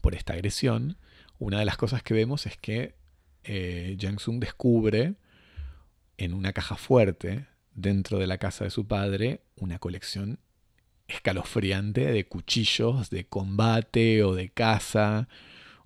por 0.00 0.14
esta 0.14 0.32
agresión, 0.32 0.96
una 1.38 1.58
de 1.58 1.64
las 1.64 1.76
cosas 1.76 2.02
que 2.02 2.14
vemos 2.14 2.46
es 2.46 2.56
que 2.56 2.94
eh, 3.48 3.96
Jang 3.98 4.20
Sung 4.20 4.40
descubre 4.40 5.14
en 6.18 6.34
una 6.34 6.52
caja 6.52 6.76
fuerte 6.76 7.46
dentro 7.74 8.18
de 8.18 8.26
la 8.26 8.36
casa 8.36 8.64
de 8.64 8.70
su 8.70 8.86
padre 8.86 9.40
una 9.56 9.78
colección 9.78 10.38
escalofriante 11.06 12.12
de 12.12 12.28
cuchillos 12.28 13.08
de 13.08 13.24
combate 13.24 14.22
o 14.22 14.34
de 14.34 14.50
caza, 14.50 15.28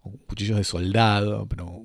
o 0.00 0.10
cuchillos 0.26 0.56
de 0.56 0.64
soldado, 0.64 1.46
pero 1.48 1.84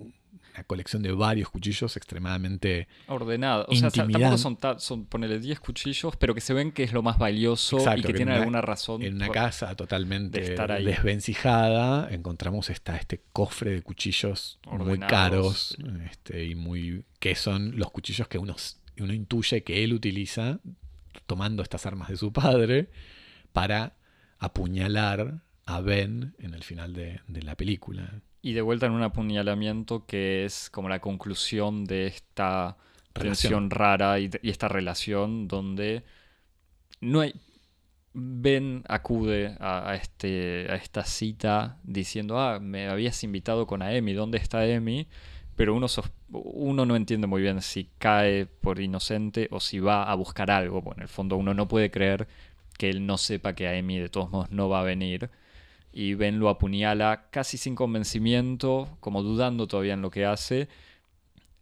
una 0.58 0.64
colección 0.64 1.04
de 1.04 1.12
varios 1.12 1.50
cuchillos 1.50 1.96
extremadamente 1.98 2.88
ordenada. 3.08 3.66
O 3.68 3.76
sea, 3.76 3.92
tampoco 3.92 4.38
son, 4.38 4.58
son 4.78 5.06
ponerle 5.06 5.40
10 5.40 5.60
cuchillos, 5.60 6.16
pero 6.18 6.34
que 6.34 6.42
se 6.42 6.54
ven 6.54 6.72
que 6.72 6.84
es 6.84 6.94
lo 6.94 7.04
más 7.04 7.20
valioso 7.20 7.78
y 7.96 8.02
que, 8.02 8.14
tiene 8.14 8.34
alguna 8.34 8.62
razón. 8.62 9.04
En 9.04 9.16
una 9.16 9.30
casa 9.30 9.76
totalmente 9.76 10.56
desvencijada 10.84 12.08
encontramos 12.10 12.70
esta, 12.70 12.98
este 12.98 13.22
cofre 13.32 13.72
de 13.72 13.82
cuchillos 13.84 14.60
muy 14.72 15.00
caros 15.00 15.78
este, 16.10 16.46
y 16.46 16.56
muy 16.56 17.06
que 17.20 17.36
son 17.36 17.78
los 17.78 17.92
cuchillos 17.92 18.28
que 18.28 18.38
uno, 18.38 18.56
uno 19.00 19.14
intuye 19.14 19.64
que 19.64 19.84
él 19.84 19.94
utiliza 19.94 20.60
tomando 21.28 21.62
estas 21.62 21.86
armas 21.86 22.10
de 22.10 22.18
su 22.18 22.34
padre 22.34 22.90
para 23.54 23.98
apuñalar 24.40 25.42
a 25.66 25.82
Ben 25.82 26.34
en 26.40 26.54
el 26.54 26.64
final 26.64 26.94
de 26.94 27.42
la 27.44 27.56
película. 27.56 28.22
Y 28.42 28.54
de 28.54 28.62
vuelta 28.62 28.86
en 28.86 28.94
un 28.94 29.04
apuñalamiento 29.04 30.06
que 30.06 30.46
es 30.46 30.70
como 30.70 30.90
la 30.90 31.00
conclusión 31.00 31.86
de 31.86 32.08
esta 32.08 32.78
relación 33.14 33.70
rara 33.70 34.20
y, 34.20 34.30
esta 34.44 34.68
relación 34.68 35.48
donde 35.48 36.04
no 37.02 37.22
hay. 37.22 37.34
Ben 38.20 38.84
acude 38.88 39.56
a, 39.60 39.94
este, 39.94 40.66
a 40.72 40.76
esta 40.76 41.06
cita 41.06 41.78
diciendo, 41.84 42.40
ah, 42.40 42.60
me 42.60 42.88
habías 42.88 43.24
invitado 43.24 43.68
con 43.68 43.84
Amy, 43.84 44.14
¿dónde 44.14 44.40
está 44.40 44.62
Amy? 44.62 45.08
Pero 45.56 45.76
uno, 45.76 45.86
uno 46.32 46.86
no 46.86 46.96
entiende 46.96 47.28
muy 47.28 47.44
bien 47.44 47.62
si 47.62 47.90
cae 48.00 48.48
por 48.48 48.80
inocente 48.80 49.48
o 49.52 49.60
si 49.60 49.80
va 49.80 50.04
a 50.10 50.16
buscar 50.16 50.50
algo. 50.50 50.82
Bueno, 50.82 51.00
en 51.00 51.04
el 51.04 51.10
fondo 51.10 51.38
uno 51.38 51.54
no 51.54 51.68
puede 51.68 51.92
creer 51.92 52.28
que 52.78 52.90
él 52.90 53.06
no 53.06 53.18
sepa 53.18 53.54
que 53.54 53.68
Amy 53.68 54.00
de 54.00 54.10
todos 54.10 54.32
modos 54.32 54.50
no 54.52 54.68
va 54.68 54.82
a 54.82 54.84
venir 54.84 55.30
y 55.99 56.14
Ben 56.14 56.38
lo 56.38 56.49
apuñala 56.49 57.28
casi 57.32 57.57
sin 57.57 57.74
convencimiento, 57.74 58.88
como 58.99 59.24
dudando 59.24 59.65
todavía 59.68 59.95
en 59.95 60.03
lo 60.03 60.11
que 60.11 60.26
hace. 60.26 60.68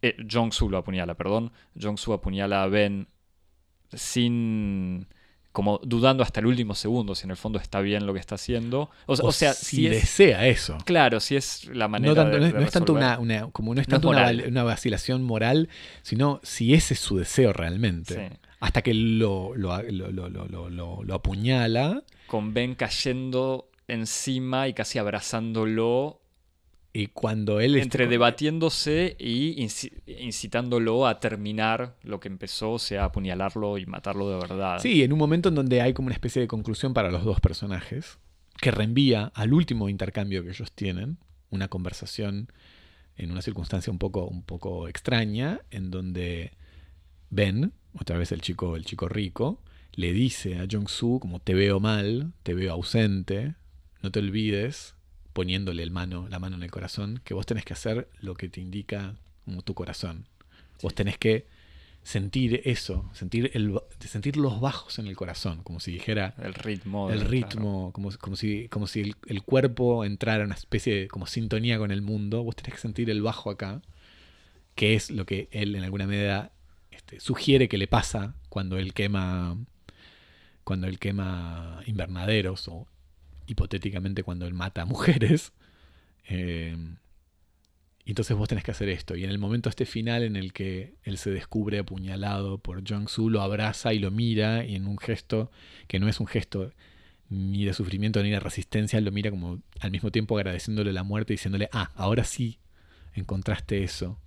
Eh, 0.02 0.18
Jong-Soo 0.30 0.68
lo 0.70 0.78
apuñala, 0.78 1.14
perdón. 1.16 1.53
Jong-Soo 1.80 2.12
apuñala 2.14 2.62
a 2.64 2.68
Ben 2.68 3.07
sin 3.94 5.07
como 5.53 5.80
dudando 5.84 6.22
hasta 6.22 6.41
el 6.41 6.48
último 6.48 6.76
segundo 6.76 7.16
si 7.16 7.24
en 7.24 7.32
el 7.32 7.38
fondo 7.38 7.60
está 7.60 7.80
bien 7.80 8.06
lo 8.06 8.14
que 8.14 8.20
está 8.20 8.36
haciendo. 8.36 8.90
O, 9.06 9.14
o 9.14 9.32
sea, 9.32 9.53
si, 9.53 9.78
si 9.78 9.88
es, 9.88 9.94
desea 10.02 10.48
eso. 10.48 10.78
Claro, 10.84 11.22
si 11.22 11.38
es 11.38 11.66
la 11.74 11.88
manera 11.88 12.14
No, 12.14 12.16
tanto- 12.22 12.34
de, 12.36 12.40
no 12.41 12.45
es, 12.48 12.53
de 12.53 12.60
no 12.60 12.66
es 12.66 12.72
tanto 12.74 12.91
una, 12.91 13.20
una- 13.20 13.49
como 13.52 13.74
no 13.74 13.80
es 13.80 13.88
No 13.88 13.95
es 13.95 14.02
tanto 14.02 14.10
una, 14.10 14.64
vacilación 14.64 15.24
moral, 15.24 15.70
sino 16.02 16.41
si 16.44 16.74
ese 16.74 16.94
es 16.95 16.99
su 16.99 17.16
deseo 17.18 17.53
realmente. 17.53 18.16
Sí. 18.30 18.36
Hasta 18.60 18.82
que 18.82 18.94
lo, 18.94 19.56
lo- 19.56 19.82
lo- 19.82 20.12
lo- 20.12 21.03
lo 21.03 21.14
apuñala 21.14 22.03
Con 22.28 22.53
Ben 22.53 22.76
cayendo 22.76 23.70
encima 23.88 24.68
y 24.68 24.74
casi 24.74 24.99
abrazándolo, 24.99 26.22
y 26.94 27.07
cuando 27.07 27.60
él 27.60 27.76
entre 27.76 28.07
debatiéndose 28.07 29.18
y 29.20 29.62
inci- 29.62 29.91
incitándolo 30.07 31.06
a 31.07 31.20
terminar 31.20 31.98
lo 32.03 32.22
que 32.22 32.30
empezó, 32.30 32.72
o 32.72 32.80
sea, 32.80 33.03
apuñalarlo 33.03 33.78
y 33.78 33.86
matarlo 33.86 34.30
de 34.30 34.38
verdad. 34.38 34.80
Sí, 34.80 35.03
en 35.03 35.12
un 35.12 35.20
momento 35.20 35.49
en 35.49 35.56
donde 35.56 35.82
hay 35.82 35.94
como 35.94 36.06
una 36.06 36.14
especie 36.14 36.41
de 36.41 36.48
conclusión 36.48 36.94
para 36.94 37.12
los 37.12 37.26
dos 37.26 37.41
personajes, 37.41 38.18
que 38.62 38.72
reenvía 38.72 39.32
al 39.36 39.53
último 39.53 39.90
intercambio 39.90 40.41
que 40.44 40.52
ellos 40.52 40.72
tienen, 40.72 41.18
una 41.49 41.68
conversación 41.68 42.49
en 43.18 43.32
una 43.32 43.41
circunstancia 43.41 43.91
un 43.91 43.99
poco, 43.99 44.26
un 44.26 44.44
poco 44.44 44.88
extraña, 44.88 45.60
en 45.72 45.91
donde 45.91 46.53
Ben, 47.30 47.74
otra 47.99 48.18
vez 48.18 48.32
el 48.32 48.40
chico, 48.40 48.78
el 48.78 48.86
chico 48.86 49.10
rico, 49.10 49.62
le 49.91 50.14
dice 50.14 50.60
a 50.60 50.66
Jong-Soo 50.70 51.20
como 51.20 51.40
te 51.40 51.53
veo 51.53 51.82
mal, 51.82 52.32
te 52.44 52.53
veo 52.53 52.72
ausente, 52.72 53.56
no 54.06 54.11
te 54.11 54.19
olvides, 54.19 54.94
poniéndole 55.34 55.82
el 55.82 55.90
mano, 55.90 56.27
la 56.30 56.38
mano 56.38 56.56
en 56.56 56.64
el 56.64 56.69
corazón, 56.69 57.22
que 57.23 57.34
vos 57.34 57.48
tenés 57.48 57.65
que 57.65 57.73
hacer 57.73 58.07
lo 58.22 58.36
que 58.36 58.49
te 58.49 58.61
indica 58.61 59.15
tu 59.64 59.73
corazón. 59.73 60.27
Vos 60.84 60.94
tenés 60.94 61.18
que 61.18 61.48
sentir 62.03 62.61
eso, 62.65 63.10
sentir, 63.14 63.49
el, 63.56 63.80
sentir 63.99 64.38
los 64.38 64.61
bajos 64.61 64.99
en 64.99 65.07
el 65.07 65.15
corazón, 65.15 65.64
como 65.64 65.80
si 65.80 65.91
dijera 65.91 66.36
El 66.38 66.53
ritmo. 66.53 67.10
el 67.10 67.22
ritmo, 67.22 67.91
como, 67.94 68.11
como 68.19 68.36
si, 68.36 68.68
como 68.69 68.86
si 68.86 69.02
el, 69.02 69.15
el 69.26 69.41
cuerpo 69.41 70.06
entrara 70.06 70.44
en 70.44 70.49
una 70.49 70.56
especie 70.56 70.95
de 70.95 71.07
como 71.07 71.26
sintonía 71.26 71.80
con 71.80 71.90
el 71.90 72.03
mundo. 72.03 72.44
Vos 72.44 72.56
tenés 72.56 72.76
que 72.76 72.80
sentir 72.80 73.10
el 73.10 73.23
bajo 73.23 73.49
acá, 73.49 73.82
que 74.76 74.94
es 74.94 75.10
lo 75.10 75.26
que 75.26 75.49
él 75.52 75.76
en 75.76 75.84
alguna 75.84 76.06
medida 76.06 76.52
este, 76.91 77.19
sugiere 77.19 77.68
que 77.68 77.80
le 77.80 77.88
pasa 77.88 78.36
cuando 78.49 78.77
él 78.77 78.94
quema 78.94 79.57
cuando 80.64 80.88
él 80.88 80.99
quema 80.99 81.82
invernaderos 81.86 82.68
o 82.68 82.88
hipotéticamente 83.48 84.24
cuando 84.24 84.46
él 84.48 84.54
mata 84.54 84.82
a 84.84 84.86
mujeres. 84.86 85.54
Eh, 86.28 86.76
y 88.08 88.12
entonces 88.12 88.38
vos 88.38 88.48
tenés 88.48 88.64
que 88.64 88.72
hacer 88.72 88.90
esto. 88.90 89.16
Y 89.16 89.24
en 89.24 89.32
el 89.32 89.40
momento 89.40 89.68
este 89.70 89.86
final 89.86 90.24
en 90.24 90.36
el 90.36 90.54
que 90.54 90.94
él 91.04 91.18
se 91.18 91.32
descubre 91.32 91.80
apuñalado 91.80 92.60
por 92.60 92.84
Jong-Soo, 92.88 93.30
lo 93.32 93.42
abraza 93.42 93.94
y 93.94 94.00
lo 94.00 94.12
mira 94.12 94.64
y 94.64 94.76
en 94.76 94.86
un 94.88 94.98
gesto 95.00 95.50
que 95.88 96.00
no 96.00 96.08
es 96.08 96.20
un 96.20 96.28
gesto 96.28 96.72
ni 97.30 97.66
de 97.66 97.74
sufrimiento 97.74 98.22
ni 98.22 98.30
de 98.30 98.40
resistencia, 98.40 99.02
lo 99.02 99.12
mira 99.12 99.32
como 99.32 99.60
al 99.80 99.90
mismo 99.90 100.12
tiempo 100.12 100.38
agradeciéndole 100.38 100.94
la 100.94 101.02
muerte 101.02 101.34
y 101.34 101.38
diciéndole, 101.38 101.68
ah, 101.72 101.92
ahora 101.96 102.24
sí 102.24 102.60
encontraste 103.16 103.84
eso 103.84 104.20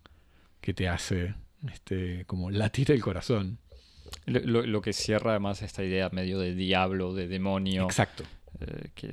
que 0.61 0.75
te 0.75 0.89
hace 0.89 1.35
este, 1.73 2.25
como 2.27 2.51
latir 2.51 2.91
el 2.91 3.01
corazón. 3.01 3.59
Lo, 4.27 4.41
lo- 4.41 4.67
lo 4.67 4.81
que 4.83 4.93
cierra 4.93 5.31
además 5.33 5.63
esta 5.63 5.85
idea 5.85 6.09
medio 6.11 6.41
de 6.41 6.55
diablo, 6.57 7.15
de 7.15 7.29
demonio, 7.29 7.85
Exacto. 7.85 8.25
Eh, 8.61 8.91
que, 8.95 9.11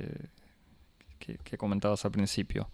que- 1.18 1.38
que 1.38 1.58
comentabas 1.58 2.04
al 2.04 2.10
principio. 2.12 2.68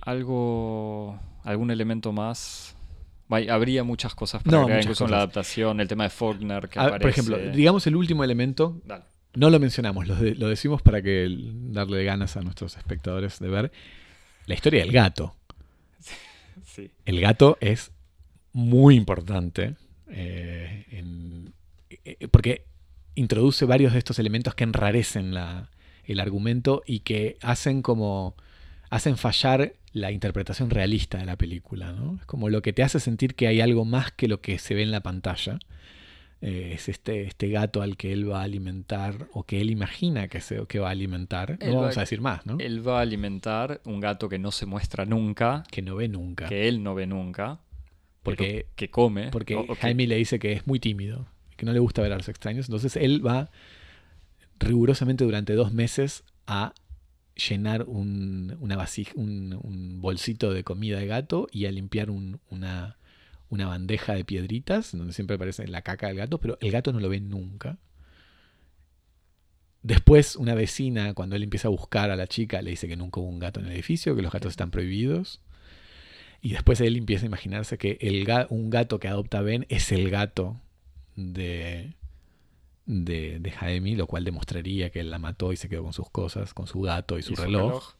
Algo, 0.00 1.18
algún 1.44 1.70
elemento 1.70 2.12
más. 2.12 2.74
Hay- 3.28 3.48
habría 3.48 3.82
muchas 3.82 4.14
cosas 4.14 4.42
para 4.42 4.56
No, 4.58 4.62
muchas 4.64 4.82
incluso 4.84 5.04
en 5.04 5.10
la 5.10 5.16
cosas. 5.16 5.24
adaptación, 5.24 5.80
el 5.80 5.88
tema 5.88 6.04
de 6.04 6.10
Faulkner 6.10 6.68
que 6.68 6.78
Ah, 6.78 6.82
aparece. 6.86 7.00
por 7.02 7.10
ejemplo, 7.10 7.38
digamos 7.56 7.86
el 7.88 7.96
último 7.96 8.22
elemento, 8.22 8.80
Dale. 8.84 9.02
no 9.34 9.50
lo 9.50 9.58
mencionamos, 9.58 10.06
lo, 10.06 10.14
de- 10.14 10.36
lo 10.36 10.48
decimos 10.48 10.80
para 10.82 11.02
que 11.02 11.26
darle 11.72 12.04
ganas 12.04 12.36
a 12.36 12.42
nuestros 12.42 12.76
espectadores 12.76 13.40
de 13.40 13.48
ver 13.48 13.72
la 14.46 14.54
historia 14.54 14.80
del 14.82 14.92
gato. 14.92 15.34
Sí. 16.64 16.90
El 17.06 17.20
gato 17.20 17.56
es 17.60 17.90
muy 18.52 18.96
importante 18.96 19.76
eh, 20.08 20.84
en- 20.90 21.52
eh, 22.04 22.28
porque 22.30 22.64
introduce 23.16 23.64
varios 23.64 23.92
de 23.92 23.98
estos 23.98 24.18
elementos 24.18 24.54
que 24.54 24.64
enrarecen 24.64 25.34
la- 25.34 25.70
el 26.04 26.20
argumento 26.20 26.82
y 26.86 27.00
que 27.00 27.36
hacen 27.42 27.82
como 27.82 28.36
hacen 28.90 29.16
fallar 29.16 29.72
la 29.92 30.12
interpretación 30.12 30.70
realista 30.70 31.18
de 31.18 31.24
la 31.26 31.36
película. 31.36 31.90
¿no? 31.92 32.18
Es 32.20 32.26
como 32.26 32.48
lo 32.48 32.62
que 32.62 32.72
te 32.72 32.84
hace 32.84 33.00
sentir 33.00 33.34
que 33.34 33.48
hay 33.48 33.60
algo 33.60 33.84
más 33.84 34.12
que 34.12 34.28
lo 34.28 34.40
que 34.40 34.58
se 34.60 34.74
ve 34.74 34.82
en 34.82 34.92
la 34.92 35.00
pantalla. 35.00 35.58
Eh, 36.42 36.72
es 36.74 36.88
este, 36.90 37.22
este 37.24 37.48
gato 37.48 37.80
al 37.82 37.96
que 37.96 38.12
él 38.12 38.30
va 38.30 38.40
a 38.42 38.44
alimentar 38.44 39.26
o 39.32 39.42
que 39.44 39.60
él 39.60 39.70
imagina 39.70 40.28
que, 40.28 40.40
se, 40.42 40.64
que 40.66 40.78
va 40.78 40.88
a 40.88 40.90
alimentar. 40.92 41.56
Él 41.60 41.70
No 41.70 41.76
va- 41.76 41.80
vamos 41.82 41.96
a 41.96 42.00
decir 42.00 42.20
más, 42.20 42.44
¿no? 42.46 42.58
Él 42.60 42.86
va 42.86 42.98
a 42.98 43.02
alimentar 43.02 43.80
un 43.86 44.00
gato 44.00 44.28
que 44.28 44.38
no 44.38 44.52
se 44.52 44.66
muestra 44.66 45.06
nunca, 45.06 45.64
que 45.72 45.80
no 45.82 45.96
ve 45.96 46.08
nunca. 46.08 46.46
que 46.46 46.68
él 46.68 46.82
no 46.82 46.94
ve 46.94 47.06
nunca, 47.06 47.58
Porque- 48.22 48.66
que 48.76 48.90
come. 48.90 49.30
Porque 49.30 49.56
o- 49.56 49.60
o 49.60 49.66
que- 49.68 49.76
Jaime 49.76 50.06
le 50.06 50.16
dice 50.16 50.38
que 50.38 50.52
es 50.52 50.66
muy 50.66 50.78
tímido, 50.78 51.26
que 51.56 51.66
no 51.66 51.72
le 51.72 51.78
gusta 51.78 52.02
ver 52.02 52.12
a 52.12 52.16
los 52.16 52.28
extraños. 52.28 52.66
Entonces 52.68 52.96
él 52.96 53.26
va 53.26 53.50
rigurosamente 54.58 55.24
durante 55.24 55.54
dos 55.54 55.72
meses 55.72 56.24
a 56.46 56.74
llenar 57.36 57.84
un, 57.86 58.56
una 58.60 58.78
un, 59.14 60.00
bolsito 60.00 60.52
de 60.52 60.64
comida 60.64 60.98
de 60.98 61.06
gato 61.06 61.48
y 61.52 61.66
a 61.66 61.70
limpiar 61.72 62.10
un- 62.10 62.40
una, 62.50 62.96
bandeja 63.50 64.14
de 64.14 64.24
piedritas 64.24 64.96
donde 64.96 65.12
siempre 65.12 65.36
aparece 65.36 65.66
la 65.68 65.82
caca 65.82 66.08
del 66.08 66.16
gato, 66.16 66.38
pero 66.38 66.58
el 66.60 66.70
gato 66.70 66.92
no 66.92 67.00
lo 67.00 67.08
ve 67.08 67.20
nunca. 67.20 67.78
Después 69.82 70.34
una 70.36 70.54
vecina, 70.54 71.14
cuando 71.14 71.36
él 71.36 71.44
empieza 71.44 71.68
a 71.68 71.70
buscar 71.70 72.10
a 72.10 72.16
la 72.16 72.26
chica, 72.26 72.60
le 72.60 72.70
dice 72.70 72.88
que 72.88 72.96
nunca 72.96 73.20
hubo 73.20 73.28
un 73.28 73.38
gato 73.38 73.60
en 73.60 73.66
el 73.66 73.72
edificio, 73.72 74.16
que 74.16 74.22
los 74.22 74.32
gatos 74.32 74.50
están 74.50 74.70
prohibidos. 74.70 75.40
Y 76.42 76.52
después 76.52 76.80
él 76.80 76.96
empieza 76.96 77.24
a 77.24 77.28
imaginarse 77.28 77.78
que 77.78 77.98
el 78.00 78.26
un 78.50 78.70
gato 78.70 78.98
que 78.98 79.08
adopta 79.08 79.42
Ben 79.42 79.66
es 79.68 79.92
el 79.92 80.10
gato 80.10 80.60
de, 81.16 81.94
de, 82.86 83.38
de 83.40 83.50
Jaime, 83.50 83.96
lo 83.96 84.06
cual 84.06 84.24
demostraría 84.24 84.90
que 84.90 85.00
él 85.00 85.10
la 85.10 85.18
mató 85.18 85.52
y 85.52 85.56
se 85.56 85.68
quedó 85.68 85.82
con 85.82 85.92
sus 85.92 86.08
cosas, 86.10 86.54
con 86.54 86.66
su 86.66 86.80
gato 86.82 87.18
y 87.18 87.22
su, 87.22 87.32
y 87.32 87.36
su 87.36 87.42
reloj. 87.42 87.94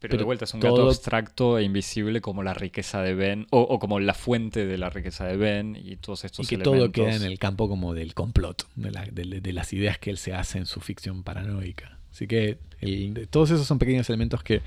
Pero, 0.00 0.10
Pero 0.12 0.18
de 0.18 0.24
vuelta 0.24 0.44
es 0.44 0.52
un 0.52 0.60
todo- 0.60 0.72
gato 0.76 0.88
abstracto 0.88 1.58
e 1.58 1.62
invisible 1.62 2.20
como 2.20 2.42
la 2.42 2.52
riqueza 2.52 3.00
de 3.00 3.14
Ben, 3.14 3.46
o, 3.50 3.60
o 3.62 3.78
como 3.78 4.00
la 4.00 4.12
fuente 4.12 4.66
de 4.66 4.76
la 4.76 4.90
riqueza 4.90 5.24
de 5.24 5.36
Ben 5.38 5.76
y 5.82 5.96
todos 5.96 6.24
estos 6.24 6.44
Y 6.44 6.48
que 6.48 6.56
elementos. 6.56 6.92
todo 6.92 6.92
queda 7.06 7.14
en 7.16 7.22
el 7.22 7.38
campo 7.38 7.68
como 7.70 7.94
del 7.94 8.12
complot, 8.12 8.68
de, 8.76 8.90
la- 8.90 9.06
de- 9.06 9.40
de 9.40 9.52
las 9.54 9.72
ideas 9.72 9.98
que 9.98 10.10
él 10.10 10.18
se 10.18 10.34
hace 10.34 10.58
en 10.58 10.66
su 10.66 10.80
ficción 10.80 11.22
paranoica. 11.22 11.98
Así 12.10 12.26
que 12.26 12.58
el- 12.80 13.28
todos 13.30 13.50
esos 13.50 13.66
son 13.66 13.78
pequeños 13.78 14.08
elementos 14.10 14.42
que 14.42 14.60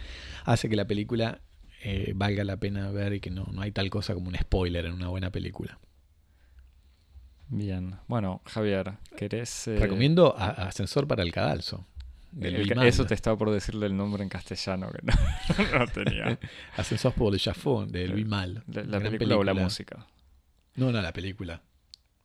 hace 0.43 0.69
que 0.69 0.75
la 0.75 0.85
película 0.85 1.39
eh, 1.83 2.13
valga 2.15 2.43
la 2.43 2.57
pena 2.57 2.89
ver 2.89 3.13
y 3.13 3.19
que 3.19 3.29
no, 3.29 3.47
no 3.53 3.61
hay 3.61 3.71
tal 3.71 3.91
cosa 3.91 4.15
como 4.15 4.29
un 4.29 4.35
spoiler 4.35 4.85
en 4.87 4.93
una 4.93 5.09
buena 5.09 5.29
película. 5.29 5.77
Bien. 7.49 7.95
Bueno, 8.07 8.41
Javier, 8.45 8.93
¿querés...? 9.15 9.67
eh, 9.67 9.77
Recomiendo 9.79 10.35
a- 10.37 10.49
Ascensor 10.67 11.07
para 11.07 11.23
el 11.23 11.31
Cadalso. 11.31 11.85
el 12.41 12.77
eso 12.83 13.05
te 13.05 13.13
estaba 13.13 13.37
por 13.37 13.51
decirle 13.51 13.85
el 13.85 13.95
nombre 13.95 14.21
en 14.23 14.29
castellano 14.29 14.89
que 14.91 14.99
no, 15.03 15.13
no 15.79 15.87
tenía. 15.87 16.37
Ascensor 16.77 17.13
por 17.13 17.31
le 17.31 17.39
Chaffon 17.39 17.91
de 17.91 18.07
Louis 18.09 18.27
Mal. 18.27 18.63
La, 18.67 18.99
película, 18.99 19.37
o 19.37 19.43
la 19.43 19.53
música. 19.53 20.05
No, 20.75 20.91
no, 20.91 21.01
la 21.01 21.13
película. 21.13 21.61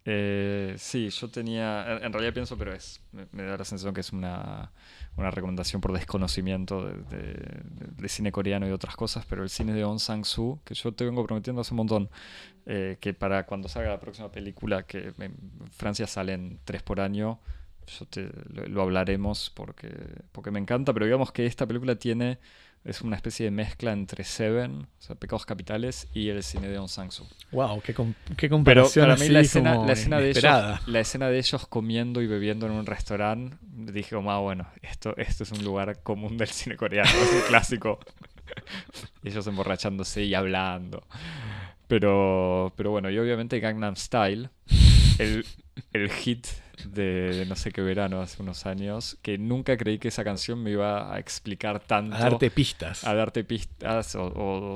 Eh, 0.04 0.74
sí, 0.78 1.10
yo 1.10 1.28
tenía. 1.28 1.98
En 2.02 2.12
realidad 2.12 2.34
pienso, 2.34 2.58
pero 2.58 2.72
es. 2.72 3.00
Me, 3.12 3.44
da 3.44 3.56
la 3.56 3.64
sensación 3.64 3.94
que 3.94 4.00
es 4.00 4.12
una, 4.12 4.72
una 5.16 5.30
recomendación 5.30 5.80
por 5.80 5.92
desconocimiento 5.92 6.84
de, 6.86 8.08
cine 8.08 8.32
coreano 8.32 8.66
y 8.66 8.72
otras 8.72 8.96
cosas, 8.96 9.24
pero 9.26 9.42
el 9.44 9.50
cine 9.50 9.72
de 9.74 9.84
On 9.84 9.98
Sang-soo, 9.98 10.60
que 10.64 10.74
yo 10.74 10.92
te 10.92 11.04
vengo 11.04 11.24
prometiendo 11.24 11.60
hace 11.60 11.72
un 11.72 11.78
montón, 11.78 12.10
eh, 12.66 12.96
que 13.00 13.14
para 13.14 13.46
cuando 13.46 13.68
salga 13.68 13.90
la 13.90 14.00
próxima 14.00 14.30
película, 14.30 14.82
que 14.84 15.12
en 15.18 15.36
Francia 15.70 16.06
salen 16.06 16.58
tres 16.64 16.82
por 16.82 17.00
año, 17.00 17.38
yo 17.86 18.06
te, 18.06 18.28
lo, 18.52 18.66
lo 18.66 18.82
hablaremos 18.82 19.50
porque, 19.54 19.92
porque 20.32 20.50
me 20.50 20.58
encanta, 20.58 20.92
pero 20.92 21.06
digamos 21.06 21.30
que 21.32 21.46
esta 21.46 21.66
película 21.66 21.94
tiene. 21.96 22.38
Es 22.84 23.00
una 23.00 23.14
especie 23.14 23.44
de 23.44 23.52
mezcla 23.52 23.92
entre 23.92 24.24
Seven, 24.24 24.88
o 24.98 25.02
sea, 25.02 25.14
Pecados 25.14 25.46
Capitales, 25.46 26.08
y 26.14 26.30
el 26.30 26.42
cine 26.42 26.68
de 26.68 26.78
On 26.78 26.88
Sang-soo. 26.88 27.26
Wow, 27.52 27.80
qué, 27.80 27.94
com- 27.94 28.14
qué 28.36 28.48
Pero 28.48 28.56
comparación 28.56 29.06
para 29.06 29.16
mí 29.16 29.28
la 29.28 29.40
escena, 29.40 29.74
como 29.74 29.86
la, 29.86 29.92
escena 29.92 30.18
de 30.18 30.30
ellos, 30.30 30.42
la 30.86 31.00
escena 31.00 31.28
de 31.28 31.38
ellos 31.38 31.66
comiendo 31.68 32.20
y 32.22 32.26
bebiendo 32.26 32.66
en 32.66 32.72
un 32.72 32.86
restaurante, 32.86 33.56
dije 33.62 34.16
como, 34.16 34.32
ah, 34.32 34.40
bueno, 34.40 34.66
esto, 34.82 35.16
esto 35.16 35.44
es 35.44 35.52
un 35.52 35.64
lugar 35.64 36.02
común 36.02 36.36
del 36.36 36.48
cine 36.48 36.76
coreano, 36.76 37.08
es 37.08 37.32
un 37.32 37.48
clásico. 37.48 38.00
ellos 39.24 39.46
emborrachándose 39.46 40.24
y 40.24 40.34
hablando. 40.34 41.06
Pero, 41.88 42.72
pero 42.76 42.90
bueno, 42.90 43.10
y 43.10 43.18
obviamente 43.18 43.60
Gangnam 43.60 43.96
Style, 43.96 44.50
el, 45.18 45.44
el 45.92 46.10
hit 46.10 46.46
de, 46.86 47.02
de 47.34 47.46
no 47.46 47.54
sé 47.56 47.70
qué 47.70 47.80
verano 47.82 48.20
hace 48.20 48.42
unos 48.42 48.66
años, 48.66 49.16
que 49.22 49.38
nunca 49.38 49.76
creí 49.76 49.98
que 49.98 50.08
esa 50.08 50.24
canción 50.24 50.62
me 50.62 50.70
iba 50.72 51.14
a 51.14 51.18
explicar 51.18 51.80
tanto. 51.80 52.16
A 52.16 52.18
darte 52.20 52.50
pistas. 52.50 53.04
a 53.04 53.14
darte 53.14 53.44
pistas 53.44 54.14
o, 54.16 54.24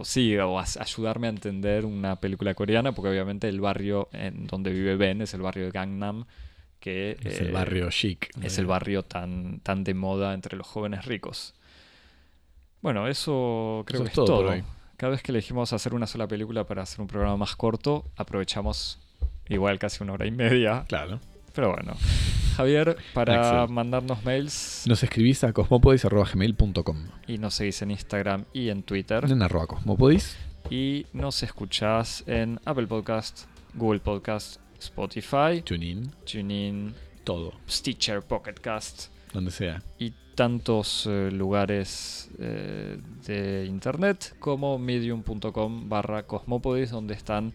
o- 0.00 0.04
sí, 0.04 0.36
o 0.36 0.58
a 0.58 0.64
ayudarme 0.80 1.26
a 1.26 1.30
entender 1.30 1.84
una 1.84 2.16
película 2.16 2.54
coreana, 2.54 2.92
porque 2.92 3.10
obviamente 3.10 3.48
el 3.48 3.60
barrio 3.60 4.08
en 4.12 4.46
donde 4.46 4.72
vive 4.72 4.96
Ben 4.96 5.20
es 5.22 5.34
el 5.34 5.42
barrio 5.42 5.64
de 5.66 5.70
Gangnam, 5.72 6.24
que 6.80 7.16
Es 7.24 7.40
eh, 7.40 7.44
el 7.46 7.52
barrio 7.52 7.90
chic. 7.90 8.30
es 8.42 8.58
el 8.58 8.66
barrio 8.66 9.02
tan, 9.02 9.60
tan 9.60 9.82
de 9.82 9.94
moda 9.94 10.34
entre 10.34 10.56
los 10.56 10.66
jóvenes 10.66 11.04
ricos. 11.06 11.54
Bueno, 12.82 13.08
eso 13.08 13.82
creo 13.86 14.02
Eso 14.02 14.04
que 14.04 14.08
es 14.10 14.14
todo. 14.14 14.54
Cada 14.96 15.10
vez 15.10 15.22
que 15.22 15.32
elegimos 15.32 15.72
hacer 15.72 15.94
una 15.94 16.06
sola 16.06 16.26
película 16.28 16.64
para 16.64 16.82
hacer 16.82 17.00
un 17.00 17.06
programa 17.06 17.36
más 17.36 17.56
corto, 17.56 18.04
aprovechamos 18.16 18.98
igual 19.48 19.78
casi 19.78 20.02
una 20.02 20.12
hora 20.14 20.26
y 20.26 20.30
media. 20.30 20.84
Claro. 20.88 21.20
Pero 21.54 21.72
bueno, 21.72 21.94
Javier, 22.56 22.96
para 23.14 23.66
mandarnos 23.66 24.22
mails 24.24 24.84
Nos 24.86 25.02
escribís 25.02 25.42
a 25.44 25.52
cosmopodis.gmail.com. 25.54 27.06
y 27.26 27.38
nos 27.38 27.54
seguís 27.54 27.80
en 27.82 27.90
Instagram 27.92 28.44
y 28.52 28.68
en 28.68 28.82
Twitter. 28.82 29.24
En 29.30 29.42
arroba 29.42 29.66
cosmopodis. 29.66 30.36
Y 30.68 31.06
nos 31.12 31.42
escuchás 31.42 32.24
en 32.26 32.60
Apple 32.64 32.86
Podcast, 32.88 33.44
Google 33.74 34.00
Podcast, 34.00 34.60
Spotify, 34.78 35.62
TuneIn. 35.64 36.10
TuneIn, 36.30 36.94
Todo. 37.24 37.52
Stitcher, 37.68 38.20
Pocket 38.22 38.54
Cast 38.60 39.08
Donde 39.32 39.50
sea. 39.50 39.82
y 39.98 40.12
tantos 40.34 41.06
eh, 41.08 41.30
lugares 41.32 42.28
eh, 42.38 42.98
de 43.26 43.64
internet 43.66 44.34
como 44.38 44.78
medium.com 44.78 45.88
barra 45.88 46.24
cosmopodis 46.24 46.90
donde 46.90 47.14
están 47.14 47.54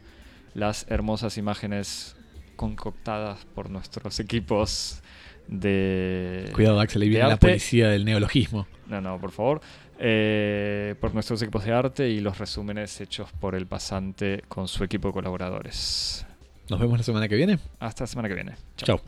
las 0.53 0.85
hermosas 0.89 1.37
imágenes 1.37 2.15
concoctadas 2.55 3.45
por 3.55 3.69
nuestros 3.69 4.19
equipos 4.19 5.01
de... 5.47 6.49
Cuidado, 6.53 6.79
Axel, 6.79 7.01
ahí 7.01 7.09
viene 7.09 7.27
la 7.27 7.37
policía 7.37 7.89
del 7.89 8.05
neologismo. 8.05 8.67
No, 8.87 9.01
no, 9.01 9.19
por 9.19 9.31
favor. 9.31 9.61
Eh, 9.99 10.95
por 10.99 11.13
nuestros 11.13 11.41
equipos 11.41 11.63
de 11.63 11.73
arte 11.73 12.09
y 12.09 12.21
los 12.21 12.37
resúmenes 12.39 12.99
hechos 13.01 13.31
por 13.39 13.55
el 13.55 13.67
pasante 13.67 14.43
con 14.47 14.67
su 14.67 14.83
equipo 14.83 15.09
de 15.09 15.13
colaboradores. 15.13 16.25
Nos 16.69 16.79
vemos 16.79 16.97
la 16.97 17.03
semana 17.03 17.27
que 17.27 17.35
viene. 17.35 17.59
Hasta 17.79 18.03
la 18.03 18.07
semana 18.07 18.27
que 18.27 18.35
viene. 18.35 18.55
Chao. 18.77 19.01